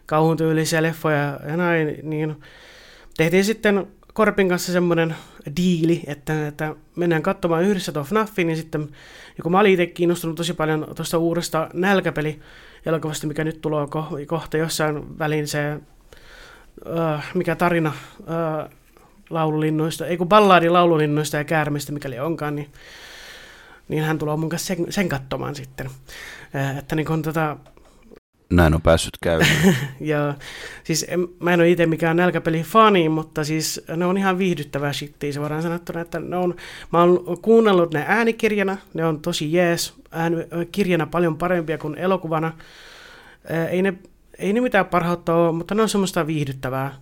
kauhun 0.05 0.37
tyylisiä 0.37 0.83
leffoja 0.83 1.39
ja 1.47 1.57
näin, 1.57 1.99
niin 2.03 2.35
tehtiin 3.17 3.45
sitten 3.45 3.87
Korpin 4.13 4.49
kanssa 4.49 4.71
semmoinen 4.71 5.15
diili, 5.57 6.03
että, 6.07 6.47
että 6.47 6.75
mennään 6.95 7.21
katsomaan 7.21 7.63
yhdessä 7.63 7.91
tuon 7.91 8.05
FNAFin, 8.05 8.47
niin 8.47 8.57
sitten, 8.57 8.81
ja 9.37 9.43
kun 9.43 9.51
mä 9.51 9.59
olin 9.59 9.71
itse 9.71 9.85
kiinnostunut 9.85 10.35
tosi 10.35 10.53
paljon 10.53 10.87
tuosta 10.95 11.17
uudesta 11.17 11.69
nälkäpeli 11.73 12.39
elokuvasta, 12.85 13.27
mikä 13.27 13.43
nyt 13.43 13.61
tulee 13.61 13.85
ko- 13.85 14.25
kohta 14.25 14.57
jossain 14.57 15.19
välin 15.19 15.47
se, 15.47 15.77
uh, 16.85 17.23
mikä 17.33 17.55
tarina, 17.55 17.93
uh, 18.19 18.71
laululinnuista, 19.33 20.07
ei 20.07 20.17
kun 20.17 20.29
ballaadi 20.29 20.69
laululinnuista 20.69 21.37
ja 21.37 21.43
käärmeistä, 21.43 21.91
mikäli 21.91 22.19
onkaan, 22.19 22.55
niin, 22.55 22.69
niin 23.87 24.03
hän 24.03 24.17
tulee 24.17 24.37
mun 24.37 24.49
kanssa 24.49 24.75
sen, 24.75 24.85
sen 24.89 25.09
katsomaan 25.09 25.55
sitten. 25.55 25.89
Että 26.77 26.95
niin 26.95 27.05
kun 27.05 27.21
tota, 27.21 27.57
näin 28.51 28.73
on 28.73 28.81
päässyt 28.81 29.17
käymään. 29.23 29.75
ja 29.99 30.33
siis 30.83 31.05
en, 31.09 31.27
mä 31.39 31.53
en 31.53 31.59
ole 31.59 31.69
itse 31.69 31.85
mikään 31.85 32.17
nälkäpeli-fani, 32.17 33.09
mutta 33.09 33.43
siis 33.43 33.81
ne 33.95 34.05
on 34.05 34.17
ihan 34.17 34.37
viihdyttävää 34.37 34.93
shittiä, 34.93 35.31
se 35.31 35.41
voidaan 35.41 35.61
sanottuna, 35.61 36.01
että 36.01 36.19
ne 36.19 36.37
on, 36.37 36.55
mä 36.93 36.99
oon 36.99 37.37
kuunnellut 37.41 37.93
ne 37.93 38.05
äänikirjana, 38.07 38.77
ne 38.93 39.05
on 39.05 39.21
tosi 39.21 39.53
jees, 39.53 39.93
ääni, 40.11 40.35
kirjana 40.71 41.05
paljon 41.05 41.37
parempia 41.37 41.77
kuin 41.77 41.97
elokuvana. 41.97 42.53
Ei 43.69 43.81
ne, 43.81 43.93
ei 44.39 44.53
ne 44.53 44.61
mitään 44.61 44.85
parhautta 44.85 45.35
ole, 45.35 45.51
mutta 45.51 45.75
ne 45.75 45.81
on 45.81 45.89
semmoista 45.89 46.27
viihdyttävää 46.27 46.95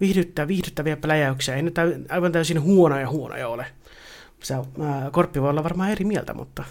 viihdyttää, 0.00 0.48
viihdyttäviä 0.48 0.96
pläjäyksiä. 0.96 1.56
Ei 1.56 1.70
täy, 1.70 2.04
aivan 2.08 2.32
täysin 2.32 2.60
huonoja 2.60 3.08
huonoja 3.08 3.48
ole. 3.48 3.66
Se, 4.42 4.54
ää, 4.54 5.10
Korppi 5.12 5.42
voi 5.42 5.50
olla 5.50 5.64
varmaan 5.64 5.90
eri 5.90 6.04
mieltä, 6.04 6.34
mutta... 6.34 6.64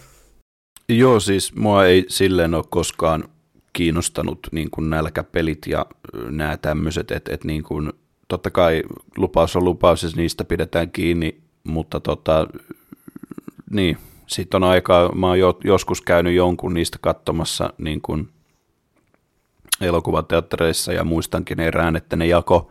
Joo, 0.90 1.20
siis 1.20 1.56
mua 1.56 1.86
ei 1.86 2.06
silleen 2.08 2.54
ole 2.54 2.64
koskaan 2.70 3.24
kiinnostanut 3.74 4.40
niin 4.52 4.72
kuin 4.72 4.90
nälkäpelit 4.90 5.68
ja 5.68 5.86
nämä 6.30 6.58
tämmöiset, 6.58 7.12
että, 7.12 7.34
että 7.34 7.48
niin 7.48 7.64
kuin, 7.64 7.94
totta 8.28 8.50
kai 8.50 8.84
lupaus 9.18 9.56
on 9.56 9.66
lupaus 9.66 10.04
ja 10.04 10.10
niistä 10.16 10.44
pidetään 10.44 10.92
kiinni, 10.92 11.42
mutta 11.64 12.00
tota, 12.00 12.48
niin, 13.70 13.98
sitten 14.28 14.64
on 14.64 14.70
aikaa, 14.70 15.16
mä 15.16 15.28
oon 15.28 15.40
jo, 15.40 15.60
joskus 15.64 16.02
käynyt 16.02 16.34
jonkun 16.34 16.74
niistä 16.74 16.98
katsomassa 17.02 17.74
niin 17.78 18.02
kuin 18.02 18.30
elokuvateattereissa 19.82 20.94
ja 20.94 21.04
muistankin 21.04 21.60
erään, 21.60 21.96
että 21.96 22.16
ne 22.16 22.26
jako 22.26 22.70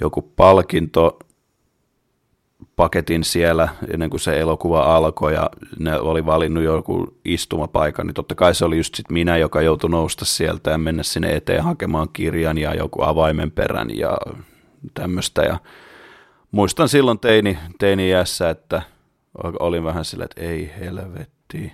joku 0.00 0.22
palkinto 0.22 1.18
paketin 2.76 3.24
siellä 3.24 3.68
ennen 3.92 4.10
kuin 4.10 4.20
se 4.20 4.40
elokuva 4.40 4.96
alkoi 4.96 5.34
ja 5.34 5.50
ne 5.78 5.98
oli 5.98 6.26
valinnut 6.26 6.64
joku 6.64 7.18
istumapaikan, 7.24 8.06
niin 8.06 8.14
totta 8.14 8.34
kai 8.34 8.54
se 8.54 8.64
oli 8.64 8.76
just 8.76 8.94
sit 8.94 9.10
minä, 9.10 9.36
joka 9.36 9.62
joutui 9.62 9.90
nousta 9.90 10.24
sieltä 10.24 10.70
ja 10.70 10.78
mennä 10.78 11.02
sinne 11.02 11.36
eteen 11.36 11.64
hakemaan 11.64 12.08
kirjan 12.12 12.58
ja 12.58 12.74
joku 12.74 13.02
avaimen 13.02 13.50
perän 13.50 13.98
ja 13.98 14.18
tämmöistä. 14.94 15.42
Ja 15.42 15.58
muistan 16.50 16.88
silloin 16.88 17.18
teini, 17.18 17.58
teini 17.78 18.08
iässä, 18.08 18.50
että 18.50 18.82
olin 19.60 19.84
vähän 19.84 20.04
sillä, 20.04 20.24
että 20.24 20.40
ei 20.40 20.70
helvetti. 20.80 21.72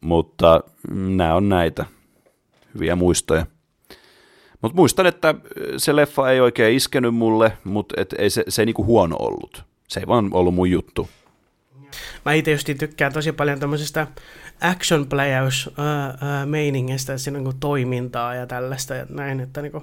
Mutta 0.00 0.60
nämä 0.90 1.34
on 1.34 1.48
näitä 1.48 1.86
hyviä 2.74 2.96
muistoja. 2.96 3.46
Mutta 4.62 4.76
muistan, 4.76 5.06
että 5.06 5.34
se 5.76 5.96
leffa 5.96 6.30
ei 6.30 6.40
oikein 6.40 6.76
iskenyt 6.76 7.14
mulle, 7.14 7.52
mutta 7.64 7.94
et 7.98 8.14
ei 8.18 8.30
se, 8.30 8.44
se 8.48 8.62
ei 8.62 8.66
niinku 8.66 8.84
huono 8.84 9.16
ollut. 9.18 9.64
Se 9.88 10.00
ei 10.00 10.06
vaan 10.06 10.28
ollut 10.32 10.54
mun 10.54 10.70
juttu. 10.70 11.08
Mä 12.24 12.32
itse 12.32 12.50
just 12.50 12.70
tykkään 12.78 13.12
tosi 13.12 13.32
paljon 13.32 13.60
tämmöisestä 13.60 14.06
action 14.60 15.06
playhouse 15.06 15.70
meiningistä, 16.46 17.12
että 17.12 17.22
siinä 17.22 17.38
on 17.38 17.44
niinku 17.44 17.58
toimintaa 17.60 18.34
ja 18.34 18.46
tällaista 18.46 18.94
ja 18.94 19.06
näin, 19.08 19.40
että 19.40 19.62
niinku, 19.62 19.82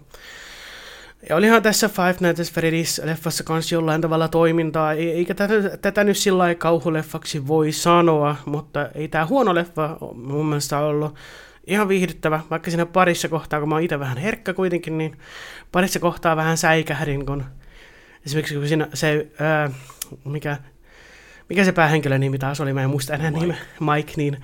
ja 1.30 1.36
olihan 1.36 1.64
tässä 1.64 1.90
Five 1.90 2.16
Nights 2.20 2.40
at 2.40 2.58
Freddy's 2.58 3.06
leffassa 3.06 3.44
kanssa 3.44 3.76
jollain 3.76 4.02
tavalla 4.02 4.28
toimintaa, 4.28 4.94
eikä 4.94 5.34
tätä, 5.34 5.78
tätä 5.78 6.04
nyt 6.04 6.18
sillä 6.18 6.56
kauhuleffaksi 6.56 7.48
voi 7.48 7.72
sanoa, 7.72 8.36
mutta 8.46 8.90
ei 8.96 9.08
tämä 9.08 9.26
huono 9.26 9.56
leffa 9.56 9.98
mun 10.14 10.46
mielestä 10.46 10.80
ollut 10.80 11.16
ihan 11.68 11.88
viihdyttävä, 11.88 12.40
vaikka 12.50 12.72
siinä 12.72 12.86
parissa 12.86 13.30
kohtaa, 13.30 13.60
kun 13.60 13.70
mä 13.70 13.76
oon 13.76 13.84
itse 13.84 14.00
vähän 14.00 14.18
herkkä 14.18 14.54
kuitenkin, 14.54 14.98
niin 14.98 15.18
parissa 15.72 16.00
kohtaa 16.00 16.36
vähän 16.36 16.58
säikähdin, 16.58 17.26
kun 17.26 17.44
esimerkiksi 18.26 18.56
kun 18.56 18.68
siinä 18.68 18.88
se, 18.94 19.28
ää, 19.40 19.70
mikä, 20.26 20.58
mikä 21.50 21.66
se 21.66 21.72
päähenkilön 21.72 22.22
nimi 22.22 22.40
taas 22.40 22.62
oli, 22.62 22.74
mä 22.74 22.84
en 22.84 22.90
muista 22.90 23.14
enää 23.14 23.32
nimeä, 23.32 23.58
Mike, 23.80 24.14
niin 24.18 24.38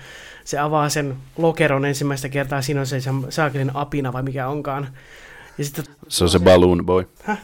se 0.43 0.59
avaa 0.59 0.89
sen 0.89 1.15
lokeron 1.37 1.85
ensimmäistä 1.85 2.29
kertaa, 2.29 2.61
siinä 2.61 2.79
on 2.79 2.87
se 2.87 2.99
saakellinen 3.29 3.75
apina 3.75 4.13
vai 4.13 4.23
mikä 4.23 4.47
onkaan. 4.47 4.87
Ja 5.57 5.65
sitten, 5.65 5.85
se 6.07 6.23
on 6.23 6.29
se 6.29 6.39
Balloon 6.39 6.85
Boy. 6.85 7.07
Häh? 7.23 7.41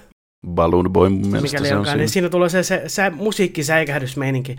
Balloon 0.48 0.94
Boy 0.94 1.10
mun 1.10 1.28
mielestä 1.28 1.42
Mikäli 1.42 1.68
se 1.68 1.76
on 1.76 1.86
siinä. 1.86 1.98
Niin 1.98 2.10
siinä 2.10 2.30
tulee 2.30 2.50
se, 2.50 2.64
se, 2.64 2.84
se 2.88 3.10
musiikkisäikähdysmeininki 3.10 4.58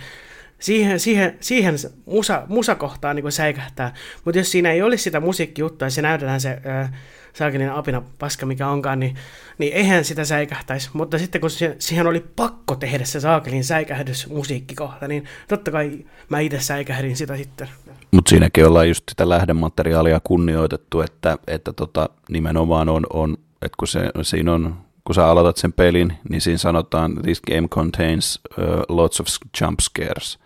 siihen, 0.61 1.01
siihen, 1.01 1.37
siihen 1.41 1.75
musa, 2.07 2.43
musakohtaan 2.49 3.17
niin 3.17 3.33
säikähtää. 3.33 3.95
Mutta 4.25 4.39
jos 4.39 4.51
siinä 4.51 4.71
ei 4.73 4.83
olisi 4.83 5.05
sitä 5.05 5.21
musiikkiuttua 5.21 5.87
ja 5.87 5.91
se 5.91 6.03
näytetään 6.03 6.41
se 6.41 6.61
äh, 6.67 6.93
saakelinen 7.33 7.73
apina 7.73 8.03
paska, 8.19 8.47
mikä 8.47 8.69
onkaan, 8.69 9.01
niin, 9.01 9.15
niin 9.59 9.73
eihän 9.73 10.05
sitä 10.05 10.25
säikähtäisi. 10.25 10.91
Mutta 10.93 11.19
sitten 11.19 11.41
kun 11.41 11.51
se, 11.51 11.77
siihen 11.79 12.07
oli 12.07 12.25
pakko 12.37 12.77
tehdä 12.77 13.05
se 13.05 13.21
saakelin 13.21 13.65
säikähdys 13.65 14.29
musiikkikohta, 14.29 15.09
niin 15.09 15.25
totta 15.49 15.71
kai 15.71 16.05
mä 16.29 16.41
itse 16.41 16.61
säikähdin 16.61 17.17
sitä 17.17 17.37
sitten. 17.37 17.69
Mutta 18.11 18.29
siinäkin 18.29 18.67
ollaan 18.67 18.89
just 18.89 19.05
sitä 19.09 19.29
lähdemateriaalia 19.29 20.21
kunnioitettu, 20.25 21.01
että, 21.01 21.39
että 21.47 21.73
tota, 21.73 22.09
nimenomaan 22.29 22.89
on, 22.89 23.07
on 23.13 23.37
että 23.63 23.77
kun 23.79 23.89
se, 23.89 24.01
siinä 24.23 24.53
on 24.53 24.77
kun 25.05 25.15
sä 25.15 25.27
aloitat 25.27 25.57
sen 25.57 25.73
pelin, 25.73 26.13
niin 26.29 26.41
siinä 26.41 26.59
sanotaan, 26.59 27.23
this 27.23 27.41
game 27.41 27.69
contains 27.69 28.41
uh, 28.59 28.97
lots 28.97 29.21
of 29.21 29.27
jump 29.61 29.81
scares. 29.81 30.39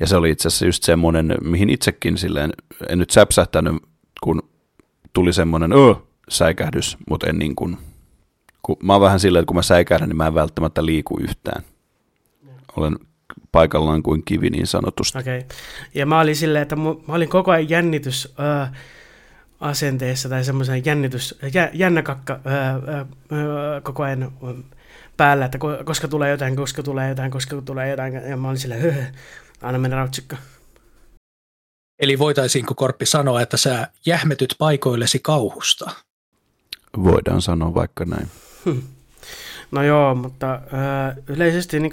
Ja 0.00 0.06
se 0.06 0.16
oli 0.16 0.30
itse 0.30 0.48
asiassa 0.48 0.66
just 0.66 0.82
semmoinen, 0.82 1.34
mihin 1.42 1.70
itsekin 1.70 2.18
silleen, 2.18 2.52
en 2.88 2.98
nyt 2.98 3.10
säpsähtänyt, 3.10 3.74
kun 4.20 4.42
tuli 5.12 5.32
semmoinen 5.32 5.72
öö, 5.72 5.94
säikähdys, 6.28 6.96
mutta 7.10 7.26
en 7.26 7.38
niin 7.38 7.56
kuin, 7.56 7.76
kun, 8.62 8.76
mä 8.82 8.92
oon 8.92 9.02
vähän 9.02 9.20
silleen, 9.20 9.40
että 9.40 9.48
kun 9.48 9.56
mä 9.56 9.62
säikähdän, 9.62 10.08
niin 10.08 10.16
mä 10.16 10.26
en 10.26 10.34
välttämättä 10.34 10.86
liiku 10.86 11.18
yhtään. 11.20 11.62
Olen 12.76 12.96
paikallaan 13.52 14.02
kuin 14.02 14.22
kivi 14.24 14.50
niin 14.50 14.66
sanotusti. 14.66 15.18
Okei. 15.18 15.38
Okay. 15.38 15.48
Ja 15.94 16.06
mä 16.06 16.20
olin 16.20 16.36
silleen, 16.36 16.62
että 16.62 16.76
mä 16.76 16.94
olin 17.08 17.28
koko 17.28 17.50
ajan 17.50 17.70
jännitys 17.70 18.34
öö, 18.40 18.66
asenteessa 19.60 20.28
tai 20.28 20.44
semmoisen 20.44 20.84
jännitys, 20.84 21.38
jä, 21.54 21.70
jännäkakka 21.72 22.40
öö, 22.46 23.04
öö, 23.32 23.80
koko 23.80 24.02
ajan 24.02 24.32
päällä, 25.16 25.44
että 25.44 25.58
koska 25.84 26.08
tulee 26.08 26.30
jotain, 26.30 26.56
koska 26.56 26.82
tulee 26.82 27.08
jotain, 27.08 27.30
koska 27.30 27.62
tulee 27.62 27.90
jotain, 27.90 28.14
ja 28.14 28.36
mä 28.36 28.48
olin 28.48 28.58
silleen, 28.58 29.06
aina 29.62 29.78
mennä 29.78 29.96
rautsikka. 29.96 30.36
Eli 31.98 32.18
voitaisiinko 32.18 32.74
Korppi 32.74 33.06
sanoa, 33.06 33.40
että 33.40 33.56
sä 33.56 33.88
jähmetyt 34.06 34.54
paikoillesi 34.58 35.18
kauhusta? 35.18 35.90
Voidaan 37.04 37.42
sanoa 37.42 37.74
vaikka 37.74 38.04
näin. 38.04 38.28
Hmm. 38.64 38.82
No 39.70 39.82
joo, 39.82 40.14
mutta 40.14 40.54
äh, 40.54 41.16
yleisesti 41.26 41.80
niin 41.80 41.92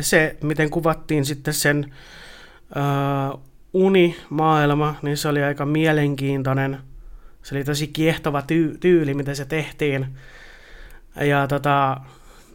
se, 0.00 0.36
miten 0.42 0.70
kuvattiin 0.70 1.24
sitten 1.24 1.54
sen 1.54 1.94
äh, 2.76 3.40
unimaailma, 3.72 4.94
niin 5.02 5.16
se 5.16 5.28
oli 5.28 5.42
aika 5.42 5.66
mielenkiintoinen. 5.66 6.78
Se 7.42 7.54
oli 7.54 7.64
tosi 7.64 7.86
kiehtova 7.86 8.40
tyy- 8.40 8.78
tyyli, 8.80 9.14
miten 9.14 9.36
se 9.36 9.44
tehtiin. 9.44 10.06
Ja 11.20 11.46
tota, 11.46 12.00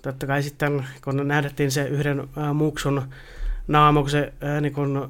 totta 0.01 0.27
kai 0.27 0.43
sitten, 0.43 0.87
kun 1.03 1.27
nähdettiin 1.27 1.71
se 1.71 1.87
yhden 1.87 2.19
äh, 2.19 2.53
muksun 2.53 3.01
naama, 3.67 4.01
kun 4.01 4.09
se, 4.09 4.33
äh, 4.43 4.61
niin 4.61 4.73
kun, 4.73 5.09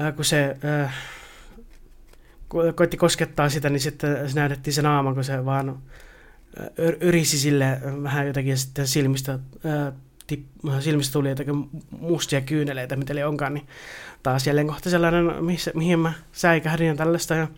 äh, 0.00 0.16
kun 0.16 0.24
se 0.24 0.56
äh, 0.82 0.94
koitti 2.74 2.96
koskettaa 2.96 3.48
sitä, 3.48 3.70
niin 3.70 3.80
sitten 3.80 4.30
se 4.30 4.40
nähdettiin 4.40 4.74
se 4.74 4.82
naama, 4.82 5.14
kun 5.14 5.24
se 5.24 5.44
vaan 5.44 5.78
yrisi 7.00 7.38
sille 7.38 7.80
vähän 8.02 8.26
jotakin 8.26 8.58
sitten 8.58 8.86
silmistä, 8.86 9.38
ää, 9.64 9.92
tip, 10.26 10.44
silmistä 10.80 11.12
tuli 11.12 11.28
jotakin 11.28 11.68
mustia 11.90 12.40
kyyneleitä, 12.40 12.96
mitä 12.96 13.12
oli 13.12 13.22
onkaan, 13.22 13.54
niin 13.54 13.66
taas 14.22 14.46
jälleen 14.46 14.66
kohta 14.66 14.90
sellainen, 14.90 15.44
missä, 15.44 15.70
mihin 15.74 15.98
mä 15.98 16.12
säikähdin 16.32 16.86
ja 16.86 16.94
tällaista. 16.94 17.34
Ja 17.34 17.48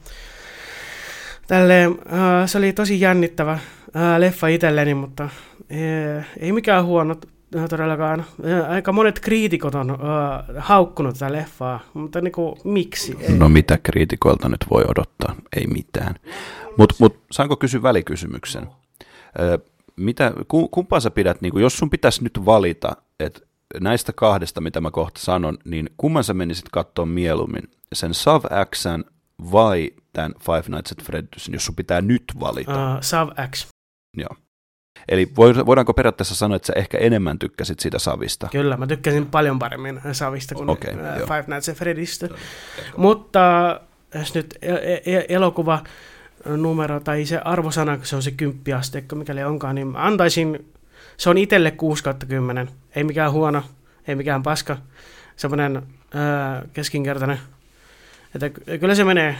tälleen, 1.47 1.99
ää, 2.09 2.47
se 2.47 2.59
oli 2.59 2.73
tosi 2.73 3.01
jännittävä 3.01 3.59
ää, 3.95 4.21
leffa 4.21 4.47
itselleni, 4.47 4.95
mutta 4.95 5.23
ää, 5.23 6.25
ei 6.39 6.53
mikään 6.53 6.85
huono 6.85 7.17
todellakaan. 7.69 8.25
Aika 8.69 8.93
monet 8.93 9.21
kriitikot 9.21 9.75
on 9.75 9.91
uh, 9.91 9.99
haukkunut 10.59 11.15
tätä 11.15 11.33
leffaa, 11.33 11.81
mutta 11.95 12.21
niinku, 12.21 12.59
miksi? 12.65 13.17
Ei. 13.21 13.39
No 13.39 13.49
mitä 13.49 13.79
kriitikoilta 13.83 14.49
nyt 14.49 14.67
voi 14.71 14.85
odottaa? 14.89 15.35
Ei 15.57 15.67
mitään. 15.67 16.15
Mutta 16.77 16.95
mut, 16.99 17.19
saanko 17.31 17.57
kysyä 17.57 17.83
välikysymyksen? 17.83 18.67
mitä, 19.97 20.33
kumpaa 20.71 21.01
sä 21.01 21.11
pidät, 21.11 21.41
niin 21.41 21.53
kuin, 21.53 21.63
jos 21.63 21.79
sun 21.79 21.91
pitäisi 21.91 22.23
nyt 22.23 22.45
valita, 22.45 22.97
että 23.21 23.41
näistä 23.81 24.13
kahdesta, 24.13 24.61
mitä 24.61 24.81
mä 24.81 24.91
kohta 24.91 25.21
sanon, 25.21 25.59
niin 25.65 25.91
kumman 25.97 26.25
sä 26.25 26.35
menisit 26.35 26.69
katsoa 26.73 27.07
mieluummin, 27.07 27.63
sen 27.93 28.15
Sav 28.15 28.45
Xn 28.75 29.05
vai 29.53 29.91
tämän 30.13 30.35
Five 30.41 30.65
Nights 30.69 30.93
at 30.93 31.03
Freddy's, 31.03 31.53
jos 31.53 31.65
sun 31.65 31.75
pitää 31.75 32.01
nyt 32.01 32.25
valita? 32.41 32.95
Uh, 32.95 32.99
Sav 33.01 33.29
X. 33.51 33.67
Joo. 34.17 34.37
Eli 35.09 35.33
voidaanko 35.67 35.95
periaatteessa 35.95 36.35
sanoa, 36.35 36.57
että 36.57 36.67
sä 36.67 36.73
ehkä 36.77 36.99
enemmän 36.99 37.39
tykkäsit 37.39 37.81
siitä 37.81 37.99
Savista? 37.99 38.49
Kyllä, 38.53 38.77
mä 38.77 38.87
tykkäsin 38.87 39.27
paljon 39.27 39.59
paremmin 39.59 40.01
Savista 40.13 40.55
kuin 40.55 40.71
okay, 40.71 40.95
Five 41.21 41.45
Nights 41.47 41.69
at 41.69 41.77
Freddystä. 41.77 42.29
Mutta 42.97 43.41
jos 44.15 44.35
nyt 44.35 44.59
e- 44.63 44.73
e- 44.73 45.17
e- 45.17 45.27
elokuva 45.29 45.85
numero 46.47 47.01
tai 47.01 47.27
se 47.27 47.39
arvosana, 47.45 47.97
kun 47.97 48.07
se 48.07 48.17
on 48.17 48.23
se 48.23 48.31
kymppiasteikko, 48.31 49.17
mikäli 49.17 49.45
onkaan, 49.45 49.75
niin 49.75 49.87
mä 49.87 49.99
antaisin, 49.99 50.67
se 51.17 51.31
on 51.31 51.39
itselle 51.39 51.71
6 51.71 52.05
10. 52.29 52.69
Ei 52.97 53.05
mikään 53.05 53.33
huono, 53.33 53.63
ei 54.09 54.15
mikään 54.15 54.43
paska, 54.43 54.77
semmoinen 55.37 55.83
keskinkertainen. 56.73 57.39
Että 58.35 58.51
kyllä 58.81 58.95
se 58.95 59.05
menee, 59.05 59.37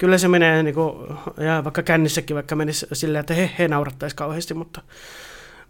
kyllä 0.00 0.18
se 0.18 0.28
menee, 0.28 0.62
niin 0.62 0.74
kuin, 0.74 1.08
ja 1.36 1.64
vaikka 1.64 1.82
kännissäkin 1.82 2.34
vaikka 2.34 2.56
menisi 2.56 2.86
silleen, 2.92 3.20
että 3.20 3.34
he, 3.34 3.50
he 3.58 3.68
naurattaisi 3.68 4.16
kauheasti, 4.16 4.54
mutta 4.54 4.82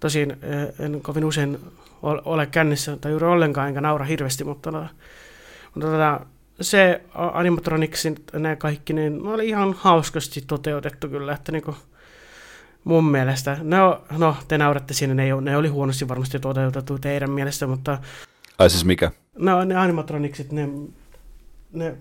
tosin 0.00 0.36
en 0.78 1.00
kovin 1.00 1.24
usein 1.24 1.58
ole 2.02 2.46
kännissä 2.46 2.96
tai 2.96 3.10
juuri 3.10 3.26
ollenkaan, 3.26 3.68
enkä 3.68 3.80
naura 3.80 4.04
hirveästi, 4.04 4.44
mutta, 4.44 4.70
mutta 5.74 5.90
tota, 5.90 6.20
se 6.60 7.02
animatroniksit, 7.14 8.22
ne 8.38 8.56
kaikki, 8.56 8.92
niin 8.92 9.22
ne 9.22 9.28
oli 9.28 9.48
ihan 9.48 9.72
hauskasti 9.78 10.44
toteutettu 10.46 11.08
kyllä, 11.08 11.32
että 11.32 11.52
niinku, 11.52 11.74
mun 12.84 13.10
mielestä, 13.10 13.56
no, 13.62 14.04
no 14.18 14.36
te 14.48 14.58
nauratte 14.58 14.94
siinä, 14.94 15.14
ne, 15.14 15.24
ne 15.40 15.56
oli 15.56 15.68
huonosti 15.68 16.08
varmasti 16.08 16.40
toteutettu 16.40 16.98
teidän 16.98 17.30
mielestä, 17.30 17.66
mutta... 17.66 17.98
Ai 18.58 18.70
siis 18.70 18.84
mikä? 18.84 19.10
No 19.38 19.64
ne 19.64 19.74
animatroniksit, 19.74 20.52
ne, 20.52 20.68
ne 21.72 21.96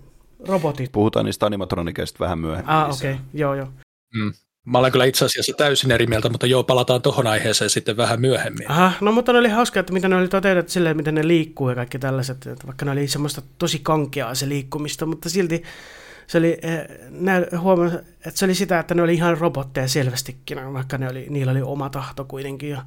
robotit. 0.47 0.91
Puhutaan 0.91 1.25
niistä 1.25 1.45
animatronikeista 1.45 2.19
vähän 2.19 2.39
myöhemmin. 2.39 2.69
Ah, 2.69 2.89
okei, 2.89 3.11
okay. 3.11 3.25
joo 3.33 3.55
joo. 3.55 3.67
Mm. 4.15 4.33
Mä 4.65 4.77
olen 4.77 4.91
kyllä 4.91 5.05
itse 5.05 5.25
asiassa 5.25 5.53
täysin 5.57 5.91
eri 5.91 6.07
mieltä, 6.07 6.29
mutta 6.29 6.47
joo, 6.47 6.63
palataan 6.63 7.01
tuohon 7.01 7.27
aiheeseen 7.27 7.69
sitten 7.69 7.97
vähän 7.97 8.21
myöhemmin. 8.21 8.71
Aha, 8.71 8.91
no 9.01 9.11
mutta 9.11 9.33
ne 9.33 9.39
oli 9.39 9.49
hauska, 9.49 9.79
että 9.79 9.93
miten 9.93 10.09
ne 10.09 10.17
oli 10.17 10.27
toteutettu 10.27 10.71
silleen, 10.71 10.97
miten 10.97 11.15
ne 11.15 11.27
liikkuu 11.27 11.69
ja 11.69 11.75
kaikki 11.75 11.99
tällaiset, 11.99 12.47
että 12.47 12.67
vaikka 12.67 12.85
ne 12.85 12.91
oli 12.91 13.07
semmoista 13.07 13.41
tosi 13.57 13.79
kankeaa 13.79 14.35
se 14.35 14.49
liikkumista, 14.49 15.05
mutta 15.05 15.29
silti 15.29 15.63
se 16.27 16.37
oli, 16.37 16.57
eh, 16.61 16.87
ne 17.09 17.47
huomasi, 17.57 17.95
että 17.95 18.31
se 18.33 18.45
oli 18.45 18.55
sitä, 18.55 18.79
että 18.79 18.95
ne 18.95 19.01
oli 19.01 19.13
ihan 19.13 19.37
robotteja 19.37 19.87
selvästikin, 19.87 20.73
vaikka 20.73 20.97
ne 20.97 21.09
oli, 21.09 21.25
niillä 21.29 21.51
oli 21.51 21.61
oma 21.61 21.89
tahto 21.89 22.25
kuitenkin 22.25 22.69
ja 22.69 22.85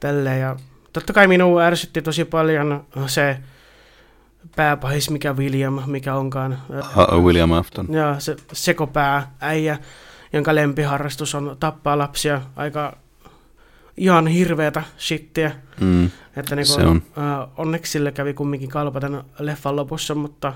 tälleen. 0.00 0.40
Ja 0.40 0.56
totta 0.92 1.12
kai 1.12 1.26
minua 1.26 1.62
ärsytti 1.62 2.02
tosi 2.02 2.24
paljon 2.24 2.86
se 3.06 3.38
pääpahis, 4.58 5.10
mikä 5.10 5.32
William, 5.32 5.82
mikä 5.86 6.14
onkaan. 6.14 6.58
Uh, 7.14 7.24
William 7.24 7.52
Afton. 7.52 7.86
Ja 7.90 8.16
se 8.18 8.36
sekopää 8.52 9.34
äijä 9.40 9.78
jonka 10.32 10.54
lempiharrastus 10.54 11.34
on 11.34 11.56
tappaa 11.60 11.98
lapsia 11.98 12.42
aika 12.56 12.96
ihan 13.96 14.26
hirveätä 14.26 14.82
shittiä. 14.98 15.52
Mm, 15.80 16.10
että 16.36 16.56
niin 16.56 16.66
kuin, 16.74 16.86
on. 16.86 17.02
Onneksi 17.56 17.92
sille 17.92 18.12
kävi 18.12 18.34
kumminkin 18.34 18.68
kalpaten 18.68 19.22
leffan 19.38 19.76
lopussa, 19.76 20.14
mutta, 20.14 20.52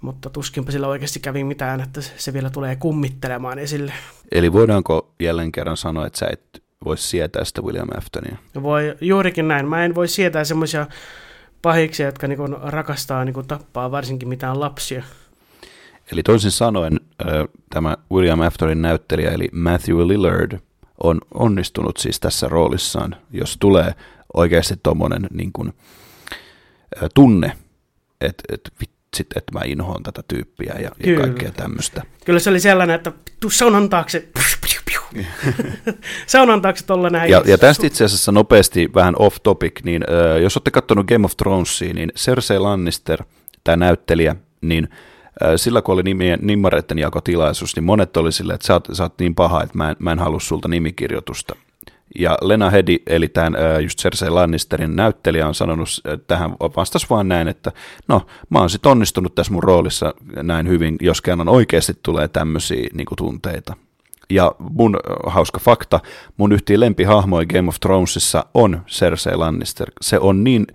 mutta 0.00 0.30
tuskinpa 0.30 0.72
sillä 0.72 0.88
oikeasti 0.88 1.20
kävi 1.20 1.44
mitään, 1.44 1.80
että 1.80 2.00
se 2.00 2.32
vielä 2.32 2.50
tulee 2.50 2.76
kummittelemaan 2.76 3.58
esille. 3.58 3.92
Eli 4.32 4.52
voidaanko 4.52 5.14
jälleen 5.20 5.52
kerran 5.52 5.76
sanoa, 5.76 6.06
että 6.06 6.18
sä 6.18 6.26
et 6.32 6.62
voi 6.84 6.98
sietää 6.98 7.44
sitä 7.44 7.62
William 7.62 7.88
Aftonia? 7.96 8.36
Voi, 8.62 8.96
juurikin 9.00 9.48
näin. 9.48 9.68
Mä 9.68 9.84
en 9.84 9.94
voi 9.94 10.08
sietää 10.08 10.44
semmoisia 10.44 10.86
pahiksia, 11.62 12.06
jotka 12.06 12.28
niin 12.28 12.38
rakastaa 12.62 13.24
niin 13.24 13.46
tappaa 13.48 13.90
varsinkin 13.90 14.28
mitään 14.28 14.60
lapsia. 14.60 15.02
Eli 16.12 16.22
toisin 16.22 16.50
sanoen 16.50 17.00
tämä 17.70 17.96
William 18.12 18.40
Aftonin 18.40 18.82
näyttelijä 18.82 19.30
eli 19.30 19.48
Matthew 19.52 20.08
Lillard 20.08 20.58
on 21.02 21.20
onnistunut 21.34 21.96
siis 21.96 22.20
tässä 22.20 22.48
roolissaan, 22.48 23.16
jos 23.30 23.56
tulee 23.56 23.94
oikeasti 24.34 24.74
tuommoinen 24.82 25.26
niin 25.32 25.52
kuin, 25.52 25.72
tunne, 27.14 27.52
että 28.20 28.42
et, 28.52 28.72
vitsit, 28.80 29.36
että 29.36 29.58
mä 29.58 29.60
inhoan 29.64 30.02
tätä 30.02 30.22
tyyppiä 30.28 30.74
ja, 30.78 30.90
ja 31.06 31.20
kaikkea 31.20 31.50
tämmöistä. 31.50 32.02
Kyllä 32.24 32.38
se 32.38 32.50
oli 32.50 32.60
sellainen, 32.60 32.96
että 32.96 33.12
tuu 33.40 33.50
saunan 33.50 33.88
taakse, 33.88 34.28
saunan 36.26 36.62
taakse 36.62 36.86
tuolla 36.86 37.10
näin. 37.10 37.30
Ja, 37.30 37.42
ja 37.46 37.58
tästä 37.58 37.86
itse 37.86 38.04
asiassa 38.04 38.32
nopeasti 38.32 38.90
vähän 38.94 39.14
off 39.18 39.36
topic, 39.42 39.72
niin 39.84 40.04
äh, 40.10 40.42
jos 40.42 40.56
olette 40.56 40.70
katsonut 40.70 41.06
Game 41.06 41.24
of 41.24 41.36
Thronesia, 41.36 41.94
niin 41.94 42.12
Cersei 42.16 42.58
Lannister, 42.58 43.24
tämä 43.64 43.76
näyttelijä, 43.76 44.36
niin– 44.60 44.88
sillä 45.56 45.82
kun 45.82 45.92
oli 45.92 46.02
nimien, 46.02 46.38
nimmareiden 46.42 46.98
jakotilaisuus, 46.98 47.76
niin 47.76 47.84
monet 47.84 48.16
oli 48.16 48.32
silleen, 48.32 48.54
että 48.54 48.66
sä 48.66 48.72
oot, 48.72 48.88
sä 48.92 49.02
oot 49.02 49.18
niin 49.18 49.34
paha, 49.34 49.62
että 49.62 49.78
mä 49.78 49.90
en, 49.90 49.96
mä 49.98 50.12
en 50.12 50.18
halua 50.18 50.40
sulta 50.40 50.68
nimikirjoitusta. 50.68 51.56
Ja 52.18 52.38
Lena 52.40 52.70
Hedi, 52.70 52.98
eli 53.06 53.28
tämän 53.28 53.56
just 53.82 53.98
Cersei 53.98 54.30
Lannisterin 54.30 54.96
näyttelijä, 54.96 55.48
on 55.48 55.54
sanonut 55.54 55.88
tähän, 56.26 56.50
vastas 56.76 57.10
vaan 57.10 57.28
näin, 57.28 57.48
että 57.48 57.72
no, 58.08 58.26
mä 58.50 58.58
oon 58.58 58.70
sit 58.70 58.86
onnistunut 58.86 59.34
tässä 59.34 59.52
mun 59.52 59.62
roolissa 59.62 60.14
näin 60.42 60.68
hyvin, 60.68 60.96
jos 61.00 61.20
kerran 61.20 61.48
oikeasti 61.48 61.92
tulee 62.02 62.28
tämmöisiä 62.28 62.88
niin 62.92 63.06
tunteita. 63.16 63.76
Ja 64.32 64.54
mun 64.58 64.96
hauska 65.26 65.58
fakta, 65.58 66.00
mun 66.36 66.52
yhtiä 66.52 66.80
lempihahmoja 66.80 67.46
Game 67.46 67.68
of 67.68 67.80
Thronesissa 67.80 68.46
on 68.54 68.82
Cersei 68.86 69.36
Lannister. 69.36 69.90
Se 70.00 70.18
on 70.18 70.44
niin 70.44 70.66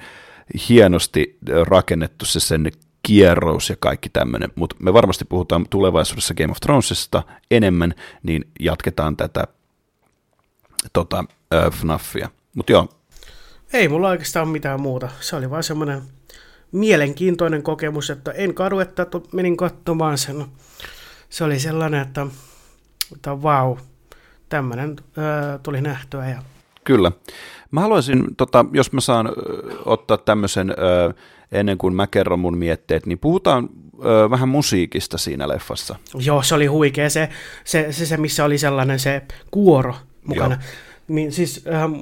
hienosti 0.70 1.38
rakennettu 1.68 2.26
se 2.26 2.40
sen 2.40 2.72
kierrous 3.04 3.70
ja 3.70 3.76
kaikki 3.80 4.10
tämmöinen, 4.10 4.50
mutta 4.56 4.76
me 4.80 4.94
varmasti 4.94 5.26
puhutaan 5.26 5.66
tulevaisuudessa 5.70 6.34
Game 6.34 6.52
of 6.52 6.58
Thronesista 6.58 7.24
enemmän, 7.52 7.94
niin 8.24 8.48
jatketaan 8.60 9.18
tätä 9.18 9.48
tota, 10.94 11.24
äh, 11.54 11.72
FNAFia. 11.72 12.30
Mutta 12.56 12.72
joo. 12.72 12.90
Ei 13.74 13.90
mulla 13.90 14.10
oikeastaan 14.10 14.48
mitään 14.48 14.82
muuta. 14.82 15.10
Se 15.20 15.36
oli 15.36 15.50
vaan 15.50 15.64
semmoinen 15.64 16.02
mielenkiintoinen 16.72 17.64
kokemus, 17.64 18.10
että 18.10 18.32
en 18.32 18.54
kadu, 18.54 18.80
että 18.80 19.08
menin 19.34 19.58
katsomaan 19.58 20.18
sen. 20.18 20.46
Se 21.30 21.44
oli 21.44 21.60
sellainen, 21.60 22.02
että, 22.02 22.28
että 23.16 23.42
vau, 23.42 23.78
tämmöinen 24.50 24.96
äh, 25.18 25.60
tuli 25.64 25.82
nähtyä. 25.82 26.30
Ja... 26.30 26.42
Kyllä. 26.84 27.12
Mä 27.72 27.82
haluaisin, 27.82 28.36
tota, 28.36 28.66
jos 28.72 28.92
mä 28.92 29.02
saan 29.02 29.28
äh, 29.28 29.34
ottaa 29.86 30.18
tämmöisen 30.18 30.70
äh, 30.70 31.16
ennen 31.52 31.78
kuin 31.78 31.96
mä 31.96 32.08
kerron 32.08 32.40
mun 32.40 32.58
mietteet, 32.58 33.06
niin 33.06 33.20
puhutaan 33.20 33.70
ö, 34.06 34.30
vähän 34.30 34.50
musiikista 34.50 35.18
siinä 35.18 35.48
leffassa. 35.48 35.96
Joo, 36.14 36.42
se 36.42 36.56
oli 36.56 36.66
huikea. 36.66 37.10
Se, 37.10 37.30
se, 37.64 37.92
se, 37.92 38.06
se 38.06 38.18
missä 38.18 38.46
oli 38.46 38.58
sellainen 38.58 39.00
se 39.00 39.22
kuoro 39.52 39.96
mukana. 40.26 40.58
Joo. 41.10 41.32
Siis 41.32 41.66
ähm, 41.74 41.94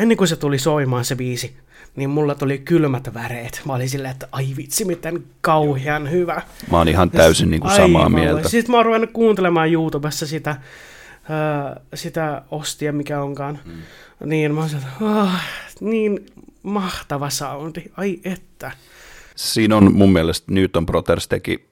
ennen 0.00 0.16
kuin 0.16 0.28
se 0.28 0.36
tuli 0.36 0.58
soimaan 0.58 1.04
se 1.04 1.16
biisi, 1.16 1.56
niin 1.96 2.10
mulla 2.10 2.34
tuli 2.34 2.58
kylmät 2.58 3.14
väreet. 3.14 3.62
Mä 3.64 3.74
olin 3.74 3.88
silleen, 3.88 4.12
että 4.12 4.28
ai 4.32 4.46
vitsi, 4.56 4.84
miten 4.84 5.24
kauhean 5.40 6.10
hyvä. 6.10 6.42
Mä 6.70 6.78
oon 6.78 6.88
ihan 6.88 7.10
täysin 7.10 7.50
niin 7.50 7.60
kuin 7.60 7.76
samaa 7.76 8.02
Aivan. 8.02 8.20
mieltä. 8.20 8.48
Sitten 8.48 8.70
mä 8.70 8.76
oon 8.76 8.86
ruvennut 8.86 9.10
kuuntelemaan 9.12 9.72
YouTubessa 9.72 10.26
sitä, 10.26 10.50
äh, 10.50 10.58
sitä 11.94 12.42
ostia, 12.50 12.92
mikä 12.92 13.22
onkaan. 13.22 13.58
Mm. 13.64 13.72
Niin 14.28 14.54
mä 14.54 14.60
oon 14.60 14.70
sieltä, 14.70 14.86
oh, 15.00 15.28
niin 15.80 16.26
mahtava 16.62 17.30
soundi, 17.30 17.84
ai 17.96 18.20
että. 18.24 18.72
Siinä 19.36 19.76
on 19.76 19.94
mun 19.94 20.12
mielestä 20.12 20.52
Newton 20.52 20.86
Brothers 20.86 21.28
teki 21.28 21.69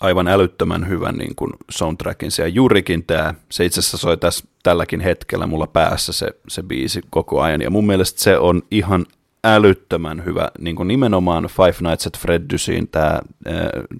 aivan 0.00 0.28
älyttömän 0.28 0.88
hyvän 0.88 1.14
niin 1.14 1.34
kuin 1.36 1.52
soundtrackin. 1.70 2.30
Ja 2.38 2.48
juurikin 2.48 3.04
tämä, 3.04 3.34
se 3.50 3.64
itse 3.64 3.80
asiassa 3.80 3.96
soi 3.96 4.16
tässä 4.16 4.44
tälläkin 4.62 5.00
hetkellä 5.00 5.46
mulla 5.46 5.66
päässä 5.66 6.12
se, 6.12 6.28
se 6.48 6.62
biisi 6.62 7.00
koko 7.10 7.40
ajan. 7.40 7.60
Ja 7.60 7.70
mun 7.70 7.86
mielestä 7.86 8.20
se 8.20 8.38
on 8.38 8.62
ihan 8.70 9.06
älyttömän 9.44 10.24
hyvä, 10.24 10.50
niin 10.58 10.76
kuin 10.76 10.88
nimenomaan 10.88 11.44
Five 11.44 11.88
Nights 11.88 12.06
at 12.06 12.18
Freddysiin 12.18 12.88
tämä, 12.88 13.20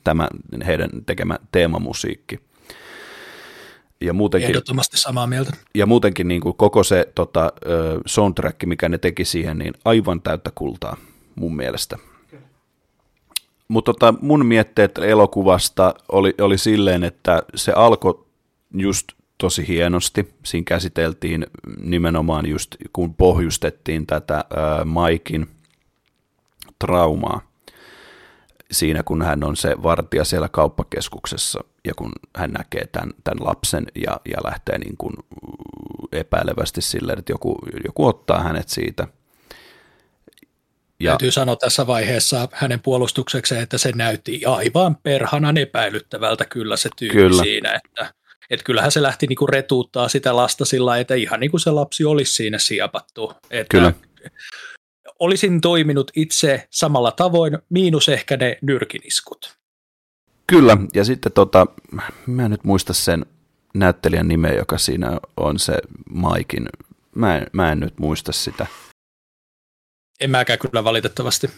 tämä 0.04 0.28
heidän 0.66 0.90
tekemä 1.06 1.38
teemamusiikki. 1.52 2.40
Ja 4.00 4.12
muutenkin, 4.12 4.50
Ehdottomasti 4.50 4.98
samaa 4.98 5.26
mieltä. 5.26 5.56
ja 5.74 5.86
muutenkin 5.86 6.28
niin 6.28 6.40
kuin 6.40 6.56
koko 6.56 6.84
se 6.84 7.08
tota, 7.14 7.52
soundtrack, 8.06 8.64
mikä 8.66 8.88
ne 8.88 8.98
teki 8.98 9.24
siihen, 9.24 9.58
niin 9.58 9.74
aivan 9.84 10.22
täyttä 10.22 10.50
kultaa 10.54 10.96
mun 11.34 11.56
mielestä. 11.56 11.98
Mutta 13.70 13.92
tota, 13.92 14.14
mun 14.20 14.46
mietteet 14.46 14.98
elokuvasta 14.98 15.94
oli, 16.12 16.34
oli 16.40 16.58
silleen, 16.58 17.04
että 17.04 17.42
se 17.54 17.72
alkoi 17.72 18.24
just 18.74 19.08
tosi 19.38 19.68
hienosti. 19.68 20.34
Siinä 20.44 20.64
käsiteltiin 20.64 21.46
nimenomaan 21.80 22.46
just, 22.46 22.76
kun 22.92 23.14
pohjustettiin 23.14 24.06
tätä 24.06 24.34
ää, 24.34 24.84
Maikin 24.84 25.46
traumaa 26.78 27.40
siinä, 28.70 29.02
kun 29.02 29.22
hän 29.22 29.44
on 29.44 29.56
se 29.56 29.82
vartija 29.82 30.24
siellä 30.24 30.48
kauppakeskuksessa 30.48 31.64
ja 31.84 31.94
kun 31.94 32.12
hän 32.36 32.50
näkee 32.50 32.86
tämän, 32.86 33.10
tämän 33.24 33.46
lapsen 33.46 33.86
ja, 33.94 34.20
ja 34.24 34.38
lähtee 34.44 34.78
niin 34.78 34.96
kuin 34.98 35.14
epäilevästi 36.12 36.80
silleen, 36.80 37.18
että 37.18 37.32
joku, 37.32 37.58
joku 37.84 38.06
ottaa 38.06 38.42
hänet 38.42 38.68
siitä. 38.68 39.08
Ja, 41.00 41.10
Täytyy 41.10 41.30
sanoa 41.30 41.56
tässä 41.56 41.86
vaiheessa 41.86 42.48
hänen 42.52 42.80
puolustuksekseen, 42.80 43.62
että 43.62 43.78
se 43.78 43.92
näytti 43.94 44.44
aivan 44.44 44.96
perhanan 44.96 45.56
epäilyttävältä 45.56 46.44
kyllä 46.44 46.76
se 46.76 46.90
tyyppi 46.96 47.16
kyllä. 47.16 47.42
siinä, 47.42 47.80
että, 47.84 48.14
että 48.50 48.64
kyllähän 48.64 48.92
se 48.92 49.02
lähti 49.02 49.26
niinku 49.26 49.46
retuuttaa 49.46 50.08
sitä 50.08 50.36
lasta 50.36 50.64
sillä 50.64 50.98
että 50.98 51.14
ihan 51.14 51.40
niin 51.40 51.50
kuin 51.50 51.60
se 51.60 51.70
lapsi 51.70 52.04
olisi 52.04 52.32
siinä 52.32 52.58
siapattu. 52.58 53.32
Että 53.50 53.76
Kyllä. 53.76 53.92
Olisin 55.18 55.60
toiminut 55.60 56.10
itse 56.16 56.68
samalla 56.70 57.12
tavoin, 57.12 57.58
miinus 57.70 58.08
ehkä 58.08 58.36
ne 58.36 58.58
nyrkiniskut. 58.62 59.56
Kyllä, 60.46 60.76
ja 60.94 61.04
sitten 61.04 61.32
tota, 61.32 61.66
mä 62.26 62.44
en 62.44 62.50
nyt 62.50 62.64
muista 62.64 62.92
sen 62.92 63.26
näyttelijän 63.74 64.28
nimeä, 64.28 64.52
joka 64.52 64.78
siinä 64.78 65.20
on 65.36 65.58
se 65.58 65.78
Maikin. 66.10 66.68
Mä 67.14 67.36
en, 67.36 67.46
mä 67.52 67.72
en 67.72 67.80
nyt 67.80 67.98
muista 67.98 68.32
sitä. 68.32 68.66
En 70.20 70.30
mäkään 70.30 70.58
kyllä 70.58 70.84
valitettavasti 70.84 71.50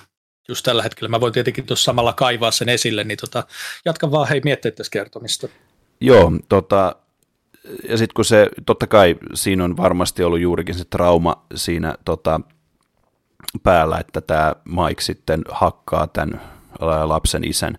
just 0.48 0.64
tällä 0.64 0.82
hetkellä. 0.82 1.08
Mä 1.08 1.20
voin 1.20 1.32
tietenkin 1.32 1.66
tuossa 1.66 1.84
samalla 1.84 2.12
kaivaa 2.12 2.50
sen 2.50 2.68
esille, 2.68 3.04
niin 3.04 3.18
tota, 3.20 3.44
jatkan 3.84 4.10
vaan 4.10 4.28
hei 4.28 4.40
mietteet 4.44 4.74
tästä 4.74 4.92
kertomista. 4.92 5.48
Joo, 6.00 6.32
tota, 6.48 6.96
ja 7.88 7.96
sitten 7.96 8.14
kun 8.14 8.24
se, 8.24 8.48
totta 8.66 8.86
kai 8.86 9.16
siinä 9.34 9.64
on 9.64 9.76
varmasti 9.76 10.24
ollut 10.24 10.40
juurikin 10.40 10.74
se 10.74 10.84
trauma 10.84 11.44
siinä 11.54 11.94
tota, 12.04 12.40
päällä, 13.62 13.98
että 13.98 14.20
tämä 14.20 14.54
Mike 14.64 15.02
sitten 15.02 15.42
hakkaa 15.50 16.06
tämän 16.06 16.40
lapsen 17.04 17.44
isän. 17.44 17.78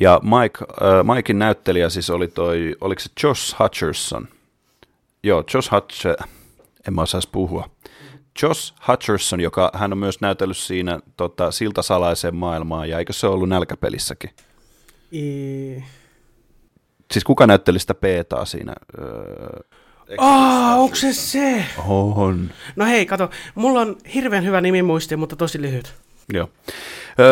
Ja 0.00 0.20
Mike, 0.22 0.64
äh, 0.82 1.16
Mikein 1.16 1.38
näyttelijä 1.38 1.88
siis 1.88 2.10
oli 2.10 2.28
toi, 2.28 2.76
oliko 2.80 3.00
se 3.00 3.10
Josh 3.22 3.58
Hutcherson? 3.58 4.28
Joo, 5.22 5.44
Josh 5.54 5.72
Hutcherson, 5.72 6.28
en 6.88 6.94
mä 6.94 7.02
osaisi 7.02 7.28
puhua. 7.32 7.70
Josh 8.42 8.74
Hutcherson, 8.88 9.40
joka 9.40 9.70
hän 9.74 9.92
on 9.92 9.98
myös 9.98 10.20
näytellyt 10.20 10.56
siinä 10.56 11.00
tota, 11.16 11.50
Silta 11.50 11.82
salaiseen 11.82 12.36
maailmaan, 12.36 12.88
ja 12.88 12.98
eikö 12.98 13.12
se 13.12 13.26
ollut 13.26 13.48
nälkäpelissäkin? 13.48 14.30
I... 15.12 15.84
Siis 17.12 17.24
kuka 17.24 17.46
näytteli 17.46 17.78
sitä 17.78 17.94
Peetaa 17.94 18.44
siinä? 18.44 18.74
Öö, 18.98 19.60
Oh, 20.18 20.80
onko 20.82 20.94
se 20.94 21.12
se? 21.12 21.64
on. 21.86 22.50
No 22.76 22.84
hei, 22.84 23.06
kato, 23.06 23.30
mulla 23.54 23.80
on 23.80 23.96
hirveän 24.14 24.44
hyvä 24.44 24.60
nimimuisti, 24.60 25.16
mutta 25.16 25.36
tosi 25.36 25.62
lyhyt. 25.62 25.94
Joo. 26.32 26.50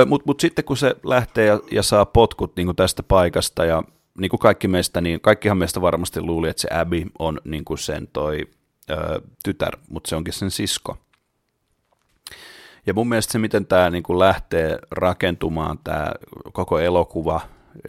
Mutta 0.06 0.24
mut 0.26 0.40
sitten 0.40 0.64
kun 0.64 0.76
se 0.76 0.96
lähtee 1.04 1.46
ja, 1.46 1.60
ja 1.70 1.82
saa 1.82 2.06
potkut 2.06 2.56
niin 2.56 2.66
kuin 2.66 2.76
tästä 2.76 3.02
paikasta 3.02 3.64
ja 3.64 3.82
niin 4.18 4.28
kuin 4.28 4.40
kaikki 4.40 4.68
meistä, 4.68 5.00
niin 5.00 5.20
kaikkihan 5.20 5.58
meistä 5.58 5.80
varmasti 5.80 6.20
luuli, 6.20 6.48
että 6.48 6.62
se 6.62 6.68
Abby 6.74 7.02
on 7.18 7.40
niin 7.44 7.64
kuin 7.64 7.78
sen 7.78 8.08
toi 8.12 8.46
ö, 8.90 9.20
tytär, 9.44 9.76
mutta 9.88 10.08
se 10.08 10.16
onkin 10.16 10.32
sen 10.32 10.50
sisko. 10.50 10.98
Ja 12.86 12.94
mun 12.94 13.08
mielestä 13.08 13.32
se, 13.32 13.38
miten 13.38 13.66
tämä 13.66 13.90
niin 13.90 14.02
kuin 14.02 14.18
lähtee 14.18 14.78
rakentumaan, 14.90 15.78
tämä 15.84 16.12
koko 16.52 16.78
elokuva 16.78 17.40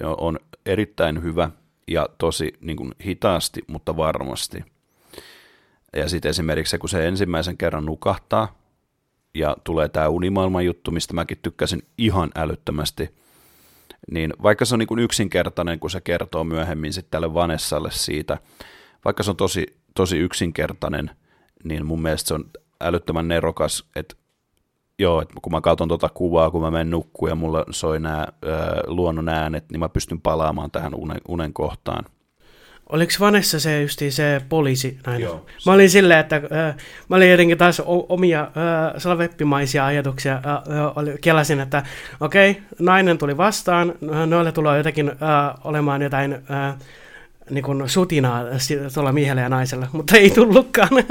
on 0.04 0.40
erittäin 0.66 1.24
hyvä 1.24 1.50
ja 1.88 2.10
tosi 2.18 2.54
niin 2.62 2.78
kuin 2.78 2.92
hitaasti, 3.06 3.64
mutta 3.68 3.98
varmasti. 3.98 4.64
Ja 5.96 6.10
sitten 6.10 6.30
esimerkiksi 6.30 6.72
se, 6.72 6.78
kun 6.78 6.90
se 6.90 7.08
ensimmäisen 7.08 7.58
kerran 7.58 7.86
nukahtaa, 7.86 8.58
ja 9.36 9.58
tulee 9.64 9.90
tämä 9.90 10.08
unimaailman 10.08 10.66
juttu, 10.66 10.92
mistä 10.92 11.14
mäkin 11.14 11.40
tykkäsin 11.42 11.82
ihan 11.98 12.32
älyttömästi, 12.36 13.16
niin 14.12 14.34
vaikka 14.44 14.66
se 14.66 14.76
on 14.76 14.80
niin 14.80 14.88
kuin 14.88 15.00
yksinkertainen, 15.00 15.80
kun 15.80 15.90
se 15.90 16.02
kertoo 16.02 16.44
myöhemmin 16.44 16.94
sitten 16.94 17.12
tälle 17.12 17.34
Vanessalle 17.34 17.92
siitä, 17.92 18.38
vaikka 19.06 19.24
se 19.24 19.30
on 19.30 19.38
tosi, 19.38 19.77
tosi 19.98 20.18
yksinkertainen, 20.18 21.12
niin 21.64 21.86
mun 21.86 22.02
mielestä 22.02 22.28
se 22.28 22.34
on 22.34 22.46
älyttömän 22.82 23.28
nerokas, 23.28 23.84
että 23.96 24.16
joo, 25.00 25.22
että 25.22 25.34
kun 25.42 25.52
mä 25.52 25.62
katson 25.62 25.88
tuota 25.88 26.10
kuvaa, 26.10 26.52
kun 26.52 26.62
mä 26.62 26.72
menen 26.72 26.90
nukkuun 26.90 27.30
ja 27.30 27.36
mulla 27.36 27.66
soi 27.70 28.00
nämä 28.00 28.28
luonnon 28.88 29.30
äänet, 29.30 29.66
niin 29.72 29.80
mä 29.80 29.90
pystyn 29.90 30.22
palaamaan 30.22 30.72
tähän 30.72 30.96
unen, 30.96 31.22
unen 31.28 31.54
kohtaan. 31.54 32.06
Oliko 32.90 33.14
Vanessa 33.20 33.60
se 33.60 33.82
justi 33.82 34.12
se 34.12 34.42
poliisi 34.50 35.00
näin? 35.08 35.22
Joo, 35.22 35.46
Mä 35.66 35.72
olin 35.72 35.90
silleen, 35.90 36.20
että 36.20 36.36
äh, 36.36 36.76
mä 37.10 37.16
olin 37.16 37.32
jotenkin 37.32 37.58
taas 37.58 37.82
omia 37.86 38.42
äh, 38.42 38.50
salveppimaisia 38.98 39.86
ajatuksia. 39.86 40.34
Äh, 40.34 40.54
äh, 40.54 41.20
kelasin, 41.22 41.60
että 41.60 41.84
okei, 42.20 42.52
okay, 42.52 42.64
nainen 42.80 43.18
tuli 43.18 43.38
vastaan, 43.38 43.94
noille 44.26 44.52
tulee 44.52 44.78
jotenkin 44.78 45.10
äh, 45.10 45.16
olemaan 45.64 46.02
jotain 46.02 46.34
äh, 46.34 46.76
niin 47.50 47.64
kuin 47.64 47.90
sutinaa 47.90 48.44
tuolla 48.94 49.12
miehellä 49.12 49.42
ja 49.42 49.50
naisella, 49.50 49.88
mutta 49.92 50.18
ei 50.18 50.30
tullutkaan. 50.30 50.90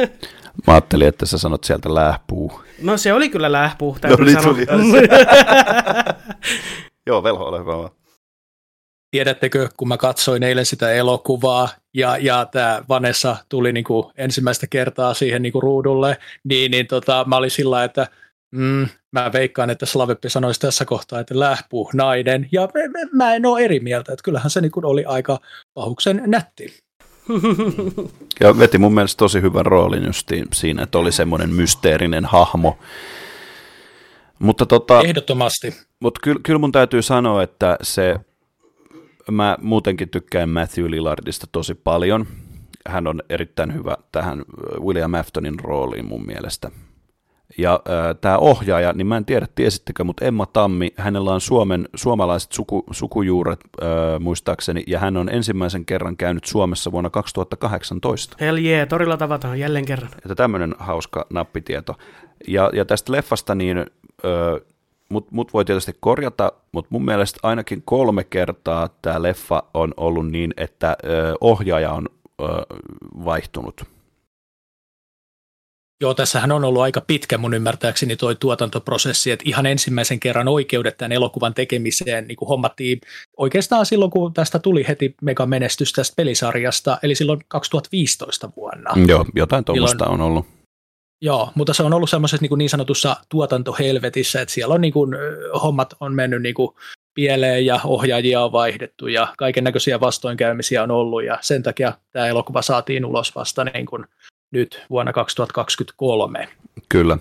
Mä 0.67 0.73
ajattelin, 0.75 1.09
että 1.09 1.27
sä 1.27 1.39
sanot 1.39 1.65
sieltä 1.65 1.95
lähpuu. 1.95 2.61
no 2.83 2.97
se 2.97 3.13
oli 3.13 3.29
kyllä 3.29 3.53
lähpuu, 3.53 3.97
täytyy 4.01 4.25
niin 4.25 4.43
tuli. 4.43 4.67
Joo, 7.07 7.23
velho, 7.23 7.45
ole 7.45 7.59
hyvä 7.59 7.77
vaan. 7.77 7.91
Tiedättekö, 9.11 9.69
kun 9.77 9.89
mä 9.89 9.97
katsoin 9.97 10.43
eilen 10.43 10.67
sitä 10.67 10.91
elokuvaa 10.91 11.69
ja, 11.95 12.17
ja 12.17 12.47
tämä 12.53 12.83
Vanessa 12.89 13.37
tuli 13.49 13.73
niin 13.73 13.85
kuin 13.85 14.13
ensimmäistä 14.17 14.67
kertaa 14.67 15.15
siihen 15.15 15.43
niin 15.43 15.53
kuin 15.53 15.63
ruudulle, 15.63 16.19
niin, 16.45 16.71
niin 16.71 16.87
tota, 16.87 17.25
mä 17.29 17.37
olin 17.37 17.51
sillä 17.51 17.85
että 17.85 18.07
mm, 18.51 18.89
mä 19.13 19.31
veikkaan, 19.33 19.71
että 19.71 19.87
Slaveppi 19.87 20.31
sanoisi 20.31 20.61
tässä 20.61 20.85
kohtaa, 20.85 21.21
että 21.21 21.39
lähpuu 21.39 21.91
nainen, 21.95 22.49
ja 22.53 22.61
mä- 22.61 23.25
mä 23.25 23.35
en 23.35 23.47
ole 23.47 23.61
eri 23.61 23.81
mieltä, 23.81 24.13
että 24.13 24.23
kyllähän 24.23 24.51
se 24.51 24.61
niin 24.61 24.73
oli 24.85 25.05
aika 25.05 25.39
pahuksen 25.75 26.23
nätti. 26.27 26.87
Ja 28.41 28.59
veti 28.59 28.79
mun 28.79 28.95
mielestä 28.95 29.19
tosi 29.19 29.43
hyvän 29.43 29.67
roolin 29.67 30.05
justiin 30.05 30.47
siinä, 30.53 30.83
että 30.83 30.99
oli 30.99 31.13
semmoinen 31.13 31.51
mysteerinen 31.51 32.25
hahmo. 32.25 32.79
Mutta 34.39 34.67
tota, 34.67 35.01
Ehdottomasti. 35.01 35.75
Mutta 36.01 36.21
kyllä, 36.23 36.41
kyllä 36.43 36.59
mun 36.59 36.73
täytyy 36.73 37.03
sanoa, 37.03 37.43
että 37.43 37.77
se, 37.83 38.17
mä 39.31 39.57
muutenkin 39.61 40.09
tykkään 40.09 40.49
Matthew 40.49 40.91
Lillardista 40.91 41.47
tosi 41.53 41.75
paljon. 41.75 42.27
Hän 42.89 43.07
on 43.07 43.23
erittäin 43.29 43.75
hyvä 43.75 43.97
tähän 44.13 44.45
William 44.81 45.15
Aftonin 45.15 45.61
rooliin 45.61 46.05
mun 46.05 46.27
mielestä. 46.27 46.71
Ja 47.59 47.81
tämä 48.21 48.39
ohjaaja, 48.39 48.93
niin 48.93 49.07
mä 49.07 49.17
en 49.17 49.25
tiedä 49.25 49.47
tiesittekö, 49.55 50.05
mutta 50.05 50.25
Emma 50.25 50.47
Tammi, 50.47 50.91
hänellä 50.97 51.35
on 51.35 51.41
Suomen, 51.41 51.89
suomalaiset 51.95 52.53
suku, 52.53 52.85
sukujuuret 52.91 53.61
äh, 53.83 53.89
muistaakseni, 54.21 54.85
ja 54.87 54.99
hän 54.99 55.17
on 55.17 55.29
ensimmäisen 55.29 55.85
kerran 55.85 56.17
käynyt 56.17 56.45
Suomessa 56.45 56.93
vuonna 56.93 57.11
2018. 57.11 58.37
Hell 58.41 58.59
yeah, 58.59 58.89
torilla 58.89 59.17
tavataan 59.17 59.59
jälleen 59.59 59.85
kerran. 59.85 60.11
Että 60.17 60.35
tämmöinen 60.35 60.75
hauska 60.79 61.27
nappitieto. 61.31 61.95
Ja, 62.49 62.71
ja 62.73 62.85
tästä 62.85 63.13
leffasta, 63.13 63.55
niin 63.55 63.79
ö, 64.25 64.61
mut, 65.09 65.33
mut 65.33 65.53
voi 65.55 65.65
tietysti 65.65 65.97
korjata, 66.01 66.53
mutta 66.73 66.89
mun 66.91 67.05
mielestä 67.05 67.41
ainakin 67.43 67.83
kolme 67.85 68.25
kertaa 68.25 68.89
tämä 69.03 69.23
leffa 69.23 69.63
on 69.75 69.95
ollut 69.97 70.31
niin, 70.31 70.55
että 70.57 70.97
ö, 71.05 71.35
ohjaaja 71.41 71.93
on 71.93 72.09
ö, 72.41 72.45
vaihtunut. 73.25 73.96
Joo, 76.01 76.15
tässähän 76.15 76.53
on 76.53 76.65
ollut 76.65 76.83
aika 76.83 77.01
pitkä 77.01 77.39
mun 77.39 77.55
ymmärtääkseni 77.55 78.17
toi 78.17 78.37
tuotantoprosessi, 78.37 79.31
että 79.31 79.43
ihan 79.47 79.67
ensimmäisen 79.67 80.21
kerran 80.21 80.49
oikeudet 80.49 80.97
tämän 80.97 81.13
elokuvan 81.13 81.55
tekemiseen 81.55 82.29
niin 82.29 82.37
kuin 82.37 82.49
hommattiin 82.49 83.01
oikeastaan 83.37 83.87
silloin, 83.87 84.11
kun 84.11 84.35
tästä 84.35 84.59
tuli 84.59 84.85
heti 84.89 85.15
mega 85.23 85.47
menestys 85.47 85.93
tästä 85.93 86.15
pelisarjasta, 86.17 86.99
eli 87.03 87.15
silloin 87.15 87.41
2015 87.49 88.51
vuonna. 88.57 88.91
Joo, 89.07 89.25
jotain 89.35 89.65
tuommoista 89.65 90.07
on 90.07 90.21
ollut. 90.21 90.47
Joo, 91.21 91.51
mutta 91.55 91.75
se 91.75 91.83
on 91.83 91.93
ollut 91.93 92.11
semmoisessa 92.11 92.47
niin, 92.49 92.59
niin 92.59 92.71
sanotussa 92.71 93.17
tuotantohelvetissä, 93.29 94.41
että 94.41 94.55
siellä 94.55 94.75
on 94.75 94.81
niin 94.81 94.93
kuin, 94.93 95.15
hommat 95.63 95.95
on 96.01 96.15
mennyt 96.15 96.43
niin 96.43 96.55
kuin 96.55 96.71
pieleen 97.15 97.67
ja 97.67 97.81
ohjaajia 97.85 98.45
on 98.45 98.53
vaihdettu 98.53 99.07
ja 99.07 99.29
kaiken 99.39 99.65
näköisiä 99.65 100.01
vastoinkäymisiä 100.01 100.83
on 100.83 100.91
ollut 100.91 101.25
ja 101.25 101.39
sen 101.41 101.63
takia 101.63 101.93
tämä 102.13 102.27
elokuva 102.27 102.63
saatiin 102.63 103.05
ulos 103.05 103.35
vasta 103.35 103.65
niin 103.65 103.87
kuin 103.87 104.05
nyt 104.51 104.85
vuonna 104.91 105.13
2023. 105.13 106.49
Kyllä. 106.89 107.19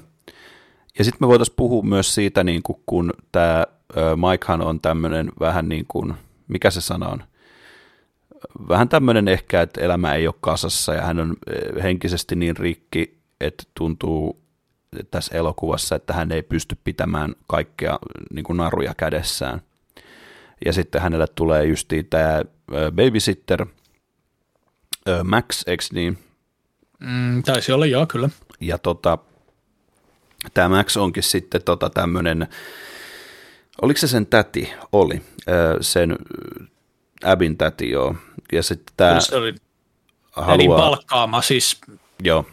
Ja 0.98 1.04
sitten 1.04 1.18
me 1.22 1.28
voitaisiin 1.28 1.56
puhua 1.56 1.84
myös 1.84 2.16
siitä, 2.16 2.44
niin 2.44 2.64
kuin, 2.64 2.82
kun 2.86 3.14
tämä 3.32 3.66
Mikehan 4.32 4.62
on 4.62 4.82
tämmöinen 4.82 5.32
vähän 5.40 5.70
niin 5.70 5.86
kuin, 5.88 6.14
mikä 6.48 6.72
se 6.72 6.82
sana 6.82 7.08
on, 7.08 7.24
vähän 8.70 8.90
tämmöinen 8.90 9.28
ehkä, 9.28 9.62
että 9.62 9.82
elämä 9.82 10.14
ei 10.14 10.28
ole 10.28 10.36
kasassa 10.42 10.94
ja 10.94 11.02
hän 11.02 11.20
on 11.20 11.38
henkisesti 11.84 12.36
niin 12.36 12.58
rikki, 12.58 13.18
että 13.42 13.64
tuntuu 13.74 14.42
tässä 15.12 15.38
elokuvassa, 15.38 15.96
että 15.96 16.14
hän 16.14 16.32
ei 16.32 16.44
pysty 16.44 16.78
pitämään 16.84 17.36
kaikkea 17.48 18.00
niin 18.34 18.44
kuin 18.44 18.58
naruja 18.58 18.94
kädessään. 18.98 19.62
Ja 20.66 20.74
sitten 20.74 21.02
hänelle 21.02 21.28
tulee 21.36 21.66
justiin 21.66 22.06
tämä 22.06 22.42
babysitter, 22.92 23.66
Max, 25.24 25.64
eikö 25.68 25.84
niin? 25.94 26.18
Mm, 27.00 27.44
taisi 27.44 27.72
olla, 27.72 27.86
joo, 27.86 28.06
kyllä. 28.06 28.30
Ja 28.60 28.78
tota, 28.78 29.18
tämä 30.54 30.78
Max 30.78 30.98
onkin 30.98 31.24
sitten 31.24 31.64
tota 31.64 31.90
tämmöinen, 31.90 32.48
oliko 33.82 33.98
se 33.98 34.08
sen 34.08 34.26
täti? 34.26 34.74
Oli. 34.92 35.22
Sen 35.82 36.18
Abin 37.24 37.58
täti, 37.58 37.90
joo. 37.90 38.16
Ja 38.52 38.64
sitten 38.64 38.94
tämä... 38.98 39.20
Se 39.20 39.36
oli 39.36 39.56
haluaa... 40.32 40.80
palkkaama 40.80 41.42
siis. 41.42 41.82
Joo. 42.24 42.46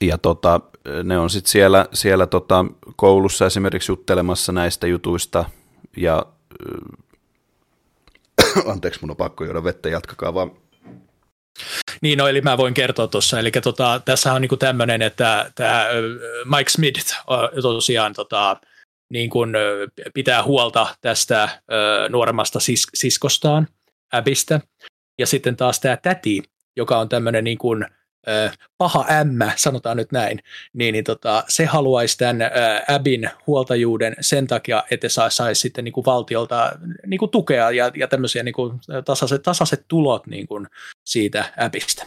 Ja 0.00 0.18
tota, 0.18 0.60
ne 1.04 1.18
on 1.18 1.30
sitten 1.30 1.50
siellä, 1.50 1.86
siellä 1.92 2.26
tota 2.26 2.64
koulussa 2.96 3.46
esimerkiksi 3.46 3.92
juttelemassa 3.92 4.52
näistä 4.52 4.86
jutuista 4.86 5.44
ja 5.96 6.26
anteeksi, 8.72 9.00
mun 9.00 9.10
on 9.10 9.16
pakko 9.16 9.44
juoda 9.44 9.64
vettä, 9.64 9.88
jatkakaa 9.88 10.34
vaan. 10.34 10.50
Niin, 12.02 12.18
no, 12.18 12.28
eli 12.28 12.40
mä 12.40 12.58
voin 12.58 12.74
kertoa 12.74 13.06
tuossa, 13.06 13.38
eli 13.38 13.50
tota, 13.50 14.00
tässä 14.04 14.32
on 14.32 14.40
niinku 14.40 14.56
tämmöinen, 14.56 15.02
että 15.02 15.50
tämä 15.54 15.86
Mike 16.56 16.70
Smith 16.70 17.14
tosiaan 17.62 18.12
tota, 18.12 18.56
niin 19.10 19.30
kuin, 19.30 19.52
pitää 20.14 20.42
huolta 20.42 20.96
tästä 21.00 21.48
nuoremmasta 22.08 22.58
sis- 22.58 22.90
siskostaan, 22.94 23.68
Abistä, 24.12 24.60
ja 25.18 25.26
sitten 25.26 25.56
taas 25.56 25.80
tämä 25.80 25.96
täti, 25.96 26.42
joka 26.76 26.98
on 26.98 27.08
tämmöinen 27.08 27.44
niin 27.44 27.58
paha 28.78 29.06
ämmä, 29.20 29.52
sanotaan 29.56 29.96
nyt 29.96 30.12
näin, 30.12 30.42
niin, 30.72 30.92
niin 30.92 31.04
tota, 31.04 31.44
se 31.48 31.64
haluaisi 31.64 32.18
tämän 32.18 32.42
ää, 32.42 32.84
Abin 32.88 33.30
huoltajuuden 33.46 34.16
sen 34.20 34.46
takia, 34.46 34.82
että 34.90 35.08
saisi 35.08 35.36
sais 35.36 35.60
sitten 35.60 35.84
niin 35.84 35.92
kuin 35.92 36.06
valtiolta 36.06 36.72
niin 37.06 37.18
kuin 37.18 37.30
tukea 37.30 37.70
ja, 37.70 37.90
ja 37.96 38.08
tämmöisiä 38.08 38.42
niin 38.42 38.54
kuin 38.54 38.80
tasaiset, 39.04 39.42
tasaiset 39.42 39.84
tulot 39.88 40.26
niin 40.26 40.46
kuin 40.46 40.66
siitä 41.04 41.44
Abista. 41.56 42.06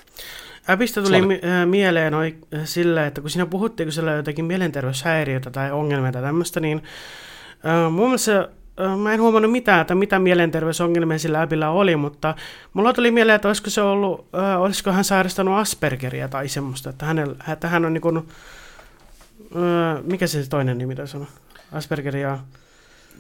Abista 0.68 1.02
tuli 1.02 1.22
mieleen 1.66 2.14
oi, 2.14 2.38
sillä, 2.64 3.08
että 3.08 3.22
kun 3.22 3.30
siinä 3.30 3.46
puhuttiin, 3.46 3.88
kun 3.88 3.94
siellä 3.94 4.12
jotakin 4.12 4.46
mielenterveyshäiriötä 4.46 5.52
tai 5.52 5.72
ongelmia 5.72 6.12
tai 6.12 6.22
tämmöistä, 6.22 6.60
niin 6.60 6.84
äh, 7.66 7.92
mun 7.92 8.06
mielestä 8.06 8.50
mä 8.98 9.14
en 9.14 9.22
huomannut 9.22 9.52
mitään, 9.52 9.82
että 9.82 9.96
mitä 9.96 10.20
mielenterveysongelmia 10.20 11.20
sillä 11.20 11.42
äpillä 11.42 11.70
oli, 11.70 11.96
mutta 11.96 12.36
mulla 12.74 12.94
tuli 12.94 13.12
mieleen, 13.12 13.36
että 13.36 13.48
olisiko 13.48 13.70
se 13.70 13.82
ollut, 13.82 14.28
äh, 14.36 14.62
olisiko 14.62 14.92
hän 14.92 15.04
sairastanut 15.04 15.58
Aspergeria 15.58 16.28
tai 16.28 16.48
semmoista, 16.48 16.90
että, 16.90 17.06
hänellä, 17.06 17.36
että 17.52 17.68
hän 17.68 17.86
on 17.86 17.94
niin 17.94 18.02
kuin, 18.02 18.18
äh, 18.18 20.04
mikä 20.04 20.28
se 20.28 20.50
toinen 20.50 20.78
nimi 20.78 20.96
tässä 20.96 21.18
on? 21.18 21.28
Aspergeria. 21.72 22.40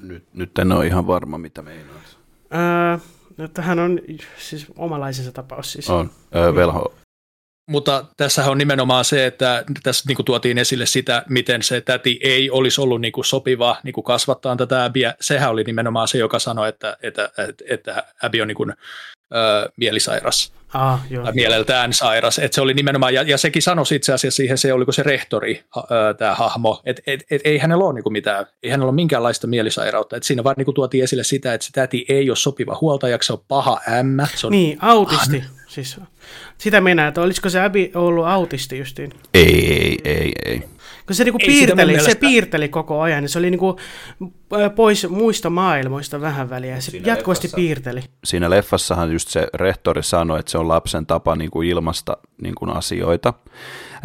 Nyt, 0.02 0.24
nyt 0.34 0.60
en 0.60 0.72
ole 0.72 0.88
ihan 0.88 1.08
varma, 1.08 1.38
mitä 1.38 1.62
meinaat. 1.62 2.18
Äh, 2.54 3.02
että 3.46 3.62
hän 3.62 3.80
on 3.80 4.00
siis 4.38 4.68
omalaisensa 4.76 5.32
tapaus 5.32 5.72
siis. 5.72 5.90
On, 5.90 6.10
äh, 6.36 6.56
velho, 6.56 6.94
mutta 7.70 8.06
tässä 8.18 8.52
on 8.52 8.58
nimenomaan 8.58 9.06
se, 9.06 9.26
että 9.26 9.64
tässä 9.84 10.04
niin 10.08 10.16
kuin 10.16 10.26
tuotiin 10.26 10.58
esille 10.58 10.86
sitä, 10.86 11.24
miten 11.30 11.64
se 11.64 11.82
täti 11.82 12.20
ei 12.24 12.50
olisi 12.50 12.82
ollut 12.82 13.02
niin 13.02 13.14
kuin 13.14 13.26
sopiva 13.26 13.78
niin 13.84 13.94
kuin 13.94 14.04
kasvattaa 14.04 14.56
tätä 14.56 14.84
Abbyä. 14.84 15.16
Sehän 15.22 15.52
oli 15.52 15.64
nimenomaan 15.64 16.08
se, 16.08 16.18
joka 16.18 16.40
sanoi, 16.40 16.70
että, 16.70 16.98
että, 17.02 17.30
että, 17.38 17.64
että 17.70 18.04
Abby 18.24 18.42
on 18.42 18.48
niin 18.48 18.56
kuin, 18.56 18.74
ö, 19.36 19.72
mielisairas. 19.78 20.54
Ah, 20.74 21.00
joo. 21.10 21.24
Tai 21.24 21.34
mieleltään 21.34 21.94
sairas. 21.94 22.40
Että 22.40 22.56
se 22.56 22.62
oli 22.62 22.74
nimenomaan, 22.74 23.14
ja, 23.14 23.22
ja 23.22 23.38
sekin 23.38 23.62
sanoi 23.62 23.86
itse 23.92 24.14
asiassa 24.14 24.38
siihen, 24.38 24.58
se 24.58 24.74
oliko 24.74 24.92
se 24.92 25.04
rehtori, 25.04 25.64
tämä 26.18 26.36
hahmo, 26.36 26.82
että 26.86 27.02
et, 27.08 27.24
et, 27.32 27.42
ei 27.44 27.58
hänellä 27.58 27.86
ole 27.86 27.94
niin 27.94 28.04
kuin 28.04 28.14
mitään, 28.14 28.46
ei 28.64 28.70
hänellä 28.70 28.90
ole 28.90 28.96
minkäänlaista 28.96 29.48
mielisairautta. 29.48 30.18
Et 30.18 30.24
siinä 30.24 30.44
vaan 30.44 30.56
niin 30.58 30.66
kuin 30.66 30.76
tuotiin 30.76 31.04
esille 31.04 31.24
sitä, 31.24 31.54
että 31.54 31.66
se 31.66 31.72
täti 31.72 32.06
ei 32.10 32.30
ole 32.30 32.36
sopiva 32.36 32.78
huoltajaksi, 32.82 33.28
se 33.28 33.34
on 33.34 33.44
paha 33.48 33.82
ämmä. 34.00 34.28
Se 34.36 34.48
on 34.48 34.52
niin, 34.52 34.78
autisti. 34.82 35.40
Paha. 35.40 35.63
Siis 35.74 36.00
sitä 36.58 36.82
mennään, 36.82 37.08
että 37.08 37.22
olisiko 37.22 37.50
se 37.50 37.62
Abby 37.62 37.92
ollut 37.96 38.26
autisti 38.26 38.78
justiin? 38.78 39.12
Ei, 39.34 39.74
ei, 39.74 40.00
ei, 40.06 40.32
ei. 40.46 40.64
Kun 41.08 41.16
se 41.16 41.24
niinku 41.24 41.40
piirteli, 41.46 41.92
mielestä... 41.92 42.12
se 42.12 42.18
piirteli 42.18 42.70
koko 42.70 43.02
ajan, 43.02 43.24
niin 43.24 43.30
se 43.30 43.40
oli 43.40 43.50
niinku 43.50 43.80
pois 44.76 45.10
muista 45.10 45.50
maailmoista 45.50 46.22
vähän 46.22 46.50
väliä, 46.50 46.80
se 46.80 46.92
siinä 46.92 47.08
jatkuvasti 47.08 47.48
leffassa, 47.48 47.56
piirteli. 47.56 48.02
Siinä 48.24 48.50
leffassahan 48.50 49.12
just 49.12 49.30
se 49.30 49.48
rehtori 49.54 50.04
sanoi, 50.04 50.40
että 50.40 50.52
se 50.52 50.58
on 50.58 50.68
lapsen 50.68 51.06
tapa 51.06 51.36
niinku 51.36 51.62
ilmasta 51.62 52.18
niinku 52.42 52.66
asioita, 52.66 53.34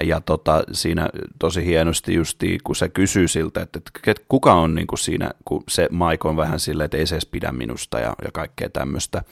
ja 0.03 0.21
tota, 0.21 0.65
siinä 0.73 1.09
tosi 1.39 1.65
hienosti 1.65 2.15
justi, 2.15 2.59
kun 2.65 2.77
se 2.77 2.89
kysyy 2.89 3.29
siltä, 3.29 3.63
että, 3.63 3.81
että 4.07 4.25
kuka 4.29 4.55
on 4.55 4.75
niin 4.75 4.87
kuin 4.87 4.99
siinä, 4.99 5.31
kun 5.45 5.65
se 5.69 5.89
Mike 5.91 6.29
on 6.29 6.37
vähän 6.37 6.61
silleen, 6.61 6.85
että 6.85 6.97
ei 6.97 7.07
se 7.07 7.15
edes 7.15 7.27
pidä 7.27 7.53
minusta 7.53 7.99
ja, 7.99 8.15
ja 8.25 8.31
kaikkea 8.33 8.69
tämmöistä, 8.71 9.23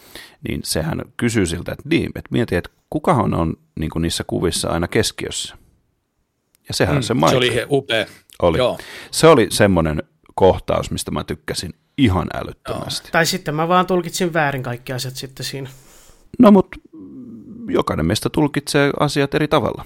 niin 0.49 0.61
sehän 0.64 1.03
kysyy 1.17 1.47
siltä, 1.47 1.73
että, 1.73 1.89
niin, 1.89 2.07
että 2.07 2.29
mieti, 2.31 2.57
että 2.57 2.71
kuka 2.91 3.12
on 3.12 3.55
niin 3.81 3.91
kuin 3.91 4.03
niissä 4.03 4.25
kuvissa 4.27 4.69
aina 4.69 4.89
keskiössä. 4.89 5.57
Ja 6.69 6.75
sehän 6.75 6.97
mm, 6.97 7.03
se 7.03 7.14
Mike. 7.14 7.31
Se 7.31 7.37
oli 7.37 7.67
upea. 7.71 8.07
Oli. 8.43 8.59
Joo. 8.59 8.79
Se 9.11 9.27
oli 9.27 9.47
semmoinen 9.51 10.03
kohtaus, 10.35 10.91
mistä 10.91 11.11
mä 11.11 11.25
tykkäsin 11.25 11.75
ihan 11.99 12.27
älyttömästi. 12.35 13.07
Joo. 13.07 13.12
Tai 13.12 13.27
sitten 13.27 13.55
mä 13.55 13.69
vaan 13.69 13.87
tulkitsin 13.87 14.33
väärin 14.33 14.62
kaikki 14.62 14.93
asiat 14.93 15.17
sitten 15.17 15.47
siinä. 15.47 15.71
No 16.39 16.51
mutta 16.51 16.79
jokainen 17.69 18.07
meistä 18.07 18.29
tulkitsee 18.31 18.91
asiat 19.01 19.35
eri 19.35 19.49
tavalla. 19.49 19.85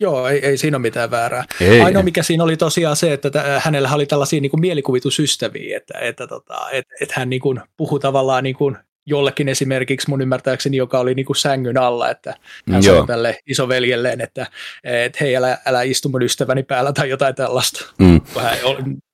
Joo, 0.00 0.28
ei, 0.28 0.46
ei 0.46 0.56
siinä 0.56 0.76
ole 0.76 0.82
mitään 0.82 1.10
väärää. 1.10 1.44
Ei, 1.60 1.80
Ainoa 1.80 2.02
mikä 2.02 2.22
siinä 2.22 2.44
oli 2.44 2.56
tosiaan 2.56 2.96
se, 2.96 3.12
että 3.12 3.30
t- 3.30 3.34
hänellä 3.58 3.90
oli 3.94 4.06
tällaisia 4.06 4.40
niin 4.40 4.50
kuin 4.50 4.60
mielikuvitusystäviä, 4.60 5.76
että, 5.76 5.98
että 5.98 6.26
tota, 6.26 6.70
et, 6.72 6.86
et 7.00 7.12
hän 7.12 7.30
niin 7.30 7.40
kuin 7.40 7.60
puhui 7.76 8.00
tavallaan 8.00 8.44
niin 8.44 8.56
kuin 8.56 8.76
jollekin 9.06 9.48
esimerkiksi 9.48 10.10
mun 10.10 10.20
ymmärtääkseni, 10.20 10.76
joka 10.76 10.98
oli 10.98 11.14
niin 11.14 11.26
kuin 11.26 11.36
sängyn 11.36 11.78
alla, 11.78 12.10
että 12.10 12.34
hän 12.70 12.84
Joo. 12.84 12.94
sanoi 12.94 13.06
tälle 13.06 13.38
isoveljelleen, 13.46 14.20
että, 14.20 14.46
että 14.84 15.18
hei, 15.20 15.36
älä, 15.36 15.58
älä 15.66 15.82
istu 15.82 16.08
mun 16.08 16.22
ystäväni 16.22 16.62
päällä 16.62 16.92
tai 16.92 17.08
jotain 17.08 17.34
tällaista. 17.34 17.92
Mm. 17.98 18.20
hän 18.40 18.58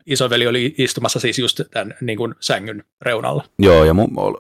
isoveli 0.07 0.47
oli 0.47 0.75
istumassa 0.79 1.21
siis 1.21 1.39
just 1.39 1.61
tämän 1.71 1.95
niin 2.01 2.19
kuin 2.19 2.35
sängyn 2.41 2.85
reunalla. 3.03 3.45
Joo, 3.59 3.85
ja 3.85 3.93
mu- 3.93 4.13
ol, 4.17 4.35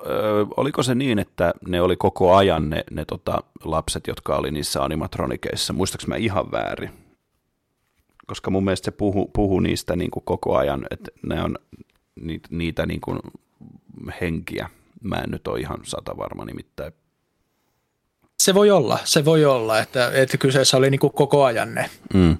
oliko 0.56 0.82
se 0.82 0.94
niin, 0.94 1.18
että 1.18 1.52
ne 1.68 1.82
oli 1.82 1.96
koko 1.96 2.34
ajan 2.36 2.70
ne, 2.70 2.84
ne 2.90 3.04
tota, 3.04 3.42
lapset, 3.64 4.06
jotka 4.06 4.36
oli 4.36 4.50
niissä 4.50 4.84
animatronikeissa? 4.84 5.72
Muistaaks 5.72 6.06
mä 6.06 6.16
ihan 6.16 6.50
väärin? 6.52 6.90
Koska 8.26 8.50
mun 8.50 8.64
mielestä 8.64 8.84
se 8.84 8.90
puhu, 8.90 9.30
puhu 9.32 9.60
niistä 9.60 9.96
niin 9.96 10.10
kuin 10.10 10.24
koko 10.24 10.56
ajan, 10.56 10.86
että 10.90 11.10
ne 11.22 11.42
on 11.42 11.58
niitä, 12.20 12.48
niitä 12.50 12.86
niin 12.86 13.00
kuin 13.00 13.18
henkiä. 14.20 14.70
Mä 15.00 15.16
en 15.16 15.30
nyt 15.30 15.48
ole 15.48 15.60
ihan 15.60 15.78
sata 15.84 16.16
varma 16.16 16.44
nimittäin. 16.44 16.92
Se 18.42 18.54
voi 18.54 18.70
olla, 18.70 18.98
se 19.04 19.24
voi 19.24 19.44
olla, 19.44 19.78
että, 19.78 20.10
että 20.14 20.36
kyseessä 20.36 20.76
oli 20.76 20.90
niin 20.90 21.00
kuin 21.00 21.12
koko 21.12 21.44
ajan 21.44 21.74
ne. 21.74 21.90
Mm. 22.14 22.36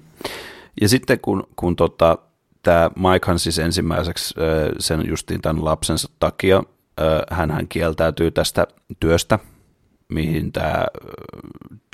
Ja 0.81 0.89
sitten 0.89 1.19
kun, 1.19 1.47
kun 1.55 1.75
tota, 1.75 2.17
tämä 2.63 2.91
Mikehan 2.95 3.39
siis 3.39 3.59
ensimmäiseksi 3.59 4.35
sen 4.79 5.07
justiin 5.07 5.41
tämän 5.41 5.65
lapsensa 5.65 6.09
takia, 6.19 6.63
hän 7.31 7.67
kieltäytyy 7.69 8.31
tästä 8.31 8.67
työstä, 8.99 9.39
mihin 10.09 10.51
tämä 10.51 10.85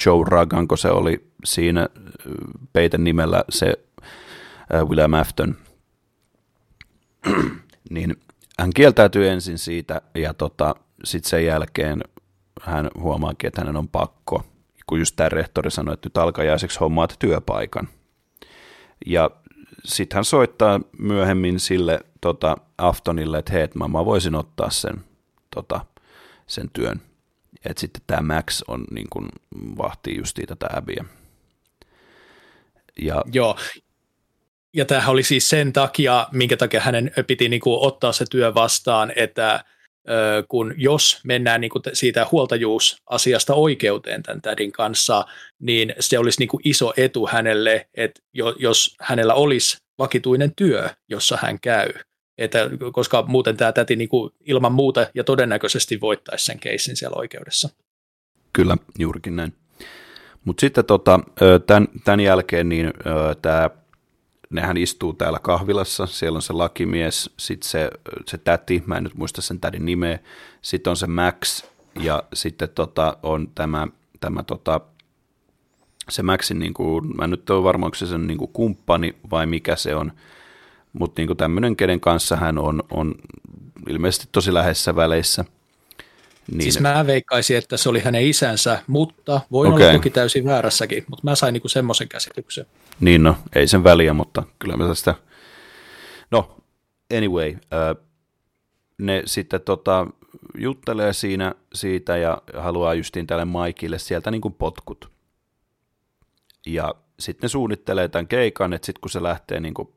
Joe 0.05 0.26
Raganko 0.28 0.78
se 0.78 0.89
oli 0.89 1.28
siinä 1.45 1.89
peiten 2.74 3.03
nimellä 3.03 3.43
se 3.49 3.74
William 4.86 5.13
Afton, 5.13 5.55
niin 7.89 8.15
hän 8.60 8.70
kieltäytyy 8.76 9.30
ensin 9.30 9.58
siitä 9.58 10.01
ja 10.16 10.34
tota, 10.34 10.76
sitten 11.03 11.30
sen 11.30 11.45
jälkeen 11.45 12.03
hän 12.62 12.89
huomaakin, 12.99 13.47
että 13.47 13.62
hänen 13.62 13.76
on 13.76 13.88
pakko, 13.88 14.43
kun 14.88 14.99
just 14.99 15.16
tämä 15.16 15.30
rehtori 15.30 15.72
sanoi, 15.72 15.93
että 15.93 16.05
nyt 16.05 16.18
alkajaiseksi 16.18 16.80
hommaat 16.80 17.16
työpaikan. 17.20 17.89
Ja 19.05 19.32
sitten 19.86 20.16
hän 20.16 20.26
soittaa 20.26 20.80
myöhemmin 20.99 21.60
sille 21.60 21.99
tota, 22.22 22.58
Aftonille, 22.78 23.38
että 23.38 23.53
hei, 23.53 23.62
että 23.62 23.80
mä, 23.80 23.88
mä 23.88 24.05
voisin 24.05 24.36
ottaa 24.36 24.70
sen, 24.70 25.03
tota, 25.55 25.86
sen 26.47 26.70
työn. 26.74 27.01
Että 27.66 27.82
sitten 27.82 28.01
tämä 28.08 28.36
Max 28.36 28.62
on 28.68 28.84
niin 28.91 29.08
kuin, 29.10 29.28
vahtii 29.78 30.18
just 30.18 30.39
tätä 30.47 30.68
Abbyä. 30.74 31.05
Ja, 33.01 33.24
Joo, 33.34 33.58
ja 34.74 34.86
tämähän 34.86 35.11
oli 35.11 35.24
siis 35.24 35.49
sen 35.49 35.74
takia, 35.74 36.28
minkä 36.32 36.57
takia 36.57 36.80
hänen 36.80 37.11
piti 37.28 37.49
niin 37.49 37.61
kuin 37.61 37.80
ottaa 37.82 38.11
se 38.11 38.26
työ 38.32 38.53
vastaan, 38.53 39.13
että 39.15 39.63
kun 40.47 40.74
jos 40.78 41.20
mennään 41.24 41.61
niin 41.61 41.72
kuin 41.72 41.84
siitä 41.93 42.28
huoltajuusasiasta 42.32 43.53
oikeuteen 43.53 44.24
tämän 44.24 44.41
tädin 44.41 44.72
kanssa, 44.72 45.26
niin 45.59 45.93
se 45.99 46.20
olisi 46.20 46.39
niin 46.39 46.49
kuin 46.49 46.61
iso 46.63 46.93
etu 46.97 47.28
hänelle, 47.28 47.88
että 47.93 48.22
jos 48.59 48.95
hänellä 49.01 49.34
olisi 49.34 49.78
vakituinen 49.99 50.51
työ, 50.55 50.89
jossa 51.09 51.38
hän 51.41 51.59
käy. 51.59 51.89
Että, 52.38 52.70
koska 52.93 53.24
muuten 53.28 53.57
tämä 53.57 53.72
täti 53.72 53.95
niin 53.95 54.09
kuin 54.09 54.32
ilman 54.45 54.72
muuta 54.72 55.07
ja 55.13 55.24
todennäköisesti 55.24 56.01
voittaisi 56.01 56.45
sen 56.45 56.59
keissin 56.59 56.95
siellä 56.95 57.15
oikeudessa. 57.15 57.70
Kyllä, 58.53 58.78
juurikin 58.99 59.36
näin. 59.36 59.53
Mutta 60.45 60.61
sitten 60.61 60.86
tota, 60.86 61.20
tämän, 61.68 61.88
tämän 62.03 62.20
jälkeen 62.20 62.70
niin 62.70 62.93
tämä 63.41 63.70
nehän 64.50 64.78
istuu 64.78 65.14
täällä 65.14 65.39
kahvilassa, 65.39 66.06
siellä 66.06 66.38
on 66.38 66.41
se 66.41 66.54
lakimies, 66.54 67.30
sitten 67.38 67.70
se, 67.70 67.89
se 68.26 68.38
täti, 68.38 68.84
mä 68.86 68.98
en 68.98 69.04
nyt 69.04 69.16
muista 69.16 69.41
sen 69.41 69.60
tädin 69.60 69.86
nimeä, 69.86 70.20
sitten 70.62 70.91
on 70.91 70.98
se 70.98 71.08
Max 71.08 71.64
ja 72.00 72.24
sitten 72.34 72.70
tota, 72.70 73.18
on 73.24 73.48
tämä, 73.56 73.88
tämä 74.20 74.43
tota, 74.43 74.82
se 76.10 76.24
Maxin, 76.24 76.60
niin 76.60 76.74
kuin, 76.74 77.18
mä 77.18 77.24
en 77.24 77.30
nyt 77.30 77.50
ole 77.50 77.64
varma, 77.64 77.86
onko 77.86 77.95
se 77.95 78.06
sen 78.06 78.28
niin 78.28 78.38
kuin 78.38 78.52
kumppani 78.54 79.16
vai 79.32 79.45
mikä 79.45 79.76
se 79.76 79.95
on, 79.95 80.12
mutta 80.93 81.22
niin 81.22 81.38
tämmöinen, 81.38 81.76
kenen 81.76 82.00
kanssa 82.00 82.36
hän 82.36 82.58
on, 82.58 82.84
on 82.91 83.16
ilmeisesti 83.89 84.28
tosi 84.32 84.54
läheisissä 84.54 84.95
väleissä– 84.95 85.45
niin. 86.52 86.62
Siis 86.62 86.80
mä 86.80 87.08
veikkaisin, 87.08 87.58
että 87.58 87.78
se 87.78 87.89
oli 87.89 88.00
hänen 88.00 88.26
isänsä, 88.26 88.80
mutta 88.88 89.41
voin 89.52 89.74
okay. 89.74 89.86
olla 89.86 89.93
toki 89.93 90.10
täysin 90.10 90.45
väärässäkin, 90.45 91.06
mutta 91.10 91.24
mä 91.24 91.36
sain 91.36 91.54
niinku 91.54 91.68
semmoisen 91.68 92.10
käsityksen. 92.10 92.66
Niin 93.00 93.24
no, 93.24 93.38
ei 93.56 93.68
sen 93.68 93.84
väliä, 93.84 94.14
mutta 94.14 94.43
kyllä 94.60 94.78
mä 94.78 94.95
sitä... 94.95 95.16
No, 96.32 96.58
anyway, 97.18 97.54
äh, 97.54 98.06
ne 98.98 99.24
sitten 99.26 99.62
tota, 99.62 100.08
juttelee 100.58 101.14
siinä 101.14 101.56
siitä 101.74 102.18
ja 102.18 102.41
haluaa 102.58 102.93
justiin 102.93 103.28
tälle 103.28 103.45
Maikille 103.45 104.00
sieltä 104.00 104.32
niin 104.32 104.41
kuin 104.41 104.54
potkut. 104.54 105.12
Ja 106.66 106.95
sitten 107.20 107.48
ne 107.48 107.50
suunnittelee 107.50 108.08
tämän 108.08 108.28
keikan, 108.28 108.74
että 108.74 108.86
sitten 108.86 109.02
kun 109.02 109.12
se 109.12 109.24
lähtee 109.24 109.60
niin 109.60 109.74
kuin 109.74 109.89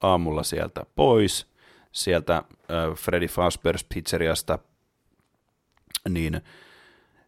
aamulla 0.00 0.42
sieltä 0.42 0.86
pois, 0.94 1.46
sieltä 1.92 2.36
äh, 2.36 2.44
Freddy 2.96 3.26
Fazbear's 3.26 3.86
pizzeriasta 3.94 4.58
niin 6.08 6.40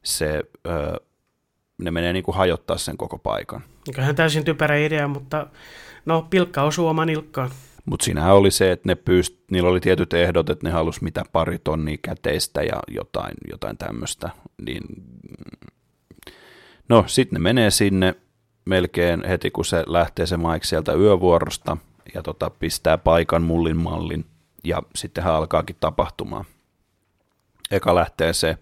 se, 0.02 0.42
öö, 0.66 0.96
ne 1.78 1.90
menee 1.90 2.12
niin 2.12 2.22
kuin 2.22 2.36
hajottaa 2.36 2.78
sen 2.78 2.96
koko 2.96 3.18
paikan. 3.18 3.62
Kyllähän 3.94 4.16
täysin 4.16 4.44
typerä 4.44 4.76
idea, 4.76 5.08
mutta 5.08 5.46
no 6.06 6.26
pilkka 6.30 6.62
osuu 6.62 6.86
oman 6.86 7.08
ilkkaan. 7.08 7.50
Mutta 7.84 8.04
siinähän 8.04 8.34
oli 8.34 8.50
se, 8.50 8.72
että 8.72 8.88
ne 8.88 8.94
pyyst, 8.94 9.36
niillä 9.50 9.68
oli 9.68 9.80
tietyt 9.80 10.14
ehdot, 10.14 10.50
että 10.50 10.66
ne 10.66 10.72
halusi 10.72 11.04
mitä 11.04 11.24
pari 11.32 11.58
tonnia 11.58 11.96
käteistä 12.02 12.62
ja 12.62 12.82
jotain, 12.88 13.34
jotain 13.50 13.78
tämmöistä. 13.78 14.30
Niin, 14.66 14.82
no, 16.88 17.04
sitten 17.06 17.36
ne 17.36 17.42
menee 17.42 17.70
sinne 17.70 18.14
melkein 18.64 19.24
heti, 19.28 19.50
kun 19.50 19.64
se 19.64 19.84
lähtee 19.86 20.26
se 20.26 20.36
Mike 20.36 20.66
sieltä 20.66 20.92
yövuorosta 20.92 21.76
ja 22.14 22.22
tota, 22.22 22.50
pistää 22.50 22.98
paikan 22.98 23.42
mullin 23.42 23.76
mallin 23.76 24.24
ja 24.64 24.82
sittenhän 24.94 25.34
alkaakin 25.34 25.76
tapahtumaan 25.80 26.44
eka 27.70 27.94
lähtee 27.94 28.32
se, 28.32 28.58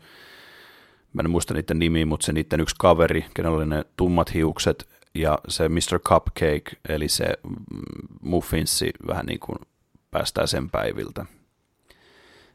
mä 1.12 1.22
en 1.24 1.30
muista 1.30 1.54
niiden 1.54 1.78
nimiä, 1.78 2.06
mutta 2.06 2.26
se 2.26 2.32
niiden 2.32 2.60
yksi 2.60 2.74
kaveri, 2.78 3.26
kenellä 3.34 3.56
oli 3.56 3.66
ne 3.66 3.84
tummat 3.96 4.34
hiukset, 4.34 4.88
ja 5.14 5.38
se 5.48 5.68
Mr. 5.68 5.98
Cupcake, 5.98 6.76
eli 6.88 7.08
se 7.08 7.26
muffinssi, 8.22 8.90
vähän 9.06 9.26
niin 9.26 9.40
kuin 9.40 9.58
päästään 10.10 10.48
sen 10.48 10.70
päiviltä. 10.70 11.26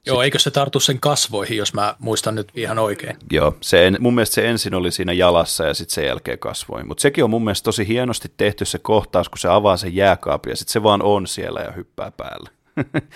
Joo, 0.05 0.21
eikö 0.21 0.39
se 0.39 0.51
tartu 0.51 0.79
sen 0.79 0.99
kasvoihin, 0.99 1.57
jos 1.57 1.73
mä 1.73 1.95
muistan 1.99 2.35
nyt 2.35 2.51
ihan 2.55 2.79
oikein? 2.79 3.17
Joo, 3.31 3.57
se 3.61 3.87
en, 3.87 3.97
mun 3.99 4.15
mielestä 4.15 4.33
se 4.33 4.49
ensin 4.49 4.73
oli 4.73 4.91
siinä 4.91 5.13
jalassa 5.13 5.63
ja 5.63 5.73
sitten 5.73 5.93
sen 5.93 6.05
jälkeen 6.05 6.39
kasvoihin. 6.39 6.87
Mutta 6.87 7.01
sekin 7.01 7.23
on 7.23 7.29
mun 7.29 7.43
mielestä 7.43 7.65
tosi 7.65 7.87
hienosti 7.87 8.31
tehty 8.37 8.65
se 8.65 8.79
kohtaus, 8.79 9.29
kun 9.29 9.37
se 9.37 9.47
avaa 9.47 9.77
sen 9.77 9.95
jääkaapin 9.95 10.51
ja 10.51 10.55
sitten 10.55 10.73
se 10.73 10.83
vaan 10.83 11.01
on 11.01 11.27
siellä 11.27 11.61
ja 11.61 11.71
hyppää 11.71 12.11
päälle. 12.11 12.49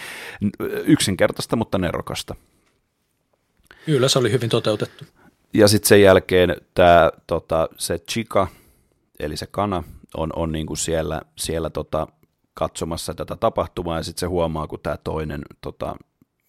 Yksinkertaista, 0.94 1.56
mutta 1.56 1.78
nerokasta. 1.78 2.36
Kyllä, 3.86 4.08
se 4.08 4.20
oli 4.20 4.32
hyvin 4.32 4.50
toteutettu. 4.50 5.06
Ja 5.56 5.68
sitten 5.68 5.88
sen 5.88 6.01
jälkeen 6.01 6.56
tämä, 6.74 7.12
tota, 7.28 7.70
se 7.78 7.99
Chica, 7.99 8.47
eli 9.20 9.38
se 9.38 9.47
kana, 9.51 9.84
on, 10.18 10.30
on 10.36 10.51
niinku 10.51 10.76
siellä, 10.76 11.22
siellä 11.38 11.70
tota, 11.70 12.08
katsomassa 12.53 13.14
tätä 13.14 13.36
tapahtumaa, 13.36 13.97
ja 13.97 14.03
sitten 14.03 14.20
se 14.20 14.26
huomaa, 14.26 14.68
kun 14.68 14.80
tämä 14.80 14.97
toinen 14.97 15.41
tota, 15.62 15.95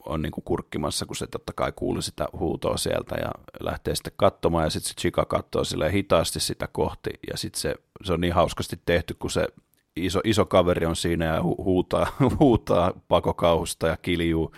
on 0.06 0.22
niinku 0.22 0.40
kurkkimassa, 0.40 1.06
kun 1.06 1.16
se 1.16 1.26
totta 1.26 1.52
kai 1.56 1.72
kuuli 1.76 2.02
sitä 2.02 2.28
huutoa 2.38 2.76
sieltä, 2.76 3.14
ja 3.14 3.30
lähtee 3.60 3.94
sitten 3.94 4.12
katsomaan, 4.16 4.64
ja 4.64 4.70
sitten 4.70 4.88
se 4.88 4.94
Chica 5.00 5.24
katsoo 5.24 5.64
sille 5.64 5.92
hitaasti 5.92 6.40
sitä 6.40 6.68
kohti, 6.72 7.10
ja 7.30 7.36
sitten 7.36 7.60
se, 7.60 7.74
se 8.04 8.12
on 8.12 8.20
niin 8.20 8.34
hauskasti 8.34 8.80
tehty, 8.86 9.14
kun 9.14 9.30
se 9.30 9.48
iso, 9.96 10.20
iso 10.24 10.46
kaveri 10.46 10.86
on 10.86 10.96
siinä 10.96 11.24
ja 11.24 11.40
hu- 11.40 11.64
huutaa, 11.64 12.06
huutaa 12.40 12.92
pakokauhusta 13.08 13.86
ja 13.86 13.96
kiljuu, 13.96 14.52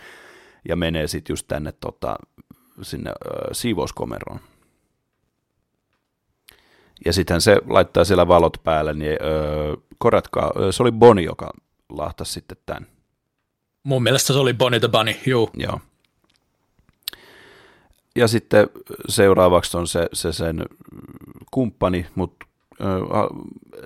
ja 0.69 0.75
menee 0.75 1.07
sitten 1.07 1.33
just 1.33 1.47
tänne 1.47 1.71
tota, 1.71 2.15
sinne 2.81 3.09
ö, 3.11 3.53
siivouskomeroon. 3.53 4.39
Ja 7.05 7.13
sitten 7.13 7.41
se 7.41 7.57
laittaa 7.67 8.05
siellä 8.05 8.27
valot 8.27 8.57
päälle, 8.63 8.93
niin 8.93 9.17
ö, 9.21 9.77
korjatkaa, 9.97 10.51
se 10.71 10.83
oli 10.83 10.91
Boni, 10.91 11.23
joka 11.23 11.53
lahtasi 11.89 12.31
sitten 12.31 12.57
tämän. 12.65 12.87
Mun 13.83 14.03
mielestä 14.03 14.33
se 14.33 14.39
oli 14.39 14.53
Bonnie 14.53 14.79
the 14.79 14.87
Bunny, 14.87 15.15
juu. 15.25 15.49
Joo. 15.57 15.79
Ja 18.15 18.27
sitten 18.27 18.69
seuraavaksi 19.09 19.77
on 19.77 19.87
se, 19.87 20.07
se 20.13 20.33
sen 20.33 20.65
kumppani, 21.51 22.05
mutta 22.15 22.45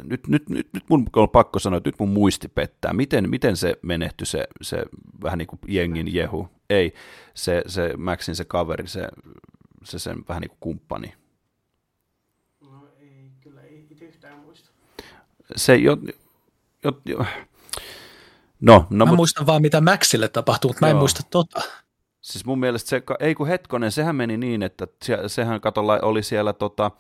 nyt, 0.03 0.27
nyt, 0.27 0.49
nyt, 0.49 0.67
nyt 0.73 0.83
mun 0.89 1.07
on 1.15 1.29
pakko 1.29 1.59
sanoa, 1.59 1.77
että 1.77 1.87
nyt 1.87 1.99
mun 1.99 2.09
muisti 2.09 2.47
pettää. 2.47 2.93
Miten, 2.93 3.29
miten 3.29 3.57
se 3.57 3.75
menehtyi 3.81 4.27
se, 4.27 4.47
se 4.61 4.85
vähän 5.23 5.37
niin 5.37 5.47
kuin 5.47 5.59
jengin 5.67 6.13
jehu? 6.13 6.49
Ei, 6.73 6.93
se, 7.33 7.63
se 7.67 7.93
Maxin 7.97 8.35
se 8.35 8.45
kaveri, 8.45 8.87
se, 8.87 9.07
se 9.83 9.99
sen 9.99 10.23
vähän 10.29 10.41
niin 10.41 10.49
kuin 10.49 10.59
kumppani. 10.59 11.13
No 12.61 12.87
ei, 12.99 13.31
kyllä 13.41 13.61
ei 13.61 13.87
itse 13.91 14.05
yhtään 14.05 14.39
muista. 14.39 14.69
Se 15.55 15.75
jo, 15.75 15.97
jo, 16.83 17.01
jo. 17.05 17.25
No, 18.61 18.87
no, 18.89 19.05
mä 19.05 19.09
mut, 19.09 19.15
muistan 19.15 19.45
vaan, 19.45 19.61
mitä 19.61 19.81
Maxille 19.81 20.27
tapahtui, 20.27 20.69
mutta 20.69 20.85
mä 20.85 20.89
en 20.89 20.97
muista 20.97 21.23
tota. 21.29 21.61
Siis 22.21 22.45
mun 22.45 22.59
mielestä 22.59 22.89
se, 22.89 23.03
ei 23.19 23.35
kun 23.35 23.47
hetkonen, 23.47 23.91
sehän 23.91 24.15
meni 24.15 24.37
niin, 24.37 24.63
että 24.63 24.87
se, 25.03 25.17
sehän 25.27 25.61
katolla 25.61 25.99
oli 26.01 26.23
siellä 26.23 26.53
tota, 26.53 26.91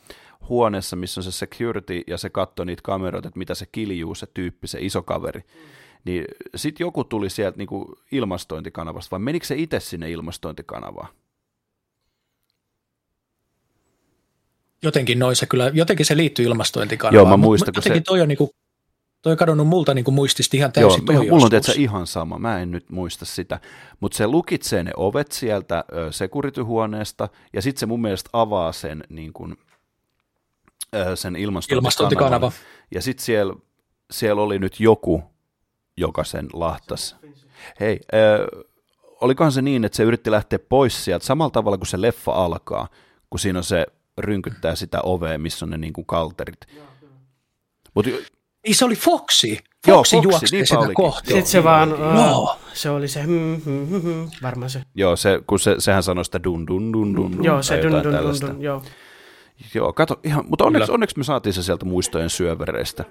huoneessa, 0.49 0.95
missä 0.95 1.19
on 1.19 1.23
se 1.23 1.31
security, 1.31 2.01
ja 2.07 2.17
se 2.17 2.29
katsoi 2.29 2.65
niitä 2.65 2.81
kameroita, 2.81 3.27
että 3.27 3.37
mitä 3.37 3.55
se 3.55 3.65
kiljuu, 3.71 4.15
se 4.15 4.27
tyyppi, 4.33 4.67
se 4.67 4.77
iso 4.81 5.03
kaveri. 5.03 5.39
Mm. 5.39 5.69
Niin 6.05 6.25
sitten 6.55 6.85
joku 6.85 7.03
tuli 7.03 7.29
sieltä 7.29 7.57
niinku 7.57 7.95
ilmastointikanavasta, 8.11 9.11
vai 9.11 9.19
menikö 9.19 9.45
se 9.45 9.55
itse 9.55 9.79
sinne 9.79 10.11
ilmastointikanavaan? 10.11 11.07
Jotenkin 14.81 15.19
noin 15.19 15.35
se 15.35 15.45
kyllä, 15.45 15.71
jotenkin 15.73 16.05
se 16.05 16.17
liittyy 16.17 16.45
ilmastointikanavaan. 16.45 17.29
Joo, 17.29 17.37
mä 17.37 17.37
muistan, 17.37 17.73
kun 17.73 17.83
se... 17.83 18.01
toi 18.01 18.21
on 18.21 18.27
niinku, 18.27 18.55
toi 19.21 19.31
on 19.31 19.37
kadonnut 19.37 19.67
multa 19.67 19.93
niinku 19.93 20.11
muistista 20.11 20.57
ihan 20.57 20.71
täysin. 20.71 21.03
Joo, 21.13 21.23
mulla 21.23 21.43
on 21.43 21.49
tietysti 21.49 21.83
ihan 21.83 22.07
sama, 22.07 22.39
mä 22.39 22.59
en 22.59 22.71
nyt 22.71 22.89
muista 22.89 23.25
sitä, 23.25 23.59
mutta 23.99 24.17
se 24.17 24.27
lukitsee 24.27 24.83
ne 24.83 24.91
ovet 24.97 25.31
sieltä 25.31 25.83
security-huoneesta, 26.11 27.29
ja 27.53 27.61
sitten 27.61 27.79
se 27.79 27.85
mun 27.85 28.01
mielestä 28.01 28.29
avaa 28.33 28.71
sen 28.71 29.03
niin 29.09 29.33
kuin, 29.33 29.57
sen 31.15 31.35
ilmastointikanavan. 31.35 32.51
Ja 32.91 33.01
sitten 33.01 33.25
siellä, 33.25 33.53
siellä 34.11 34.41
oli 34.41 34.59
nyt 34.59 34.79
joku, 34.79 35.32
joka 35.97 36.23
sen 36.23 36.47
lahtasi. 36.53 37.15
Hei, 37.79 37.99
äh, 38.13 38.63
olikohan 39.21 39.51
se 39.51 39.61
niin, 39.61 39.85
että 39.85 39.95
se 39.95 40.03
yritti 40.03 40.31
lähteä 40.31 40.59
pois 40.59 41.05
sieltä 41.05 41.25
samalla 41.25 41.51
tavalla 41.51 41.77
kuin 41.77 41.87
se 41.87 42.01
leffa 42.01 42.31
alkaa, 42.31 42.87
kun 43.29 43.39
siinä 43.39 43.59
on 43.59 43.63
se 43.63 43.85
rynkyttää 44.17 44.75
sitä 44.75 44.99
ovea, 45.03 45.37
missä 45.37 45.65
on 45.65 45.69
ne 45.69 45.77
niin 45.77 45.93
kuin 45.93 46.05
kalterit. 46.05 46.59
Mut, 47.93 48.07
ei, 48.63 48.73
se 48.73 48.85
oli 48.85 48.95
Foxy. 48.95 49.57
Foxy, 49.87 50.15
Joo, 50.15 50.23
Foxy 50.31 50.65
sitä 50.65 50.79
olikin. 50.79 50.95
kohti. 50.95 51.27
Sitten 51.27 51.45
se 51.45 51.63
vaan, 51.63 51.89
no. 51.89 52.59
se 52.73 52.89
oli 52.89 53.07
se, 53.07 53.23
hmm, 53.23 53.61
hmm, 53.65 53.87
hmm, 53.87 54.01
hmm, 54.01 54.29
varmaan 54.43 54.69
se. 54.69 54.81
Joo, 54.95 55.15
se, 55.15 55.41
kun 55.47 55.59
se, 55.59 55.75
sehän 55.79 56.03
sanoi 56.03 56.25
sitä 56.25 56.43
dun 56.43 56.67
dun 56.67 56.93
dun 56.93 57.15
dun. 57.15 57.43
Joo, 57.43 57.63
se 57.63 57.83
dun 57.83 57.91
dun 57.91 58.03
dun, 58.03 58.41
dun, 58.41 58.61
joo. 58.61 58.83
Joo, 59.73 59.93
kato, 59.93 60.19
ihan, 60.23 60.45
mutta 60.47 60.65
onneksi, 60.65 60.91
onneksi 60.91 61.17
me 61.17 61.23
saatiin 61.23 61.53
se 61.53 61.63
sieltä 61.63 61.85
muistojen 61.85 62.29
syövereistä. 62.29 63.05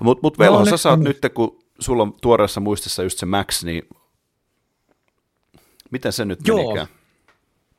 Mutta 0.00 0.22
mut 0.22 0.38
Velo, 0.38 0.58
no, 0.58 0.64
sä 0.64 0.76
saat 0.76 1.00
nyt, 1.00 1.18
kun 1.34 1.58
sulla 1.78 2.02
on 2.02 2.14
tuoreessa 2.22 2.60
muistissa 2.60 3.02
just 3.02 3.18
se 3.18 3.26
Max, 3.26 3.64
niin 3.64 3.82
miten 5.90 6.12
se 6.12 6.24
nyt 6.24 6.38
Joo. 6.46 6.58
menikään? 6.58 6.86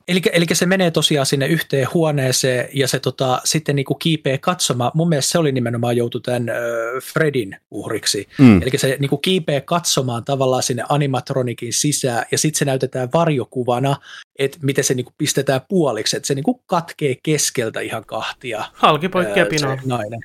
Eli, 0.08 0.20
eli 0.32 0.46
se 0.52 0.66
menee 0.66 0.90
tosiaan 0.90 1.26
sinne 1.26 1.46
yhteen 1.46 1.88
huoneeseen 1.94 2.68
ja 2.72 2.88
se 2.88 2.98
tota, 2.98 3.40
sitten 3.44 3.76
niin 3.76 3.86
kuin 3.86 3.98
kiipee 3.98 4.38
katsomaan. 4.38 4.90
Mun 4.94 5.08
mielestä 5.08 5.32
se 5.32 5.38
oli 5.38 5.52
nimenomaan 5.52 5.96
joutu 5.96 6.20
tämän 6.20 6.48
äh, 6.48 6.56
Fredin 7.12 7.56
uhriksi. 7.70 8.28
Mm. 8.38 8.62
Eli 8.62 8.70
se 8.76 8.96
niin 9.00 9.08
kuin 9.08 9.22
kiipee 9.22 9.60
katsomaan 9.60 10.24
tavallaan 10.24 10.62
sinne 10.62 10.84
animatronikin 10.88 11.72
sisään 11.72 12.24
ja 12.32 12.38
sitten 12.38 12.58
se 12.58 12.64
näytetään 12.64 13.08
varjokuvana, 13.14 13.96
että 14.38 14.58
miten 14.62 14.84
se 14.84 14.94
niin 14.94 15.04
kuin 15.04 15.14
pistetään 15.18 15.60
puoliksi, 15.68 16.16
että 16.16 16.26
se 16.26 16.34
niin 16.34 16.44
kuin 16.44 16.60
katkee 16.66 17.16
keskeltä 17.22 17.80
ihan 17.80 18.04
kahtia. 18.04 18.64
Halki 18.72 19.08
poikkeaa 19.08 19.46
nainen. 19.84 20.20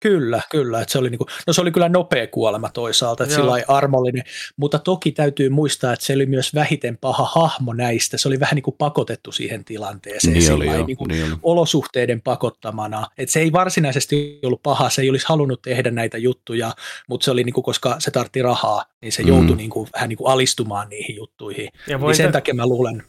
Kyllä, 0.00 0.42
kyllä. 0.50 0.80
Että 0.80 0.92
se, 0.92 0.98
oli 0.98 1.10
niinku, 1.10 1.26
no 1.46 1.52
se 1.52 1.60
oli 1.60 1.70
kyllä 1.70 1.88
nopea 1.88 2.26
kuolema 2.26 2.68
toisaalta, 2.68 3.24
että 3.24 3.36
sillä 3.36 3.64
armollinen, 3.68 4.22
mutta 4.56 4.78
toki 4.78 5.12
täytyy 5.12 5.48
muistaa, 5.48 5.92
että 5.92 6.06
se 6.06 6.14
oli 6.14 6.26
myös 6.26 6.54
vähiten 6.54 6.96
paha 6.96 7.24
hahmo 7.24 7.72
näistä. 7.72 8.18
Se 8.18 8.28
oli 8.28 8.40
vähän 8.40 8.54
niin 8.54 8.62
kuin 8.62 8.76
pakotettu 8.78 9.32
siihen 9.32 9.64
tilanteeseen, 9.64 10.34
niin 10.34 10.52
oli, 10.52 10.66
jo, 10.66 10.86
niin 10.86 10.96
kuin 10.96 11.08
niin 11.08 11.36
olosuhteiden 11.42 12.22
pakottamana. 12.22 13.06
Että 13.18 13.32
se 13.32 13.40
ei 13.40 13.52
varsinaisesti 13.52 14.38
ollut 14.44 14.62
paha, 14.62 14.90
se 14.90 15.02
ei 15.02 15.10
olisi 15.10 15.26
halunnut 15.28 15.62
tehdä 15.62 15.90
näitä 15.90 16.18
juttuja, 16.18 16.74
mutta 17.08 17.24
se 17.24 17.30
oli 17.30 17.44
niin 17.44 17.54
kuin, 17.54 17.64
koska 17.64 17.96
se 17.98 18.10
tartti 18.10 18.42
rahaa, 18.42 18.84
niin 19.00 19.12
se 19.12 19.22
joutui 19.22 19.50
mm. 19.50 19.56
niin 19.56 19.70
kuin, 19.70 19.88
vähän 19.94 20.08
niin 20.08 20.16
kuin 20.16 20.32
alistumaan 20.32 20.88
niihin 20.88 21.16
juttuihin. 21.16 21.68
Ja 21.86 21.98
niin 21.98 22.14
sen 22.14 22.30
t- 22.30 22.32
takia 22.32 22.54
mä 22.54 22.66
luulen. 22.66 23.02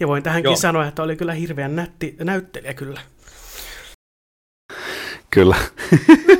Ja 0.00 0.08
voin 0.08 0.22
tähänkin 0.22 0.48
Joo. 0.48 0.56
sanoa, 0.56 0.86
että 0.86 1.02
oli 1.02 1.16
kyllä 1.16 1.32
hirveän 1.32 1.76
nätti 1.76 2.16
näyttelijä 2.20 2.74
kyllä. 2.74 3.00
Kyllä. 5.30 5.56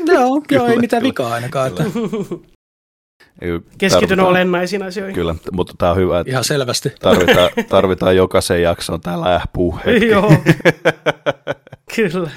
joo, 0.07 0.43
joo 0.51 0.67
ei 0.67 0.79
mitään 0.79 1.03
vikaa 1.03 1.33
ainakaan. 1.33 1.69
Että. 1.69 1.85
Keskityn 3.79 4.21
olennaisiin 4.21 4.83
asioihin. 4.83 5.15
Kyllä, 5.15 5.35
mutta 5.53 5.75
tämä 5.79 5.93
on 5.93 5.97
hyvä, 5.99 6.21
että 6.21 6.31
Ihan 6.31 6.45
selvästi. 6.45 6.93
Tarvitaan, 7.01 7.51
tarvitaan 7.69 8.17
jokaisen 8.17 8.63
jakson 8.63 9.01
täällä 9.01 9.35
ähpuu 9.35 9.79
Joo, 10.11 10.33
kyllä. 11.97 12.31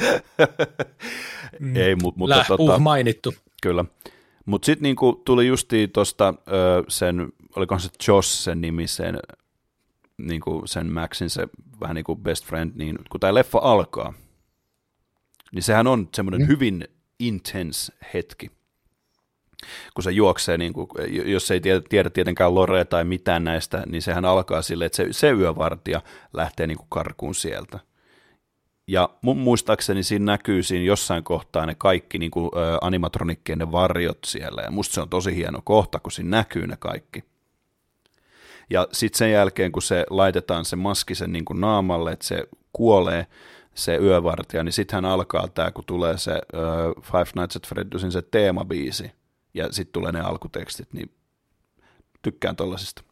Ei, 1.76 1.95
mutta, 1.95 2.19
mutta 2.19 2.38
Lähpuh 2.38 2.57
tota, 2.57 2.80
mainittu. 2.80 3.34
Kyllä. 3.64 3.86
Mutta 4.45 4.65
sitten 4.65 4.84
niinku 4.84 5.22
tuli 5.26 5.48
justiin 5.48 5.91
tuosta 5.91 6.34
sen, 6.88 7.34
oliko 7.56 7.80
se 7.80 7.90
Josh 8.07 8.30
sen 8.30 8.61
nimi, 8.61 8.88
sen, 8.88 9.19
niinku 10.18 10.61
sen 10.65 10.94
Maxin 10.94 11.30
se 11.30 11.48
vähän 11.82 11.95
niin 11.95 12.03
kuin 12.03 12.19
best 12.19 12.45
friend, 12.45 12.72
niin 12.76 12.99
kun 13.10 13.19
tämä 13.19 13.34
leffa 13.34 13.60
alkaa, 13.61 14.14
niin 15.52 15.64
sehän 15.64 15.88
on 15.88 16.10
semmoinen 16.15 16.41
mm. 16.41 16.48
hyvin 16.48 16.88
intense 17.19 17.94
hetki, 18.14 18.52
kun 19.94 20.03
se 20.03 20.11
juoksee, 20.11 20.57
niin 20.57 20.73
kuin, 20.73 20.88
jos 21.26 21.52
ei 21.52 21.61
tiedä, 21.61 21.82
tiedä 21.90 22.10
tietenkään 22.10 22.56
Lorea 22.56 22.86
tai 22.86 23.03
mitään 23.03 23.44
näistä, 23.44 23.84
niin 23.88 24.02
sehän 24.02 24.26
alkaa 24.26 24.61
sille, 24.61 24.86
että 24.86 24.95
se, 24.95 25.07
se 25.11 25.32
yövartija 25.32 26.02
lähtee 26.34 26.68
niin 26.68 26.78
kuin 26.78 26.90
karkuun 26.90 27.36
sieltä. 27.36 27.80
Ja 28.88 29.10
mun 29.22 29.38
muistaakseni 29.38 30.03
siinä 30.03 30.26
näkyy 30.26 30.64
siinä 30.64 30.86
jossain 30.86 31.23
kohtaa 31.23 31.65
ne 31.65 31.76
kaikki 31.76 32.18
niin 32.18 32.32
kuin, 32.32 32.45
ä, 32.45 32.78
animatronikkien 32.82 33.60
ne 33.60 33.72
varjot 33.72 34.19
siellä, 34.26 34.61
ja 34.61 34.72
musta 34.72 34.94
se 34.94 35.02
on 35.02 35.10
tosi 35.10 35.36
hieno 35.36 35.60
kohta, 35.64 35.99
kun 35.99 36.11
siinä 36.11 36.38
näkyy 36.38 36.68
ne 36.68 36.78
kaikki. 36.80 37.23
Ja 38.69 38.88
sitten 38.91 39.18
sen 39.18 39.32
jälkeen, 39.32 39.72
kun 39.72 39.82
se 39.82 40.06
laitetaan 40.10 40.65
se 40.65 40.76
maski 40.76 41.15
sen 41.15 41.32
niin 41.32 41.45
kuin 41.45 41.61
naamalle, 41.61 42.11
että 42.11 42.26
se 42.26 42.44
kuolee, 42.73 43.28
se 43.76 43.95
yövartija, 43.95 44.64
niin 44.64 44.73
sitten 44.73 44.98
hän 44.98 45.06
alkaa 45.06 45.48
tämä, 45.48 45.72
kun 45.72 45.84
tulee 45.85 46.18
se 46.18 46.31
uh, 46.31 47.03
Five 47.03 47.26
Nights 47.35 47.56
at 47.56 47.68
Freddy'sin 47.68 48.11
se 48.11 48.22
teemabiisi, 48.22 49.11
ja 49.53 49.72
sitten 49.72 49.93
tulee 49.93 50.11
ne 50.11 50.19
alkutekstit, 50.19 50.93
niin 50.93 51.11
tykkään 52.22 52.56
tollasista. 52.56 53.03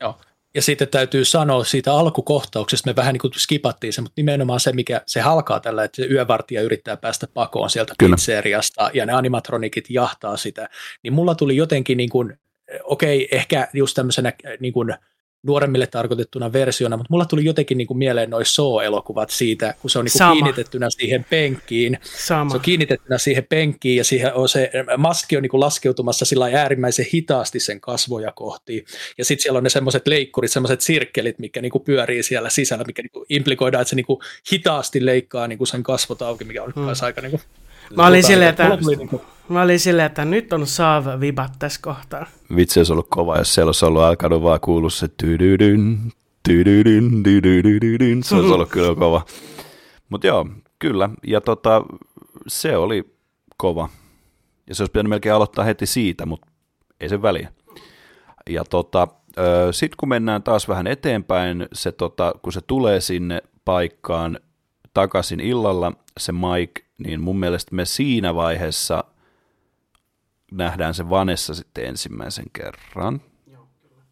Joo, 0.00 0.18
ja 0.54 0.62
sitten 0.62 0.88
täytyy 0.88 1.24
sanoa 1.24 1.64
siitä 1.64 1.94
alkukohtauksesta, 1.94 2.90
me 2.90 2.96
vähän 2.96 3.12
niin 3.12 3.20
kuin 3.20 3.32
skipattiin 3.36 3.92
se, 3.92 4.00
mutta 4.00 4.14
nimenomaan 4.16 4.60
se, 4.60 4.72
mikä 4.72 5.02
se 5.06 5.20
halkaa 5.20 5.60
tällä, 5.60 5.84
että 5.84 5.96
se 5.96 6.06
yövartija 6.06 6.62
yrittää 6.62 6.96
päästä 6.96 7.26
pakoon 7.34 7.70
sieltä 7.70 7.94
Kyllä. 7.98 8.16
pizzeriasta, 8.16 8.90
ja 8.94 9.06
ne 9.06 9.12
animatronikit 9.12 9.84
jahtaa 9.90 10.36
sitä, 10.36 10.68
niin 11.02 11.12
mulla 11.12 11.34
tuli 11.34 11.56
jotenkin 11.56 11.96
niin 11.96 12.10
kuin, 12.10 12.38
okei, 12.84 13.24
okay, 13.24 13.38
ehkä 13.38 13.68
just 13.72 13.94
tämmöisenä 13.94 14.32
niin 14.60 14.72
kuin, 14.72 14.94
nuoremmille 15.42 15.86
tarkoitettuna 15.86 16.52
versiona, 16.52 16.96
mutta 16.96 17.08
mulla 17.10 17.24
tuli 17.24 17.44
jotenkin 17.44 17.78
niin 17.78 17.86
kuin 17.86 17.98
mieleen 17.98 18.30
noin 18.30 18.46
Saw-elokuvat 18.46 19.30
siitä, 19.30 19.74
kun 19.82 19.90
se 19.90 19.98
on 19.98 20.04
niin 20.04 20.12
kuin 20.18 20.32
kiinnitettynä 20.32 20.90
siihen 20.90 21.26
penkkiin. 21.30 21.98
Sama. 22.02 22.50
Se 22.50 22.56
on 22.56 22.62
kiinnitettynä 22.62 23.18
siihen 23.18 23.46
penkkiin 23.48 23.96
ja 23.96 24.04
siihen 24.04 24.34
on 24.34 24.48
se 24.48 24.70
maski 24.96 25.36
on 25.36 25.42
niin 25.42 25.50
kuin 25.50 25.60
laskeutumassa 25.60 26.24
sillä 26.24 26.50
äärimmäisen 26.54 27.06
hitaasti 27.14 27.60
sen 27.60 27.80
kasvoja 27.80 28.32
kohti. 28.32 28.84
Ja 29.18 29.24
sitten 29.24 29.42
siellä 29.42 29.56
on 29.56 29.64
ne 29.64 29.70
semmoiset 29.70 30.06
leikkurit, 30.06 30.52
semmoiset 30.52 30.80
sirkkelit, 30.80 31.38
mikä 31.38 31.62
niin 31.62 31.72
kuin 31.72 31.84
pyörii 31.84 32.22
siellä 32.22 32.50
sisällä, 32.50 32.84
mikä 32.84 33.02
niin 33.02 33.10
kuin 33.10 33.26
implikoidaan, 33.28 33.82
että 33.82 33.90
se 33.90 33.96
niin 33.96 34.06
kuin 34.06 34.20
hitaasti 34.52 35.06
leikkaa 35.06 35.48
niin 35.48 35.58
kuin 35.58 35.68
sen 35.68 35.82
kasvot 35.82 36.22
auki, 36.22 36.44
mikä 36.44 36.62
on 36.62 36.72
hmm. 36.76 36.86
aika 37.02 37.20
niin 37.20 37.30
kuin 37.30 37.42
Mä 37.96 38.06
olin, 38.06 38.22
silleen, 38.22 38.50
että, 38.50 38.78
niinku- 38.96 39.22
mä 39.48 39.62
olin 39.62 39.80
silleen, 39.80 40.06
että 40.06 40.24
nyt 40.24 40.52
on 40.52 40.66
saav 40.66 41.20
vibat 41.20 41.52
tässä 41.58 41.80
kohtaa. 41.82 42.26
Vitsi 42.56 42.80
olisi 42.80 42.92
ollut 42.92 43.06
kova, 43.10 43.38
jos 43.38 43.54
siellä 43.54 43.68
olisi 43.68 43.84
ollut 43.84 44.02
alkanut 44.02 44.42
vaan 44.42 44.60
kuulua 44.60 44.90
se 44.90 45.08
tydydyn, 45.08 45.98
tydydyn, 46.42 47.22
tydydyn, 47.22 48.22
se 48.22 48.34
olisi 48.34 48.52
ollut 48.52 48.68
kyllä 48.70 48.94
kova. 48.94 49.24
Mutta 50.08 50.26
joo, 50.26 50.48
kyllä. 50.78 51.10
Ja 51.26 51.40
tota, 51.40 51.82
se 52.46 52.76
oli 52.76 53.16
kova. 53.56 53.88
Ja 54.68 54.74
se 54.74 54.82
olisi 54.82 54.92
pitänyt 54.92 55.10
melkein 55.10 55.34
aloittaa 55.34 55.64
heti 55.64 55.86
siitä, 55.86 56.26
mutta 56.26 56.46
ei 57.00 57.08
se 57.08 57.22
väliä. 57.22 57.52
Ja 58.50 58.64
tota, 58.64 59.08
sitten 59.70 59.96
kun 59.96 60.08
mennään 60.08 60.42
taas 60.42 60.68
vähän 60.68 60.86
eteenpäin, 60.86 61.66
se 61.72 61.92
tota, 61.92 62.34
kun 62.42 62.52
se 62.52 62.60
tulee 62.66 63.00
sinne 63.00 63.42
paikkaan 63.64 64.38
takaisin 64.94 65.40
illalla, 65.40 65.92
se 66.18 66.32
Mike, 66.32 66.82
niin 66.98 67.20
mun 67.20 67.38
mielestä 67.38 67.74
me 67.74 67.84
siinä 67.84 68.34
vaiheessa 68.34 69.04
nähdään 70.52 70.94
se 70.94 71.10
Vanessa 71.10 71.54
sitten 71.54 71.84
ensimmäisen 71.84 72.44
kerran. 72.52 73.20
Joo, 73.52 73.68
kyllä. 73.82 74.02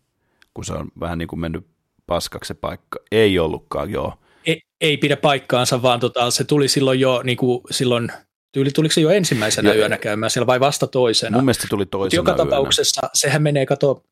Kun 0.55 0.65
se 0.65 0.73
on 0.73 0.89
vähän 1.01 1.19
niin 1.19 1.29
kuin 1.29 1.41
mennyt 1.41 1.67
paskaksi 2.07 2.49
se 2.49 2.55
paikka. 2.55 2.99
Ei 3.13 3.39
ollutkaan, 3.39 3.91
joo. 3.91 4.15
Ei, 4.47 4.61
ei 4.81 4.97
pidä 4.97 5.17
paikkaansa, 5.17 5.83
vaan 5.83 6.01
tota, 6.01 6.31
se 6.31 6.45
tuli 6.45 6.69
silloin 6.69 7.01
jo 7.01 7.23
niin 7.25 7.37
kuin 7.37 7.61
silloin 7.71 8.13
Tyyli 8.53 8.71
tuliko 8.71 8.93
se 8.93 9.01
jo 9.01 9.11
ensimmäisenä 9.11 9.69
ja, 9.69 9.75
yönä 9.75 9.99
käymään 9.99 10.31
siellä 10.31 10.47
vai 10.47 10.61
vasta 10.61 10.87
toisena? 10.87 11.37
Mun 11.37 11.45
mielestä 11.45 11.67
tuli 11.71 11.87
toisena 11.87 12.19
Joka 12.19 12.31
yönä. 12.33 12.45
tapauksessa 12.45 13.11
sehän 13.15 13.43
menee, 13.43 13.67
kato, 13.67 14.03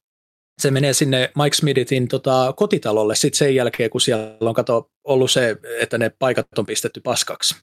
se 0.62 0.70
menee 0.70 0.92
sinne 0.92 1.30
Mike 1.42 1.56
Smithin 1.56 2.08
tota, 2.08 2.54
kotitalolle 2.56 3.14
sitten 3.14 3.38
sen 3.38 3.54
jälkeen, 3.54 3.90
kun 3.90 4.00
siellä 4.00 4.36
on 4.40 4.54
kato, 4.54 4.90
ollut 5.04 5.30
se, 5.30 5.56
että 5.80 5.98
ne 5.98 6.10
paikat 6.18 6.58
on 6.58 6.66
pistetty 6.66 7.00
paskaksi 7.00 7.54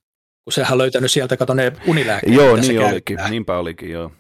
kun 0.44 0.54
sehän 0.54 0.72
on 0.72 0.78
löytänyt 0.78 1.12
sieltä, 1.12 1.38
kato 1.38 1.54
ne 1.54 1.72
unilääkkeet. 1.88 2.36
Joo, 2.36 2.56
niin 2.56 2.82
olikin, 2.82 3.20
niinpä 3.30 3.58
olikin, 3.58 3.92
joo. 3.92 4.12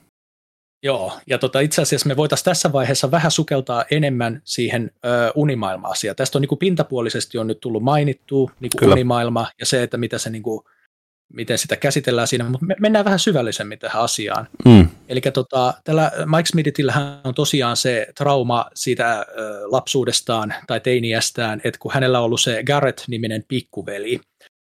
Joo, 0.83 1.13
ja 1.27 1.37
tota, 1.37 1.59
itse 1.59 1.81
asiassa 1.81 2.07
me 2.07 2.17
voitaisiin 2.17 2.45
tässä 2.45 2.71
vaiheessa 2.71 3.11
vähän 3.11 3.31
sukeltaa 3.31 3.85
enemmän 3.91 4.41
siihen 4.43 4.91
ö, 5.05 5.31
unimaailma-asiaan. 5.35 6.15
Tästä 6.15 6.37
on 6.37 6.41
niin 6.41 6.49
kuin 6.49 6.59
pintapuolisesti 6.59 7.37
on 7.37 7.47
nyt 7.47 7.59
tullut 7.59 7.83
mainittu 7.83 8.51
niin 8.59 8.71
kuin 8.79 8.91
unimaailma 8.91 9.47
ja 9.59 9.65
se, 9.65 9.83
että 9.83 9.97
mitä 9.97 10.17
se, 10.17 10.29
niin 10.29 10.43
kuin, 10.43 10.61
miten 11.33 11.57
sitä 11.57 11.75
käsitellään 11.75 12.27
siinä, 12.27 12.49
mutta 12.49 12.65
me 12.65 12.75
mennään 12.79 13.05
vähän 13.05 13.19
syvällisemmin 13.19 13.79
tähän 13.79 14.01
asiaan. 14.01 14.47
Mm. 14.65 14.87
Eli 15.09 15.21
tota, 15.21 15.73
tällä 15.83 16.11
Mike 16.25 16.49
Smithillähän 16.49 17.21
on 17.23 17.33
tosiaan 17.33 17.77
se 17.77 18.07
trauma 18.17 18.65
siitä 18.73 19.19
ö, 19.19 19.25
lapsuudestaan 19.65 20.53
tai 20.67 20.79
teiniästään, 20.79 21.61
että 21.63 21.79
kun 21.79 21.93
hänellä 21.93 22.19
on 22.19 22.25
ollut 22.25 22.41
se 22.41 22.63
Garrett-niminen 22.63 23.43
pikkuveli, 23.47 24.19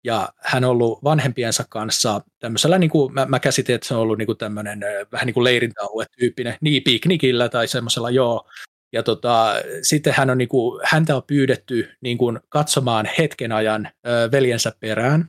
ja 0.05 0.29
hän 0.37 0.65
on 0.65 0.71
ollut 0.71 1.05
vanhempiensa 1.05 1.65
kanssa 1.69 2.21
tämmöisellä, 2.39 2.79
niin 2.79 2.91
kuin, 2.91 3.15
mä, 3.15 3.27
mä 3.27 3.41
käsitin, 3.41 3.75
että 3.75 3.89
se 3.89 3.95
on 3.95 4.01
ollut 4.01 4.19
niin 4.19 4.27
kuin 4.27 4.39
tämmöinen 4.39 4.81
vähän 5.13 5.27
niin 5.27 5.35
kuin 5.35 5.45
leirintäalue-tyyppinen, 5.45 6.57
niin 6.61 6.83
piknikillä 6.83 7.49
tai 7.49 7.69
semmoisella, 7.69 8.11
joo. 8.11 8.49
Ja 8.93 9.03
tota, 9.03 9.55
sitten 9.83 10.15
hän 10.17 10.31
on, 10.31 10.39
niin 10.39 10.49
kuin, 10.49 10.81
häntä 10.85 11.17
on 11.17 11.23
pyydetty 11.27 11.91
niin 12.01 12.19
kuin, 12.19 12.41
katsomaan 12.49 13.09
hetken 13.19 13.53
ajan 13.53 13.89
ö, 14.07 14.29
veljensä 14.33 14.73
perään, 14.81 15.29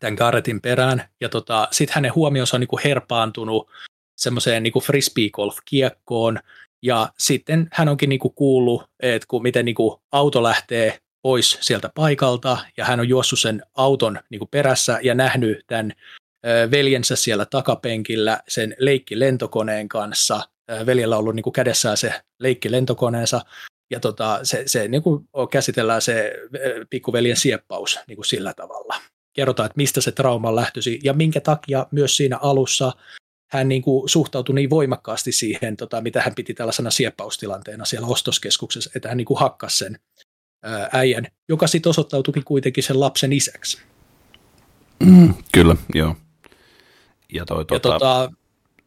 tämän 0.00 0.14
Garretin 0.14 0.60
perään, 0.60 1.04
ja 1.20 1.28
tota, 1.28 1.68
sitten 1.70 1.94
hänen 1.94 2.14
huomionsa 2.14 2.56
on 2.56 2.60
niin 2.60 2.68
kuin 2.68 2.82
herpaantunut 2.84 3.70
semmoiseen 4.16 4.62
niin 4.62 4.82
frisbee-golf-kiekkoon, 4.82 6.38
ja 6.82 7.12
sitten 7.18 7.68
hän 7.72 7.88
onkin 7.88 8.08
niin 8.08 8.20
kuin 8.20 8.34
kuullut, 8.34 8.82
että 9.00 9.26
kun 9.28 9.42
miten 9.42 9.64
niin 9.64 9.74
kuin 9.74 10.00
auto 10.12 10.42
lähtee 10.42 10.98
pois 11.22 11.58
sieltä 11.60 11.90
paikalta 11.94 12.58
ja 12.76 12.84
hän 12.84 13.00
on 13.00 13.08
juossut 13.08 13.40
sen 13.40 13.62
auton 13.74 14.20
niin 14.30 14.38
kuin 14.38 14.48
perässä 14.48 14.98
ja 15.02 15.14
nähnyt 15.14 15.64
tämän 15.66 15.92
veljensä 16.70 17.16
siellä 17.16 17.46
takapenkillä 17.46 18.40
sen 18.48 18.76
leikkilentokoneen 18.78 19.88
kanssa. 19.88 20.40
Veljellä 20.86 21.16
on 21.16 21.20
ollut 21.20 21.34
niin 21.34 21.44
kuin 21.44 21.52
kädessään 21.52 21.96
se 21.96 22.14
leikkilentokoneensa 22.38 23.40
ja 23.90 24.00
tota, 24.00 24.40
se, 24.42 24.62
se 24.66 24.88
niin 24.88 25.02
kuin 25.02 25.28
käsitellään 25.50 26.02
se 26.02 26.32
pikkuveljen 26.90 27.36
sieppaus 27.36 27.98
niin 28.06 28.16
kuin 28.16 28.26
sillä 28.26 28.54
tavalla. 28.54 29.00
kerrotaan, 29.32 29.66
että 29.66 29.76
mistä 29.76 30.00
se 30.00 30.12
trauma 30.12 30.48
on 30.48 30.56
lähtöisin 30.56 31.00
ja 31.04 31.12
minkä 31.12 31.40
takia 31.40 31.86
myös 31.90 32.16
siinä 32.16 32.38
alussa 32.42 32.92
hän 33.50 33.68
niin 33.68 33.82
kuin 33.82 34.08
suhtautui 34.08 34.54
niin 34.54 34.70
voimakkaasti 34.70 35.32
siihen, 35.32 35.76
tota, 35.76 36.00
mitä 36.00 36.22
hän 36.22 36.34
piti 36.34 36.54
tällaisena 36.54 36.90
sieppaustilanteena 36.90 37.84
siellä 37.84 38.06
ostoskeskuksessa, 38.06 38.90
että 38.96 39.08
hän 39.08 39.16
niin 39.16 39.26
kuin 39.26 39.40
hakkasi 39.40 39.76
sen 39.76 39.98
äijän, 40.92 41.26
joka 41.48 41.66
sitten 41.66 41.90
osoittautui 41.90 42.42
kuitenkin 42.44 42.84
sen 42.84 43.00
lapsen 43.00 43.32
isäksi. 43.32 43.82
Mm, 45.04 45.34
kyllä, 45.52 45.76
joo. 45.94 46.16
Ja, 47.32 47.44
toi, 47.44 47.64
Ja 47.70 47.80
tota, 47.80 47.98
tota, 47.98 48.32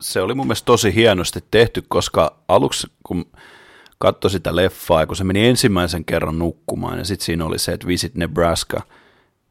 se 0.01 0.21
oli 0.21 0.33
mun 0.33 0.47
mielestä 0.47 0.65
tosi 0.65 0.95
hienosti 0.95 1.39
tehty, 1.51 1.83
koska 1.87 2.39
aluksi 2.47 2.87
kun 3.03 3.25
katsoi 3.97 4.31
sitä 4.31 4.55
leffaa 4.55 4.99
ja 4.99 5.07
kun 5.07 5.15
se 5.15 5.23
meni 5.23 5.47
ensimmäisen 5.47 6.05
kerran 6.05 6.39
nukkumaan 6.39 6.97
ja 6.97 7.05
sitten 7.05 7.25
siinä 7.25 7.45
oli 7.45 7.59
se, 7.59 7.71
että 7.71 7.87
Visit 7.87 8.15
Nebraska, 8.15 8.81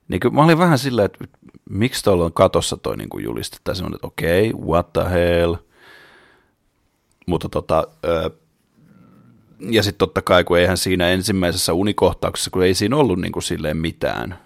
niin 0.09 0.21
kyllä 0.21 0.35
mä 0.35 0.45
olin 0.45 0.59
vähän 0.59 0.79
silleen, 0.79 1.07
että 1.07 1.25
miksi 1.71 2.05
tuolla 2.05 2.25
on 2.25 2.33
katossa 2.33 2.77
toi 2.77 2.97
niin 2.97 3.09
kuin 3.09 3.25
juliste, 3.25 3.57
tai 3.65 3.75
että 3.75 4.07
okei, 4.07 4.51
okay, 4.51 4.67
what 4.67 4.93
the 4.93 5.11
hell, 5.11 5.55
mutta 7.27 7.49
tota, 7.49 7.89
ja 9.71 9.83
sitten 9.83 9.99
totta 9.99 10.23
kai, 10.23 10.45
kun 10.45 10.59
eihän 10.59 10.77
siinä 10.77 11.09
ensimmäisessä 11.09 11.73
unikohtauksessa, 11.73 12.51
kun 12.51 12.65
ei 12.65 12.75
siinä 12.75 12.97
ollut 12.97 13.21
niin 13.21 13.33
kuin 13.33 13.43
silleen 13.43 13.77
mitään, 13.77 14.39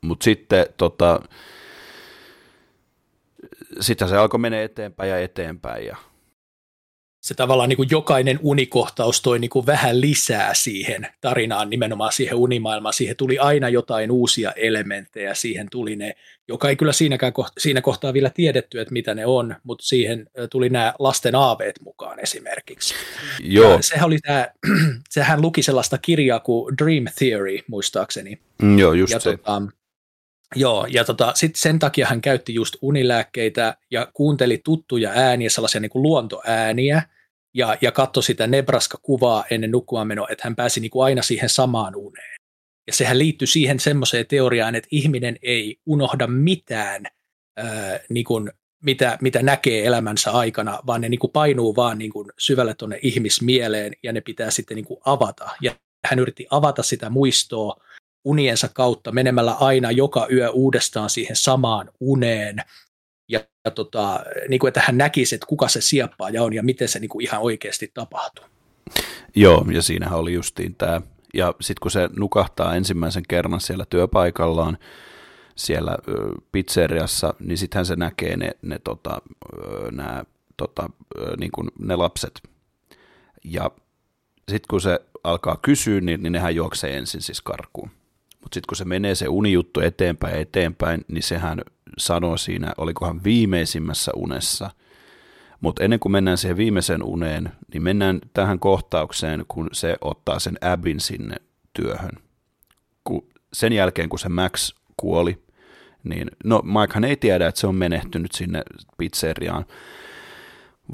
mutta 0.00 0.24
sitten 0.24 0.66
tota, 0.76 1.20
sitten 3.80 4.08
se 4.08 4.16
alkoi 4.16 4.40
mennä 4.40 4.62
eteenpäin 4.62 5.10
ja 5.10 5.18
eteenpäin 5.18 5.86
ja 5.86 5.96
se 7.24 7.34
tavallaan 7.34 7.68
niin 7.68 7.76
kuin 7.76 7.88
jokainen 7.90 8.38
unikohtaus 8.42 9.22
toi 9.22 9.38
niin 9.38 9.50
kuin 9.50 9.66
vähän 9.66 10.00
lisää 10.00 10.54
siihen 10.54 11.06
tarinaan, 11.20 11.70
nimenomaan 11.70 12.12
siihen 12.12 12.34
unimaailmaan. 12.34 12.92
Siihen 12.94 13.16
tuli 13.16 13.38
aina 13.38 13.68
jotain 13.68 14.10
uusia 14.10 14.52
elementtejä, 14.56 15.34
siihen 15.34 15.66
tuli 15.70 15.96
ne, 15.96 16.14
joka 16.48 16.68
ei 16.68 16.76
kyllä 16.76 16.92
siinäkään 16.92 17.32
kohta, 17.32 17.52
siinä 17.60 17.80
kohtaa 17.80 18.12
vielä 18.12 18.30
tiedetty, 18.30 18.80
että 18.80 18.92
mitä 18.92 19.14
ne 19.14 19.26
on, 19.26 19.56
mutta 19.62 19.84
siihen 19.84 20.26
tuli 20.50 20.68
nämä 20.68 20.94
lasten 20.98 21.34
aaveet 21.34 21.80
mukaan 21.84 22.20
esimerkiksi. 22.20 22.94
Joo, 23.40 23.72
Ja 23.72 23.82
sehän, 23.82 24.06
oli 24.06 24.18
tämä, 24.18 24.48
sehän 25.10 25.42
luki 25.42 25.62
sellaista 25.62 25.98
kirjaa 25.98 26.40
kuin 26.40 26.74
Dream 26.78 27.04
Theory, 27.18 27.58
muistaakseni. 27.68 28.38
mm, 28.62 28.78
joo 28.78 28.92
just 28.92 29.12
Ja 29.12 29.20
se. 29.20 29.30
tota, 29.30 29.62
joo, 30.56 30.86
ja 30.90 31.04
tota, 31.04 31.32
sit 31.34 31.56
sen 31.56 31.78
takia 31.78 32.06
hän 32.06 32.20
käytti 32.20 32.54
just 32.54 32.76
unilääkkeitä 32.82 33.76
ja 33.90 34.08
kuunteli 34.14 34.60
tuttuja 34.64 35.10
ääniä, 35.14 35.50
sellaisia 35.50 35.80
niin 35.80 35.90
kuin 35.90 36.02
luontoääniä, 36.02 37.02
ja, 37.54 37.78
ja 37.80 37.92
katsoi 37.92 38.22
sitä 38.22 38.46
Nebraska-kuvaa 38.46 39.44
ennen 39.50 39.70
nukkumaan 39.70 40.06
menoa, 40.06 40.26
että 40.30 40.44
hän 40.44 40.56
pääsi 40.56 40.80
niin 40.80 40.90
kuin 40.90 41.04
aina 41.04 41.22
siihen 41.22 41.48
samaan 41.48 41.96
uneen. 41.96 42.34
Ja 42.86 42.92
sehän 42.92 43.18
liittyi 43.18 43.46
siihen 43.46 43.80
semmoiseen 43.80 44.26
teoriaan, 44.26 44.74
että 44.74 44.88
ihminen 44.90 45.36
ei 45.42 45.76
unohda 45.86 46.26
mitään, 46.26 47.06
ää, 47.56 48.00
niin 48.08 48.24
kuin, 48.24 48.50
mitä, 48.82 49.18
mitä 49.20 49.42
näkee 49.42 49.86
elämänsä 49.86 50.30
aikana, 50.30 50.78
vaan 50.86 51.00
ne 51.00 51.08
niin 51.08 51.18
kuin 51.18 51.30
painuu 51.30 51.76
vaan 51.76 51.98
niin 51.98 52.12
kuin 52.12 52.30
syvälle 52.38 52.74
tuonne 52.74 52.98
ihmismieleen, 53.02 53.92
ja 54.02 54.12
ne 54.12 54.20
pitää 54.20 54.50
sitten 54.50 54.74
niin 54.74 54.84
kuin 54.84 55.00
avata. 55.04 55.50
Ja 55.62 55.76
hän 56.06 56.18
yritti 56.18 56.46
avata 56.50 56.82
sitä 56.82 57.10
muistoa 57.10 57.76
uniensa 58.24 58.68
kautta 58.68 59.12
menemällä 59.12 59.52
aina 59.52 59.90
joka 59.90 60.26
yö 60.32 60.50
uudestaan 60.50 61.10
siihen 61.10 61.36
samaan 61.36 61.90
uneen. 62.00 62.56
Ja, 63.28 63.40
ja 63.64 63.70
tota, 63.70 64.20
niin 64.48 64.58
kuin, 64.58 64.68
että 64.68 64.82
hän 64.86 64.98
näkisi, 64.98 65.34
että 65.34 65.46
kuka 65.46 65.68
se 65.68 65.80
sieppaaja 65.80 66.42
on 66.42 66.52
ja 66.52 66.62
miten 66.62 66.88
se 66.88 66.98
niin 66.98 67.08
kuin 67.08 67.24
ihan 67.24 67.40
oikeasti 67.40 67.90
tapahtuu. 67.94 68.44
Joo, 69.34 69.66
ja 69.72 69.82
siinähän 69.82 70.18
oli 70.18 70.32
justiin 70.32 70.74
tämä. 70.74 71.00
Ja 71.34 71.54
sitten 71.60 71.80
kun 71.82 71.90
se 71.90 72.08
nukahtaa 72.16 72.74
ensimmäisen 72.74 73.22
kerran 73.28 73.60
siellä 73.60 73.84
työpaikallaan, 73.90 74.78
siellä 75.56 75.98
pizzeriassa, 76.52 77.34
niin 77.40 77.58
sittenhän 77.58 77.86
se 77.86 77.96
näkee 77.96 78.36
ne, 78.36 78.50
ne, 78.62 78.78
tota, 78.78 79.22
nää, 79.90 80.24
tota, 80.56 80.90
niin 81.38 81.50
kuin 81.52 81.70
ne 81.78 81.96
lapset. 81.96 82.42
Ja 83.44 83.70
sitten 84.48 84.68
kun 84.70 84.80
se 84.80 85.00
alkaa 85.24 85.58
kysyä, 85.62 86.00
niin, 86.00 86.22
niin 86.22 86.32
nehän 86.32 86.54
juoksee 86.54 86.96
ensin 86.96 87.20
siis 87.22 87.40
karkuun. 87.40 87.90
Mutta 88.44 88.54
sitten 88.54 88.68
kun 88.68 88.76
se 88.76 88.84
menee 88.84 89.14
se 89.14 89.28
unijuttu 89.28 89.80
eteenpäin 89.80 90.36
eteenpäin, 90.36 91.04
niin 91.08 91.22
sehän 91.22 91.60
sanoo 91.98 92.36
siinä, 92.36 92.72
olikohan 92.78 93.24
viimeisimmässä 93.24 94.12
unessa. 94.16 94.70
Mutta 95.60 95.84
ennen 95.84 96.00
kuin 96.00 96.12
mennään 96.12 96.38
siihen 96.38 96.56
viimeiseen 96.56 97.02
uneen, 97.02 97.52
niin 97.72 97.82
mennään 97.82 98.20
tähän 98.34 98.58
kohtaukseen, 98.58 99.44
kun 99.48 99.68
se 99.72 99.96
ottaa 100.00 100.38
sen 100.38 100.58
Abin 100.60 101.00
sinne 101.00 101.36
työhön. 101.72 102.12
Kun 103.04 103.26
sen 103.52 103.72
jälkeen, 103.72 104.08
kun 104.08 104.18
se 104.18 104.28
Max 104.28 104.74
kuoli, 104.96 105.42
niin 106.04 106.30
no 106.44 106.62
Mikehan 106.64 107.04
ei 107.04 107.16
tiedä, 107.16 107.46
että 107.46 107.60
se 107.60 107.66
on 107.66 107.74
menehtynyt 107.74 108.32
sinne 108.32 108.62
pizzeriaan, 108.98 109.64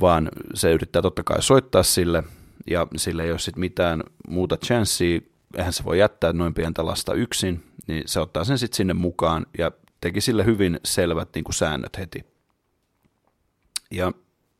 vaan 0.01 0.28
se 0.55 0.72
yrittää 0.72 1.02
totta 1.02 1.22
kai 1.22 1.43
soittaa 1.43 1.82
sille, 1.82 2.22
ja 2.70 2.86
sille 2.97 3.22
ei 3.22 3.31
ole 3.31 3.39
sitten 3.39 3.60
mitään 3.60 4.02
muuta 4.28 4.56
chanssiä, 4.56 5.20
eihän 5.56 5.72
se 5.72 5.85
voi 5.85 5.98
jättää 5.98 6.32
noin 6.32 6.55
pientä 6.55 6.86
lasta 6.86 7.14
yksin, 7.14 7.64
niin 7.86 8.02
se 8.06 8.20
ottaa 8.20 8.44
sen 8.44 8.59
sitten 8.59 8.77
sinne 8.77 8.94
mukaan 8.94 9.47
ja 9.59 9.70
teki 10.01 10.20
sille 10.20 10.44
hyvin 10.44 10.81
selvät 10.85 11.28
niin 11.35 11.44
kuin 11.44 11.55
säännöt 11.55 11.98
heti. 11.98 12.24
Ja 13.90 14.12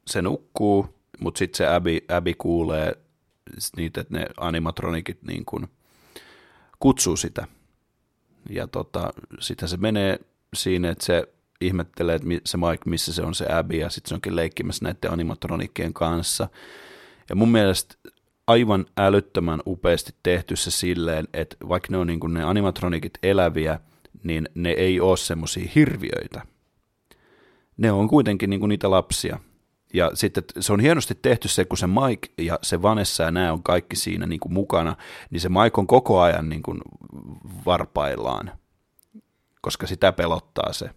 se 0.07 0.23
nukkuu, 0.23 0.95
mutta 1.21 1.39
sitten 1.39 1.57
se 1.57 1.75
Abby, 1.75 1.99
Abby 2.09 2.35
kuulee 2.35 2.97
niitä, 3.77 4.01
että 4.01 4.19
ne 4.19 4.27
animatronikit 4.37 5.23
niin 5.23 5.45
kuin 5.45 5.69
kutsuu 6.81 7.17
sitä. 7.17 7.47
Ja 8.51 8.67
tota, 8.67 9.13
sitten 9.41 9.69
se 9.69 9.77
menee 9.77 10.19
siinä, 10.55 10.91
että 10.91 11.05
se 11.05 11.29
ihmettelee, 11.61 12.15
että 12.15 12.29
se 12.45 12.57
Mike, 12.57 12.83
missä 12.91 13.13
se 13.13 13.23
on 13.23 13.35
se 13.35 13.53
Abby, 13.53 13.77
ja 13.77 13.91
sitten 13.91 14.09
se 14.09 14.15
onkin 14.15 14.37
leikkimässä 14.37 14.85
näiden 14.85 15.13
animatronikkien 15.13 15.93
kanssa. 15.93 16.49
Ja 17.29 17.37
mun 17.37 17.51
mielestä 17.51 17.95
aivan 18.51 18.87
älyttömän 18.97 19.61
upeasti 19.67 20.15
tehty 20.23 20.57
se 20.57 20.71
silleen, 20.71 21.29
että 21.35 21.57
vaikka 21.69 21.89
ne 21.91 21.97
on 21.97 22.07
niin 22.07 22.21
kuin 22.21 22.35
ne 22.35 22.45
animatronikit 22.45 23.19
eläviä, 23.23 23.81
niin 24.23 24.49
ne 24.55 24.71
ei 24.71 25.01
ole 25.01 25.17
semmoisia 25.17 25.71
hirviöitä. 25.75 26.43
Ne 27.77 27.93
on 27.93 28.09
kuitenkin 28.09 28.51
niin 28.51 28.61
kuin 28.61 28.69
niitä 28.69 28.91
lapsia. 28.91 29.39
Ja 29.95 30.11
sitten 30.15 30.43
se 30.61 30.73
on 30.73 30.81
hienosti 30.81 31.15
tehty 31.23 31.49
se, 31.49 31.65
kun 31.65 31.79
se 31.79 31.87
Mike 31.87 32.29
ja 32.39 32.59
se 32.63 32.83
Vanessa 32.83 33.23
ja 33.23 33.31
nämä 33.31 33.53
on 33.53 33.63
kaikki 33.63 33.97
siinä 33.97 34.27
niin 34.27 34.41
kuin 34.41 34.53
mukana, 34.53 34.97
niin 35.31 35.41
se 35.41 35.49
Mike 35.49 35.75
on 35.81 35.87
koko 35.87 36.21
ajan 36.21 36.49
niin 36.49 36.63
kuin 36.63 36.81
varpaillaan, 37.67 38.53
koska 39.61 39.87
sitä 39.87 40.13
pelottaa 40.13 40.73
se. 40.73 40.91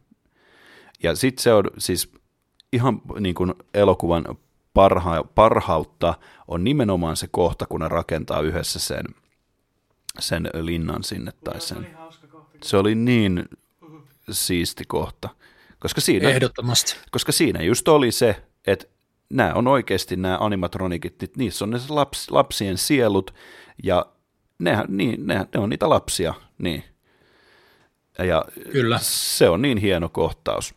Ja 1.04 1.16
sitten 1.16 1.44
se 1.44 1.54
on 1.54 1.64
siis 1.78 2.12
ihan 2.74 3.02
niin 3.20 3.36
kuin 3.36 3.54
elokuvan 3.74 4.26
parha, 4.74 5.24
parhautta 5.36 6.14
on 6.48 6.64
nimenomaan 6.64 7.18
se 7.18 7.28
kohta, 7.32 7.66
kun 7.66 7.80
ne 7.80 7.88
rakentaa 7.88 8.42
yhdessä 8.42 8.80
sen, 8.80 9.06
sen 10.20 10.50
linnan 10.62 11.04
sinne. 11.04 11.32
Tai 11.44 11.62
sen. 11.62 11.98
Se 12.64 12.78
oli 12.78 12.96
niin 12.96 13.46
siisti 14.32 14.84
kohta. 14.88 15.30
Koska 15.80 16.02
siinä, 16.02 16.30
Ehdottomasti. 16.30 16.96
koska 17.12 17.32
siinä 17.32 17.62
just 17.62 17.88
oli 17.88 18.12
se, 18.12 18.44
että 18.68 18.86
nämä 19.30 19.54
on 19.54 19.68
oikeasti 19.68 20.16
nämä 20.16 20.38
animatronikit, 20.40 21.20
niin 21.20 21.32
niissä 21.38 21.66
on 21.66 21.70
ne 21.70 21.80
laps, 21.90 22.32
lapsien 22.32 22.78
sielut, 22.78 23.34
ja 23.84 24.06
nehän, 24.60 24.86
niin, 24.90 25.28
nehän, 25.28 25.48
ne 25.54 25.60
on 25.60 25.70
niitä 25.70 25.90
lapsia, 25.90 26.34
niin. 26.58 26.84
Ja 28.20 28.46
Kyllä. 28.72 29.00
se 29.02 29.50
on 29.50 29.62
niin 29.62 29.78
hieno 29.78 30.10
kohtaus. 30.10 30.76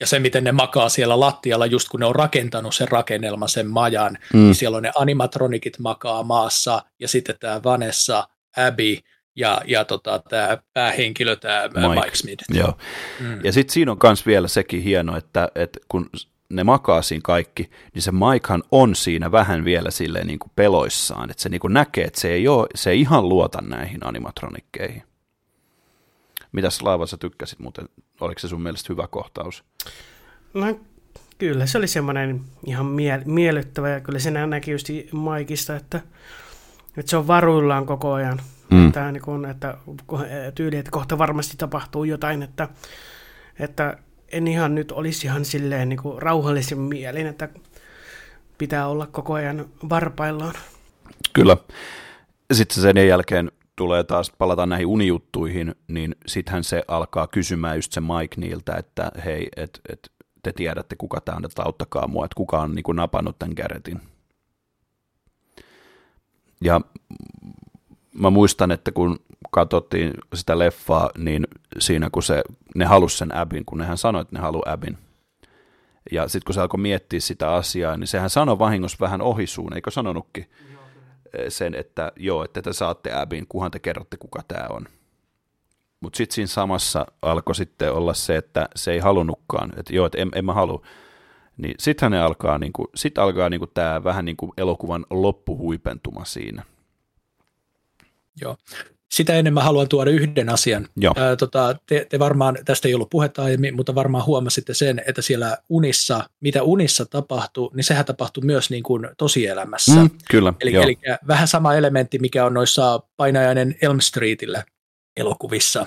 Ja 0.00 0.06
se, 0.06 0.18
miten 0.18 0.44
ne 0.44 0.52
makaa 0.52 0.88
siellä 0.88 1.20
lattialla, 1.20 1.66
just 1.66 1.88
kun 1.88 2.00
ne 2.00 2.06
on 2.06 2.14
rakentanut 2.14 2.74
sen 2.74 2.88
rakennelman, 2.88 3.48
sen 3.48 3.70
majan, 3.70 4.18
mm. 4.32 4.38
niin 4.38 4.54
siellä 4.54 4.76
on 4.76 4.82
ne 4.82 4.92
animatronikit 4.94 5.78
makaa 5.78 6.22
maassa, 6.22 6.82
ja 6.98 7.08
sitten 7.08 7.36
tämä 7.40 7.62
Vanessa, 7.64 8.28
Abby 8.56 8.96
ja, 9.36 9.62
ja 9.66 9.84
tota, 9.84 10.22
tämä 10.28 10.58
päähenkilö, 10.74 11.36
tämä 11.36 11.62
Mike. 11.68 11.88
Mike. 11.88 12.00
Mike 12.00 12.16
Smith. 12.16 12.44
Joo. 12.48 12.78
Mm. 13.20 13.44
Ja 13.44 13.52
sitten 13.52 13.72
siinä 13.72 13.92
on 13.92 13.98
myös 14.02 14.26
vielä 14.26 14.48
sekin 14.48 14.82
hieno, 14.82 15.16
että, 15.16 15.48
että 15.54 15.80
kun 15.88 16.10
ne 16.50 16.64
makaa 16.64 17.02
siinä 17.02 17.20
kaikki, 17.24 17.70
niin 17.94 18.02
se 18.02 18.12
Mikehan 18.12 18.62
on 18.70 18.94
siinä 18.94 19.32
vähän 19.32 19.64
vielä 19.64 19.90
silleen 19.90 20.26
niin 20.26 20.38
kuin 20.38 20.52
peloissaan, 20.56 21.30
että 21.30 21.42
se 21.42 21.48
niin 21.48 21.60
kuin 21.60 21.74
näkee, 21.74 22.04
että 22.04 22.20
se 22.20 22.28
ei, 22.28 22.48
ole, 22.48 22.66
se 22.74 22.90
ei 22.90 23.00
ihan 23.00 23.28
luota 23.28 23.58
näihin 23.62 24.06
animatronikkeihin. 24.06 25.02
Mitäs 26.52 26.82
Laiva 26.82 27.06
sä 27.06 27.16
tykkäsit 27.16 27.58
muuten? 27.58 27.88
Oliko 28.20 28.38
se 28.38 28.48
sun 28.48 28.62
mielestä 28.62 28.92
hyvä 28.92 29.06
kohtaus? 29.06 29.64
No 30.54 30.80
kyllä, 31.38 31.66
se 31.66 31.78
oli 31.78 31.88
semmoinen 31.88 32.40
ihan 32.66 32.86
mie- 32.86 33.22
miellyttävä 33.24 33.88
ja 33.88 34.00
kyllä 34.00 34.18
se 34.18 34.30
näki 34.30 34.70
just 34.70 34.88
Maikista, 35.12 35.76
että, 35.76 36.00
että 36.96 37.10
se 37.10 37.16
on 37.16 37.26
varuillaan 37.26 37.86
koko 37.86 38.12
ajan. 38.12 38.40
Mm. 38.70 38.86
Että, 38.86 39.12
niin 39.12 39.22
kun, 39.22 39.46
että 39.46 39.78
tyyli, 40.54 40.76
että 40.76 40.90
kohta 40.90 41.18
varmasti 41.18 41.56
tapahtuu 41.56 42.04
jotain, 42.04 42.42
että, 42.42 42.68
että 43.58 43.96
en 44.32 44.48
ihan 44.48 44.74
nyt 44.74 44.92
olisi 44.92 45.26
ihan 45.26 45.44
silleen 45.44 45.88
niin 45.88 46.02
kuin 46.02 46.22
rauhallisen 46.22 46.78
mielin, 46.78 47.26
että 47.26 47.48
pitää 48.58 48.88
olla 48.88 49.06
koko 49.06 49.34
ajan 49.34 49.66
varpaillaan. 49.88 50.54
Kyllä. 51.32 51.56
Sitten 52.52 52.82
sen 52.82 53.08
jälkeen 53.08 53.52
tulee 53.80 54.04
taas, 54.04 54.32
palataan 54.38 54.68
näihin 54.68 54.86
unijuttuihin, 54.86 55.74
niin 55.88 56.16
sittenhän 56.26 56.64
se 56.64 56.82
alkaa 56.88 57.26
kysymään 57.26 57.76
just 57.76 57.92
se 57.92 58.00
Mike 58.00 58.36
niiltä, 58.36 58.74
että 58.74 59.12
hei, 59.24 59.48
et, 59.56 59.80
et, 59.88 60.12
te 60.42 60.52
tiedätte 60.52 60.96
kuka 60.96 61.20
tämä 61.20 61.36
on, 61.36 61.44
että 61.44 61.62
auttakaa 61.62 62.06
mua, 62.06 62.24
että 62.24 62.34
kuka 62.36 62.58
on 62.60 62.74
niin 62.74 62.82
kuin 62.82 62.96
napannut 62.96 63.38
tämän 63.38 63.54
Garrettin. 63.56 64.00
Ja 66.60 66.80
mä 68.14 68.30
muistan, 68.30 68.70
että 68.70 68.92
kun 68.92 69.20
katsottiin 69.50 70.14
sitä 70.34 70.58
leffaa, 70.58 71.10
niin 71.18 71.46
siinä 71.78 72.08
kun 72.12 72.22
se, 72.22 72.42
ne 72.74 72.84
halusi 72.84 73.18
sen 73.18 73.34
Abin, 73.34 73.64
kun 73.64 73.78
nehän 73.78 73.98
sanoi, 73.98 74.22
että 74.22 74.36
ne 74.36 74.40
haluaa 74.40 74.72
Abin. 74.72 74.98
Ja 76.12 76.28
sitten 76.28 76.46
kun 76.46 76.54
se 76.54 76.60
alkoi 76.60 76.80
miettiä 76.80 77.20
sitä 77.20 77.52
asiaa, 77.52 77.96
niin 77.96 78.08
sehän 78.08 78.30
sanoi 78.30 78.58
vahingossa 78.58 78.98
vähän 79.00 79.22
ohisuun, 79.22 79.74
eikö 79.74 79.90
sanonutkin 79.90 80.46
sen, 81.48 81.74
että 81.74 82.12
joo, 82.16 82.44
että 82.44 82.62
te 82.62 82.72
saatte 82.72 83.12
Abin, 83.12 83.46
kunhan 83.48 83.70
te 83.70 83.78
kerrotte, 83.78 84.16
kuka 84.16 84.42
tämä 84.48 84.66
on. 84.70 84.86
Mutta 86.00 86.16
sitten 86.16 86.34
siinä 86.34 86.46
samassa 86.46 87.06
alkoi 87.22 87.54
sitten 87.54 87.92
olla 87.92 88.14
se, 88.14 88.36
että 88.36 88.68
se 88.76 88.92
ei 88.92 88.98
halunnutkaan, 88.98 89.72
että 89.76 89.94
joo, 89.94 90.06
että 90.06 90.18
en, 90.18 90.30
en 90.34 90.44
mä 90.44 90.54
halua. 90.54 90.86
Niin 91.56 91.74
sittenhän 91.78 92.12
ne 92.12 92.20
alkaa, 92.20 92.58
niinku, 92.58 92.90
sit 92.94 93.18
alkaa 93.18 93.48
niinku 93.48 93.66
tämä 93.66 94.04
vähän 94.04 94.24
niin 94.24 94.36
kuin 94.36 94.52
elokuvan 94.56 95.06
loppuhuipentuma 95.10 96.24
siinä. 96.24 96.62
Joo. 98.40 98.56
Sitä 99.12 99.34
ennen 99.34 99.54
mä 99.54 99.62
haluan 99.62 99.88
tuoda 99.88 100.10
yhden 100.10 100.48
asian. 100.48 100.86
Joo. 100.96 101.14
Ää, 101.16 101.36
tota, 101.36 101.76
te, 101.86 102.06
te 102.08 102.18
varmaan, 102.18 102.58
tästä 102.64 102.88
ei 102.88 102.94
ollut 102.94 103.10
puhetta 103.10 103.44
aiemmin, 103.44 103.76
mutta 103.76 103.94
varmaan 103.94 104.26
huomasitte 104.26 104.74
sen, 104.74 105.02
että 105.06 105.22
siellä 105.22 105.58
unissa, 105.68 106.30
mitä 106.40 106.62
unissa 106.62 107.06
tapahtuu, 107.06 107.70
niin 107.74 107.84
sehän 107.84 108.04
tapahtuu 108.04 108.42
myös 108.42 108.70
niin 108.70 108.82
kuin 108.82 109.08
tosielämässä. 109.18 110.00
Mm, 110.00 110.10
kyllä, 110.30 110.52
eli, 110.60 110.72
joo. 110.72 110.84
eli 110.84 110.98
vähän 111.26 111.48
sama 111.48 111.74
elementti, 111.74 112.18
mikä 112.18 112.44
on 112.44 112.54
noissa 112.54 113.00
painajainen 113.16 113.76
Elm 113.82 114.00
Streetillä 114.00 114.64
elokuvissa. 115.16 115.86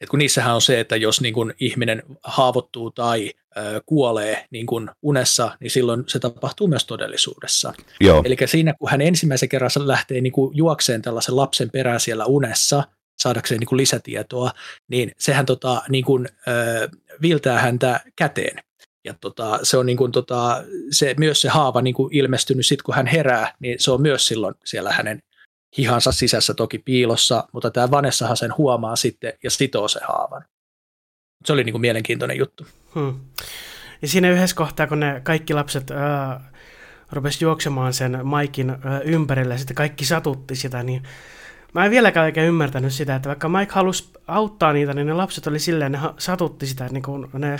Et 0.00 0.08
kun 0.08 0.18
niissähän 0.18 0.54
on 0.54 0.62
se, 0.62 0.80
että 0.80 0.96
jos 0.96 1.20
niin 1.20 1.34
kun 1.34 1.54
ihminen 1.60 2.02
haavoittuu 2.24 2.90
tai 2.90 3.30
ö, 3.56 3.82
kuolee 3.86 4.46
niin 4.50 4.66
kun 4.66 4.90
unessa, 5.02 5.56
niin 5.60 5.70
silloin 5.70 6.04
se 6.06 6.18
tapahtuu 6.18 6.68
myös 6.68 6.84
todellisuudessa. 6.84 7.72
Eli 8.24 8.36
siinä, 8.44 8.74
kun 8.78 8.90
hän 8.90 9.00
ensimmäisen 9.00 9.48
kerran 9.48 9.70
lähtee 9.76 10.20
niin 10.20 10.32
kuin 10.32 10.56
juokseen 10.56 11.02
tällaisen 11.02 11.36
lapsen 11.36 11.70
perään 11.70 12.00
siellä 12.00 12.24
unessa, 12.24 12.84
saadakseen 13.18 13.58
niin 13.58 13.68
kuin 13.68 13.76
lisätietoa, 13.76 14.50
niin 14.88 15.12
sehän 15.18 15.46
tota, 15.46 15.82
niin 15.88 16.04
kuin, 16.04 16.28
ö, 16.48 16.88
viltää 17.22 17.58
häntä 17.58 18.00
käteen. 18.16 18.62
Ja 19.04 19.14
tota, 19.20 19.58
se 19.62 19.76
on 19.76 19.86
niin 19.86 19.98
kuin, 19.98 20.12
tota, 20.12 20.64
se, 20.90 21.14
myös 21.18 21.40
se 21.40 21.48
haava 21.48 21.82
niin 21.82 21.94
kuin 21.94 22.14
ilmestynyt 22.14 22.66
sitten, 22.66 22.84
kun 22.84 22.94
hän 22.94 23.06
herää, 23.06 23.54
niin 23.60 23.78
se 23.78 23.90
on 23.90 24.02
myös 24.02 24.26
silloin 24.28 24.54
siellä 24.64 24.92
hänen 24.92 25.22
hihansa 25.78 26.12
sisässä 26.12 26.54
toki 26.54 26.78
piilossa, 26.78 27.44
mutta 27.52 27.70
tämä 27.70 27.90
Vanessahan 27.90 28.36
sen 28.36 28.56
huomaa 28.58 28.96
sitten 28.96 29.32
ja 29.42 29.50
sitoo 29.50 29.88
se 29.88 30.00
haavan. 30.08 30.44
Se 31.44 31.52
oli 31.52 31.64
niin 31.64 31.72
kuin 31.72 31.80
mielenkiintoinen 31.80 32.38
juttu. 32.38 32.66
Hmm. 32.94 33.20
Ja 34.02 34.08
siinä 34.08 34.30
yhdessä 34.30 34.56
kohtaa, 34.56 34.86
kun 34.86 35.00
ne 35.00 35.20
kaikki 35.24 35.54
lapset 35.54 35.90
äh, 35.90 36.42
rupesi 37.12 37.44
juoksemaan 37.44 37.92
sen 37.92 38.20
Maikin 38.22 38.70
äh, 38.70 38.78
ympärille 39.04 39.54
ja 39.54 39.58
sitten 39.58 39.74
kaikki 39.74 40.04
satutti 40.04 40.56
sitä, 40.56 40.82
niin 40.82 41.02
mä 41.74 41.84
en 41.84 41.90
vieläkään 41.90 42.24
oikein 42.24 42.48
ymmärtänyt 42.48 42.92
sitä, 42.92 43.16
että 43.16 43.28
vaikka 43.28 43.48
Mike 43.48 43.72
halusi 43.72 44.10
auttaa 44.26 44.72
niitä, 44.72 44.94
niin 44.94 45.06
ne 45.06 45.12
lapset 45.12 45.46
oli 45.46 45.58
silleen, 45.58 45.92
ne 45.92 45.98
satutti 46.18 46.66
sitä, 46.66 46.88
niin 46.90 47.02
kun 47.02 47.30
ne, 47.38 47.58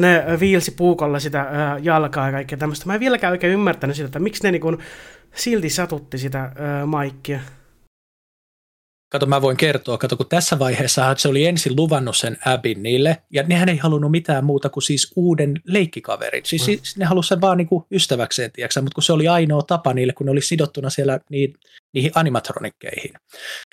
ne 0.00 0.24
viilsi 0.40 0.70
puukolla 0.70 1.18
sitä 1.18 1.40
äh, 1.40 1.48
jalkaa 1.82 2.26
ja 2.26 2.32
kaikkea 2.32 2.58
tämmöistä. 2.58 2.86
Mä 2.86 2.94
en 2.94 3.00
vieläkään 3.00 3.30
oikein 3.30 3.52
ymmärtänyt 3.52 3.96
sitä, 3.96 4.06
että 4.06 4.18
miksi 4.18 4.42
ne 4.42 4.50
niin 4.50 4.62
kun, 4.62 4.78
silti 5.34 5.70
satutti 5.70 6.18
sitä 6.18 6.44
äh, 6.44 6.52
Mikea. 6.86 7.40
Kato, 9.12 9.26
mä 9.26 9.42
voin 9.42 9.56
kertoa, 9.56 9.98
kato, 9.98 10.16
kun 10.16 10.26
tässä 10.28 10.58
vaiheessa 10.58 11.14
se 11.18 11.28
oli 11.28 11.46
ensin 11.46 11.76
luvannut 11.76 12.16
sen 12.16 12.36
Abin 12.46 12.82
niille, 12.82 13.22
ja 13.30 13.42
nehän 13.42 13.68
ei 13.68 13.76
halunnut 13.76 14.10
mitään 14.10 14.44
muuta 14.44 14.68
kuin 14.68 14.82
siis 14.82 15.12
uuden 15.16 15.54
leikkikaverin. 15.64 16.42
Siis 16.46 16.66
mm. 16.68 17.00
ne 17.00 17.04
halusivat 17.04 17.28
sen 17.28 17.40
vaan 17.40 17.58
niinku 17.58 17.86
ystäväkseen, 17.90 18.52
tiiäksä, 18.52 18.80
mutta 18.80 18.94
kun 18.94 19.02
se 19.02 19.12
oli 19.12 19.28
ainoa 19.28 19.62
tapa 19.62 19.94
niille, 19.94 20.12
kun 20.12 20.26
ne 20.26 20.30
oli 20.30 20.40
sidottuna 20.40 20.90
siellä 20.90 21.20
niin, 21.30 21.54
niihin 21.94 22.10
animatronikkeihin, 22.14 23.12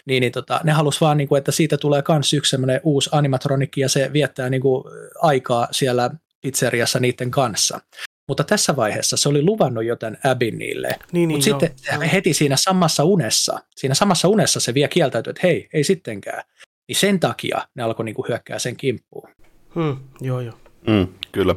niin, 0.05 0.21
niin 0.21 0.31
tota, 0.31 0.61
ne 0.63 0.71
halusivat 0.71 1.01
vaan, 1.01 1.17
niinku, 1.17 1.35
että 1.35 1.51
siitä 1.51 1.77
tulee 1.77 2.03
myös 2.09 2.33
yksi 2.33 2.49
semmoinen 2.49 2.81
uusi 2.83 3.09
animatronikki, 3.13 3.81
ja 3.81 3.89
se 3.89 4.13
viettää 4.13 4.49
niinku 4.49 4.83
aikaa 5.21 5.67
siellä 5.71 6.09
pizzeriassa 6.41 6.99
niiden 6.99 7.31
kanssa. 7.31 7.79
Mutta 8.27 8.43
tässä 8.43 8.75
vaiheessa 8.75 9.17
se 9.17 9.29
oli 9.29 9.41
luvannut 9.41 9.85
jotain 9.85 10.17
Abin 10.23 10.57
niille. 10.57 10.87
Niin, 11.11 11.29
Mutta 11.29 11.49
niin, 11.49 11.61
sitten 11.61 11.71
joo. 11.93 12.09
heti 12.13 12.33
siinä 12.33 12.55
samassa 12.59 13.03
unessa, 13.03 13.59
siinä 13.75 13.95
samassa 13.95 14.27
unessa 14.27 14.59
se 14.59 14.73
vielä 14.73 14.87
kieltäytyi, 14.87 15.31
että 15.31 15.47
hei, 15.47 15.69
ei 15.73 15.83
sittenkään. 15.83 16.43
Niin 16.87 16.95
sen 16.95 17.19
takia 17.19 17.67
ne 17.75 17.83
alkoi 17.83 18.05
niinku 18.05 18.25
hyökkää 18.29 18.59
sen 18.59 18.77
kimppuun. 18.77 19.29
Hmm, 19.75 19.97
joo, 20.21 20.39
joo. 20.39 20.53
Mm, 20.87 21.07
kyllä. 21.31 21.55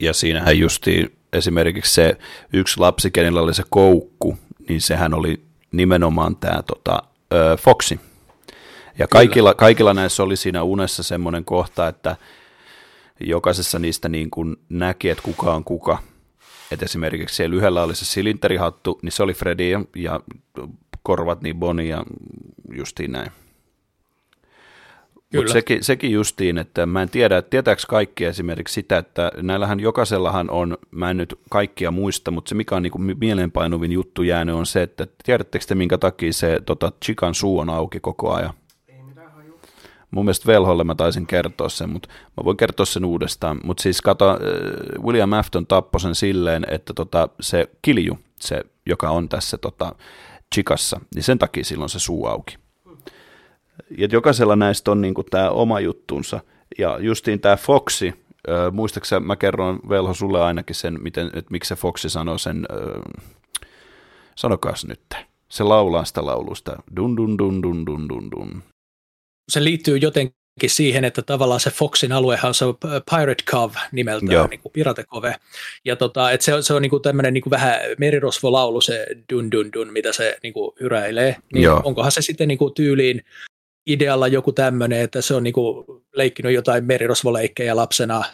Ja 0.00 0.12
siinähän 0.12 0.58
justiin 0.58 1.16
esimerkiksi 1.32 1.94
se 1.94 2.16
yksi 2.52 2.80
lapsi, 2.80 3.10
kenellä 3.10 3.40
oli 3.40 3.54
se 3.54 3.62
koukku, 3.70 4.38
niin 4.68 4.80
sehän 4.80 5.14
oli 5.14 5.42
nimenomaan 5.72 6.36
tämä 6.36 6.62
tota, 6.62 7.02
Foxi. 7.60 8.00
Ja 8.98 9.08
kaikilla, 9.08 9.54
kaikilla 9.54 9.94
näissä 9.94 10.22
oli 10.22 10.36
siinä 10.36 10.62
unessa 10.62 11.02
semmoinen 11.02 11.44
kohta, 11.44 11.88
että 11.88 12.16
jokaisessa 13.24 13.78
niistä 13.78 14.08
niin 14.08 14.30
kuin 14.30 14.56
näki, 14.68 15.08
että 15.08 15.22
kuka 15.22 15.54
on 15.54 15.64
kuka. 15.64 15.98
Et 16.70 16.82
esimerkiksi 16.82 17.36
siellä 17.36 17.56
yhdellä 17.56 17.82
oli 17.82 17.94
se 17.94 18.04
silinterihattu, 18.04 18.98
niin 19.02 19.12
se 19.12 19.22
oli 19.22 19.34
Freddy 19.34 19.68
ja, 19.68 19.84
ja 19.96 20.20
korvat 21.02 21.42
niin 21.42 21.56
Bonnie 21.56 21.86
ja 21.86 22.04
justiin 22.76 23.12
näin. 23.12 23.30
Mutta 25.36 25.52
sekin, 25.52 25.84
sekin 25.84 26.12
justiin, 26.12 26.58
että 26.58 26.86
mä 26.86 27.02
en 27.02 27.10
tiedä, 27.10 27.38
että 27.38 27.50
tietääkö 27.50 27.82
kaikki 27.88 28.24
esimerkiksi 28.24 28.74
sitä, 28.74 28.98
että 28.98 29.32
näillähän 29.36 29.80
jokaisellahan 29.80 30.50
on, 30.50 30.78
mä 30.90 31.10
en 31.10 31.16
nyt 31.16 31.38
kaikkia 31.50 31.90
muista, 31.90 32.30
mutta 32.30 32.48
se 32.48 32.54
mikä 32.54 32.76
on 32.76 32.82
niin 32.82 32.90
kuin 32.90 33.16
mieleenpainuvin 33.18 33.92
juttu 33.92 34.22
jäänyt 34.22 34.54
on 34.54 34.66
se, 34.66 34.82
että 34.82 35.06
tiedättekö 35.24 35.64
te 35.68 35.74
minkä 35.74 35.98
takia 35.98 36.32
se 36.32 36.60
tota, 36.66 36.92
chikan 37.04 37.34
suu 37.34 37.58
on 37.58 37.70
auki 37.70 38.00
koko 38.00 38.32
ajan? 38.32 38.54
Mun 40.12 40.24
mielestä 40.24 40.46
velholle 40.46 40.84
mä 40.84 40.94
taisin 40.94 41.26
kertoa 41.26 41.68
sen, 41.68 41.90
mutta 41.90 42.08
mä 42.08 42.44
voin 42.44 42.56
kertoa 42.56 42.86
sen 42.86 43.04
uudestaan. 43.04 43.60
Mutta 43.64 43.82
siis 43.82 44.00
kato, 44.00 44.38
William 45.02 45.32
Afton 45.32 45.66
tappoi 45.66 46.00
sen 46.00 46.14
silleen, 46.14 46.66
että 46.70 46.92
tota, 46.94 47.28
se 47.40 47.70
kilju, 47.82 48.18
se, 48.40 48.64
joka 48.86 49.10
on 49.10 49.28
tässä 49.28 49.58
tota, 49.58 49.94
chikassa, 50.54 51.00
niin 51.14 51.22
sen 51.22 51.38
takia 51.38 51.64
silloin 51.64 51.88
se 51.88 51.98
suu 51.98 52.26
auki. 52.26 52.56
Ja 53.98 54.08
jokaisella 54.12 54.56
näistä 54.56 54.90
on 54.90 55.00
niinku 55.00 55.24
tämä 55.24 55.50
oma 55.50 55.80
juttunsa. 55.80 56.40
Ja 56.78 56.98
justiin 56.98 57.40
tämä 57.40 57.56
Foxi, 57.56 58.08
äh, 58.48 58.72
muistaaksä 58.72 59.20
mä 59.20 59.36
kerron 59.36 59.80
Velho 59.88 60.14
sulle 60.14 60.42
ainakin 60.42 60.76
sen, 60.76 60.98
miten, 61.02 61.26
että 61.26 61.50
miksi 61.50 61.68
se 61.68 61.76
Foxi 61.76 62.08
sanoo 62.08 62.38
sen, 62.38 62.66
äh, 62.72 63.22
sanokaas 64.36 64.84
nyt. 64.84 65.02
Se 65.48 65.64
laulaa 65.64 66.04
sitä 66.04 66.26
laulusta, 66.26 66.82
dun 66.96 67.16
dun 67.16 67.38
dun 67.38 67.62
dun 67.62 67.86
dun 67.86 68.08
dun 68.08 68.30
dun 68.30 68.62
se 69.52 69.64
liittyy 69.64 69.96
jotenkin 69.96 70.34
siihen, 70.66 71.04
että 71.04 71.22
tavallaan 71.22 71.60
se 71.60 71.70
Foxin 71.70 72.12
aluehan 72.12 72.48
on 72.48 72.54
se 72.54 72.64
Pirate 73.10 73.44
Cove 73.50 73.78
nimeltään, 73.92 74.50
niin 74.50 74.60
kuin 74.60 74.72
Piratekove. 74.72 75.34
Ja 75.84 75.96
tota, 75.96 76.30
että 76.30 76.44
se, 76.44 76.52
se 76.60 76.74
on 76.74 76.82
niin 76.82 76.90
kuin 76.90 77.02
tämmöinen 77.02 77.34
niin 77.34 77.42
kuin 77.42 77.50
vähän 77.50 77.80
merirosvolaulu, 77.98 78.80
se 78.80 79.06
dun 79.32 79.50
dun 79.50 79.72
dun, 79.72 79.92
mitä 79.92 80.12
se 80.12 80.38
niin 80.42 80.52
kuin 80.52 80.72
hyräilee. 80.80 81.36
Niin 81.54 81.62
Joo. 81.62 81.80
onkohan 81.84 82.12
se 82.12 82.22
sitten 82.22 82.48
niin 82.48 82.58
kuin 82.58 82.74
tyyliin 82.74 83.24
idealla 83.86 84.28
joku 84.28 84.52
tämmöinen, 84.52 85.00
että 85.00 85.20
se 85.20 85.34
on 85.34 85.42
niinku 85.42 85.84
leikkinyt 86.14 86.54
jotain 86.54 86.84
merirosvoleikkejä 86.84 87.76
lapsena, 87.76 88.24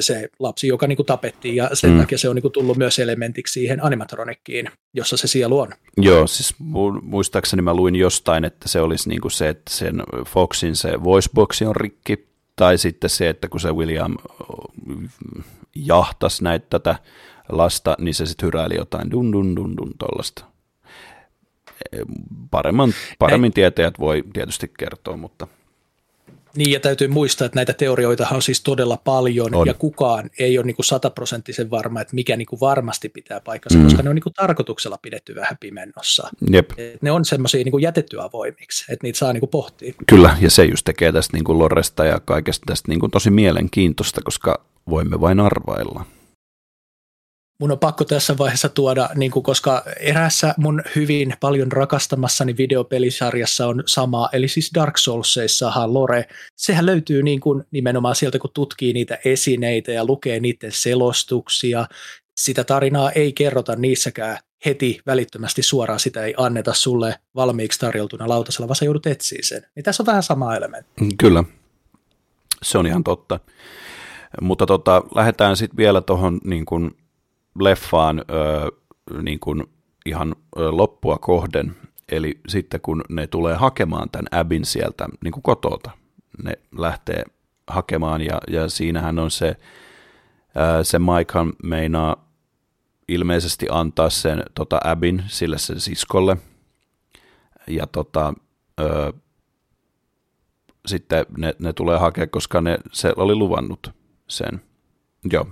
se 0.00 0.28
lapsi, 0.38 0.68
joka 0.68 0.86
niinku 0.86 1.04
tapettiin, 1.04 1.56
ja 1.56 1.70
sen 1.72 1.90
mm. 1.90 2.00
takia 2.00 2.18
se 2.18 2.28
on 2.28 2.34
niinku 2.34 2.50
tullut 2.50 2.76
myös 2.76 2.98
elementiksi 2.98 3.52
siihen 3.52 3.84
animatronikkiin, 3.84 4.70
jossa 4.94 5.16
se 5.16 5.26
sielu 5.26 5.58
on. 5.58 5.68
Joo, 5.96 6.26
siis 6.26 6.54
muistaakseni 7.02 7.62
mä 7.62 7.74
luin 7.74 7.96
jostain, 7.96 8.44
että 8.44 8.68
se 8.68 8.80
olisi 8.80 9.08
niinku 9.08 9.30
se, 9.30 9.48
että 9.48 9.74
sen 9.74 10.02
Foxin 10.26 10.76
se 10.76 11.04
voiceboxi 11.04 11.64
on 11.64 11.76
rikki, 11.76 12.26
tai 12.56 12.78
sitten 12.78 13.10
se, 13.10 13.28
että 13.28 13.48
kun 13.48 13.60
se 13.60 13.72
William 13.72 14.16
jahtas 15.74 16.42
näitä 16.42 16.66
tätä 16.70 16.96
lasta, 17.48 17.96
niin 18.00 18.14
se 18.14 18.26
sitten 18.26 18.46
hyräili 18.46 18.74
jotain 18.76 19.10
dun 19.10 19.32
dun 19.32 19.56
dun 19.56 19.76
dun 19.76 19.92
tollasta 19.98 20.51
paremman, 22.50 22.94
paremmin 23.18 23.52
tietäjät 23.52 23.98
voi 23.98 24.24
tietysti 24.32 24.72
kertoa, 24.78 25.16
mutta... 25.16 25.46
Niin, 26.56 26.72
ja 26.72 26.80
täytyy 26.80 27.08
muistaa, 27.08 27.46
että 27.46 27.58
näitä 27.58 27.72
teorioita 27.72 28.26
on 28.32 28.42
siis 28.42 28.60
todella 28.60 28.96
paljon, 28.96 29.54
on. 29.54 29.66
ja 29.66 29.74
kukaan 29.74 30.30
ei 30.38 30.58
ole 30.58 30.66
niin 30.66 30.76
sataprosenttisen 30.80 31.70
varma, 31.70 32.00
että 32.00 32.14
mikä 32.14 32.36
niin 32.36 32.46
kuin 32.46 32.60
varmasti 32.60 33.08
pitää 33.08 33.40
paikkansa, 33.40 33.78
mm. 33.78 33.84
koska 33.84 34.02
ne 34.02 34.08
on 34.08 34.14
niin 34.14 34.22
kuin 34.22 34.32
tarkoituksella 34.32 34.98
pidetty 35.02 35.34
vähän 35.34 35.56
pimennossa. 35.60 36.28
Jep. 36.50 36.70
Et 36.76 37.02
ne 37.02 37.10
on 37.10 37.24
semmoisia 37.24 37.64
niin 37.64 37.82
jätetty 37.82 38.20
avoimiksi, 38.20 38.92
että 38.92 39.06
niitä 39.06 39.18
saa 39.18 39.32
niin 39.32 39.40
kuin 39.40 39.50
pohtia. 39.50 39.94
Kyllä, 40.06 40.36
ja 40.40 40.50
se 40.50 40.64
just 40.64 40.84
tekee 40.84 41.12
tästä 41.12 41.36
niin 41.36 41.44
kuin 41.44 41.58
Loresta 41.58 42.04
ja 42.04 42.20
kaikesta 42.20 42.64
tästä 42.66 42.88
niin 42.88 43.00
kuin 43.00 43.10
tosi 43.10 43.30
mielenkiintoista, 43.30 44.20
koska 44.24 44.64
voimme 44.90 45.20
vain 45.20 45.40
arvailla. 45.40 46.04
Mun 47.62 47.72
on 47.72 47.78
pakko 47.78 48.04
tässä 48.04 48.38
vaiheessa 48.38 48.68
tuoda, 48.68 49.10
niin 49.14 49.30
kuin, 49.30 49.42
koska 49.42 49.82
erässä 50.00 50.54
mun 50.56 50.82
hyvin 50.96 51.34
paljon 51.40 51.72
rakastamassani 51.72 52.56
videopelisarjassa 52.56 53.66
on 53.66 53.82
sama, 53.86 54.28
eli 54.32 54.48
siis 54.48 54.70
Dark 54.74 54.98
Soulsissahan 54.98 55.94
lore, 55.94 56.28
sehän 56.56 56.86
löytyy 56.86 57.22
niin 57.22 57.40
kuin 57.40 57.64
nimenomaan 57.70 58.14
sieltä, 58.14 58.38
kun 58.38 58.50
tutkii 58.54 58.92
niitä 58.92 59.18
esineitä 59.24 59.92
ja 59.92 60.04
lukee 60.04 60.40
niiden 60.40 60.72
selostuksia, 60.72 61.86
sitä 62.40 62.64
tarinaa 62.64 63.10
ei 63.10 63.32
kerrota 63.32 63.76
niissäkään 63.76 64.38
heti 64.66 65.00
välittömästi 65.06 65.62
suoraan, 65.62 66.00
sitä 66.00 66.24
ei 66.24 66.34
anneta 66.36 66.74
sulle 66.74 67.18
valmiiksi 67.34 67.80
tarjoltuna 67.80 68.28
lautasella, 68.28 68.68
vaan 68.68 68.76
sä 68.76 68.84
joudut 68.84 69.06
etsiä 69.06 69.40
sen. 69.42 69.62
Niin 69.74 69.84
tässä 69.84 70.02
on 70.02 70.06
vähän 70.06 70.22
sama 70.22 70.56
elementti. 70.56 70.92
Mm, 71.00 71.10
kyllä, 71.18 71.44
se 72.62 72.78
on 72.78 72.86
ihan 72.86 73.04
totta. 73.04 73.40
Mutta 74.40 74.66
tota, 74.66 75.02
lähdetään 75.14 75.56
sitten 75.56 75.76
vielä 75.76 76.00
tuohon 76.00 76.40
niin 76.44 76.64
kuin 76.64 76.96
leffaan 77.60 78.18
ö, 78.18 78.70
niin 79.22 79.40
kuin 79.40 79.64
ihan 80.06 80.36
ö, 80.58 80.70
loppua 80.70 81.18
kohden, 81.18 81.76
eli 82.08 82.40
sitten 82.48 82.80
kun 82.80 83.04
ne 83.08 83.26
tulee 83.26 83.54
hakemaan 83.54 84.10
tämän 84.10 84.40
Abin 84.40 84.64
sieltä 84.64 85.08
niin 85.24 85.32
kuin 85.32 85.42
kotota, 85.42 85.90
ne 86.42 86.52
lähtee 86.78 87.24
hakemaan 87.68 88.22
ja, 88.22 88.40
ja 88.48 88.68
siinähän 88.68 89.18
on 89.18 89.30
se, 89.30 89.56
ö, 90.78 90.84
se 90.84 90.98
Mikehan 90.98 91.52
meinaa 91.62 92.28
ilmeisesti 93.08 93.66
antaa 93.70 94.10
sen 94.10 94.42
tota, 94.54 94.80
Abin 94.84 95.22
sille 95.26 95.58
sen 95.58 95.80
siskolle 95.80 96.36
ja 97.66 97.86
tota, 97.86 98.34
ö, 98.80 99.12
sitten 100.86 101.26
ne, 101.36 101.54
ne 101.58 101.72
tulee 101.72 101.98
hakea, 101.98 102.26
koska 102.26 102.60
ne, 102.60 102.78
se 102.92 103.12
oli 103.16 103.34
luvannut 103.34 103.90
sen. 104.28 104.60
Joo, 105.32 105.46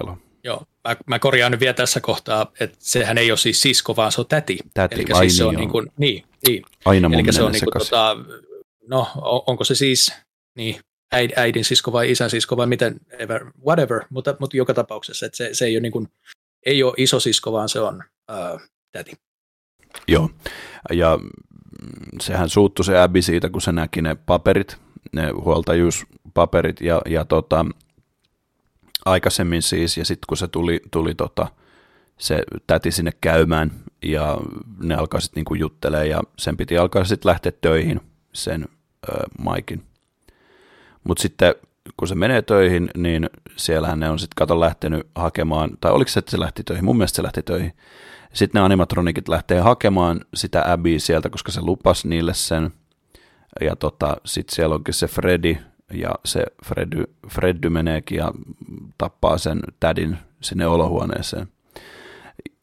velo. 0.00 0.18
Joo, 0.44 0.62
mä, 0.88 0.96
mä 1.06 1.18
korjaan 1.18 1.52
nyt 1.52 1.60
vielä 1.60 1.74
tässä 1.74 2.00
kohtaa, 2.00 2.52
että 2.60 2.76
sehän 2.80 3.18
ei 3.18 3.30
ole 3.30 3.38
siis 3.38 3.62
sisko, 3.62 3.96
vaan 3.96 4.12
se 4.12 4.20
on 4.20 4.26
täti. 4.26 4.58
Täti, 4.74 4.94
Elikkä 4.94 5.16
ai 5.16 5.20
siis 5.30 5.36
se 5.36 5.42
niin 5.42 5.48
on 5.48 5.54
joo. 5.54 5.60
niin 5.60 5.70
kuin, 5.70 5.86
niin, 5.98 6.24
niin. 6.46 6.62
Aina 6.84 7.08
mun 7.08 7.20
Eli 7.20 7.32
se 7.32 7.42
on 7.42 7.52
niin 7.52 7.64
kuin, 7.72 7.82
tota, 7.82 8.16
no 8.88 9.06
on- 9.16 9.42
onko 9.46 9.64
se 9.64 9.74
siis 9.74 10.12
niin, 10.56 10.76
äid- 11.14 11.32
äidin 11.36 11.64
sisko 11.64 11.92
vai 11.92 12.10
isän 12.10 12.30
sisko 12.30 12.56
vai 12.56 12.66
miten, 12.66 13.00
ever, 13.10 13.46
whatever, 13.66 14.00
mutta, 14.10 14.36
mutta 14.40 14.56
joka 14.56 14.74
tapauksessa, 14.74 15.26
että 15.26 15.36
se, 15.36 15.48
se 15.52 15.64
ei 15.64 15.74
ole 15.76 15.80
niin 15.80 15.92
kuin, 15.92 16.08
ei 16.66 16.82
ole 16.82 16.94
isosisko, 16.96 17.52
vaan 17.52 17.68
se 17.68 17.80
on 17.80 18.04
uh, 18.30 18.60
täti. 18.92 19.12
Joo, 20.08 20.30
ja 20.92 21.18
sehän 22.20 22.48
suuttui 22.48 22.84
se 22.84 22.98
Abby 22.98 23.22
siitä, 23.22 23.48
kun 23.48 23.60
se 23.62 23.72
näki 23.72 24.02
ne 24.02 24.14
paperit, 24.14 24.76
ne 25.12 25.30
huoltajuuspaperit, 25.30 26.80
ja, 26.80 27.02
ja 27.08 27.24
tota, 27.24 27.66
aikaisemmin 29.04 29.62
siis, 29.62 29.96
ja 29.96 30.04
sitten 30.04 30.26
kun 30.28 30.36
se 30.36 30.48
tuli, 30.48 30.80
tuli 30.90 31.14
tota, 31.14 31.46
se 32.18 32.42
täti 32.66 32.90
sinne 32.90 33.12
käymään, 33.20 33.72
ja 34.02 34.38
ne 34.82 34.94
alkaa 34.94 35.20
sitten 35.20 35.40
niinku 35.40 35.54
juttelee, 35.54 36.06
ja 36.06 36.22
sen 36.38 36.56
piti 36.56 36.78
alkaa 36.78 37.04
sitten 37.04 37.30
lähteä 37.30 37.52
töihin, 37.60 38.00
sen 38.32 38.68
ö, 39.08 39.22
Maikin. 39.38 39.84
Mutta 41.04 41.22
sitten 41.22 41.54
kun 41.96 42.08
se 42.08 42.14
menee 42.14 42.42
töihin, 42.42 42.90
niin 42.96 43.30
siellähän 43.56 44.00
ne 44.00 44.10
on 44.10 44.18
sitten 44.18 44.34
kato 44.36 44.60
lähtenyt 44.60 45.06
hakemaan, 45.14 45.70
tai 45.80 45.92
oliko 45.92 46.08
se, 46.08 46.18
että 46.18 46.30
se 46.30 46.40
lähti 46.40 46.62
töihin? 46.64 46.84
Mun 46.84 46.96
mielestä 46.96 47.16
se 47.16 47.22
lähti 47.22 47.42
töihin. 47.42 47.72
Sitten 48.32 48.60
ne 48.60 48.64
animatronikit 48.64 49.28
lähtee 49.28 49.60
hakemaan 49.60 50.20
sitä 50.34 50.72
Abbyä 50.72 50.98
sieltä, 50.98 51.30
koska 51.30 51.52
se 51.52 51.60
lupas 51.60 52.04
niille 52.04 52.34
sen. 52.34 52.70
Ja 53.60 53.76
tota, 53.76 54.16
sitten 54.24 54.54
siellä 54.54 54.74
onkin 54.74 54.94
se 54.94 55.06
Freddy, 55.06 55.56
ja 55.92 56.14
se 56.24 56.44
Freddy, 56.66 57.04
Freddy 57.28 57.68
meneekin 57.68 58.18
ja 58.18 58.32
tappaa 58.98 59.38
sen 59.38 59.60
tädin 59.80 60.18
sinne 60.40 60.66
olohuoneeseen. 60.66 61.48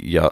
Ja 0.04 0.32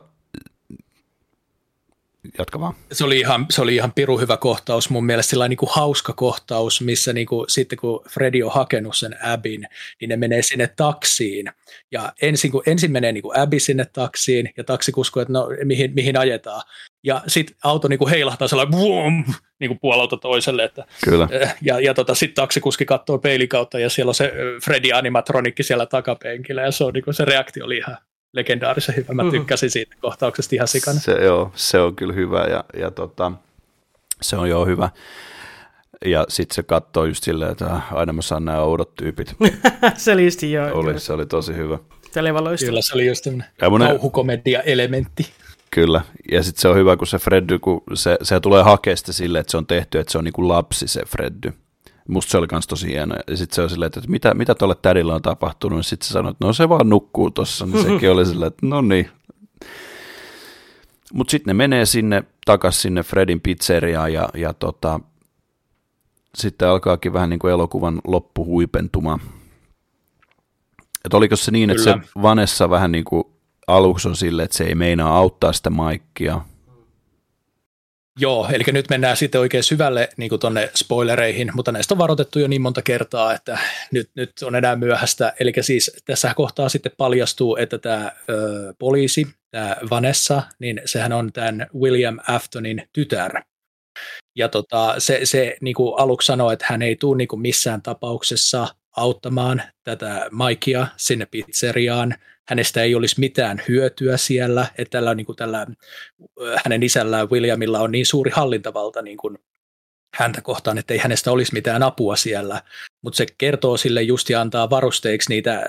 jatka 2.37 2.59
vaan. 2.59 2.73
Se 2.91 3.03
oli 3.03 3.19
ihan, 3.19 3.45
se 3.49 3.61
oli 3.61 3.75
ihan 3.75 3.91
piru 3.93 4.19
hyvä 4.19 4.37
kohtaus, 4.37 4.89
mun 4.89 5.05
mielestä 5.05 5.29
sellainen 5.29 5.49
niin 5.49 5.57
kuin 5.57 5.69
hauska 5.73 6.13
kohtaus, 6.13 6.81
missä 6.81 7.13
niin 7.13 7.27
kuin, 7.27 7.45
sitten 7.49 7.77
kun 7.77 8.03
Freddy 8.09 8.41
on 8.41 8.51
hakenut 8.53 8.95
sen 8.95 9.15
Abin, 9.23 9.67
niin 10.01 10.09
ne 10.09 10.17
menee 10.17 10.41
sinne 10.41 10.67
taksiin. 10.67 11.51
Ja 11.91 12.13
ensin, 12.21 12.51
kun 12.51 12.63
ensin 12.65 12.91
menee 12.91 13.11
niin 13.11 13.21
kuin 13.21 13.39
Abby 13.39 13.59
sinne 13.59 13.85
taksiin, 13.85 14.49
ja 14.57 14.63
taksikusko, 14.63 15.21
että 15.21 15.33
no 15.33 15.47
mihin, 15.63 15.93
mihin 15.93 16.17
ajetaan. 16.17 16.61
Ja 17.05 17.21
sitten 17.27 17.55
auto 17.63 17.87
niin 17.87 17.99
kuin 17.99 18.09
heilahtaa 18.09 18.47
sellainen 18.47 18.79
boom, 18.79 19.23
niin 19.59 19.69
kuin 19.69 19.79
puolelta 19.79 20.17
toiselle, 20.17 20.63
että 20.63 20.85
Kyllä, 21.03 21.27
ja, 21.61 21.79
ja 21.79 21.93
tota, 21.93 22.15
sitten 22.15 22.35
taksikuski 22.35 22.85
katsoo 22.85 23.17
peilin 23.17 23.49
kautta 23.49 23.79
ja 23.79 23.89
siellä 23.89 24.09
on 24.09 24.15
se 24.15 24.33
ö, 24.35 24.59
Freddy 24.63 24.91
animatronikki 24.93 25.63
siellä 25.63 25.85
takapenkillä 25.85 26.61
ja 26.61 26.71
se, 26.71 26.83
on, 26.83 26.93
niin 26.93 27.03
se 27.11 27.25
reaktio 27.25 27.65
oli 27.65 27.77
ihan 27.77 27.97
legendaarisen 28.33 28.95
hyvä. 28.95 29.13
Mä 29.13 29.23
Mhm. 29.23 29.31
tykkäsin 29.31 29.69
siitä 29.69 29.95
kohtauksesta 30.01 30.55
ihan 30.55 30.67
sikana. 30.67 30.99
se, 30.99 31.11
joo, 31.11 31.51
se 31.55 31.79
on 31.79 31.95
kyllä 31.95 32.13
hyvä 32.13 32.43
ja, 32.43 32.63
ja 32.79 32.91
tota, 32.91 33.31
se 34.21 34.35
on 34.35 34.49
jo 34.49 34.65
hyvä. 34.65 34.89
Ja 36.05 36.25
sitten 36.29 36.55
se 36.55 36.63
katsoo 36.63 37.05
just 37.05 37.23
silleen, 37.23 37.51
että 37.51 37.65
äh, 37.65 37.93
aina 37.93 38.13
mä 38.13 38.21
saan 38.21 38.45
nämä 38.45 38.59
oudot 38.61 38.95
tyypit. 38.95 39.35
se 39.97 40.15
listi 40.15 40.51
jo. 40.51 40.69
Oli, 40.73 40.99
se 40.99 41.13
oli 41.13 41.25
tosi 41.25 41.55
hyvä. 41.55 41.77
Se 42.11 42.19
oli. 42.19 42.57
Kyllä 42.65 42.81
se 42.81 42.95
oli 42.95 43.07
just 43.07 43.23
tämmöinen 43.57 43.87
kauhukomedia-elementti. 43.89 45.27
Kyllä, 45.75 46.01
ja 46.31 46.43
sitten 46.43 46.61
se 46.61 46.67
on 46.67 46.75
hyvä, 46.75 46.97
kun 46.97 47.07
se 47.07 47.17
Freddy, 47.17 47.59
kun 47.59 47.81
se, 47.93 48.17
se 48.21 48.39
tulee 48.39 48.63
hakea 48.63 48.95
sitä 48.97 49.13
silleen, 49.13 49.39
että 49.39 49.51
se 49.51 49.57
on 49.57 49.67
tehty, 49.67 49.99
että 49.99 50.11
se 50.11 50.17
on 50.17 50.23
niinku 50.23 50.47
lapsi 50.47 50.87
se 50.87 51.05
Freddy. 51.05 51.53
Musta 52.07 52.31
se 52.31 52.37
oli 52.37 52.47
kans 52.47 52.67
tosi 52.67 52.87
hieno. 52.87 53.15
Ja 53.27 53.37
sitten 53.37 53.55
se 53.55 53.61
on 53.61 53.69
silleen, 53.69 53.87
että 53.87 54.01
mitä, 54.07 54.33
mitä 54.33 54.55
tuolle 54.55 54.75
tädillä 54.81 55.15
on 55.15 55.21
tapahtunut, 55.21 55.85
sitten 55.85 56.07
se 56.07 56.11
sanoi, 56.11 56.31
että 56.31 56.45
no 56.45 56.53
se 56.53 56.69
vaan 56.69 56.89
nukkuu 56.89 57.31
tossa, 57.31 57.65
niin 57.65 57.83
sekin 57.83 58.11
oli 58.11 58.25
silleen, 58.25 58.47
että 58.47 58.65
no 58.67 58.81
niin. 58.81 59.09
Mutta 61.13 61.31
sitten 61.31 61.51
ne 61.51 61.53
menee 61.53 61.85
sinne, 61.85 62.23
takas 62.45 62.81
sinne 62.81 63.03
Fredin 63.03 63.41
pizzeriaan 63.41 64.13
ja, 64.13 64.29
ja 64.33 64.53
tota, 64.53 64.99
sitten 66.35 66.67
alkaakin 66.67 67.13
vähän 67.13 67.29
niin 67.29 67.39
kuin 67.39 67.51
elokuvan 67.51 68.01
loppu 68.07 68.45
huipentuma. 68.45 69.19
Että 71.05 71.17
oliko 71.17 71.35
se 71.35 71.51
niin, 71.51 71.69
että 71.69 71.83
Kyllä. 71.83 72.03
se 72.03 72.21
Vanessa 72.21 72.69
vähän 72.69 72.91
niin 72.91 73.05
kuin 73.05 73.34
aluksi 73.67 74.07
on 74.07 74.15
silleen, 74.15 74.45
että 74.45 74.57
se 74.57 74.63
ei 74.63 74.75
meinaa 74.75 75.17
auttaa 75.17 75.53
sitä 75.53 75.69
Maikkia. 75.69 76.41
Joo, 78.19 78.47
eli 78.53 78.63
nyt 78.71 78.89
mennään 78.89 79.17
sitten 79.17 79.41
oikein 79.41 79.63
syvälle 79.63 80.09
niin 80.17 80.29
kuin 80.29 80.39
tonne 80.39 80.71
spoilereihin, 80.75 81.51
mutta 81.53 81.71
näistä 81.71 81.93
on 81.93 81.97
varoitettu 81.97 82.39
jo 82.39 82.47
niin 82.47 82.61
monta 82.61 82.81
kertaa, 82.81 83.33
että 83.33 83.59
nyt, 83.91 84.09
nyt 84.15 84.31
on 84.43 84.55
enää 84.55 84.75
myöhäistä. 84.75 85.33
Eli 85.39 85.53
siis 85.61 85.91
tässä 86.05 86.33
kohtaa 86.35 86.69
sitten 86.69 86.91
paljastuu, 86.97 87.55
että 87.55 87.77
tämä 87.77 88.11
ö, 88.29 88.73
poliisi, 88.79 89.27
tämä 89.51 89.75
Vanessa, 89.89 90.43
niin 90.59 90.81
sehän 90.85 91.13
on 91.13 91.33
tämän 91.33 91.67
William 91.75 92.19
Aftonin 92.27 92.87
tytär. 92.93 93.41
Ja 94.35 94.49
tota, 94.49 94.95
se, 94.97 95.19
se 95.23 95.57
niin 95.61 95.75
kuin 95.75 95.99
aluksi 95.99 96.25
sanoi, 96.25 96.53
että 96.53 96.65
hän 96.69 96.81
ei 96.81 96.95
tule 96.95 97.17
niin 97.17 97.27
kuin 97.27 97.41
missään 97.41 97.81
tapauksessa 97.81 98.67
auttamaan 98.97 99.63
tätä 99.83 100.29
Mikea 100.31 100.87
sinne 100.97 101.25
pizzeriaan. 101.25 102.15
Hänestä 102.49 102.81
ei 102.81 102.95
olisi 102.95 103.19
mitään 103.19 103.61
hyötyä 103.67 104.17
siellä, 104.17 104.67
että 104.77 104.97
tällä, 104.97 105.15
niin 105.15 105.25
kuin 105.25 105.35
tällä 105.35 105.67
ö, 106.41 106.57
hänen 106.63 106.83
isällään 106.83 107.29
Williamilla 107.29 107.79
on 107.79 107.91
niin 107.91 108.05
suuri 108.05 108.31
hallintavalta 108.31 109.01
niin 109.01 109.17
kuin 109.17 109.37
häntä 110.15 110.41
kohtaan, 110.41 110.77
että 110.77 110.93
ei 110.93 110.99
hänestä 110.99 111.31
olisi 111.31 111.53
mitään 111.53 111.83
apua 111.83 112.15
siellä, 112.15 112.61
mutta 113.01 113.17
se 113.17 113.25
kertoo 113.37 113.77
sille 113.77 114.01
just 114.01 114.29
ja 114.29 114.41
antaa 114.41 114.69
varusteiksi 114.69 115.29
niitä 115.29 115.53
äh, 115.53 115.63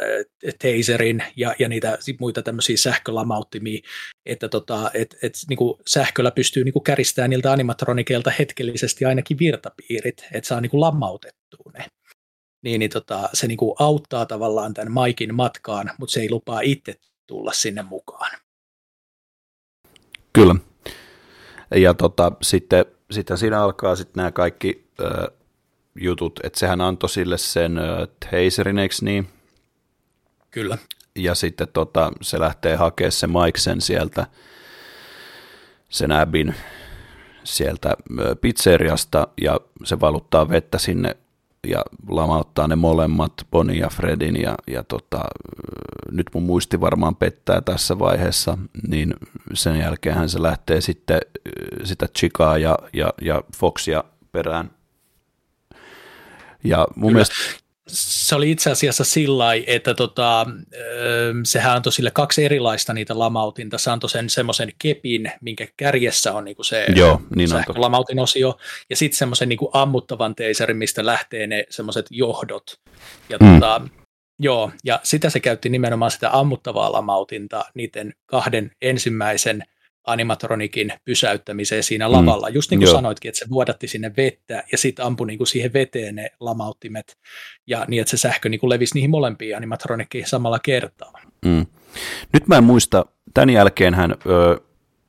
taserin 0.58 1.22
ja, 1.36 1.54
ja 1.58 1.68
niitä 1.68 1.98
muita 2.20 2.42
tämmöisiä 2.42 2.76
sähkölamauttimia, 2.76 3.80
että 4.26 4.48
tota, 4.48 4.90
et, 4.94 5.16
et, 5.22 5.34
niinku 5.48 5.78
sähköllä 5.86 6.30
pystyy 6.30 6.64
niinku 6.64 6.80
käristämään 6.80 7.30
niiltä 7.30 7.52
animatronikeilta 7.52 8.30
hetkellisesti 8.30 9.04
ainakin 9.04 9.38
virtapiirit, 9.38 10.26
että 10.32 10.48
saa 10.48 10.60
niinku 10.60 10.80
lamautettua 10.80 11.72
ne. 11.78 11.84
Niin, 12.66 12.78
niin 12.78 12.90
tota, 12.90 13.28
se 13.32 13.46
niinku 13.46 13.76
auttaa 13.78 14.26
tavallaan 14.26 14.74
tämän 14.74 14.92
Maikin 14.92 15.34
matkaan, 15.34 15.90
mutta 15.98 16.12
se 16.12 16.20
ei 16.20 16.30
lupaa 16.30 16.60
itse 16.60 16.94
tulla 17.26 17.52
sinne 17.52 17.82
mukaan. 17.82 18.30
Kyllä. 20.32 20.54
Ja 21.74 21.94
tota, 21.94 22.32
sitten, 22.42 22.86
sitten 23.10 23.38
siinä 23.38 23.62
alkaa 23.62 23.96
sitten 23.96 24.12
nämä 24.16 24.32
kaikki 24.32 24.88
ö, 25.00 25.32
jutut, 25.94 26.40
että 26.42 26.58
sehän 26.58 26.80
antoi 26.80 27.08
sille 27.08 27.38
sen 27.38 27.78
ö, 27.78 28.06
taserin, 28.30 28.78
eikö 28.78 28.94
niin? 29.00 29.28
Kyllä. 30.50 30.78
Ja 31.14 31.34
sitten 31.34 31.68
tota, 31.72 32.12
se 32.20 32.40
lähtee 32.40 32.76
hakemaan 32.76 33.12
se 33.12 33.26
Maiksen 33.26 33.80
sieltä, 33.80 34.26
sen 35.88 36.12
Abin 36.12 36.54
sieltä 37.44 37.96
pizzeriasta 38.40 39.28
ja 39.40 39.60
se 39.84 40.00
valuttaa 40.00 40.48
vettä 40.48 40.78
sinne 40.78 41.16
ja 41.66 41.82
lamauttaa 42.08 42.68
ne 42.68 42.76
molemmat, 42.76 43.32
Bonnie 43.50 43.80
ja 43.80 43.88
Fredin 43.88 44.42
ja, 44.42 44.54
ja 44.66 44.84
tota, 44.84 45.24
nyt 46.10 46.26
mun 46.34 46.42
muisti 46.42 46.80
varmaan 46.80 47.16
pettää 47.16 47.60
tässä 47.60 47.98
vaiheessa, 47.98 48.58
niin 48.88 49.14
sen 49.54 49.78
jälkeen 49.78 50.28
se 50.28 50.42
lähtee 50.42 50.80
sitten 50.80 51.20
sitä 51.84 52.08
Chikaa 52.18 52.58
ja, 52.58 52.78
ja, 52.92 53.12
ja 53.20 53.42
Foxia 53.56 54.04
perään. 54.32 54.70
Ja 56.64 56.86
mun 56.96 57.10
Kyllä. 57.10 57.12
mielestä 57.12 57.65
se 57.88 58.34
oli 58.34 58.50
itse 58.50 58.70
asiassa 58.70 59.04
sillä 59.04 59.54
että 59.66 59.94
tota, 59.94 60.46
sehän 61.44 61.76
antoi 61.76 61.92
sille 61.92 62.10
kaksi 62.10 62.44
erilaista 62.44 62.92
niitä 62.92 63.18
lamautinta. 63.18 63.78
Se 63.78 63.90
antoi 63.90 64.10
sen 64.10 64.30
semmoisen 64.30 64.72
kepin, 64.78 65.32
minkä 65.40 65.66
kärjessä 65.76 66.32
on 66.32 66.44
niinku 66.44 66.62
se 66.62 66.86
Joo, 66.96 67.22
niin 67.36 67.50
lamautin 67.76 68.18
osio, 68.18 68.58
ja 68.90 68.96
sitten 68.96 69.18
semmoisen 69.18 69.48
niinku 69.48 69.70
ammuttavan 69.72 70.34
teiserin, 70.34 70.76
mistä 70.76 71.06
lähtee 71.06 71.46
ne 71.46 71.64
semmoiset 71.70 72.06
johdot. 72.10 72.80
Ja 73.28 73.38
mm. 73.40 73.54
tota, 73.54 73.80
joo, 74.38 74.70
ja 74.84 75.00
sitä 75.02 75.30
se 75.30 75.40
käytti 75.40 75.68
nimenomaan 75.68 76.10
sitä 76.10 76.30
ammuttavaa 76.32 76.92
lamautinta 76.92 77.64
niiden 77.74 78.14
kahden 78.26 78.70
ensimmäisen– 78.82 79.62
animatronikin 80.06 80.92
pysäyttämiseen 81.04 81.82
siinä 81.82 82.12
lavalla. 82.12 82.48
Mm, 82.48 82.54
Just 82.54 82.70
niin 82.70 82.78
kuin 82.78 82.86
joo. 82.86 82.94
sanoitkin, 82.94 83.28
että 83.28 83.38
se 83.38 83.50
vuodatti 83.50 83.88
sinne 83.88 84.12
vettä 84.16 84.64
ja 84.72 84.78
sitten 84.78 85.04
ampui 85.04 85.26
niin 85.26 85.38
kuin 85.38 85.46
siihen 85.46 85.72
veteen 85.72 86.14
ne 86.14 86.30
lamauttimet 86.40 87.16
ja 87.66 87.84
niin, 87.88 88.00
että 88.00 88.10
se 88.10 88.16
sähkö 88.16 88.48
niin 88.48 88.60
kuin 88.60 88.70
levisi 88.70 88.94
niihin 88.94 89.10
molempiin 89.10 89.56
animatronikkeihin 89.56 90.28
samalla 90.28 90.58
kertaa. 90.58 91.12
Mm. 91.44 91.66
Nyt 92.32 92.48
mä 92.48 92.56
en 92.56 92.64
muista, 92.64 93.06
tämän 93.34 93.50
jälkeen 93.50 93.94
hän, 93.94 94.14
öö, 94.26 94.56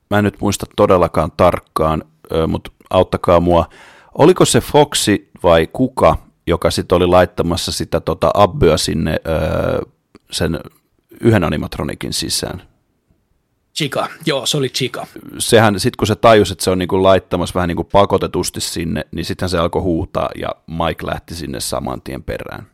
mä 0.09 0.17
en 0.17 0.23
nyt 0.23 0.41
muista 0.41 0.65
todellakaan 0.75 1.31
tarkkaan, 1.37 2.03
öö, 2.31 2.47
mutta 2.47 2.71
auttakaa 2.89 3.39
mua. 3.39 3.69
Oliko 4.17 4.45
se 4.45 4.61
Foxi 4.61 5.29
vai 5.43 5.67
kuka, 5.73 6.17
joka 6.47 6.71
sitten 6.71 6.95
oli 6.95 7.05
laittamassa 7.05 7.71
sitä 7.71 7.99
tota 7.99 8.31
Abbyä 8.33 8.77
sinne 8.77 9.19
öö, 9.27 9.81
sen 10.31 10.59
yhden 11.21 11.43
animatronikin 11.43 12.13
sisään? 12.13 12.61
Chika, 13.77 14.07
joo, 14.25 14.45
se 14.45 14.57
oli 14.57 14.69
Chika. 14.69 15.07
Sehän, 15.39 15.79
sitten 15.79 15.97
kun 15.97 16.07
se 16.07 16.15
tajusi, 16.15 16.53
että 16.53 16.63
se 16.63 16.69
on 16.69 16.77
niinku 16.77 17.03
laittamassa 17.03 17.53
vähän 17.53 17.67
niinku 17.67 17.83
pakotetusti 17.83 18.61
sinne, 18.61 19.05
niin 19.11 19.25
sitten 19.25 19.49
se 19.49 19.57
alkoi 19.57 19.81
huutaa 19.81 20.29
ja 20.35 20.49
Mike 20.67 21.05
lähti 21.05 21.35
sinne 21.35 21.59
saman 21.59 22.01
tien 22.01 22.23
perään. 22.23 22.71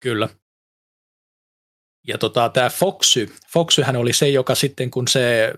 Kyllä. 0.00 0.28
Ja 2.06 2.18
tota, 2.18 2.48
tämä 2.48 2.70
Foxy, 2.70 3.32
Foxyhän 3.52 3.96
oli 3.96 4.12
se, 4.12 4.28
joka 4.28 4.54
sitten 4.54 4.90
kun 4.90 5.08
se 5.08 5.52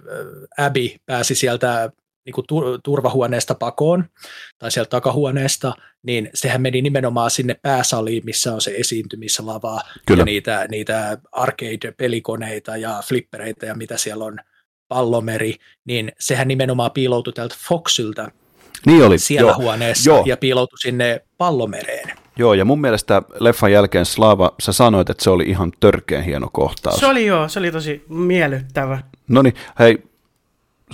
Abby 0.58 0.88
pääsi 1.06 1.34
sieltä 1.34 1.90
niin 2.24 2.34
kuin 2.34 2.46
turvahuoneesta 2.84 3.54
pakoon 3.54 4.04
tai 4.58 4.70
sieltä 4.70 4.90
takahuoneesta, 4.90 5.72
niin 6.02 6.30
sehän 6.34 6.62
meni 6.62 6.82
nimenomaan 6.82 7.30
sinne 7.30 7.56
pääsaliin, 7.62 8.22
missä 8.24 8.54
on 8.54 8.60
se 8.60 8.74
esiintymislava 8.78 9.80
Kyllä. 10.06 10.20
ja 10.20 10.24
niitä, 10.24 10.66
niitä 10.70 11.18
arcade-pelikoneita 11.32 12.76
ja 12.76 13.02
flippereitä 13.08 13.66
ja 13.66 13.74
mitä 13.74 13.96
siellä 13.96 14.24
on, 14.24 14.38
pallomeri, 14.88 15.54
niin 15.84 16.12
sehän 16.18 16.48
nimenomaan 16.48 16.90
piiloutui 16.90 17.32
täältä 17.32 17.54
Foxyltä 17.68 18.28
niin 18.86 19.04
oli, 19.04 19.18
siellä 19.18 19.50
joo, 19.50 19.56
huoneessa 19.56 20.10
joo. 20.10 20.22
ja 20.26 20.36
piiloutui 20.36 20.78
sinne 20.78 21.20
pallomereen. 21.38 22.10
Joo, 22.36 22.54
ja 22.54 22.64
mun 22.64 22.80
mielestä 22.80 23.22
leffan 23.40 23.72
jälkeen 23.72 24.06
Slava, 24.06 24.54
sä 24.62 24.72
sanoit, 24.72 25.10
että 25.10 25.24
se 25.24 25.30
oli 25.30 25.44
ihan 25.44 25.72
törkeän 25.80 26.24
hieno 26.24 26.48
kohtaus. 26.52 27.00
Se 27.00 27.06
oli 27.06 27.26
joo, 27.26 27.48
se 27.48 27.58
oli 27.58 27.72
tosi 27.72 28.04
miellyttävä. 28.08 29.02
No 29.28 29.42
niin, 29.42 29.54
hei, 29.78 29.98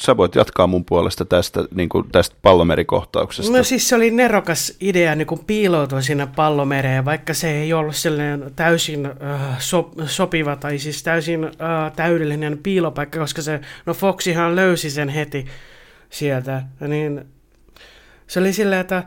sä 0.01 0.16
voit 0.16 0.35
jatkaa 0.35 0.66
mun 0.66 0.85
puolesta 0.85 1.24
tästä, 1.24 1.64
niin 1.74 1.89
kuin 1.89 2.10
tästä 2.12 2.36
pallomerikohtauksesta. 2.43 3.52
No 3.52 3.62
siis 3.62 3.89
se 3.89 3.97
oli 3.97 4.10
nerokas 4.10 4.77
idea 4.81 5.14
niin 5.14 5.27
kuin 5.27 5.44
piiloutua 5.47 6.01
sinne 6.01 6.28
pallomereen, 6.36 7.05
vaikka 7.05 7.35
se 7.35 7.51
ei 7.51 7.72
ollut 7.72 7.97
sellainen 7.97 8.52
täysin 8.56 9.06
äh, 9.06 9.59
so, 9.59 9.90
sopiva 10.06 10.56
tai 10.56 10.78
siis 10.78 11.02
täysin 11.02 11.44
äh, 11.44 11.93
täydellinen 11.97 12.59
piilopaikka, 12.59 13.18
koska 13.18 13.43
se, 13.43 13.60
no 13.86 13.94
Foxihan 13.94 14.56
löysi 14.56 14.90
sen 14.90 15.09
heti 15.09 15.47
sieltä, 16.10 16.62
niin 16.89 17.24
se 18.27 18.40
oli 18.40 18.52
silleen, 18.52 18.81
että 18.81 19.02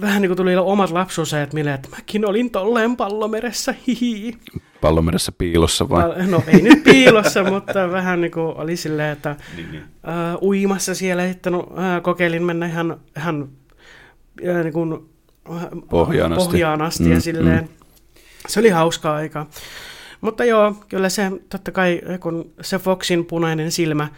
vähän 0.00 0.22
niin 0.22 0.28
kuin 0.28 0.36
tuli 0.36 0.56
omat 0.56 0.90
lapsuusajat 0.90 1.52
mieleen, 1.52 1.74
että 1.74 1.88
mäkin 1.88 2.28
olin 2.28 2.50
tolleen 2.50 2.96
pallomeressä, 2.96 3.74
hihi. 3.86 4.38
Pallomeressä 4.80 5.32
piilossa 5.32 5.88
vai? 5.88 6.26
No 6.26 6.42
ei 6.46 6.62
nyt 6.62 6.84
piilossa, 6.84 7.44
mutta 7.52 7.90
vähän 7.90 8.20
niin 8.20 8.30
kuin 8.30 8.56
oli 8.56 8.76
silleen, 8.76 9.12
että 9.12 9.36
niin, 9.56 9.72
niin. 9.72 9.82
Uh, 9.82 10.48
uimassa 10.48 10.94
siellä 10.94 11.28
sitten 11.28 11.54
uh, 11.54 11.64
kokeilin 12.02 12.42
mennä 12.42 12.66
ihan, 12.66 13.00
ihan 13.16 13.42
uh, 13.42 14.62
niin 14.62 14.72
kuin, 14.72 14.92
uh, 14.92 15.60
pohjaan 15.90 16.32
asti, 16.32 16.44
pohjaan 16.44 16.82
asti 16.82 17.04
mm, 17.04 17.12
ja 17.12 17.20
silleen. 17.20 17.64
Mm. 17.64 17.68
Se 18.48 18.60
oli 18.60 18.68
hauskaa 18.68 19.14
aika. 19.14 19.46
Mutta 20.20 20.44
joo, 20.44 20.74
kyllä 20.88 21.08
se 21.08 21.30
totta 21.48 21.72
kai, 21.72 22.00
kun 22.20 22.52
se 22.60 22.78
Foxin 22.78 23.24
punainen 23.24 23.72
silmä 23.72 24.08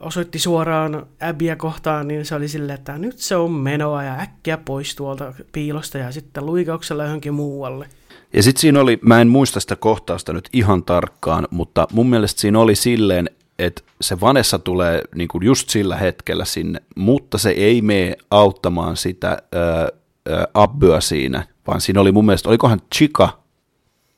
osoitti 0.00 0.38
suoraan 0.38 1.06
Abbyä 1.20 1.56
kohtaan, 1.56 2.08
niin 2.08 2.24
se 2.24 2.34
oli 2.34 2.48
silleen, 2.48 2.78
että 2.78 2.98
nyt 2.98 3.18
se 3.18 3.36
on 3.36 3.50
menoa 3.50 4.02
ja 4.02 4.14
äkkiä 4.14 4.58
pois 4.58 4.96
tuolta 4.96 5.32
piilosta 5.52 5.98
ja 5.98 6.12
sitten 6.12 6.46
luikauksella 6.46 7.04
johonkin 7.04 7.34
muualle. 7.34 7.88
Ja 8.32 8.42
sitten 8.42 8.60
siinä 8.60 8.80
oli, 8.80 8.98
mä 9.02 9.20
en 9.20 9.28
muista 9.28 9.60
sitä 9.60 9.76
kohtausta 9.76 10.32
nyt 10.32 10.48
ihan 10.52 10.84
tarkkaan, 10.84 11.48
mutta 11.50 11.88
mun 11.92 12.10
mielestä 12.10 12.40
siinä 12.40 12.58
oli 12.58 12.74
silleen, 12.74 13.30
että 13.58 13.82
se 14.00 14.20
Vanessa 14.20 14.58
tulee 14.58 15.02
niin 15.14 15.28
kuin 15.28 15.44
just 15.44 15.68
sillä 15.68 15.96
hetkellä 15.96 16.44
sinne, 16.44 16.80
mutta 16.96 17.38
se 17.38 17.50
ei 17.50 17.82
mene 17.82 18.16
auttamaan 18.30 18.96
sitä 18.96 19.30
äh, 19.30 20.46
Abbyä 20.54 21.00
siinä, 21.00 21.46
vaan 21.66 21.80
siinä 21.80 22.00
oli 22.00 22.12
mun 22.12 22.26
mielestä, 22.26 22.48
olikohan 22.48 22.80
Chica 22.94 23.28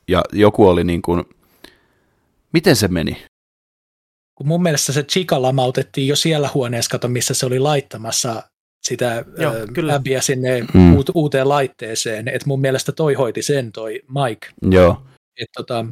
ja 0.09 0.23
joku 0.32 0.69
oli 0.69 0.85
niin 0.85 1.03
kuin, 1.03 1.24
miten 2.53 2.77
se 2.77 2.89
meni? 2.89 3.24
Kun 4.39 4.48
mun 4.48 4.62
mielestä 4.62 4.93
se 4.93 5.02
Chica 5.02 5.43
lamautettiin 5.43 6.09
jo 6.09 6.16
siellä 6.16 6.51
huoneessa, 6.55 6.90
kato, 6.90 7.09
missä 7.09 7.35
se 7.35 7.47
oli 7.47 7.59
laittamassa 7.59 8.43
sitä 8.82 9.24
Joo, 9.39 9.52
kyllä. 9.74 10.01
sinne 10.20 10.60
mm. 10.74 10.97
uuteen 11.15 11.48
laitteeseen, 11.48 12.28
että 12.28 12.48
mun 12.48 12.60
mielestä 12.60 12.93
toi 12.93 13.15
hoiti 13.15 13.43
sen 13.43 13.73
toi 13.73 14.02
Mike. 14.09 14.48
Joo. 14.70 15.02
Et 15.40 15.48
tota, 15.56 15.86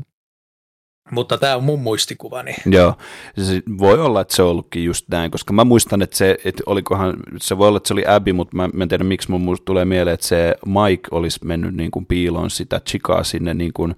mutta 1.10 1.38
tämä 1.38 1.56
on 1.56 1.64
mun 1.64 1.80
muistikuvani. 1.80 2.54
Joo, 2.66 2.94
se 3.42 3.62
voi 3.78 3.98
olla, 3.98 4.20
että 4.20 4.36
se 4.36 4.42
on 4.42 4.48
ollutkin 4.48 4.84
just 4.84 5.08
näin, 5.08 5.30
koska 5.30 5.52
mä 5.52 5.64
muistan, 5.64 6.02
että 6.02 6.16
se, 6.16 6.38
että 6.44 6.62
olikohan, 6.66 7.16
se 7.40 7.58
voi 7.58 7.68
olla, 7.68 7.76
että 7.76 7.88
se 7.88 7.94
oli 7.94 8.06
Abby, 8.06 8.32
mutta 8.32 8.56
mä, 8.56 8.68
mä 8.72 8.82
en 8.82 8.88
tiedä, 8.88 9.04
miksi 9.04 9.30
mun 9.30 9.56
tulee 9.64 9.84
mieleen, 9.84 10.14
että 10.14 10.26
se 10.26 10.54
Mike 10.66 11.08
olisi 11.10 11.40
mennyt 11.44 11.74
niin 11.74 11.90
kuin 11.90 12.06
piiloon 12.06 12.50
sitä 12.50 12.80
Chicaa 12.80 13.24
sinne 13.24 13.54
niin 13.54 13.72
kuin, 13.72 13.94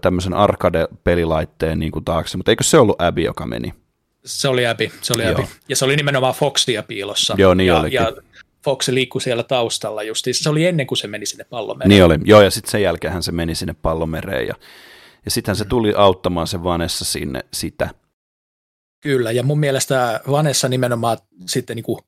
tämmöisen 0.00 0.32
arcade-pelilaitteen 0.32 1.78
niin 1.78 1.92
kuin 1.92 2.04
taakse, 2.04 2.36
mutta 2.36 2.52
eikö 2.52 2.64
se 2.64 2.78
ollut 2.78 3.00
Abby, 3.00 3.22
joka 3.22 3.46
meni? 3.46 3.74
Se 4.24 4.48
oli 4.48 4.66
Abby, 4.66 4.90
se 5.00 5.12
oli 5.12 5.26
Abby. 5.26 5.42
Ja 5.68 5.76
se 5.76 5.84
oli 5.84 5.96
nimenomaan 5.96 6.34
Foxia 6.34 6.82
piilossa. 6.82 7.34
Joo, 7.38 7.54
niin 7.54 7.66
ja, 7.66 7.80
olikin. 7.80 7.96
ja 7.96 8.12
Fox 8.64 8.88
liikkui 8.88 9.20
siellä 9.20 9.42
taustalla 9.42 10.02
justiin. 10.02 10.34
Se 10.34 10.50
oli 10.50 10.66
ennen 10.66 10.86
kuin 10.86 10.98
se 10.98 11.06
meni 11.06 11.26
sinne 11.26 11.44
pallomereen. 11.44 11.88
Niin 11.88 12.04
oli, 12.04 12.18
joo, 12.24 12.42
ja 12.42 12.50
sitten 12.50 12.70
sen 12.70 12.82
jälkeen 12.82 13.22
se 13.22 13.32
meni 13.32 13.54
sinne 13.54 13.74
pallomereen, 13.82 14.46
ja, 14.46 14.54
ja 15.24 15.30
sitten 15.30 15.56
se 15.56 15.64
mm. 15.64 15.68
tuli 15.68 15.94
auttamaan 15.96 16.46
se 16.46 16.62
Vanessa 16.62 17.04
sinne 17.04 17.40
sitä. 17.52 17.90
Kyllä, 19.02 19.32
ja 19.32 19.42
mun 19.42 19.60
mielestä 19.60 20.20
Vanessa 20.30 20.68
nimenomaan 20.68 21.18
sitten 21.46 21.76
niin 21.76 21.84
kuin 21.84 21.98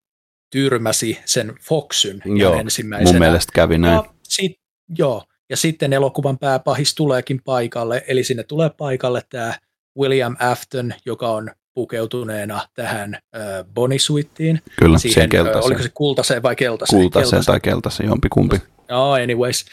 tyrmäsi 0.50 1.18
sen 1.24 1.54
Foxyn 1.62 2.22
joo, 2.24 2.54
ensimmäisenä. 2.54 3.12
mun 3.12 3.18
mielestä 3.20 3.52
kävi 3.54 3.78
näin. 3.78 3.94
Ja 3.94 4.04
sit, 4.22 4.52
joo, 4.98 5.24
sitten 5.56 5.92
elokuvan 5.92 6.38
pääpahis 6.38 6.94
tuleekin 6.94 7.40
paikalle, 7.44 8.04
eli 8.08 8.24
sinne 8.24 8.42
tulee 8.42 8.70
paikalle 8.70 9.22
tämä 9.30 9.54
William 9.98 10.36
Afton, 10.38 10.94
joka 11.06 11.28
on 11.28 11.50
pukeutuneena 11.74 12.68
tähän 12.74 13.14
äh, 13.14 13.42
bonisuittiin. 13.74 14.62
Kyllä, 14.78 14.98
siihen, 14.98 15.28
keltaiseen. 15.28 15.64
Oliko 15.64 15.82
se 15.82 15.90
kultaseen 15.94 16.42
vai 16.42 16.56
keltaiseen? 16.56 17.02
Kultaseen, 17.02 17.30
keltaiseen. 17.30 17.44
tai 17.44 17.60
keltaiseen, 17.60 18.08
jompikumpi. 18.08 18.56
No, 18.88 19.12
anyways. 19.12 19.64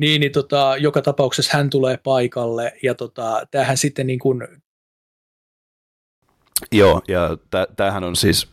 Niin, 0.00 0.20
niin 0.20 0.32
tota, 0.32 0.74
joka 0.78 1.02
tapauksessa 1.02 1.56
hän 1.56 1.70
tulee 1.70 1.96
paikalle, 1.96 2.72
ja 2.82 2.94
tota, 2.94 3.46
tämähän 3.50 3.76
sitten 3.76 4.06
niin 4.06 4.18
kuin... 4.18 4.48
Joo, 6.72 7.02
ja 7.08 7.36
tämähän 7.76 8.04
on 8.04 8.16
siis 8.16 8.48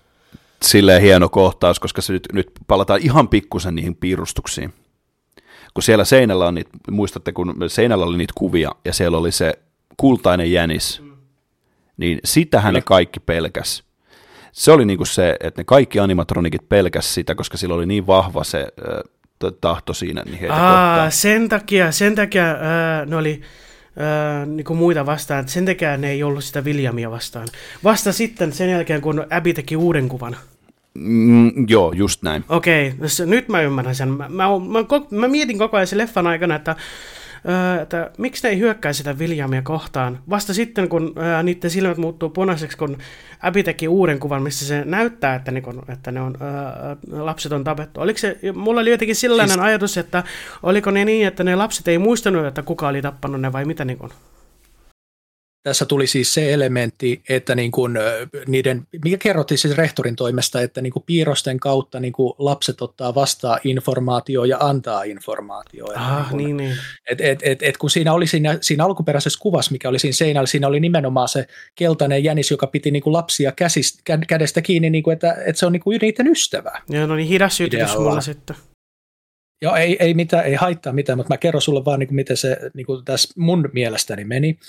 silleen 0.61 1.01
hieno 1.01 1.29
kohtaus, 1.29 1.79
koska 1.79 2.01
se 2.01 2.13
nyt, 2.13 2.27
nyt 2.33 2.51
palataan 2.67 2.99
ihan 3.03 3.27
pikkusen 3.27 3.75
niihin 3.75 3.95
piirustuksiin 3.95 4.73
kun 5.73 5.83
siellä 5.83 6.05
seinällä 6.05 6.47
on 6.47 6.55
niitä, 6.55 6.69
muistatte 6.91 7.31
kun 7.31 7.55
seinällä 7.67 8.05
oli 8.05 8.17
niitä 8.17 8.33
kuvia 8.35 8.71
ja 8.85 8.93
siellä 8.93 9.17
oli 9.17 9.31
se 9.31 9.53
kultainen 9.97 10.51
jänis, 10.51 11.01
mm. 11.01 11.11
niin 11.97 12.19
sitähän 12.23 12.73
ne 12.73 12.81
kaikki 12.81 13.19
pelkäs. 13.19 13.83
Se 14.51 14.71
oli 14.71 14.85
niinku 14.85 15.05
se, 15.05 15.37
että 15.39 15.61
ne 15.61 15.65
kaikki 15.65 15.99
animatronikit 15.99 16.69
pelkäs 16.69 17.13
sitä, 17.13 17.35
koska 17.35 17.57
sillä 17.57 17.75
oli 17.75 17.85
niin 17.85 18.07
vahva 18.07 18.43
se 18.43 18.59
äh, 18.59 19.51
tahto 19.61 19.93
siinä 19.93 20.23
niin 20.25 20.39
heitä 20.39 20.55
Aa, 20.55 21.09
sen 21.09 21.49
takia, 21.49 21.91
sen 21.91 22.15
takia 22.15 22.51
äh, 22.51 23.07
ne 23.07 23.15
oli 23.15 23.41
äh, 24.01 24.47
niinku 24.47 24.75
muita 24.75 25.05
vastaan, 25.05 25.47
sen 25.47 25.65
takia 25.65 25.97
ne 25.97 26.09
ei 26.09 26.23
ollut 26.23 26.43
sitä 26.43 26.61
Williamia 26.61 27.11
vastaan. 27.11 27.47
Vasta 27.83 28.13
sitten 28.13 28.53
sen 28.53 28.69
jälkeen, 28.69 29.01
kun 29.01 29.27
Abby 29.29 29.53
teki 29.53 29.75
uuden 29.75 30.09
kuvan. 30.09 30.37
Mm, 30.99 31.51
joo, 31.67 31.91
just 31.91 32.23
näin. 32.23 32.43
Okei, 32.49 32.87
okay, 32.87 33.25
nyt 33.25 33.49
mä 33.49 33.61
ymmärrän 33.61 33.95
sen. 33.95 34.09
Mä, 34.09 34.29
mä, 34.29 34.47
mä, 34.47 35.17
mä 35.19 35.27
mietin 35.27 35.57
koko 35.57 35.77
ajan 35.77 35.87
sen 35.87 35.97
leffan 35.97 36.27
aikana, 36.27 36.55
että 36.55 36.75
että 37.81 38.11
miksi 38.17 38.43
ne 38.43 38.49
ei 38.49 38.59
hyökkää 38.59 38.93
sitä 38.93 39.13
Williamia 39.13 39.61
kohtaan. 39.61 40.19
Vasta 40.29 40.53
sitten, 40.53 40.89
kun 40.89 41.13
ää, 41.17 41.43
niiden 41.43 41.69
silmät 41.69 41.97
muuttuu 41.97 42.29
punaiseksi, 42.29 42.77
kun 42.77 42.97
Abby 43.41 43.63
teki 43.63 43.87
uuden 43.87 44.19
kuvan, 44.19 44.43
missä 44.43 44.65
se 44.65 44.83
näyttää, 44.85 45.35
että, 45.35 45.51
niin 45.51 45.63
kun, 45.63 45.83
että 45.89 46.11
ne 46.11 46.21
on, 46.21 46.37
ää, 46.39 46.95
lapset 47.11 47.51
on 47.51 47.63
tapettu. 47.63 48.01
Oliko 48.01 48.19
se, 48.19 48.39
mulla 48.53 48.81
oli 48.81 48.91
jotenkin 48.91 49.15
sellainen 49.15 49.53
siis... 49.53 49.65
ajatus, 49.65 49.97
että 49.97 50.23
oliko 50.63 50.91
ne 50.91 51.05
niin, 51.05 51.27
että 51.27 51.43
ne 51.43 51.55
lapset 51.55 51.87
ei 51.87 51.97
muistanut, 51.97 52.45
että 52.45 52.61
kuka 52.61 52.87
oli 52.87 53.01
tappanut 53.01 53.41
ne 53.41 53.53
vai 53.53 53.65
mitä 53.65 53.85
niin 53.85 53.97
kun? 53.97 54.09
Tässä 55.63 55.85
tuli 55.85 56.07
siis 56.07 56.33
se 56.33 56.53
elementti, 56.53 57.21
että 57.29 57.55
niin 57.55 57.71
kuin 57.71 57.93
niiden, 58.47 58.87
mikä 59.03 59.17
kerrottiin 59.17 59.57
siis 59.57 59.77
rehtorin 59.77 60.15
toimesta, 60.15 60.61
että 60.61 60.81
niin 60.81 60.93
kuin 60.93 61.03
piirrosten 61.05 61.59
kautta 61.59 61.99
niin 61.99 62.13
kuin 62.13 62.33
lapset 62.37 62.81
ottaa 62.81 63.15
vastaan 63.15 63.59
informaatio 63.63 64.43
ja 64.43 64.57
antaa 64.59 65.03
informaatio. 65.03 65.85
Ah, 65.95 66.33
niin, 66.33 66.57
niin, 66.57 66.57
niin. 66.57 66.77
Et, 67.09 67.21
et, 67.21 67.39
et, 67.43 67.63
et 67.63 67.77
kun 67.77 67.89
siinä 67.89 68.13
oli 68.13 68.27
siinä, 68.27 68.57
siinä 68.61 68.85
alkuperäisessä 68.85 69.39
kuvassa, 69.41 69.71
mikä 69.71 69.89
oli 69.89 69.99
siinä 69.99 70.13
seinällä, 70.13 70.47
siinä 70.47 70.67
oli 70.67 70.79
nimenomaan 70.79 71.27
se 71.27 71.47
keltainen 71.75 72.23
jänis, 72.23 72.51
joka 72.51 72.67
piti 72.67 72.91
niin 72.91 73.03
kuin 73.03 73.13
lapsia 73.13 73.51
käsistä, 73.51 74.17
kädestä 74.27 74.61
kiinni, 74.61 74.89
niin 74.89 75.03
kuin, 75.03 75.13
että, 75.13 75.37
että 75.45 75.59
se 75.59 75.65
on 75.65 75.71
niin 75.71 75.83
kuin 75.83 75.99
niiden 76.01 76.27
ystävä. 76.27 76.81
Joo, 76.89 77.07
no 77.07 77.15
niin 77.15 77.27
hidas 77.27 77.57
sytytys 77.57 77.97
mulla 77.97 78.21
sitten. 78.21 78.55
Joo, 79.61 79.75
ei, 79.75 79.97
ei, 79.99 80.13
mitään, 80.13 80.45
ei 80.45 80.55
haittaa 80.55 80.93
mitään, 80.93 81.17
mutta 81.17 81.33
mä 81.33 81.37
kerron 81.37 81.61
sulle 81.61 81.85
vaan, 81.85 81.99
niin 81.99 82.07
kuin, 82.07 82.15
miten 82.15 82.37
se 82.37 82.57
niin 82.73 82.85
kuin 82.85 83.05
tässä 83.05 83.33
mun 83.37 83.69
mielestäni 83.73 84.25
meni. 84.25 84.59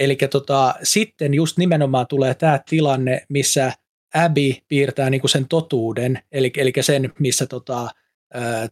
Eli 0.00 0.16
tota, 0.30 0.74
sitten 0.82 1.34
just 1.34 1.58
nimenomaan 1.58 2.06
tulee 2.06 2.34
tämä 2.34 2.60
tilanne, 2.68 3.26
missä 3.28 3.72
Abby 4.14 4.52
piirtää 4.68 5.10
niinku 5.10 5.28
sen 5.28 5.48
totuuden, 5.48 6.22
eli, 6.32 6.50
eli 6.56 6.72
sen, 6.80 7.12
missä 7.18 7.46
tota, 7.46 7.90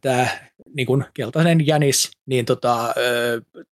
tämä 0.01 0.29
niinku 0.75 1.03
keltainen 1.15 1.67
jänis 1.67 2.11
niin 2.27 2.45
tota, 2.45 2.85
ää, 2.85 2.95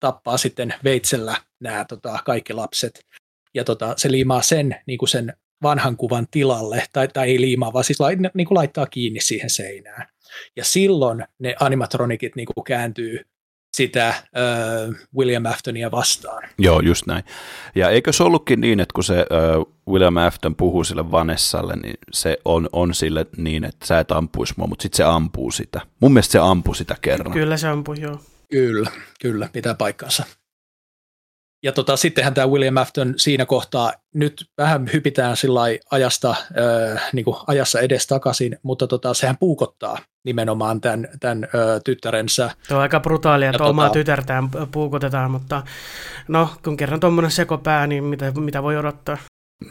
tappaa 0.00 0.36
sitten 0.36 0.74
veitsellä 0.84 1.36
nämä 1.60 1.84
tota, 1.84 2.18
kaikki 2.24 2.52
lapset. 2.52 3.06
Ja 3.54 3.64
tota, 3.64 3.94
se 3.96 4.10
liimaa 4.10 4.42
sen, 4.42 4.76
niinku 4.86 5.06
sen 5.06 5.32
vanhan 5.62 5.96
kuvan 5.96 6.26
tilalle, 6.30 6.84
tai, 6.92 7.08
tai 7.08 7.28
ei 7.28 7.40
liimaa, 7.40 7.72
vaan 7.72 7.84
siis 7.84 8.00
lai, 8.00 8.16
niin 8.34 8.46
kuin 8.46 8.56
laittaa 8.56 8.86
kiinni 8.86 9.20
siihen 9.20 9.50
seinään. 9.50 10.08
Ja 10.56 10.64
silloin 10.64 11.24
ne 11.38 11.54
animatronikit 11.60 12.36
niin 12.36 12.46
kuin 12.54 12.64
kääntyy 12.64 13.20
sitä 13.76 14.08
äh, 14.08 14.16
William 15.16 15.44
Aftonia 15.44 15.90
vastaan. 15.90 16.42
Joo, 16.58 16.80
just 16.80 17.06
näin. 17.06 17.24
Ja 17.74 17.90
eikö 17.90 18.12
se 18.12 18.22
ollutkin 18.22 18.60
niin, 18.60 18.80
että 18.80 18.92
kun 18.94 19.04
se 19.04 19.18
äh, 19.18 19.26
William 19.88 20.16
Afton 20.16 20.56
puhuu 20.56 20.84
sille 20.84 21.10
Vanessalle, 21.10 21.76
niin 21.76 21.98
se 22.12 22.38
on, 22.44 22.68
on 22.72 22.94
sille 22.94 23.26
niin, 23.36 23.64
että 23.64 23.86
sä 23.86 23.98
et 23.98 24.12
ampuisi 24.12 24.54
mua, 24.56 24.66
mutta 24.66 24.82
sitten 24.82 24.96
se 24.96 25.04
ampuu 25.04 25.50
sitä. 25.50 25.80
Mun 26.00 26.12
mielestä 26.12 26.32
se 26.32 26.38
ampuu 26.38 26.74
sitä 26.74 26.96
kerran. 27.00 27.32
Kyllä 27.32 27.56
se 27.56 27.68
ampuu, 27.68 27.94
joo. 27.94 28.20
Kyllä, 28.50 28.90
kyllä, 29.20 29.48
pitää 29.52 29.74
paikkansa. 29.74 30.24
Ja 31.66 31.72
tota, 31.72 31.96
sittenhän 31.96 32.34
tämä 32.34 32.46
William 32.46 32.76
Afton 32.76 33.14
siinä 33.16 33.46
kohtaa, 33.46 33.92
nyt 34.14 34.46
vähän 34.58 34.90
hypitään 34.92 35.36
sillä 35.36 35.60
ajasta, 35.90 36.30
äh, 36.30 37.02
niin 37.12 37.24
kuin 37.24 37.36
ajassa 37.46 37.80
edes 37.80 38.06
takaisin, 38.06 38.58
mutta 38.62 38.86
tota, 38.86 39.14
sehän 39.14 39.36
puukottaa 39.40 39.98
nimenomaan 40.24 40.80
tämän, 40.80 41.08
tämän 41.20 41.44
äh, 41.44 41.50
tyttärensä. 41.84 42.50
Tuo 42.68 42.76
on 42.76 42.82
aika 42.82 43.00
brutaalia, 43.00 43.48
että 43.48 43.58
tota, 43.58 43.70
omaa 43.70 43.90
tytärtään 43.90 44.50
puukotetaan, 44.72 45.30
mutta 45.30 45.62
no, 46.28 46.48
kun 46.64 46.76
kerran 46.76 47.00
tuommoinen 47.00 47.30
sekopää, 47.30 47.86
niin 47.86 48.04
mitä, 48.04 48.32
mitä 48.36 48.62
voi 48.62 48.76
odottaa? 48.76 49.18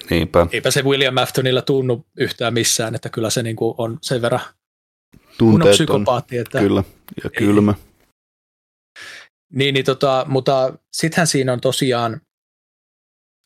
Niinpä. 0.10 0.48
Eipä 0.52 0.72
se 0.72 0.82
William 0.82 1.18
Aftonilla 1.18 1.62
tunnu 1.62 2.06
yhtään 2.18 2.54
missään, 2.54 2.96
että 2.96 3.10
kyllä 3.10 3.30
se 3.30 3.44
niin 3.44 3.56
kuin 3.56 3.76
on 3.78 3.98
sen 4.02 4.22
verran 4.22 4.42
Tunteet 5.38 5.72
psykopaatti. 5.72 6.38
Että 6.38 6.60
kyllä, 6.60 6.84
ja 7.24 7.30
kylmä. 7.30 7.74
Ei, 7.78 7.95
niin, 9.54 9.74
niin 9.74 9.86
tota, 9.86 10.26
mutta 10.28 10.78
sittenhän 10.94 11.28
siinä 11.28 11.54
on 11.54 11.62
tosiaan 11.62 12.22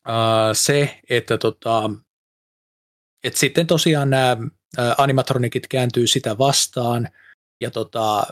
uh, 0.08 0.14
se, 0.52 1.00
että 1.10 1.38
tota, 1.38 1.90
et 3.24 3.36
sitten 3.36 3.66
tosiaan 3.66 4.10
nämä 4.10 4.36
uh, 4.40 4.94
animatronikit 4.98 5.66
kääntyy 5.68 6.06
sitä 6.06 6.38
vastaan 6.38 7.08
ja 7.60 7.70
tota, 7.70 8.22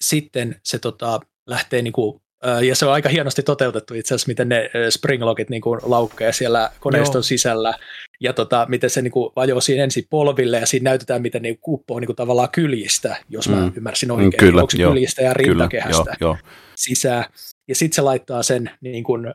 sitten 0.00 0.60
se 0.64 0.78
tota, 0.78 1.20
lähtee 1.46 1.82
niinku 1.82 2.22
ja 2.66 2.76
se 2.76 2.86
on 2.86 2.92
aika 2.92 3.08
hienosti 3.08 3.42
toteutettu 3.42 3.94
itse 3.94 4.14
asiassa, 4.14 4.28
miten 4.28 4.48
ne 4.48 4.70
springlogit 4.90 5.50
niin 5.50 5.62
laukkeja 5.82 6.32
siellä 6.32 6.70
koneiston 6.80 7.18
Joo. 7.18 7.22
sisällä, 7.22 7.74
ja 8.20 8.32
tota, 8.32 8.66
miten 8.68 8.90
se 8.90 9.02
niin 9.02 9.12
kuin 9.12 9.32
vajoo 9.36 9.60
siinä 9.60 9.84
ensin 9.84 10.04
polville, 10.10 10.58
ja 10.58 10.66
siinä 10.66 10.90
näytetään, 10.90 11.22
miten 11.22 11.42
ne 11.42 11.56
kuppoo 11.60 12.00
niin 12.00 12.06
kuin 12.06 12.16
tavallaan 12.16 12.50
kyljistä, 12.50 13.16
jos 13.28 13.48
mm. 13.48 13.54
mä 13.54 13.72
ymmärsin 13.76 14.10
oikein, 14.10 14.30
mm, 14.30 14.36
kyllä, 14.36 14.60
onko 14.60 14.70
se 14.70 14.76
kyljistä 14.76 15.22
ja 15.22 15.34
rintakehästä 15.34 16.02
kyllä, 16.04 16.16
jo, 16.20 16.28
jo. 16.28 16.36
sisään. 16.74 17.24
Ja 17.68 17.74
sitten 17.74 17.94
se 17.94 18.02
laittaa 18.02 18.42
sen, 18.42 18.70
niin 18.80 19.04
kuin, 19.04 19.26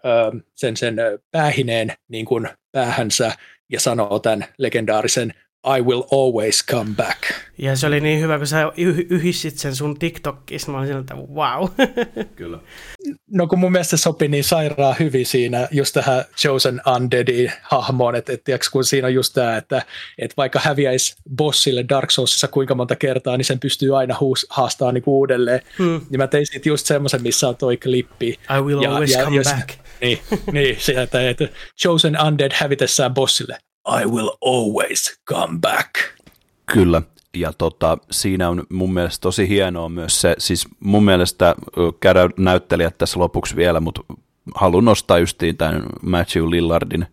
sen, 0.56 0.78
sen 0.78 0.96
päähineen 1.32 1.94
niin 2.08 2.26
kuin 2.26 2.50
päähänsä, 2.72 3.32
ja 3.70 3.80
sanoo 3.80 4.20
tämän 4.20 4.46
legendaarisen 4.58 5.34
I 5.66 5.82
will 5.82 6.04
always 6.12 6.66
come 6.66 6.94
back. 6.96 7.24
Ja 7.58 7.76
se 7.76 7.88
oli 7.88 8.00
niin 8.00 8.22
hyvä, 8.22 8.38
kun 8.38 8.48
sä 8.48 8.72
yh- 8.78 9.06
yhdistit 9.10 9.58
sen 9.58 9.76
sun 9.76 10.00
TikTokissa. 10.00 10.72
Mä 10.72 10.78
olin 10.78 10.88
sillä, 10.88 11.00
että 11.00 11.16
wow. 11.16 11.70
Kyllä. 12.36 12.60
No 13.32 13.48
kun 13.48 13.60
mun 13.60 13.72
mielestä 13.72 13.98
sopi 13.98 14.28
niin 14.28 14.44
sairaan 14.44 14.96
hyvin 15.00 15.26
siinä 15.26 15.68
just 15.72 15.94
tähän 15.94 16.26
Chosen 16.38 16.82
Undeadin 16.96 17.52
hahmoon, 17.62 18.16
että, 18.16 18.34
että 18.34 18.44
tiiäks, 18.44 18.70
kun 18.70 18.84
siinä 18.84 19.08
on 19.08 19.14
just 19.14 19.34
tämä, 19.34 19.58
että, 19.58 19.82
että 20.18 20.34
vaikka 20.38 20.60
häviäisi 20.64 21.16
bossille 21.36 21.86
Dark 21.90 22.12
Soulsissa 22.12 22.48
kuinka 22.48 22.76
monta 22.76 22.96
kertaa, 22.96 23.38
niin 23.38 23.46
sen 23.46 23.60
pystyy 23.60 23.98
aina 23.98 24.18
huus, 24.20 24.46
haastaa 24.50 24.92
niin 24.92 25.04
uudelleen. 25.06 25.62
Hmm. 25.78 26.02
Niin 26.10 26.20
mä 26.20 26.28
tein 26.28 26.48
siitä 26.48 26.70
just 26.70 26.86
semmoisen, 26.86 27.22
missä 27.22 27.50
on 27.50 27.56
toi 27.56 27.78
klippi. 27.78 28.28
I 28.28 28.62
will 28.62 28.82
ja, 28.82 28.90
always 28.90 29.12
ja, 29.12 29.24
come 29.24 29.36
jos, 29.36 29.48
back. 29.48 29.70
Niin, 30.02 30.20
niin 30.52 30.76
sieltä, 30.80 31.30
että 31.30 31.50
Chosen 31.82 32.18
Undead 32.28 32.52
hävitessään 32.56 33.14
bossille. 33.14 33.58
I 34.02 34.06
will 34.06 34.30
always 34.46 35.20
come 35.26 35.60
back. 35.60 35.90
Kyllä, 36.66 37.02
ja 37.34 37.54
tota, 37.54 37.98
siinä 38.12 38.50
on 38.50 38.64
mun 38.70 38.94
mielestä 38.94 39.22
tosi 39.22 39.50
hienoa 39.50 39.90
myös 39.90 40.22
se, 40.22 40.36
siis 40.38 40.68
mun 40.80 41.06
mielestä 41.06 41.56
käydään 42.00 42.30
näyttelijät 42.38 42.98
tässä 42.98 43.20
lopuksi 43.20 43.56
vielä, 43.56 43.80
mutta 43.80 44.02
haluan 44.56 44.86
nostaa 44.86 45.20
justiin 45.20 45.58
tämän 45.58 45.84
Matthew 46.02 46.50
Lillardin 46.50 47.06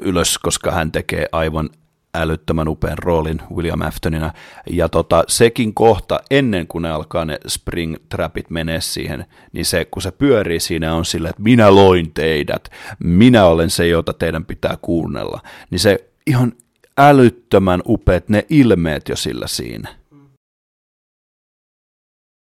ylös, 0.00 0.38
koska 0.38 0.70
hän 0.70 0.92
tekee 0.92 1.26
aivan 1.32 1.70
älyttömän 2.14 2.68
upean 2.68 2.98
roolin 2.98 3.40
William 3.54 3.80
Aftonina. 3.80 4.32
Ja 4.70 4.88
tota, 4.88 5.24
sekin 5.28 5.74
kohta, 5.74 6.20
ennen 6.30 6.66
kuin 6.66 6.82
ne 6.82 6.90
alkaa 6.90 7.24
ne 7.24 7.38
spring 7.46 7.96
trapit 8.08 8.50
menee 8.50 8.80
siihen, 8.80 9.24
niin 9.52 9.64
se, 9.64 9.84
kun 9.84 10.02
se 10.02 10.10
pyörii 10.10 10.60
siinä 10.60 10.94
on 10.94 11.04
silleen, 11.04 11.30
että 11.30 11.42
minä 11.42 11.74
loin 11.74 12.14
teidät, 12.14 12.68
minä 12.98 13.44
olen 13.44 13.70
se, 13.70 13.86
jota 13.86 14.12
teidän 14.12 14.44
pitää 14.44 14.78
kuunnella. 14.82 15.40
Niin 15.70 15.78
se 15.78 16.10
ihan 16.26 16.52
älyttömän 16.98 17.82
upeat 17.86 18.28
ne 18.28 18.46
ilmeet 18.48 19.08
jo 19.08 19.16
sillä 19.16 19.46
siinä. 19.46 20.00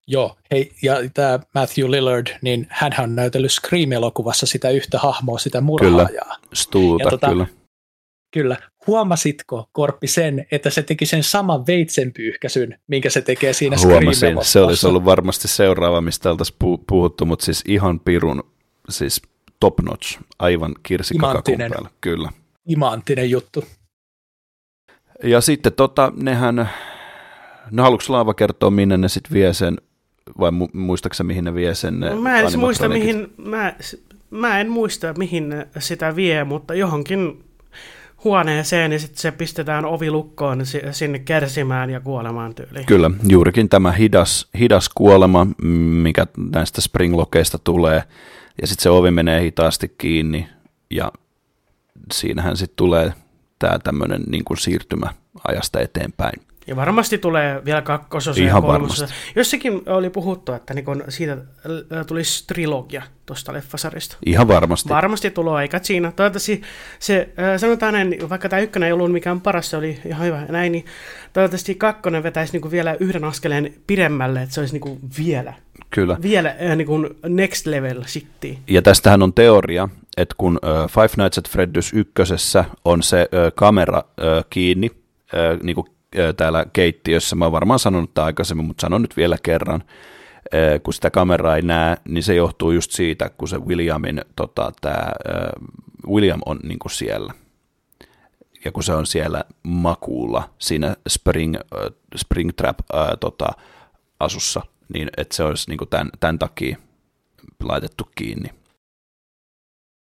Joo, 0.08 0.38
hei, 0.52 0.72
ja 0.82 0.96
tämä 1.14 1.40
Matthew 1.56 1.92
Lillard, 1.92 2.28
niin 2.42 2.68
hän 2.70 2.92
on 3.00 3.16
näytellyt 3.16 3.52
Scream-elokuvassa 3.52 4.46
sitä 4.46 4.70
yhtä 4.70 5.00
hahmoa, 5.00 5.38
sitä 5.38 5.62
murhaajaa. 5.62 6.08
Kyllä, 6.08 6.36
Stuuta, 6.54 7.10
tota, 7.10 7.28
kyllä 7.28 7.48
Kyllä. 8.34 8.58
Huomasitko, 8.88 9.70
Korppi, 9.72 10.08
sen, 10.08 10.46
että 10.52 10.70
se 10.70 10.84
teki 10.84 11.06
sen 11.06 11.24
saman 11.24 11.68
veitsenpyyhkäsyn, 11.68 12.80
minkä 12.88 13.10
se 13.10 13.22
tekee 13.22 13.54
siinä 13.54 13.78
Huomasin. 13.84 14.38
Se 14.42 14.62
olisi 14.62 14.88
ollut 14.88 15.06
varmasti 15.06 15.48
seuraava, 15.48 16.02
mistä 16.02 16.32
oltaisiin 16.32 16.58
puhuttu, 16.88 17.26
mutta 17.26 17.46
siis 17.46 17.64
ihan 17.68 18.00
pirun, 18.00 18.44
siis 18.90 19.22
top 19.60 19.80
notch, 19.80 20.20
aivan 20.40 20.76
kirsikkakakun 20.84 21.58
päällä. 21.58 21.90
Kyllä. 22.02 22.30
Imanttinen 22.66 23.30
juttu. 23.30 23.64
Ja 25.24 25.42
sitten 25.42 25.74
tota, 25.74 26.14
nehän, 26.16 26.70
no 27.72 27.84
haluatko 27.84 28.14
Laava 28.14 28.34
kertoa, 28.34 28.72
minne 28.72 28.98
ne 28.98 29.10
sitten 29.10 29.34
vie 29.34 29.54
sen, 29.54 29.78
vai 30.40 30.52
mu- 30.52 30.78
muistaaksä 30.78 31.24
mihin 31.24 31.44
ne 31.44 31.54
vie 31.54 31.76
sen? 31.76 32.00
No, 32.00 32.22
mä 32.22 32.40
en 32.40 32.60
muista, 32.60 32.90
mihin, 32.90 33.34
mä, 33.38 33.76
mä 34.30 34.60
en 34.60 34.70
muista, 34.70 35.14
mihin 35.18 35.54
sitä 35.80 36.16
vie, 36.16 36.44
mutta 36.44 36.74
johonkin 36.74 37.44
huoneeseen, 38.24 38.90
niin 38.90 39.00
sitten 39.00 39.22
se 39.22 39.32
pistetään 39.32 39.86
ovilukkoon 39.86 40.64
sinne 40.92 41.20
kärsimään 41.20 41.90
ja 41.90 42.00
kuolemaan 42.00 42.56
tyyliin. 42.56 42.86
Kyllä, 42.86 43.12
juurikin 43.28 43.70
tämä 43.70 43.92
hidas, 43.92 44.50
hidas 44.60 44.90
kuolema, 44.90 45.48
mikä 46.04 46.28
näistä 46.54 46.82
springlokeista 46.82 47.58
tulee, 47.64 48.04
ja 48.62 48.68
sitten 48.68 48.84
se 48.84 48.90
ovi 48.90 49.12
menee 49.12 49.42
hitaasti 49.42 49.96
kiinni, 49.98 50.48
ja 50.90 51.12
siinähän 52.14 52.58
sitten 52.58 52.76
tulee 52.76 53.14
tämä 53.60 53.80
tämmöinen 53.80 54.24
niin 54.28 54.44
siirtymä 54.60 55.14
ajasta 55.48 55.80
eteenpäin. 55.80 56.42
Ja 56.68 56.76
varmasti 56.76 57.18
tulee 57.18 57.66
vielä 57.66 57.82
kakkososa 57.82 58.42
Ihan 58.42 58.64
varmasti. 58.64 59.14
Jossakin 59.36 59.82
oli 59.86 60.10
puhuttu, 60.10 60.54
että 60.54 60.74
niin 60.74 60.86
siitä 61.10 61.38
tulisi 62.08 62.48
trilogia 62.48 63.04
tuosta 63.26 63.54
leffasarista. 63.54 64.18
Ihan 64.26 64.48
varmasti. 64.48 64.90
Varmasti 64.90 65.32
tulee, 65.32 65.62
eikä 65.62 65.80
siinä. 65.84 66.12
Toivottavasti 66.12 66.62
se, 67.00 67.30
sanotaan 67.58 67.94
näin, 67.94 68.30
vaikka 68.30 68.50
tämä 68.50 68.60
ykkönen 68.60 68.88
ei 68.88 68.94
ollut 68.94 69.12
mikään 69.12 69.42
paras, 69.42 69.70
se 69.70 69.78
oli 69.78 70.00
ihan 70.06 70.28
hyvä 70.28 70.46
näin, 70.50 70.72
niin 70.72 70.86
toivottavasti 71.34 71.76
kakkonen 71.76 72.24
vetäisi 72.24 72.58
niin 72.58 72.72
vielä 72.72 72.98
yhden 73.00 73.24
askeleen 73.24 73.74
pidemmälle, 73.88 74.42
että 74.42 74.56
se 74.56 74.62
olisi 74.62 74.80
niin 74.80 75.00
vielä 75.18 75.54
Kyllä. 75.90 76.18
Vielä 76.22 76.50
äh, 76.50 76.76
niin 76.76 76.88
kuin 76.88 77.10
next 77.30 77.68
level 77.68 78.04
shittiä. 78.04 78.58
Ja 78.68 78.82
tästähän 78.82 79.24
on 79.24 79.34
teoria, 79.34 79.90
että 80.18 80.36
kun 80.38 80.60
äh, 80.64 80.90
Five 80.90 81.24
Nights 81.24 81.38
at 81.38 81.50
Freddy's 81.50 81.90
ykkösessä 81.94 82.66
on 82.86 83.04
se 83.04 83.20
äh, 83.20 83.52
kamera 83.56 83.98
äh, 83.98 84.46
kiinni, 84.50 84.92
äh, 85.34 85.60
niin 85.64 85.76
kuin 85.76 85.88
äh, 85.88 86.01
täällä 86.38 86.66
keittiössä, 86.74 87.36
mä 87.36 87.46
oon 87.46 87.52
varmaan 87.52 87.80
sanonut 87.80 88.14
tämä 88.14 88.26
aikaisemmin, 88.26 88.66
mutta 88.66 88.82
sanon 88.82 89.02
nyt 89.02 89.18
vielä 89.18 89.38
kerran, 89.44 89.84
kun 90.84 90.94
sitä 90.94 91.10
kameraa 91.10 91.56
ei 91.56 91.62
näe, 91.62 91.98
niin 92.08 92.24
se 92.24 92.36
johtuu 92.36 92.72
just 92.72 92.92
siitä, 92.92 93.30
kun 93.30 93.48
se 93.48 93.58
Williamin, 93.58 94.22
tota, 94.36 94.72
tää, 94.82 95.12
William 96.08 96.40
on 96.46 96.60
niin 96.64 96.80
kuin 96.80 96.92
siellä. 96.92 97.34
Ja 98.66 98.72
kun 98.72 98.84
se 98.84 98.94
on 98.94 99.06
siellä 99.06 99.44
makuulla 99.64 100.50
siinä 100.60 100.96
Spring, 101.10 101.56
äh, 101.56 101.62
Springtrap 102.16 102.80
äh, 102.80 103.08
tota, 103.20 103.48
asussa, 104.20 104.62
niin 104.94 105.10
että 105.18 105.36
se 105.36 105.44
olisi 105.44 105.70
niin 105.70 105.78
kuin 105.78 105.90
tämän, 105.90 106.10
tämän 106.20 106.40
takia 106.40 106.78
laitettu 107.64 108.10
kiinni. 108.16 108.50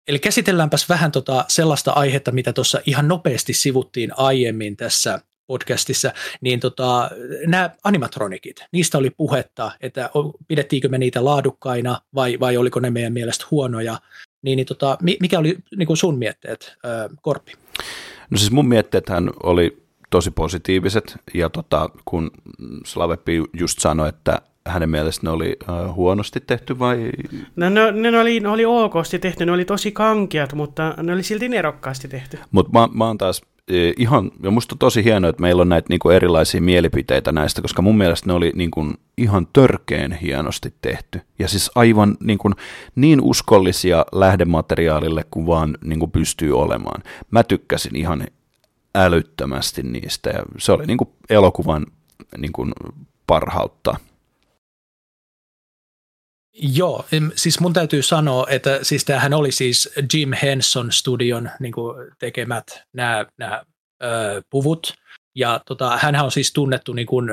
Eli 0.07 0.19
käsitelläänpäs 0.19 0.89
vähän 0.89 1.11
tota 1.11 1.45
sellaista 1.47 1.91
aihetta, 1.91 2.31
mitä 2.31 2.53
tuossa 2.53 2.79
ihan 2.85 3.07
nopeasti 3.07 3.53
sivuttiin 3.53 4.11
aiemmin 4.17 4.77
tässä 4.77 5.19
podcastissa, 5.47 6.13
niin 6.41 6.59
tota, 6.59 7.09
nämä 7.47 7.69
animatronikit, 7.83 8.65
niistä 8.71 8.97
oli 8.97 9.09
puhetta, 9.09 9.71
että 9.81 10.09
pidettiinkö 10.47 10.89
me 10.89 10.97
niitä 10.97 11.25
laadukkaina 11.25 12.01
vai, 12.15 12.39
vai 12.39 12.57
oliko 12.57 12.79
ne 12.79 12.89
meidän 12.89 13.13
mielestä 13.13 13.45
huonoja, 13.51 13.99
niin, 14.41 14.55
niin 14.55 14.65
tota, 14.65 14.97
mikä 15.19 15.39
oli 15.39 15.57
niin 15.77 15.87
kuin 15.87 15.97
sun 15.97 16.17
mietteet, 16.17 16.77
Korpi? 17.21 17.51
No 18.29 18.37
siis 18.37 18.51
mun 18.51 18.67
mietteethän 18.67 19.29
oli 19.43 19.83
tosi 20.09 20.31
positiiviset, 20.31 21.15
ja 21.33 21.49
tota, 21.49 21.89
kun 22.05 22.31
Slavepi 22.85 23.43
just 23.53 23.79
sanoi, 23.79 24.09
että 24.09 24.41
hänen 24.67 24.89
mielestä 24.89 25.27
ne 25.27 25.29
oli 25.29 25.55
uh, 25.69 25.95
huonosti 25.95 26.39
tehty 26.39 26.79
vai? 26.79 27.11
No, 27.55 27.69
no, 27.69 27.91
ne, 27.91 28.19
oli, 28.19 28.39
ne 28.39 28.49
oli 28.49 28.65
okosti 28.65 29.19
tehty, 29.19 29.45
ne 29.45 29.51
oli 29.51 29.65
tosi 29.65 29.91
kankeat, 29.91 30.53
mutta 30.53 30.93
ne 31.03 31.13
oli 31.13 31.23
silti 31.23 31.49
nerokkaasti 31.49 32.07
tehty. 32.07 32.39
Mutta 32.51 32.79
mä, 32.79 32.89
mä 32.93 33.07
oon 33.07 33.17
taas 33.17 33.41
e, 33.67 33.91
ihan, 33.97 34.31
ja 34.43 34.51
musta 34.51 34.75
on 34.75 34.79
tosi 34.79 35.03
hienoa, 35.03 35.29
että 35.29 35.41
meillä 35.41 35.61
on 35.61 35.69
näitä 35.69 35.85
niinku 35.89 36.09
erilaisia 36.09 36.61
mielipiteitä 36.61 37.31
näistä, 37.31 37.61
koska 37.61 37.81
mun 37.81 37.97
mielestä 37.97 38.27
ne 38.27 38.33
oli 38.33 38.51
niinku 38.55 38.85
ihan 39.17 39.47
törkeen 39.53 40.11
hienosti 40.11 40.73
tehty. 40.81 41.21
Ja 41.39 41.47
siis 41.47 41.71
aivan 41.75 42.17
niinku 42.23 42.51
niin 42.95 43.21
uskollisia 43.21 44.05
lähdemateriaalille 44.11 45.25
kuin 45.31 45.47
vaan 45.47 45.77
niinku 45.83 46.07
pystyy 46.07 46.59
olemaan. 46.59 47.03
Mä 47.31 47.43
tykkäsin 47.43 47.95
ihan 47.95 48.27
älyttömästi 48.95 49.83
niistä 49.83 50.29
ja 50.29 50.43
se 50.57 50.71
oli 50.71 50.85
niinku 50.85 51.13
elokuvan 51.29 51.85
niinku 52.37 52.67
parhautta. 53.27 53.95
Joo, 56.53 57.05
siis 57.35 57.59
mun 57.59 57.73
täytyy 57.73 58.01
sanoa, 58.01 58.45
että 58.49 58.79
siis 58.81 59.05
tämähän 59.05 59.33
oli 59.33 59.51
siis 59.51 59.93
Jim 60.13 60.31
Henson 60.41 60.91
Studion 60.91 61.49
niin 61.59 61.73
tekemät 62.19 62.83
nämä, 62.93 63.25
nämä 63.37 63.63
ö, 64.03 64.41
puvut, 64.49 64.93
ja 65.35 65.61
tota, 65.65 65.97
hän 65.97 66.15
on 66.15 66.31
siis 66.31 66.53
tunnettu 66.53 66.93
niin 66.93 67.07
kuin, 67.07 67.29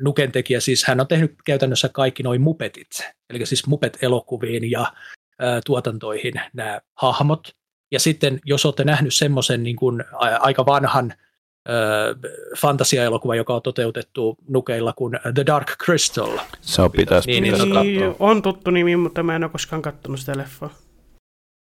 Nuken 0.00 0.32
siis 0.58 0.84
hän 0.84 1.00
on 1.00 1.08
tehnyt 1.08 1.34
käytännössä 1.44 1.88
kaikki 1.88 2.22
noin 2.22 2.40
mupetit, 2.40 2.90
eli 3.30 3.46
siis 3.46 3.66
mupet-elokuviin 3.66 4.70
ja 4.70 4.92
ö, 5.42 5.60
tuotantoihin 5.66 6.34
nämä 6.52 6.80
hahmot, 6.94 7.48
ja 7.90 8.00
sitten 8.00 8.40
jos 8.44 8.64
olette 8.64 8.84
nähnyt 8.84 9.14
semmoisen 9.14 9.62
niin 9.62 9.76
aika 10.40 10.66
vanhan 10.66 11.14
fantasiaelokuva, 12.58 13.36
joka 13.36 13.54
on 13.54 13.62
toteutettu 13.62 14.36
nukeilla 14.48 14.92
kuin 14.92 15.18
The 15.34 15.46
Dark 15.46 15.76
Crystal. 15.84 16.38
Se 16.60 16.82
on 16.82 16.92
pitäisi, 16.92 17.30
niin, 17.30 17.44
pitäisi 17.44 17.66
niin, 17.66 18.14
On 18.18 18.42
tuttu 18.42 18.70
nimi, 18.70 18.96
mutta 18.96 19.22
mä 19.22 19.36
en 19.36 19.44
ole 19.44 19.50
koskaan 19.50 19.82
katsonut 19.82 20.20
sitä 20.20 20.38
leffaa. 20.38 20.70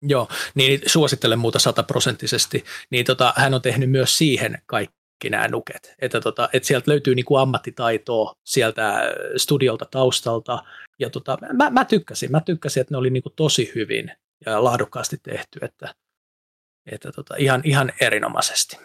Joo, 0.01 0.27
niin 0.55 0.81
suosittelen 0.85 1.39
muuta 1.39 1.59
sataprosenttisesti. 1.59 2.63
Niin 2.89 3.05
tota, 3.05 3.33
hän 3.37 3.53
on 3.53 3.61
tehnyt 3.61 3.91
myös 3.91 4.17
siihen 4.17 4.61
kaikki 4.65 5.29
nämä 5.29 5.47
nuket. 5.47 5.95
Että, 5.99 6.21
tota, 6.21 6.49
että 6.53 6.67
sieltä 6.67 6.91
löytyy 6.91 7.15
niinku 7.15 7.35
ammattitaitoa 7.35 8.33
sieltä 8.45 9.01
studiolta 9.37 9.85
taustalta. 9.85 10.63
Ja 10.99 11.09
tota, 11.09 11.37
mä, 11.53 11.69
mä, 11.69 11.85
tykkäsin, 11.85 12.31
mä 12.31 12.39
tykkäsin, 12.39 12.81
että 12.81 12.93
ne 12.93 12.97
oli 12.97 13.09
niinku 13.09 13.29
tosi 13.29 13.71
hyvin 13.75 14.11
ja 14.45 14.63
laadukkaasti 14.63 15.17
tehty, 15.23 15.59
että, 15.61 15.95
että 16.91 17.11
tota, 17.11 17.35
ihan, 17.37 17.61
ihan 17.63 17.91
erinomaisesti. 18.01 18.77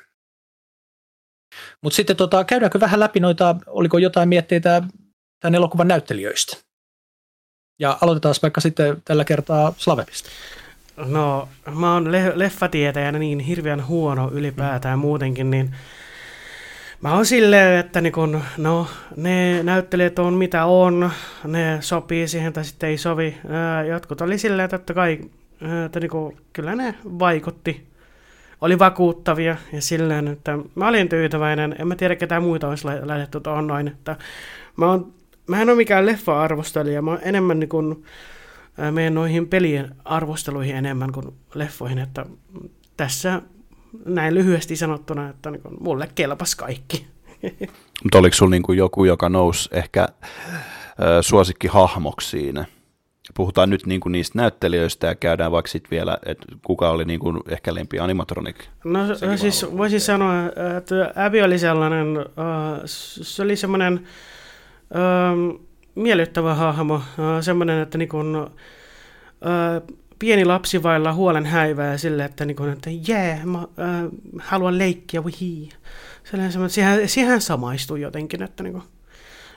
Mutta 1.83 1.97
sitten 1.97 2.17
tota, 2.17 2.45
käydäänkö 2.45 2.81
vähän 2.81 3.01
läpi 3.01 3.21
noita, 3.21 3.57
oliko 3.67 3.99
jotain 3.99 4.29
mietteitä 4.29 4.83
tämän 5.41 5.55
elokuvan 5.55 5.89
näyttelijöistä? 5.89 6.57
Ja 7.79 7.99
aloitetaan 8.01 8.35
vaikka 8.43 8.61
sitten 8.61 9.03
tällä 9.05 9.25
kertaa 9.25 9.75
Slavepista. 9.77 10.31
No, 10.97 11.49
mä 11.75 11.93
oon 11.93 12.13
le- 12.13 12.39
leffatietäjänä 12.39 13.19
niin 13.19 13.41
hirveän 13.41 13.87
huono 13.87 14.31
ylipäätään 14.33 14.99
muutenkin, 14.99 15.51
niin 15.51 15.75
mä 17.01 17.15
oon 17.15 17.27
silleen, 17.27 17.79
että 17.81 18.01
niin 18.01 18.13
kun, 18.13 18.43
no, 18.57 18.87
ne 19.17 19.63
näyttelijät 19.63 20.19
on 20.19 20.35
mitä 20.35 20.65
on, 20.65 21.11
ne 21.45 21.79
sopii 21.81 22.29
siihen 22.29 22.53
tai 22.53 22.65
sitten 22.65 22.91
ei 22.91 22.99
sovi. 22.99 23.37
jotkut 23.89 24.21
oli 24.21 24.39
silleen, 24.39 24.65
että 24.65 24.79
totta 24.79 24.95
kai, 24.95 25.21
että 25.87 26.01
niin 26.01 26.11
kun, 26.11 26.37
kyllä 26.53 26.75
ne 26.75 26.95
vaikutti 27.05 27.96
oli 28.61 28.79
vakuuttavia 28.79 29.57
ja 29.73 29.83
silleen, 29.83 30.29
että 30.29 30.59
mä 30.75 30.89
olin 30.89 31.09
tyytyväinen. 31.09 31.77
En 31.79 31.89
mä 31.89 31.97
tiedä, 31.97 32.17
ketään 32.17 32.43
muita 32.43 32.69
olisi 32.69 32.87
laitettu 33.05 33.41
tuohon 33.41 33.67
noin. 33.67 33.89
Että 33.89 34.17
mä, 34.77 34.87
oon, 34.87 35.13
mä 35.47 35.63
en 35.63 35.69
ole 35.69 35.77
mikään 35.77 36.07
leffa-arvostelija, 36.07 37.03
mä 37.03 37.19
enemmän 37.23 37.61
niin 37.61 37.69
kuin, 37.69 38.05
menen 38.91 39.15
noihin 39.15 39.49
pelien 39.49 39.95
arvosteluihin 40.05 40.77
enemmän 40.77 41.13
kuin 41.13 41.27
leffoihin, 41.55 41.99
että 41.99 42.27
tässä 42.97 43.43
näin 44.05 44.35
lyhyesti 44.35 44.77
sanottuna, 44.77 45.29
että 45.29 45.51
niin 45.51 45.63
kuin, 45.63 45.77
mulle 45.81 46.09
kelpas 46.15 46.55
kaikki. 46.55 47.07
Mutta 48.03 48.19
oliko 48.19 48.37
sulla 48.37 48.51
niin 48.51 48.77
joku, 48.77 49.05
joka 49.05 49.29
nousi 49.29 49.69
ehkä 49.73 50.03
äh, 50.03 50.29
suosikkihahmoksi 51.21 52.31
siinä? 52.31 52.65
Puhutaan 53.35 53.71
nyt 53.71 53.87
niin 53.87 54.01
kuin 54.01 54.13
niistä 54.13 54.39
näyttelijöistä 54.39 55.07
ja 55.07 55.15
käydään 55.15 55.53
vaikka 55.53 55.71
sitten 55.71 55.91
vielä, 55.91 56.19
että 56.27 56.47
kuka 56.67 56.91
oli 56.91 57.05
niin 57.05 57.21
kuin 57.21 57.41
ehkä 57.49 57.75
lempi 57.75 57.99
animatronic. 57.99 58.57
No 58.85 59.15
Sekin 59.15 59.39
siis 59.39 59.67
voisin 59.77 60.01
sanoa, 60.01 60.33
että 60.79 61.13
Abby 61.27 61.41
oli 61.41 61.59
sellainen, 61.59 62.19
uh, 62.19 62.25
se 62.85 63.43
oli 63.43 63.57
semmoinen 63.57 64.07
uh, 64.91 65.61
miellyttävä 65.95 66.55
hahmo, 66.55 66.95
uh, 66.95 67.03
semmoinen, 67.41 67.79
että 67.79 67.99
niin 67.99 68.09
kuin, 68.09 68.37
uh, 68.37 68.49
pieni 70.19 70.45
lapsi 70.45 70.83
vailla 70.83 71.13
huolen 71.13 71.47
häivää 71.47 71.97
sille, 71.97 72.25
että, 72.25 72.45
niin 72.45 72.57
kuin, 72.57 72.73
että 72.73 72.91
jee, 72.91 73.27
yeah, 73.27 73.45
mä 73.45 73.59
uh, 73.59 73.67
haluan 74.39 74.79
leikkiä, 74.79 75.21
wihii. 75.21 75.69
Sellainen, 76.25 76.71
siihen, 76.71 77.09
siihen 77.09 77.41
samaistui 77.41 78.01
jotenkin, 78.01 78.43
että 78.43 78.63
niin 78.63 78.73
kuin, 78.73 78.85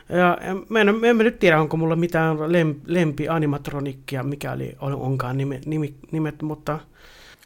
ja 0.10 0.38
mä 0.69 0.81
en, 0.81 0.90
en 0.90 1.18
mä 1.18 1.23
nyt 1.23 1.40
tiedä, 1.40 1.61
onko 1.61 1.77
mulla 1.77 1.95
mitään 1.95 2.38
lempi 2.86 3.30
animatronikkia, 3.30 4.23
mikäli 4.23 4.76
on, 4.80 4.95
onkaan 4.95 5.38
nime, 5.38 5.61
nimi, 5.65 5.95
nimet, 6.11 6.41
mutta... 6.41 6.80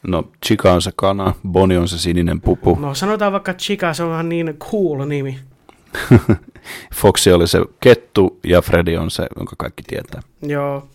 No, 0.06 0.30
Chica 0.46 0.72
on 0.72 0.82
se 0.82 0.90
kana, 0.96 1.34
Bonnie 1.48 1.78
on 1.78 1.88
se 1.88 1.98
sininen 1.98 2.40
pupu. 2.40 2.74
No, 2.80 2.94
sanotaan 2.94 3.32
vaikka 3.32 3.54
Chica, 3.54 3.94
se 3.94 4.02
on 4.02 4.28
niin 4.28 4.56
cool 4.58 5.04
nimi. 5.04 5.38
Foxy 6.94 7.30
oli 7.30 7.48
se 7.48 7.58
kettu 7.80 8.40
ja 8.44 8.62
Freddy 8.62 8.96
on 8.96 9.10
se, 9.10 9.26
jonka 9.36 9.56
kaikki 9.58 9.82
tietää. 9.82 10.22
Joo, 10.42 10.88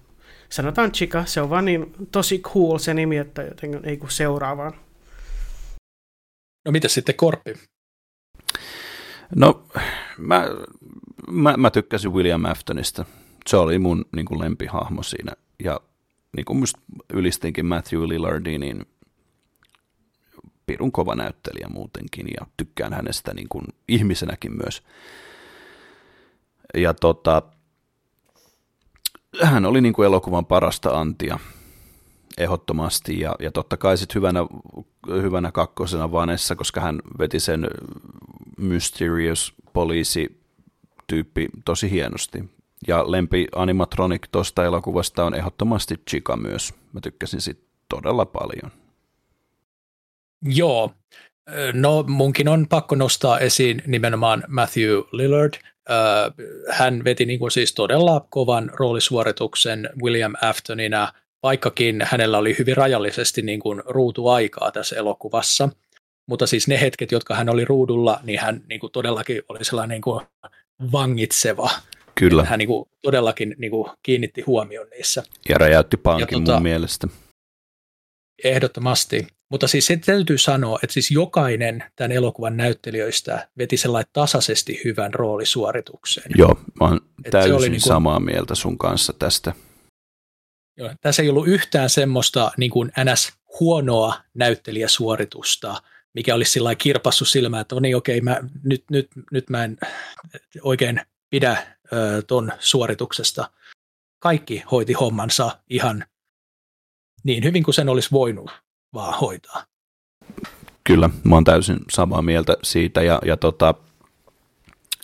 sanotaan 0.49 0.91
Chica, 0.91 1.25
se 1.25 1.41
on 1.41 1.49
vaan 1.49 1.65
niin 1.65 1.93
tosi 2.11 2.39
cool 2.39 2.77
se 2.77 2.93
nimi, 2.93 3.17
että 3.17 3.41
joten 3.41 3.79
ei 3.83 3.97
kun 3.97 4.11
seuraavaan. 4.11 4.73
No 6.65 6.71
mitä 6.71 6.87
sitten 6.87 7.15
Korppi? 7.15 7.53
No, 9.35 9.63
mä 10.17 10.47
mä, 11.31 11.57
mä 11.57 11.69
tykkäsin 11.69 12.13
William 12.13 12.45
Aftonista. 12.45 13.05
Se 13.47 13.57
oli 13.57 13.79
mun 13.79 14.05
niin 14.15 14.25
kuin 14.25 14.39
lempihahmo 14.39 15.03
siinä. 15.03 15.31
Ja 15.63 15.79
niin 16.35 16.45
kuin 16.45 16.59
musta 16.59 16.79
ylistinkin 17.13 17.65
Matthew 17.65 18.07
Lillardiin, 18.07 18.61
niin 18.61 18.85
pirun 20.65 20.91
kova 20.91 21.15
näyttelijä 21.15 21.67
muutenkin 21.69 22.27
ja 22.39 22.47
tykkään 22.57 22.93
hänestä 22.93 23.33
niin 23.33 23.49
kuin 23.49 23.65
ihmisenäkin 23.87 24.51
myös. 24.63 24.83
Ja 26.73 26.93
tota, 26.93 27.41
hän 29.43 29.65
oli 29.65 29.81
niin 29.81 29.93
kuin 29.93 30.05
elokuvan 30.05 30.45
parasta 30.45 30.99
antia 30.99 31.39
ehdottomasti 32.37 33.19
ja, 33.19 33.35
ja 33.39 33.51
totta 33.51 33.77
kai 33.77 33.97
sitten 33.97 34.15
hyvänä, 34.15 34.39
hyvänä 35.21 35.51
kakkosena 35.51 36.11
Vanessa, 36.11 36.55
koska 36.55 36.81
hän 36.81 36.99
veti 37.19 37.39
sen 37.39 37.67
Mysterious 38.57 39.53
poliisi 39.73 40.38
tyyppi 41.09 41.47
tosi 41.65 41.91
hienosti. 41.91 42.43
Ja 42.87 43.11
lempi 43.11 43.47
animatronic 43.55 44.21
tuosta 44.31 44.65
elokuvasta 44.65 45.25
on 45.25 45.35
ehdottomasti 45.35 45.95
Chica 46.09 46.37
myös. 46.37 46.73
Mä 46.93 47.01
tykkäsin 47.01 47.41
siitä 47.41 47.61
todella 47.89 48.25
paljon. 48.25 48.71
Joo, 50.41 50.93
no 51.73 52.03
munkin 52.07 52.47
on 52.47 52.67
pakko 52.67 52.95
nostaa 52.95 53.39
esiin 53.39 53.83
nimenomaan 53.87 54.43
Matthew 54.47 55.01
Lillard. 55.11 55.53
hän 56.69 57.03
veti 57.03 57.25
niin 57.25 57.39
kuin 57.39 57.51
siis 57.51 57.73
todella 57.73 58.25
kovan 58.29 58.71
roolisuorituksen 58.73 59.89
William 60.03 60.33
Aftonina, 60.41 61.13
vaikkakin 61.43 62.01
hänellä 62.05 62.37
oli 62.37 62.55
hyvin 62.59 62.77
rajallisesti 62.77 63.41
niin 63.41 63.59
kuin 63.59 63.81
ruutuaikaa 63.85 64.71
tässä 64.71 64.95
elokuvassa. 64.95 65.69
Mutta 66.27 66.47
siis 66.47 66.67
ne 66.67 66.81
hetket, 66.81 67.11
jotka 67.11 67.35
hän 67.35 67.49
oli 67.49 67.65
ruudulla, 67.65 68.19
niin 68.23 68.39
hän 68.39 68.61
niin 68.69 68.79
kuin 68.79 68.91
todellakin 68.91 69.41
oli 69.49 69.65
sellainen 69.65 69.95
niin 69.95 70.01
kuin 70.01 70.25
vangitseva. 70.91 71.69
Kyllä. 72.15 72.43
Hän 72.43 72.59
niin 72.59 72.67
kuin 72.67 72.89
todellakin 73.01 73.55
niin 73.57 73.71
kuin 73.71 73.91
kiinnitti 74.03 74.41
huomioon 74.41 74.87
niissä. 74.89 75.23
Ja 75.49 75.57
räjäytti 75.57 75.97
pankin 75.97 76.27
ja 76.31 76.39
tota, 76.39 76.53
mun 76.53 76.63
mielestä. 76.63 77.07
Ehdottomasti. 78.43 79.27
Mutta 79.51 79.67
siis 79.67 79.85
se 79.85 79.97
täytyy 79.97 80.37
sanoa, 80.37 80.79
että 80.83 80.93
siis 80.93 81.11
jokainen 81.11 81.83
tämän 81.95 82.11
elokuvan 82.11 82.57
näyttelijöistä 82.57 83.47
veti 83.57 83.77
sellainen 83.77 84.09
tasaisesti 84.13 84.81
hyvän 84.85 85.13
roolisuorituksen. 85.13 86.23
Joo, 86.35 86.59
mä 86.79 86.87
oon 86.87 87.01
täysin 87.31 87.53
oli 87.53 87.69
niin 87.69 87.81
kuin, 87.81 87.87
samaa 87.87 88.19
mieltä 88.19 88.55
sun 88.55 88.77
kanssa 88.77 89.13
tästä. 89.19 89.53
Joo, 90.77 90.89
tässä 91.01 91.23
ei 91.23 91.29
ollut 91.29 91.47
yhtään 91.47 91.89
semmoista 91.89 92.51
niin 92.57 92.71
kuin 92.71 92.91
NS 93.03 93.33
huonoa 93.59 94.13
näyttelijäsuoritusta, 94.33 95.81
mikä 96.13 96.35
olisi 96.35 96.51
sillä 96.51 96.75
kirpassu 96.75 97.25
silmään, 97.25 97.61
että 97.61 97.75
no 97.75 97.81
niin 97.81 97.97
okei, 97.97 98.21
mä, 98.21 98.37
nyt, 98.63 98.83
nyt, 98.91 99.07
nyt 99.31 99.49
mä 99.49 99.63
en 99.63 99.77
oikein 100.61 101.01
pidä 101.29 101.57
ö, 101.93 102.21
ton 102.27 102.51
suorituksesta. 102.59 103.51
Kaikki 104.19 104.63
hoiti 104.71 104.93
hommansa 104.93 105.59
ihan 105.69 106.05
niin 107.23 107.43
hyvin 107.43 107.63
kuin 107.63 107.75
sen 107.75 107.89
olisi 107.89 108.11
voinut 108.11 108.51
vaan 108.93 109.19
hoitaa. 109.19 109.63
Kyllä, 110.83 111.09
mä 111.23 111.35
oon 111.35 111.43
täysin 111.43 111.79
samaa 111.91 112.21
mieltä 112.21 112.57
siitä 112.63 113.01
ja, 113.01 113.19
ja 113.25 113.37
tota, 113.37 113.73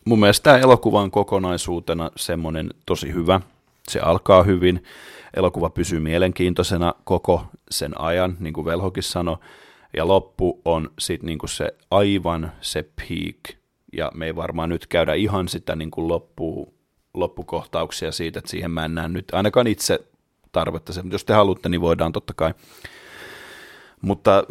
mun 0.05 0.19
mielestä 0.19 0.43
tämä 0.43 0.57
elokuva 0.57 1.01
on 1.01 1.11
kokonaisuutena 1.11 2.11
semmoinen 2.15 2.69
tosi 2.85 3.13
hyvä. 3.13 3.41
Se 3.87 3.99
alkaa 3.99 4.43
hyvin, 4.43 4.83
elokuva 5.33 5.69
pysyy 5.69 5.99
mielenkiintoisena 5.99 6.93
koko 7.03 7.45
sen 7.71 8.01
ajan, 8.01 8.37
niin 8.39 8.53
kuin 8.53 8.65
Velhokin 8.65 9.03
sanoi, 9.03 9.37
ja 9.97 10.07
loppu 10.07 10.61
on 10.65 10.89
sitten 10.99 11.27
niin 11.27 11.39
se 11.45 11.75
aivan 11.91 12.51
se 12.61 12.83
peak, 12.83 13.59
ja 13.93 14.11
me 14.13 14.25
ei 14.25 14.35
varmaan 14.35 14.69
nyt 14.69 14.87
käydä 14.87 15.13
ihan 15.13 15.47
sitä 15.47 15.75
niin 15.75 15.91
kuin 15.91 16.07
loppu, 16.07 16.73
loppukohtauksia 17.13 18.11
siitä, 18.11 18.39
että 18.39 18.51
siihen 18.51 18.71
mä 18.71 18.85
en 18.85 18.95
näe 18.95 19.07
nyt 19.07 19.25
ainakaan 19.33 19.67
itse 19.67 19.99
tarvetta. 20.51 20.93
Se, 20.93 21.03
jos 21.11 21.25
te 21.25 21.33
haluatte, 21.33 21.69
niin 21.69 21.81
voidaan 21.81 22.11
totta 22.11 22.33
kai. 22.33 22.53
Mutta 24.01 24.43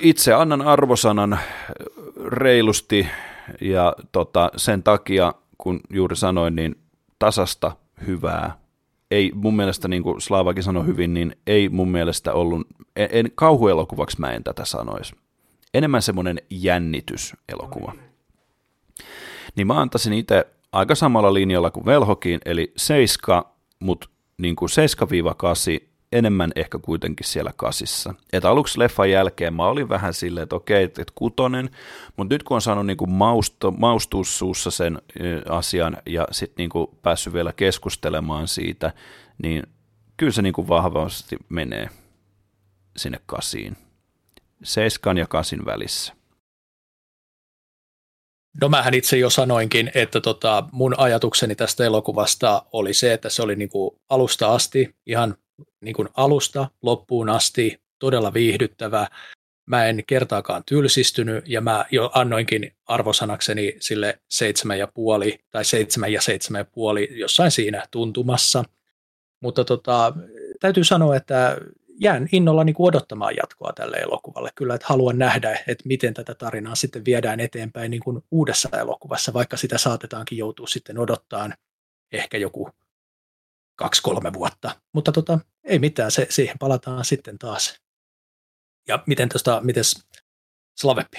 itse 0.00 0.32
annan 0.32 0.62
arvosanan 0.62 1.38
reilusti 2.26 3.06
ja 3.60 3.96
tota, 4.12 4.50
sen 4.56 4.82
takia, 4.82 5.34
kun 5.58 5.80
juuri 5.90 6.16
sanoin, 6.16 6.56
niin 6.56 6.76
tasasta 7.18 7.76
hyvää. 8.06 8.58
Ei 9.10 9.32
mun 9.34 9.56
mielestä, 9.56 9.88
niin 9.88 10.02
kuin 10.02 10.20
Slaavakin 10.20 10.62
sanoi 10.62 10.86
hyvin, 10.86 11.14
niin 11.14 11.36
ei 11.46 11.68
mun 11.68 11.88
mielestä 11.88 12.32
ollut, 12.32 12.66
en, 12.96 13.08
en 13.12 13.32
kauhuelokuvaksi 13.34 14.20
mä 14.20 14.30
en 14.30 14.44
tätä 14.44 14.64
sanoisi. 14.64 15.14
Enemmän 15.74 16.02
semmoinen 16.02 16.38
jännityselokuva. 16.50 17.92
Niin 19.56 19.66
mä 19.66 19.80
antaisin 19.80 20.12
itse 20.12 20.46
aika 20.72 20.94
samalla 20.94 21.34
linjalla 21.34 21.70
kuin 21.70 21.86
Velhokin, 21.86 22.40
eli 22.44 22.72
7, 22.76 23.42
mutta 23.80 24.08
niin 24.38 24.56
kuin 24.56 24.68
7-8 25.82 25.86
enemmän 26.12 26.52
ehkä 26.56 26.78
kuitenkin 26.78 27.26
siellä 27.26 27.52
kasissa. 27.56 28.14
Et 28.32 28.44
aluksi 28.44 28.78
leffan 28.78 29.10
jälkeen 29.10 29.54
mä 29.54 29.66
olin 29.66 29.88
vähän 29.88 30.14
silleen, 30.14 30.42
että 30.42 30.56
okei, 30.56 30.84
että 30.84 31.04
kutonen, 31.14 31.70
mutta 32.16 32.34
nyt 32.34 32.42
kun 32.42 32.54
on 32.54 32.62
saanut 32.62 32.86
niin 32.86 32.96
kuin 32.96 33.10
mausto, 33.10 34.24
suussa 34.24 34.70
sen 34.70 34.98
asian 35.48 35.96
ja 36.06 36.28
sitten 36.30 36.62
niin 36.62 36.70
kuin 36.70 36.86
päässyt 37.02 37.32
vielä 37.32 37.52
keskustelemaan 37.52 38.48
siitä, 38.48 38.92
niin 39.42 39.62
kyllä 40.16 40.32
se 40.32 40.42
niin 40.42 40.52
kuin 40.52 40.68
vahvasti 40.68 41.36
menee 41.48 41.88
sinne 42.96 43.20
kasiin. 43.26 43.76
Seiskan 44.62 45.18
ja 45.18 45.26
kasin 45.26 45.66
välissä. 45.66 46.12
No 48.60 48.68
mähän 48.68 48.94
itse 48.94 49.18
jo 49.18 49.30
sanoinkin, 49.30 49.90
että 49.94 50.20
tota, 50.20 50.68
mun 50.72 50.94
ajatukseni 50.98 51.54
tästä 51.54 51.84
elokuvasta 51.84 52.62
oli 52.72 52.94
se, 52.94 53.12
että 53.12 53.28
se 53.28 53.42
oli 53.42 53.56
niin 53.56 53.68
kuin 53.68 54.00
alusta 54.08 54.54
asti, 54.54 54.94
ihan 55.06 55.36
niin 55.80 55.94
kuin 55.94 56.08
alusta 56.14 56.68
loppuun 56.82 57.28
asti 57.28 57.80
todella 57.98 58.34
viihdyttävä. 58.34 59.08
Mä 59.66 59.86
en 59.86 60.02
kertaakaan 60.06 60.62
tylsistynyt 60.66 61.44
ja 61.48 61.60
mä 61.60 61.84
jo 61.90 62.10
annoinkin 62.14 62.76
arvosanakseni 62.86 63.76
sille 63.80 64.20
seitsemän 64.30 64.78
ja 64.78 64.86
puoli 64.86 65.38
tai 65.50 65.64
seitsemän 65.64 66.12
ja 66.12 66.20
seitsemän 66.20 66.60
ja 66.60 66.64
puoli 66.64 67.08
jossain 67.10 67.50
siinä 67.50 67.86
tuntumassa. 67.90 68.64
Mutta 69.40 69.64
tota, 69.64 70.12
täytyy 70.60 70.84
sanoa, 70.84 71.16
että 71.16 71.58
jään 72.00 72.28
innolla 72.32 72.64
niin 72.64 72.74
kuin 72.74 72.88
odottamaan 72.88 73.36
jatkoa 73.36 73.72
tälle 73.72 73.96
elokuvalle. 73.96 74.50
Kyllä, 74.54 74.74
että 74.74 74.86
haluan 74.88 75.18
nähdä, 75.18 75.52
että 75.66 75.84
miten 75.84 76.14
tätä 76.14 76.34
tarinaa 76.34 76.74
sitten 76.74 77.04
viedään 77.04 77.40
eteenpäin 77.40 77.90
niin 77.90 78.02
kuin 78.02 78.22
uudessa 78.30 78.68
elokuvassa, 78.80 79.32
vaikka 79.32 79.56
sitä 79.56 79.78
saatetaankin 79.78 80.38
joutua 80.38 80.66
sitten 80.66 80.98
odottaa 80.98 81.50
ehkä 82.12 82.38
joku 82.38 82.70
kaksi-kolme 83.76 84.32
vuotta. 84.32 84.70
Mutta 84.94 85.12
tota, 85.12 85.38
ei 85.64 85.78
mitään, 85.78 86.10
se, 86.10 86.26
siihen 86.30 86.58
palataan 86.58 87.04
sitten 87.04 87.38
taas. 87.38 87.80
Ja 88.88 89.02
miten 89.06 89.28
tuosta, 89.28 89.60
miten 89.64 89.84
Slaveppi? 90.80 91.18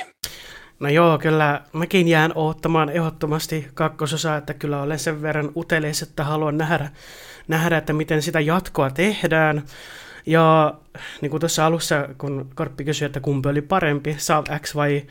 No 0.79 0.89
joo, 0.89 1.17
kyllä 1.17 1.61
mäkin 1.73 2.07
jään 2.07 2.31
odottamaan 2.35 2.89
ehdottomasti 2.89 3.67
kakkososaa, 3.73 4.37
että 4.37 4.53
kyllä 4.53 4.81
olen 4.81 4.99
sen 4.99 5.21
verran 5.21 5.51
utelias, 5.55 6.01
että 6.01 6.23
haluan 6.23 6.57
nähdä, 6.57 6.91
nähdä, 7.47 7.77
että 7.77 7.93
miten 7.93 8.21
sitä 8.21 8.39
jatkoa 8.39 8.89
tehdään. 8.89 9.63
Ja 10.25 10.73
niin 11.21 11.29
kuin 11.29 11.39
tuossa 11.39 11.65
alussa, 11.65 12.09
kun 12.17 12.49
Korppi 12.55 12.83
kysyi, 12.83 13.05
että 13.05 13.19
kumpi 13.19 13.49
oli 13.49 13.61
parempi, 13.61 14.15
Sav 14.17 14.45
X 14.59 14.75
vai 14.75 15.03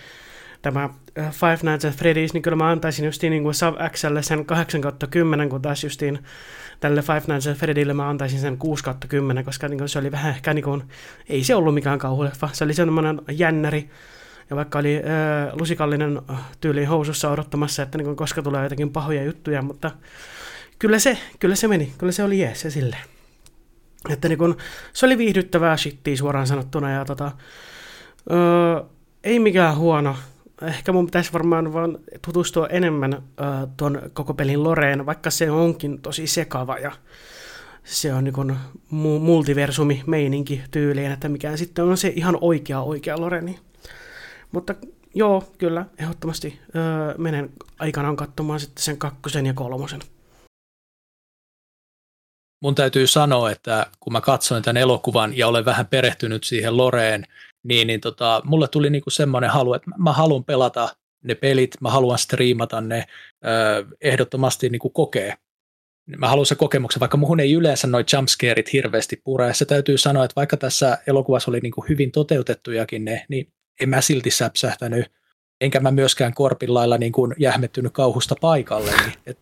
tämä 0.62 0.90
äh, 1.18 1.32
Five 1.32 1.59
Nights 1.62 1.85
at 1.85 1.94
Freddy's, 1.94 2.31
niin 2.32 2.43
kyllä 2.43 2.56
mä 2.56 2.70
antaisin 2.70 3.05
justiin 3.05 3.31
niin 3.31 3.43
kuin 3.43 3.55
Sav 3.55 3.74
Xlle 3.90 4.23
sen 4.23 4.47
8 4.47 4.81
10, 5.10 5.48
kun 5.48 5.62
taas 5.62 5.85
justiin 5.85 6.18
tälle 6.81 7.03
Five 7.03 7.23
Nights 7.27 7.47
at 7.47 7.57
Freddylle 7.57 7.94
mä 7.94 8.09
antaisin 8.09 8.40
sen 8.40 8.59
6 8.59 8.85
10, 9.09 9.44
koska 9.44 9.69
niin 9.69 9.89
se 9.89 9.98
oli 9.98 10.12
vähän 10.12 10.31
ehkä 10.31 10.55
niin 10.55 10.65
kuin, 10.65 10.82
ei 11.28 11.44
se 11.44 11.55
ollut 11.55 11.74
mikään 11.74 11.98
kauhuleffa, 11.98 12.48
se 12.53 12.65
oli 12.65 12.74
semmoinen 12.74 13.20
jännäri, 13.31 13.90
ja 14.51 14.57
vaikka 14.57 14.78
oli 14.78 14.97
äh, 14.97 15.55
lusikallinen 15.59 16.20
äh, 16.31 16.40
tyyliin 16.61 16.89
housussa 16.89 17.31
odottamassa, 17.31 17.82
että 17.82 17.98
niin 17.98 18.07
kuin, 18.07 18.16
koska 18.16 18.43
tulee 18.43 18.62
jotakin 18.62 18.93
pahoja 18.93 19.24
juttuja, 19.24 19.62
mutta 19.62 19.90
kyllä 20.78 20.98
se, 20.98 21.19
kyllä 21.39 21.55
se 21.55 21.69
meni, 21.69 21.93
kyllä 21.98 22.12
se 22.12 22.24
oli 22.24 22.39
jees 22.39 22.65
ja 22.65 22.70
silleen. 22.70 23.03
Että 24.09 24.28
niin 24.28 24.39
kun, 24.39 24.57
se 24.93 25.07
oli 25.07 25.19
viihdyttävää 25.19 25.77
shittiä 25.77 26.16
suoraan 26.16 26.47
sanottuna 26.47 26.90
ja 26.90 27.05
tota, 27.05 27.32
öö, 28.31 28.81
ei 29.24 29.39
mikään 29.39 29.77
huono. 29.77 30.16
Ehkä 30.62 30.93
mun 30.93 31.07
pitäisi 31.07 31.33
varmaan 31.33 31.73
vaan 31.73 31.99
tutustua 32.24 32.66
enemmän 32.66 33.12
öö, 33.12 33.47
tuon 33.77 34.03
koko 34.12 34.35
pelin 34.35 34.65
Loreen, 34.65 35.07
vaikka 35.07 35.31
se 35.31 35.51
onkin 35.51 36.03
tosi 36.03 36.27
sekava 36.27 36.78
ja 36.78 36.93
se 37.85 38.15
on 38.15 38.24
niin 38.24 38.57
mu- 38.93 39.20
multiversumi 39.20 40.03
meininki 40.07 40.62
tyyliin, 40.70 41.12
että 41.12 41.28
mikä 41.28 41.57
sitten 41.57 41.85
on 41.85 41.97
se 41.97 42.12
ihan 42.16 42.39
oikea 42.41 42.81
oikea 42.81 43.20
Loreni. 43.20 43.59
Mutta 44.53 44.74
joo, 45.15 45.45
kyllä, 45.59 45.87
ehdottomasti 45.99 46.61
öö, 46.77 47.15
menen 47.19 47.51
aikanaan 47.78 48.16
katsomaan 48.16 48.61
sitten 48.61 48.83
sen 48.83 48.99
kakkosen 48.99 49.47
ja 49.47 49.55
kolmosen 49.55 50.01
mun 52.62 52.74
täytyy 52.74 53.07
sanoa, 53.07 53.51
että 53.51 53.87
kun 54.01 54.12
mä 54.12 54.20
katsoin 54.20 54.62
tämän 54.62 54.77
elokuvan 54.77 55.37
ja 55.37 55.49
olen 55.49 55.65
vähän 55.65 55.87
perehtynyt 55.87 56.45
siihen 56.45 56.77
Loreen, 56.77 57.27
niin, 57.69 57.87
niin 57.87 58.01
tota, 58.01 58.43
mulle 58.45 58.69
tuli 58.69 58.91
niinku 58.91 59.11
semmoinen 59.11 59.51
halu, 59.51 59.75
että 59.75 59.91
mä 59.99 60.13
haluan 60.13 60.45
pelata 60.45 60.89
ne 61.25 61.35
pelit, 61.35 61.81
mä 61.81 61.91
haluan 61.91 62.19
striimata 62.19 62.81
ne, 62.81 63.07
ö, 63.45 63.87
ehdottomasti 64.01 64.69
niinku 64.69 64.91
kokee. 64.91 65.35
Mä 66.17 66.29
haluan 66.29 66.47
se 66.47 66.55
kokemuksen, 66.55 67.01
vaikka 67.01 67.17
muhun 67.17 67.41
ei 67.41 67.53
yleensä 67.53 67.87
noin 67.87 68.05
jumpscareit 68.13 68.73
hirveästi 68.73 69.21
pure. 69.25 69.55
Se 69.55 69.65
täytyy 69.65 69.99
sanoa, 69.99 70.25
että 70.25 70.37
vaikka 70.37 70.57
tässä 70.57 70.99
elokuvassa 71.07 71.51
oli 71.51 71.61
niinku 71.61 71.85
hyvin 71.89 72.13
toteutettujakin 72.13 73.05
ne, 73.05 73.27
niin 73.29 73.53
en 73.81 73.89
mä 73.89 74.01
silti 74.01 74.31
säpsähtänyt 74.31 75.07
enkä 75.61 75.81
mä 75.81 75.91
myöskään 75.91 76.35
korpin 76.35 76.75
lailla 76.75 76.99
niin 76.99 77.13
kuin 77.13 77.35
jähmettynyt 77.39 77.93
kauhusta 77.93 78.35
paikalle. 78.41 78.91
Niin, 78.91 79.13
et, 79.27 79.39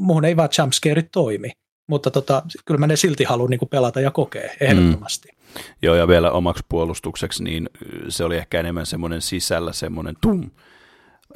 muhun 0.00 0.24
ei 0.24 0.36
vaan 0.36 0.48
jumpscareit 0.58 1.08
toimi 1.12 1.52
mutta 1.86 2.10
tota, 2.10 2.42
kyllä 2.64 2.78
mä 2.78 2.86
ne 2.86 2.96
silti 2.96 3.24
haluan 3.24 3.50
niin 3.50 3.60
pelata 3.70 4.00
ja 4.00 4.10
kokea 4.10 4.50
ehdottomasti. 4.60 5.28
Mm. 5.28 5.42
Joo, 5.82 5.94
ja 5.94 6.08
vielä 6.08 6.30
omaksi 6.30 6.64
puolustukseksi, 6.68 7.44
niin 7.44 7.70
se 8.08 8.24
oli 8.24 8.36
ehkä 8.36 8.60
enemmän 8.60 8.86
semmoinen 8.86 9.22
sisällä 9.22 9.72
semmoinen 9.72 10.14
tum, 10.20 10.50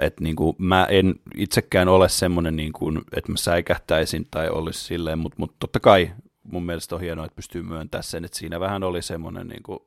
että 0.01 0.25
niin 0.25 0.37
kuin 0.37 0.57
mä 0.59 0.85
en 0.85 1.15
itsekään 1.37 1.89
ole 1.89 2.09
semmoinen, 2.09 2.57
niin 2.57 2.73
kuin, 2.73 3.01
että 3.17 3.33
mä 3.33 3.39
säikähtäisin 3.39 4.27
tai 4.31 4.49
olisi 4.49 4.85
silleen, 4.85 5.19
mutta, 5.19 5.37
mutta 5.39 5.57
totta 5.59 5.81
kai 5.81 6.11
mun 6.43 6.67
mielestä 6.67 6.95
on 6.95 7.01
hienoa, 7.01 7.25
että 7.25 7.37
pystyy 7.37 7.63
myöntämään 7.63 8.05
sen, 8.05 8.25
että 8.25 8.39
siinä 8.39 8.61
vähän 8.61 8.83
oli 8.83 9.03
semmoinen 9.03 9.49
niin 9.49 9.63
kuin 9.63 9.79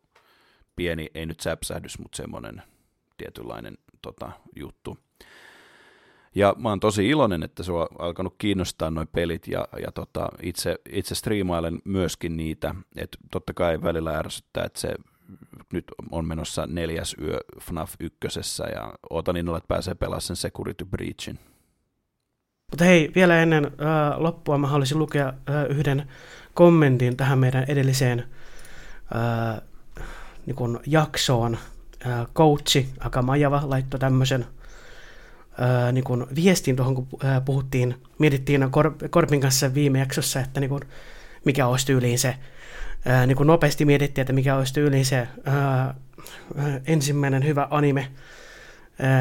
pieni, 0.76 1.10
ei 1.16 1.26
nyt 1.26 1.40
säpsähdys, 1.40 2.00
mutta 2.00 2.16
semmoinen 2.18 2.64
tietynlainen 3.18 3.78
tota, 4.02 4.32
juttu. 4.56 4.98
Ja 6.36 6.56
mä 6.58 6.70
oon 6.70 6.80
tosi 6.80 7.10
iloinen, 7.10 7.44
että 7.44 7.64
se 7.64 7.72
on 7.72 7.88
alkanut 8.00 8.36
kiinnostaa 8.38 8.92
noin 8.92 9.08
pelit 9.08 9.48
ja, 9.48 9.68
ja 9.82 9.92
tota, 9.92 10.30
itse, 10.42 10.76
itse 10.90 11.16
striimailen 11.16 11.80
myöskin 11.86 12.38
niitä. 12.38 12.76
Että 12.96 13.18
totta 13.32 13.54
kai 13.54 13.82
välillä 13.82 14.18
ärsyttää, 14.18 14.66
että 14.66 14.80
se 14.80 14.96
nyt 15.74 15.86
on 16.12 16.28
menossa 16.28 16.68
neljäs 16.68 17.16
yö 17.22 17.40
FNAF 17.62 17.94
ykkösessä 18.00 18.64
ja 18.64 18.94
ootan 19.10 19.38
innolla, 19.38 19.58
että 19.58 19.68
pääsee 19.68 19.96
pelaamaan 19.96 20.22
sen 20.22 20.36
Security 20.36 20.86
Breachin. 20.86 21.40
Mutta 22.72 22.86
hei, 22.86 23.12
vielä 23.16 23.42
ennen 23.42 23.66
äh, 23.66 23.72
loppua 24.18 24.58
mä 24.58 24.68
haluaisin 24.68 25.00
lukea 25.00 25.28
äh, 25.28 25.66
yhden 25.70 26.08
kommentin 26.54 27.18
tähän 27.18 27.40
meidän 27.40 27.66
edelliseen 27.68 28.20
äh, 29.16 29.62
niin 30.46 30.80
jaksoon. 30.86 31.58
Äh, 32.06 32.28
coachi 32.36 32.90
Akamajava 33.00 33.62
laittoi 33.66 34.00
tämmöisen 34.00 34.46
äh, 35.62 35.94
niin 35.94 36.04
kun 36.04 36.28
viestin 36.36 36.76
tuohon, 36.76 36.96
kun 36.96 37.08
äh, 37.26 37.46
puhuttiin, 37.46 37.96
mietittiin 38.18 38.72
Kor- 38.72 39.10
Korpin 39.10 39.42
kanssa 39.42 39.74
viime 39.74 40.00
jaksossa, 40.00 40.40
että 40.40 40.60
niin 40.60 40.70
kun, 40.70 40.82
mikä 41.46 41.68
olisi 41.68 41.86
tyyliin 41.86 42.20
se, 42.20 42.36
äh, 43.08 43.28
niin 43.28 43.38
kun 43.38 43.48
nopeasti 43.48 43.86
mietittiin, 43.86 44.22
että 44.22 44.34
mikä 44.34 44.56
olisi 44.56 44.74
tyyliin 44.74 45.06
se 45.06 45.20
äh, 45.20 45.96
ensimmäinen 46.88 47.46
hyvä 47.46 47.68
anime, 47.70 48.08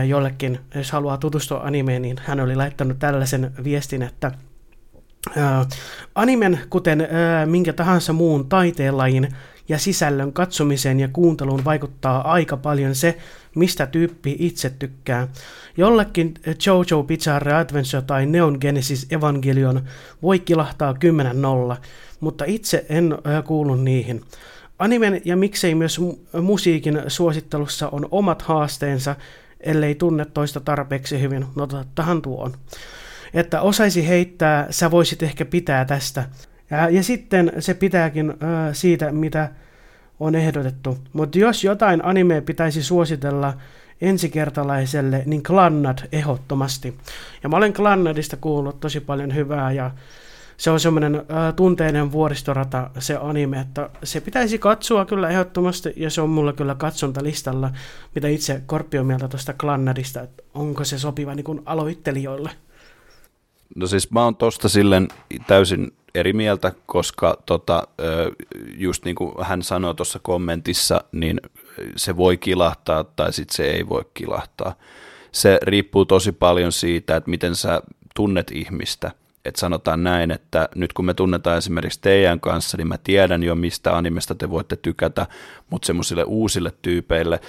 jollekin, 0.06 0.60
jos 0.74 0.92
haluaa 0.92 1.18
tutustua 1.18 1.60
animeen, 1.60 2.02
niin 2.02 2.16
hän 2.24 2.40
oli 2.40 2.56
laittanut 2.56 2.98
tällaisen 2.98 3.52
viestin, 3.64 4.02
että 4.02 4.32
animen, 6.14 6.60
kuten 6.70 7.08
minkä 7.46 7.72
tahansa 7.72 8.12
muun 8.12 8.48
taiteenlajin 8.48 9.28
ja 9.68 9.78
sisällön 9.78 10.32
katsomiseen 10.32 11.00
ja 11.00 11.08
kuunteluun 11.12 11.64
vaikuttaa 11.64 12.32
aika 12.32 12.56
paljon 12.56 12.94
se, 12.94 13.18
mistä 13.54 13.86
tyyppi 13.86 14.36
itse 14.38 14.70
tykkää. 14.70 15.28
Jollekin 15.76 16.34
Jojo 16.66 17.02
Bizarre 17.02 17.52
Adventure 17.54 18.02
tai 18.02 18.26
Neon 18.26 18.58
Genesis 18.60 19.06
Evangelion 19.10 19.82
voi 20.22 20.38
kilahtaa 20.38 20.94
10-0, 21.74 21.76
mutta 22.20 22.44
itse 22.44 22.86
en 22.88 23.18
kuulu 23.46 23.74
niihin. 23.74 24.24
Animen 24.78 25.20
ja 25.24 25.36
miksei 25.36 25.74
myös 25.74 26.00
musiikin 26.42 27.02
suosittelussa 27.08 27.88
on 27.88 28.08
omat 28.10 28.42
haasteensa, 28.42 29.16
ellei 29.60 29.94
tunne 29.94 30.24
toista 30.24 30.60
tarpeeksi 30.60 31.20
hyvin. 31.20 31.46
No 31.56 31.68
tähän 31.94 32.22
tuon. 32.22 32.54
Että 33.34 33.60
osaisi 33.60 34.08
heittää, 34.08 34.66
sä 34.70 34.90
voisit 34.90 35.22
ehkä 35.22 35.44
pitää 35.44 35.84
tästä. 35.84 36.24
Ja, 36.70 36.88
ja 36.88 37.02
sitten 37.02 37.52
se 37.58 37.74
pitääkin 37.74 38.30
äh, 38.30 38.36
siitä, 38.72 39.12
mitä 39.12 39.50
on 40.20 40.34
ehdotettu. 40.34 40.98
Mutta 41.12 41.38
jos 41.38 41.64
jotain 41.64 42.04
animea 42.04 42.42
pitäisi 42.42 42.82
suositella 42.82 43.54
ensikertalaiselle, 44.00 45.22
niin 45.26 45.42
Klannad 45.42 45.98
ehdottomasti. 46.12 46.98
Ja 47.42 47.48
mä 47.48 47.56
olen 47.56 47.72
Klannadista 47.72 48.36
kuullut 48.36 48.80
tosi 48.80 49.00
paljon 49.00 49.34
hyvää 49.34 49.72
ja 49.72 49.90
se 50.56 50.70
on 50.70 50.80
semmoinen 50.80 51.14
äh, 51.14 51.54
tunteinen 51.56 52.12
vuoristorata 52.12 52.90
se 52.98 53.18
anime, 53.20 53.60
että 53.60 53.90
se 54.04 54.20
pitäisi 54.20 54.58
katsoa 54.58 55.04
kyllä 55.04 55.28
ehdottomasti, 55.28 55.92
ja 55.96 56.10
se 56.10 56.20
on 56.20 56.30
mulla 56.30 56.52
kyllä 56.52 56.74
katsontalistalla, 56.74 57.70
mitä 58.14 58.28
itse 58.28 58.62
Korppi 58.66 58.98
on 58.98 59.06
mieltä 59.06 59.28
tuosta 59.28 59.52
Klannadista, 59.52 60.20
että 60.20 60.42
onko 60.54 60.84
se 60.84 60.98
sopiva 60.98 61.34
niin 61.34 61.62
aloittelijoille. 61.66 62.50
No 63.76 63.86
siis 63.86 64.10
mä 64.10 64.24
oon 64.24 64.36
tosta 64.36 64.68
silleen 64.68 65.08
täysin 65.46 65.92
eri 66.14 66.32
mieltä, 66.32 66.72
koska 66.86 67.38
tota, 67.46 67.88
just 68.76 69.04
niin 69.04 69.16
kuin 69.16 69.34
hän 69.40 69.62
sanoi 69.62 69.94
tuossa 69.94 70.18
kommentissa, 70.22 71.04
niin 71.12 71.40
se 71.96 72.16
voi 72.16 72.36
kilahtaa 72.36 73.04
tai 73.04 73.32
sitten 73.32 73.56
se 73.56 73.70
ei 73.70 73.88
voi 73.88 74.04
kilahtaa. 74.14 74.74
Se 75.32 75.58
riippuu 75.62 76.04
tosi 76.04 76.32
paljon 76.32 76.72
siitä, 76.72 77.16
että 77.16 77.30
miten 77.30 77.56
sä 77.56 77.82
tunnet 78.14 78.50
ihmistä– 78.50 79.10
että 79.48 79.60
sanotaan 79.60 80.02
näin, 80.02 80.30
että 80.30 80.68
nyt 80.74 80.92
kun 80.92 81.04
me 81.04 81.14
tunnetaan 81.14 81.58
esimerkiksi 81.58 82.00
teidän 82.02 82.40
kanssa, 82.40 82.76
niin 82.76 82.88
mä 82.88 82.98
tiedän 83.04 83.42
jo, 83.42 83.54
mistä 83.54 83.96
animesta 83.96 84.34
te 84.34 84.50
voitte 84.50 84.76
tykätä, 84.76 85.26
mutta 85.70 85.86
semmoisille 85.86 86.24
uusille 86.24 86.72
tyypeille, 86.82 87.40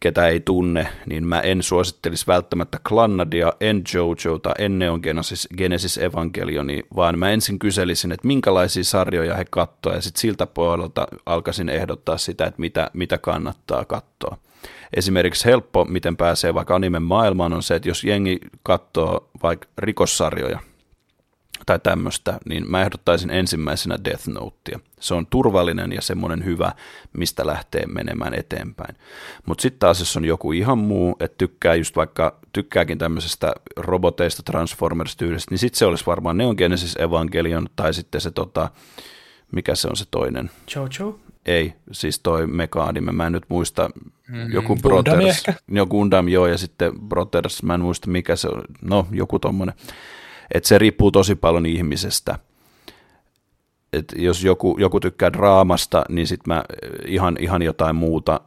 ketä 0.00 0.28
ei 0.28 0.40
tunne, 0.40 0.88
niin 1.06 1.26
mä 1.26 1.40
en 1.40 1.62
suosittelisi 1.62 2.26
välttämättä 2.26 2.78
Klannadia, 2.88 3.52
en 3.60 3.82
Jojota, 3.94 4.54
en 4.58 4.78
Neon 4.78 5.00
Genesis, 5.02 5.48
Genesis 5.56 5.98
Evangelioni, 5.98 6.82
vaan 6.96 7.18
mä 7.18 7.30
ensin 7.30 7.58
kyselisin, 7.58 8.12
että 8.12 8.26
minkälaisia 8.26 8.84
sarjoja 8.84 9.34
he 9.34 9.44
katsoo, 9.50 9.94
ja 9.94 10.00
sitten 10.00 10.20
siltä 10.20 10.46
puolelta 10.46 11.06
alkaisin 11.26 11.68
ehdottaa 11.68 12.18
sitä, 12.18 12.46
että 12.46 12.60
mitä, 12.60 12.90
mitä 12.92 13.18
kannattaa 13.18 13.84
katsoa. 13.84 14.36
Esimerkiksi 14.96 15.44
helppo, 15.44 15.84
miten 15.84 16.16
pääsee 16.16 16.54
vaikka 16.54 16.74
animen 16.74 17.02
maailmaan, 17.02 17.52
on 17.52 17.62
se, 17.62 17.74
että 17.74 17.88
jos 17.88 18.04
jengi 18.04 18.38
katsoo 18.62 19.30
vaikka 19.42 19.68
rikossarjoja, 19.78 20.58
tai 21.70 21.78
tämmöistä, 21.78 22.38
niin 22.48 22.70
mä 22.70 22.82
ehdottaisin 22.82 23.30
ensimmäisenä 23.30 23.98
Death 24.04 24.28
Notea. 24.28 24.78
Se 25.00 25.14
on 25.14 25.26
turvallinen 25.26 25.92
ja 25.92 26.02
semmoinen 26.02 26.44
hyvä, 26.44 26.72
mistä 27.12 27.46
lähtee 27.46 27.86
menemään 27.86 28.34
eteenpäin. 28.34 28.96
Mutta 29.46 29.62
sitten 29.62 29.78
taas, 29.78 30.00
jos 30.00 30.16
on 30.16 30.24
joku 30.24 30.52
ihan 30.52 30.78
muu, 30.78 31.16
että 31.20 31.38
tykkää 31.38 31.74
just 31.74 31.96
vaikka, 31.96 32.38
tykkääkin 32.52 32.98
tämmöisestä 32.98 33.52
roboteista, 33.76 34.42
Transformers-tyylistä, 34.42 35.50
niin 35.50 35.58
sitten 35.58 35.78
se 35.78 35.86
olisi 35.86 36.06
varmaan 36.06 36.36
Neon 36.36 36.54
Genesis 36.58 36.96
Evangelion 36.96 37.68
tai 37.76 37.94
sitten 37.94 38.20
se 38.20 38.30
tota, 38.30 38.70
mikä 39.52 39.74
se 39.74 39.88
on 39.88 39.96
se 39.96 40.04
toinen? 40.10 40.50
Jojo? 40.76 41.20
Ei, 41.46 41.72
siis 41.92 42.20
toi 42.20 42.46
Mekaanime, 42.46 43.12
mä 43.12 43.26
en 43.26 43.32
nyt 43.32 43.46
muista, 43.48 43.90
mm-hmm. 44.28 44.52
joku 44.52 44.76
Brothers, 44.76 45.24
ehkä? 45.24 45.54
jo 45.68 45.86
Gundam 45.86 46.28
joo, 46.28 46.46
ja 46.46 46.58
sitten 46.58 47.00
Brothers, 47.00 47.62
mä 47.62 47.74
en 47.74 47.80
muista 47.80 48.10
mikä 48.10 48.36
se 48.36 48.48
on, 48.48 48.62
no 48.82 49.06
joku 49.10 49.38
tommonen. 49.38 49.74
Että 50.54 50.68
se 50.68 50.78
riippuu 50.78 51.10
tosi 51.10 51.34
paljon 51.34 51.66
ihmisestä. 51.66 52.38
Et 53.92 54.14
jos 54.16 54.44
joku, 54.44 54.76
joku 54.78 55.00
tykkää 55.00 55.32
draamasta, 55.32 56.04
niin 56.08 56.26
sitten 56.26 56.54
mä 56.54 56.64
eh, 56.82 56.90
ihan, 57.06 57.36
ihan 57.40 57.62
jotain 57.62 57.96
muuta, 57.96 58.40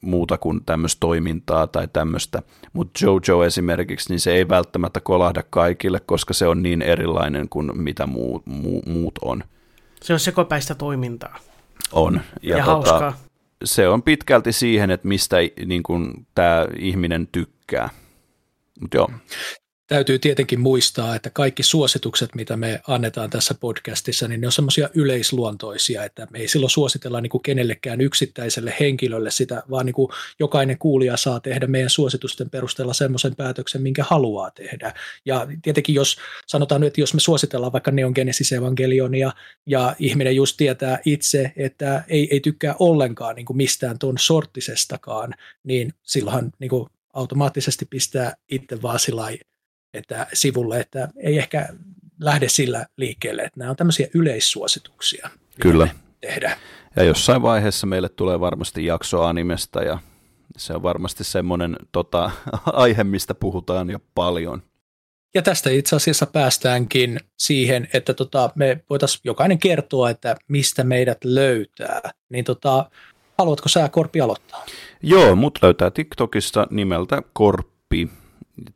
muuta 0.00 0.38
kuin 0.38 0.64
tämmöistä 0.66 1.00
toimintaa 1.00 1.66
tai 1.66 1.88
tämmöistä. 1.92 2.42
Mutta 2.72 3.04
Jojo 3.04 3.44
esimerkiksi, 3.44 4.08
niin 4.08 4.20
se 4.20 4.32
ei 4.32 4.48
välttämättä 4.48 5.00
kolahda 5.00 5.42
kaikille, 5.50 6.00
koska 6.00 6.34
se 6.34 6.46
on 6.46 6.62
niin 6.62 6.82
erilainen 6.82 7.48
kuin 7.48 7.70
mitä 7.74 8.06
muu, 8.06 8.42
muu, 8.44 8.82
muut 8.86 9.18
on. 9.22 9.44
Se 10.02 10.12
on 10.12 10.20
sekopäistä 10.20 10.74
toimintaa. 10.74 11.38
On. 11.92 12.20
Ja, 12.42 12.56
ja 12.56 12.64
tota, 12.64 12.72
hauskaa. 12.72 13.18
Se 13.64 13.88
on 13.88 14.02
pitkälti 14.02 14.52
siihen, 14.52 14.90
että 14.90 15.08
mistä 15.08 15.36
niin 15.66 15.82
tämä 16.34 16.66
ihminen 16.78 17.28
tykkää. 17.32 17.88
Mut 18.80 18.94
joo 18.94 19.10
täytyy 19.92 20.18
tietenkin 20.18 20.60
muistaa, 20.60 21.16
että 21.16 21.30
kaikki 21.30 21.62
suositukset, 21.62 22.34
mitä 22.34 22.56
me 22.56 22.80
annetaan 22.88 23.30
tässä 23.30 23.54
podcastissa, 23.54 24.28
niin 24.28 24.40
ne 24.40 24.46
on 24.46 24.52
semmoisia 24.52 24.88
yleisluontoisia, 24.94 26.04
että 26.04 26.26
me 26.30 26.38
ei 26.38 26.48
silloin 26.48 26.70
suositella 26.70 27.20
niin 27.20 27.30
kuin 27.30 27.42
kenellekään 27.42 28.00
yksittäiselle 28.00 28.74
henkilölle 28.80 29.30
sitä, 29.30 29.62
vaan 29.70 29.86
niin 29.86 29.94
kuin 29.94 30.08
jokainen 30.38 30.78
kuulija 30.78 31.16
saa 31.16 31.40
tehdä 31.40 31.66
meidän 31.66 31.90
suositusten 31.90 32.50
perusteella 32.50 32.92
semmoisen 32.92 33.36
päätöksen, 33.36 33.82
minkä 33.82 34.04
haluaa 34.04 34.50
tehdä. 34.50 34.94
Ja 35.24 35.46
tietenkin 35.62 35.94
jos 35.94 36.16
sanotaan 36.46 36.80
nyt, 36.80 36.86
että 36.86 37.00
jos 37.00 37.14
me 37.14 37.20
suositellaan 37.20 37.72
vaikka 37.72 37.90
Neon 37.90 38.12
Genesis 38.14 38.52
Evangelionia 38.52 39.32
ja 39.66 39.96
ihminen 39.98 40.36
just 40.36 40.56
tietää 40.56 40.98
itse, 41.04 41.52
että 41.56 42.04
ei, 42.08 42.28
ei 42.30 42.40
tykkää 42.40 42.74
ollenkaan 42.78 43.36
niin 43.36 43.46
kuin 43.46 43.56
mistään 43.56 43.98
tuon 43.98 44.18
sorttisestakaan, 44.18 45.34
niin 45.64 45.94
silloinhan 46.02 46.52
niin 46.58 46.70
kuin 46.70 46.86
automaattisesti 47.12 47.84
pistää 47.84 48.36
itse 48.48 48.82
vaan 48.82 48.98
että 49.94 50.26
sivulle, 50.32 50.80
että 50.80 51.08
ei 51.16 51.38
ehkä 51.38 51.68
lähde 52.20 52.48
sillä 52.48 52.86
liikkeelle, 52.96 53.42
että 53.42 53.60
nämä 53.60 53.70
on 53.70 53.76
tämmöisiä 53.76 54.06
yleissuosituksia. 54.14 55.30
Kyllä. 55.60 55.88
Tehdään. 56.20 56.56
Ja 56.96 57.04
jossain 57.04 57.42
vaiheessa 57.42 57.86
meille 57.86 58.08
tulee 58.08 58.40
varmasti 58.40 58.86
jakso 58.86 59.22
animesta 59.22 59.82
ja 59.82 59.98
se 60.56 60.74
on 60.74 60.82
varmasti 60.82 61.24
semmoinen 61.24 61.76
tota, 61.92 62.30
aihe, 62.66 63.04
mistä 63.04 63.34
puhutaan 63.34 63.90
jo 63.90 63.98
paljon. 64.14 64.62
Ja 65.34 65.42
tästä 65.42 65.70
itse 65.70 65.96
asiassa 65.96 66.26
päästäänkin 66.26 67.20
siihen, 67.38 67.88
että 67.92 68.14
tota, 68.14 68.50
me 68.54 68.84
voitaisiin 68.90 69.20
jokainen 69.24 69.58
kertoa, 69.58 70.10
että 70.10 70.36
mistä 70.48 70.84
meidät 70.84 71.18
löytää. 71.24 72.10
Niin 72.28 72.44
tota, 72.44 72.90
haluatko 73.38 73.68
sä 73.68 73.88
Korpi 73.88 74.20
aloittaa? 74.20 74.66
Joo, 75.02 75.36
mut 75.36 75.58
löytää 75.62 75.90
TikTokista 75.90 76.66
nimeltä 76.70 77.22
Korppi 77.32 78.08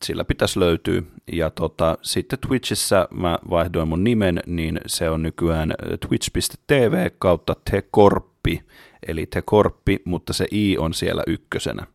sillä 0.02 0.24
pitäisi 0.24 0.60
löytyä. 0.60 1.02
Ja 1.32 1.50
tota, 1.50 1.98
sitten 2.02 2.38
Twitchissä 2.38 3.08
mä 3.10 3.38
vaihdoin 3.50 3.88
mun 3.88 4.04
nimen, 4.04 4.40
niin 4.46 4.80
se 4.86 5.10
on 5.10 5.22
nykyään 5.22 5.74
twitch.tv 6.08 7.10
kautta 7.18 7.56
tekorppi, 7.70 8.62
eli 9.08 9.26
tekorppi, 9.26 10.02
mutta 10.04 10.32
se 10.32 10.46
i 10.52 10.78
on 10.78 10.94
siellä 10.94 11.22
ykkösenä. 11.26 11.86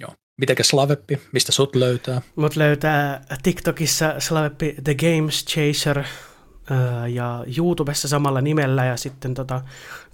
Joo. 0.00 0.10
Mitenkä 0.40 0.62
Slaveppi, 0.62 1.20
mistä 1.32 1.52
sut 1.52 1.76
löytää? 1.76 2.22
Mut 2.36 2.56
löytää 2.56 3.24
TikTokissa 3.42 4.14
Slaveppi 4.20 4.76
The 4.84 4.94
Games 4.94 5.44
Chaser, 5.44 6.04
ja 7.08 7.44
YouTubessa 7.58 8.08
samalla 8.08 8.40
nimellä 8.40 8.84
ja 8.84 8.96
sitten 8.96 9.34
tota, 9.34 9.60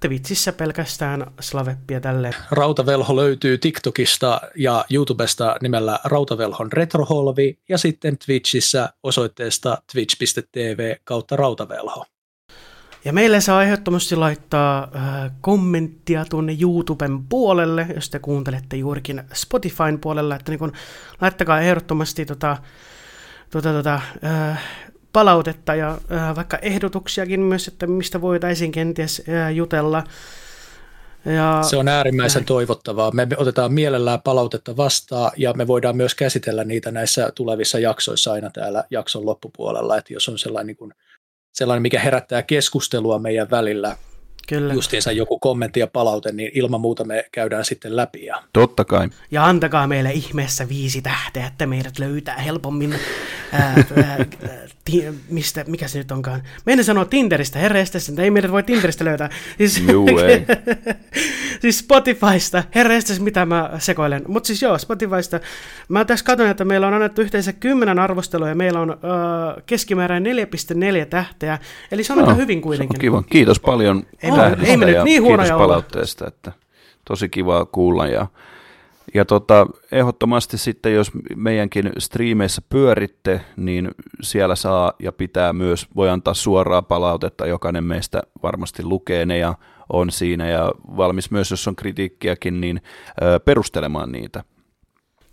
Twitchissä 0.01 0.53
pelkästään 0.53 1.33
Slaveppia 1.41 2.01
tälle. 2.01 2.35
Rautavelho 2.51 3.16
löytyy 3.16 3.59
TikTokista 3.59 4.41
ja 4.57 4.85
YouTubesta 4.91 5.57
nimellä 5.62 5.99
Rautavelhon 6.05 6.73
retroholvi 6.73 7.59
ja 7.69 7.79
sitten 7.79 8.19
Twitchissä 8.19 8.93
osoitteesta 9.03 9.83
twitch.tv 9.93 10.97
kautta 11.05 11.37
Rautavelho. 11.37 12.05
Ja 13.05 13.12
meille 13.12 13.41
saa 13.41 13.62
ehdottomasti 13.62 14.16
laittaa 14.16 14.91
äh, 14.97 15.31
kommenttia 15.41 16.24
tuonne 16.31 16.57
YouTuben 16.61 17.24
puolelle, 17.29 17.87
jos 17.95 18.11
te 18.11 18.19
kuuntelette 18.19 18.77
juurikin 18.77 19.23
Spotifyn 19.33 19.99
puolella, 20.01 20.37
että 20.37 20.53
niin 20.53 20.59
kun, 20.59 20.73
laittakaa 21.20 21.61
ehdottomasti 21.61 22.27
tota, 22.27 22.57
tota, 23.51 23.73
tota, 23.73 24.01
äh, 24.24 24.62
palautetta 25.12 25.74
ja 25.74 25.98
äh, 26.12 26.36
vaikka 26.36 26.59
ehdotuksiakin 26.59 27.40
myös, 27.40 27.68
että 27.68 27.86
mistä 27.86 28.20
voitaisiin 28.20 28.72
kenties 28.72 29.22
äh, 29.28 29.52
jutella. 29.55 30.05
Ja, 31.24 31.59
se 31.62 31.76
on 31.76 31.89
äärimmäisen 31.89 32.40
näin. 32.40 32.47
toivottavaa. 32.47 33.10
Me 33.10 33.26
otetaan 33.36 33.72
mielellään 33.72 34.22
palautetta 34.22 34.76
vastaan 34.76 35.32
ja 35.36 35.52
me 35.52 35.66
voidaan 35.66 35.97
myös 35.97 36.14
käsitellä 36.14 36.64
niitä 36.64 36.90
näissä 36.90 37.32
tulevissa 37.34 37.78
jaksoissa 37.78 38.32
aina 38.32 38.51
täällä 38.51 38.84
jakson 38.90 39.26
loppupuolella, 39.26 39.97
että 39.97 40.12
jos 40.12 40.28
on 40.28 40.39
sellainen, 40.39 40.66
niin 40.66 40.76
kuin, 40.76 40.94
sellainen 41.52 41.82
mikä 41.82 42.01
herättää 42.01 42.43
keskustelua 42.43 43.18
meidän 43.18 43.51
välillä, 43.51 43.97
Kyllä. 44.48 44.74
justiinsa 44.74 45.12
joku 45.12 45.39
kommentti 45.39 45.81
ja 45.81 45.86
palaute, 45.86 46.32
niin 46.32 46.51
ilman 46.55 46.81
muuta 46.81 47.05
me 47.05 47.24
käydään 47.32 47.64
sitten 47.64 47.97
läpi. 47.97 48.27
Ja... 48.27 48.43
Totta 48.52 48.85
kai. 48.85 49.09
Ja 49.31 49.47
antakaa 49.47 49.86
meille 49.86 50.12
ihmeessä 50.12 50.69
viisi 50.69 51.02
tähteä, 51.02 51.47
että 51.47 51.66
meidät 51.66 51.98
löytää 51.98 52.36
helpommin, 52.36 52.94
ää, 53.52 53.85
ää, 54.05 54.27
ti, 54.85 55.05
mistä, 55.28 55.64
mikä 55.66 55.89
se 55.89 55.98
nyt 55.98 56.12
onkaan. 56.12 56.43
Meidän 56.66 56.85
sanoo 56.85 57.05
Tinderistä, 57.05 57.59
herra 57.59 57.78
estes, 57.78 58.12
ei 58.19 58.31
meidät 58.31 58.52
voi 58.52 58.62
Tinderistä 58.62 59.05
löytää. 59.05 59.31
Siis, 59.59 59.78
Juu, 59.78 60.19
ei. 60.19 60.47
siis 61.62 61.78
Spotifysta, 61.78 62.64
herra 62.74 62.94
estes, 62.94 63.20
mitä 63.20 63.47
mä 63.47 63.70
sekoilen. 63.78 64.23
Mutta 64.28 64.47
siis 64.47 64.62
joo, 64.62 64.78
Spotifysta. 64.78 65.40
Mä 65.89 66.05
tässä 66.05 66.24
katson, 66.24 66.47
että 66.47 66.64
meillä 66.64 66.86
on 66.86 66.94
annettu 66.94 67.23
yhteensä 67.23 67.52
kymmenen 67.52 67.98
arvostelua 67.98 68.48
ja 68.48 68.55
meillä 68.55 68.81
on 68.81 68.90
äh, 68.90 69.62
keskimääräinen 69.66 70.36
4,4 70.36 71.06
tähteä. 71.10 71.59
Eli 71.93 72.05
se 72.05 72.12
on 72.12 72.19
no, 72.19 72.24
aika 72.24 72.35
hyvin 72.35 72.62
kuitenkin. 72.62 73.01
kiva. 73.01 73.23
Kiitos 73.23 73.60
paljon. 73.60 74.06
Ei 74.23 74.31
tähdistä 74.37 74.87
ei 74.87 74.95
ja 74.95 75.05
niin 75.05 75.23
kiitos 75.23 75.51
palautteesta, 75.51 76.27
että 76.27 76.53
tosi 77.05 77.29
kiva 77.29 77.67
kuulla 77.67 78.07
ja 78.07 78.27
ja 79.15 79.25
tota, 79.25 79.67
ehdottomasti 79.93 80.59
sitten, 80.59 80.95
jos 80.95 81.11
meidänkin 81.37 81.93
striimeissä 81.99 82.63
pyöritte, 82.69 83.41
niin 83.57 83.91
siellä 84.23 84.57
saa 84.57 84.93
ja 84.99 85.13
pitää 85.13 85.53
myös, 85.53 85.87
voi 85.97 86.11
antaa 86.11 86.35
suoraa 86.35 86.83
palautetta, 86.83 87.47
jokainen 87.47 87.85
meistä 87.85 88.23
varmasti 88.43 88.85
lukee 88.85 89.27
ne 89.27 89.39
ja 89.39 89.55
on 89.93 90.11
siinä 90.11 90.49
ja 90.49 90.73
valmis 90.97 91.31
myös, 91.31 91.51
jos 91.51 91.69
on 91.69 91.77
kritiikkiäkin, 91.77 92.61
niin 92.61 92.83
ö, 93.23 93.41
perustelemaan 93.41 94.13
niitä. 94.13 94.45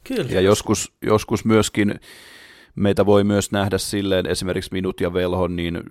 Kyllä. 0.04 0.30
Ja 0.30 0.42
joskus, 0.42 0.94
joskus 1.02 1.46
myöskin 1.46 2.00
meitä 2.76 3.06
voi 3.06 3.24
myös 3.24 3.52
nähdä 3.52 3.78
silleen, 3.78 4.26
esimerkiksi 4.26 4.74
minut 4.74 5.02
ja 5.02 5.14
Velhon 5.14 5.56
niin 5.56 5.84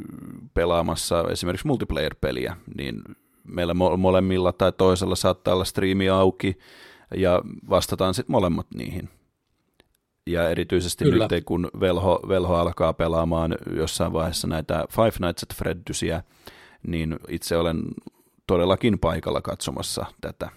pelaamassa 0.55 1.25
esimerkiksi 1.31 1.67
multiplayer-peliä, 1.67 2.57
niin 2.77 3.03
meillä 3.45 3.75
molemmilla 3.75 4.53
tai 4.53 4.73
toisella 4.73 5.17
saattaa 5.17 5.55
olla 5.55 5.65
striimi 5.65 6.09
auki, 6.09 6.59
ja 7.17 7.43
vastataan 7.71 8.15
sitten 8.15 8.33
molemmat 8.33 8.67
niihin. 8.75 9.09
Ja 10.27 10.51
erityisesti 10.51 11.05
Kyllä. 11.05 11.29
nyt, 11.31 11.45
kun 11.45 11.69
Velho, 11.81 12.21
Velho 12.29 12.55
alkaa 12.55 12.93
pelaamaan 12.93 13.55
jossain 13.77 14.13
vaiheessa 14.13 14.47
näitä 14.47 14.85
Five 14.91 15.27
Nights 15.27 15.43
at 15.43 15.55
Freddysiä, 15.55 16.23
niin 16.87 17.17
itse 17.29 17.57
olen 17.57 17.83
todellakin 18.47 18.99
paikalla 18.99 19.43
katsomassa 19.43 20.07
tätä. 20.21 20.51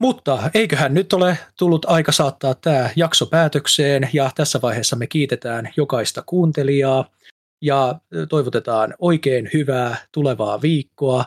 Mutta 0.00 0.50
eiköhän 0.54 0.94
nyt 0.94 1.12
ole 1.12 1.38
tullut 1.58 1.84
aika 1.84 2.12
saattaa 2.12 2.54
tämä 2.54 2.90
jakso 2.96 3.26
päätökseen 3.26 4.10
ja 4.12 4.30
tässä 4.34 4.60
vaiheessa 4.62 4.96
me 4.96 5.06
kiitetään 5.06 5.72
jokaista 5.76 6.22
kuuntelijaa 6.26 7.10
ja 7.62 8.00
toivotetaan 8.28 8.94
oikein 8.98 9.50
hyvää 9.52 9.96
tulevaa 10.12 10.62
viikkoa. 10.62 11.24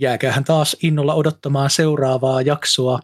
Jääkähän 0.00 0.44
taas 0.44 0.76
innolla 0.82 1.14
odottamaan 1.14 1.70
seuraavaa 1.70 2.42
jaksoa 2.42 3.00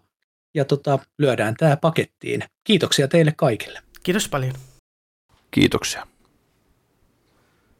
ja 0.54 0.64
tota, 0.64 0.98
lyödään 1.18 1.54
tämä 1.58 1.76
pakettiin. 1.76 2.44
Kiitoksia 2.64 3.08
teille 3.08 3.32
kaikille. 3.36 3.80
Kiitos 4.02 4.28
paljon. 4.28 4.54
Kiitoksia. 5.50 6.06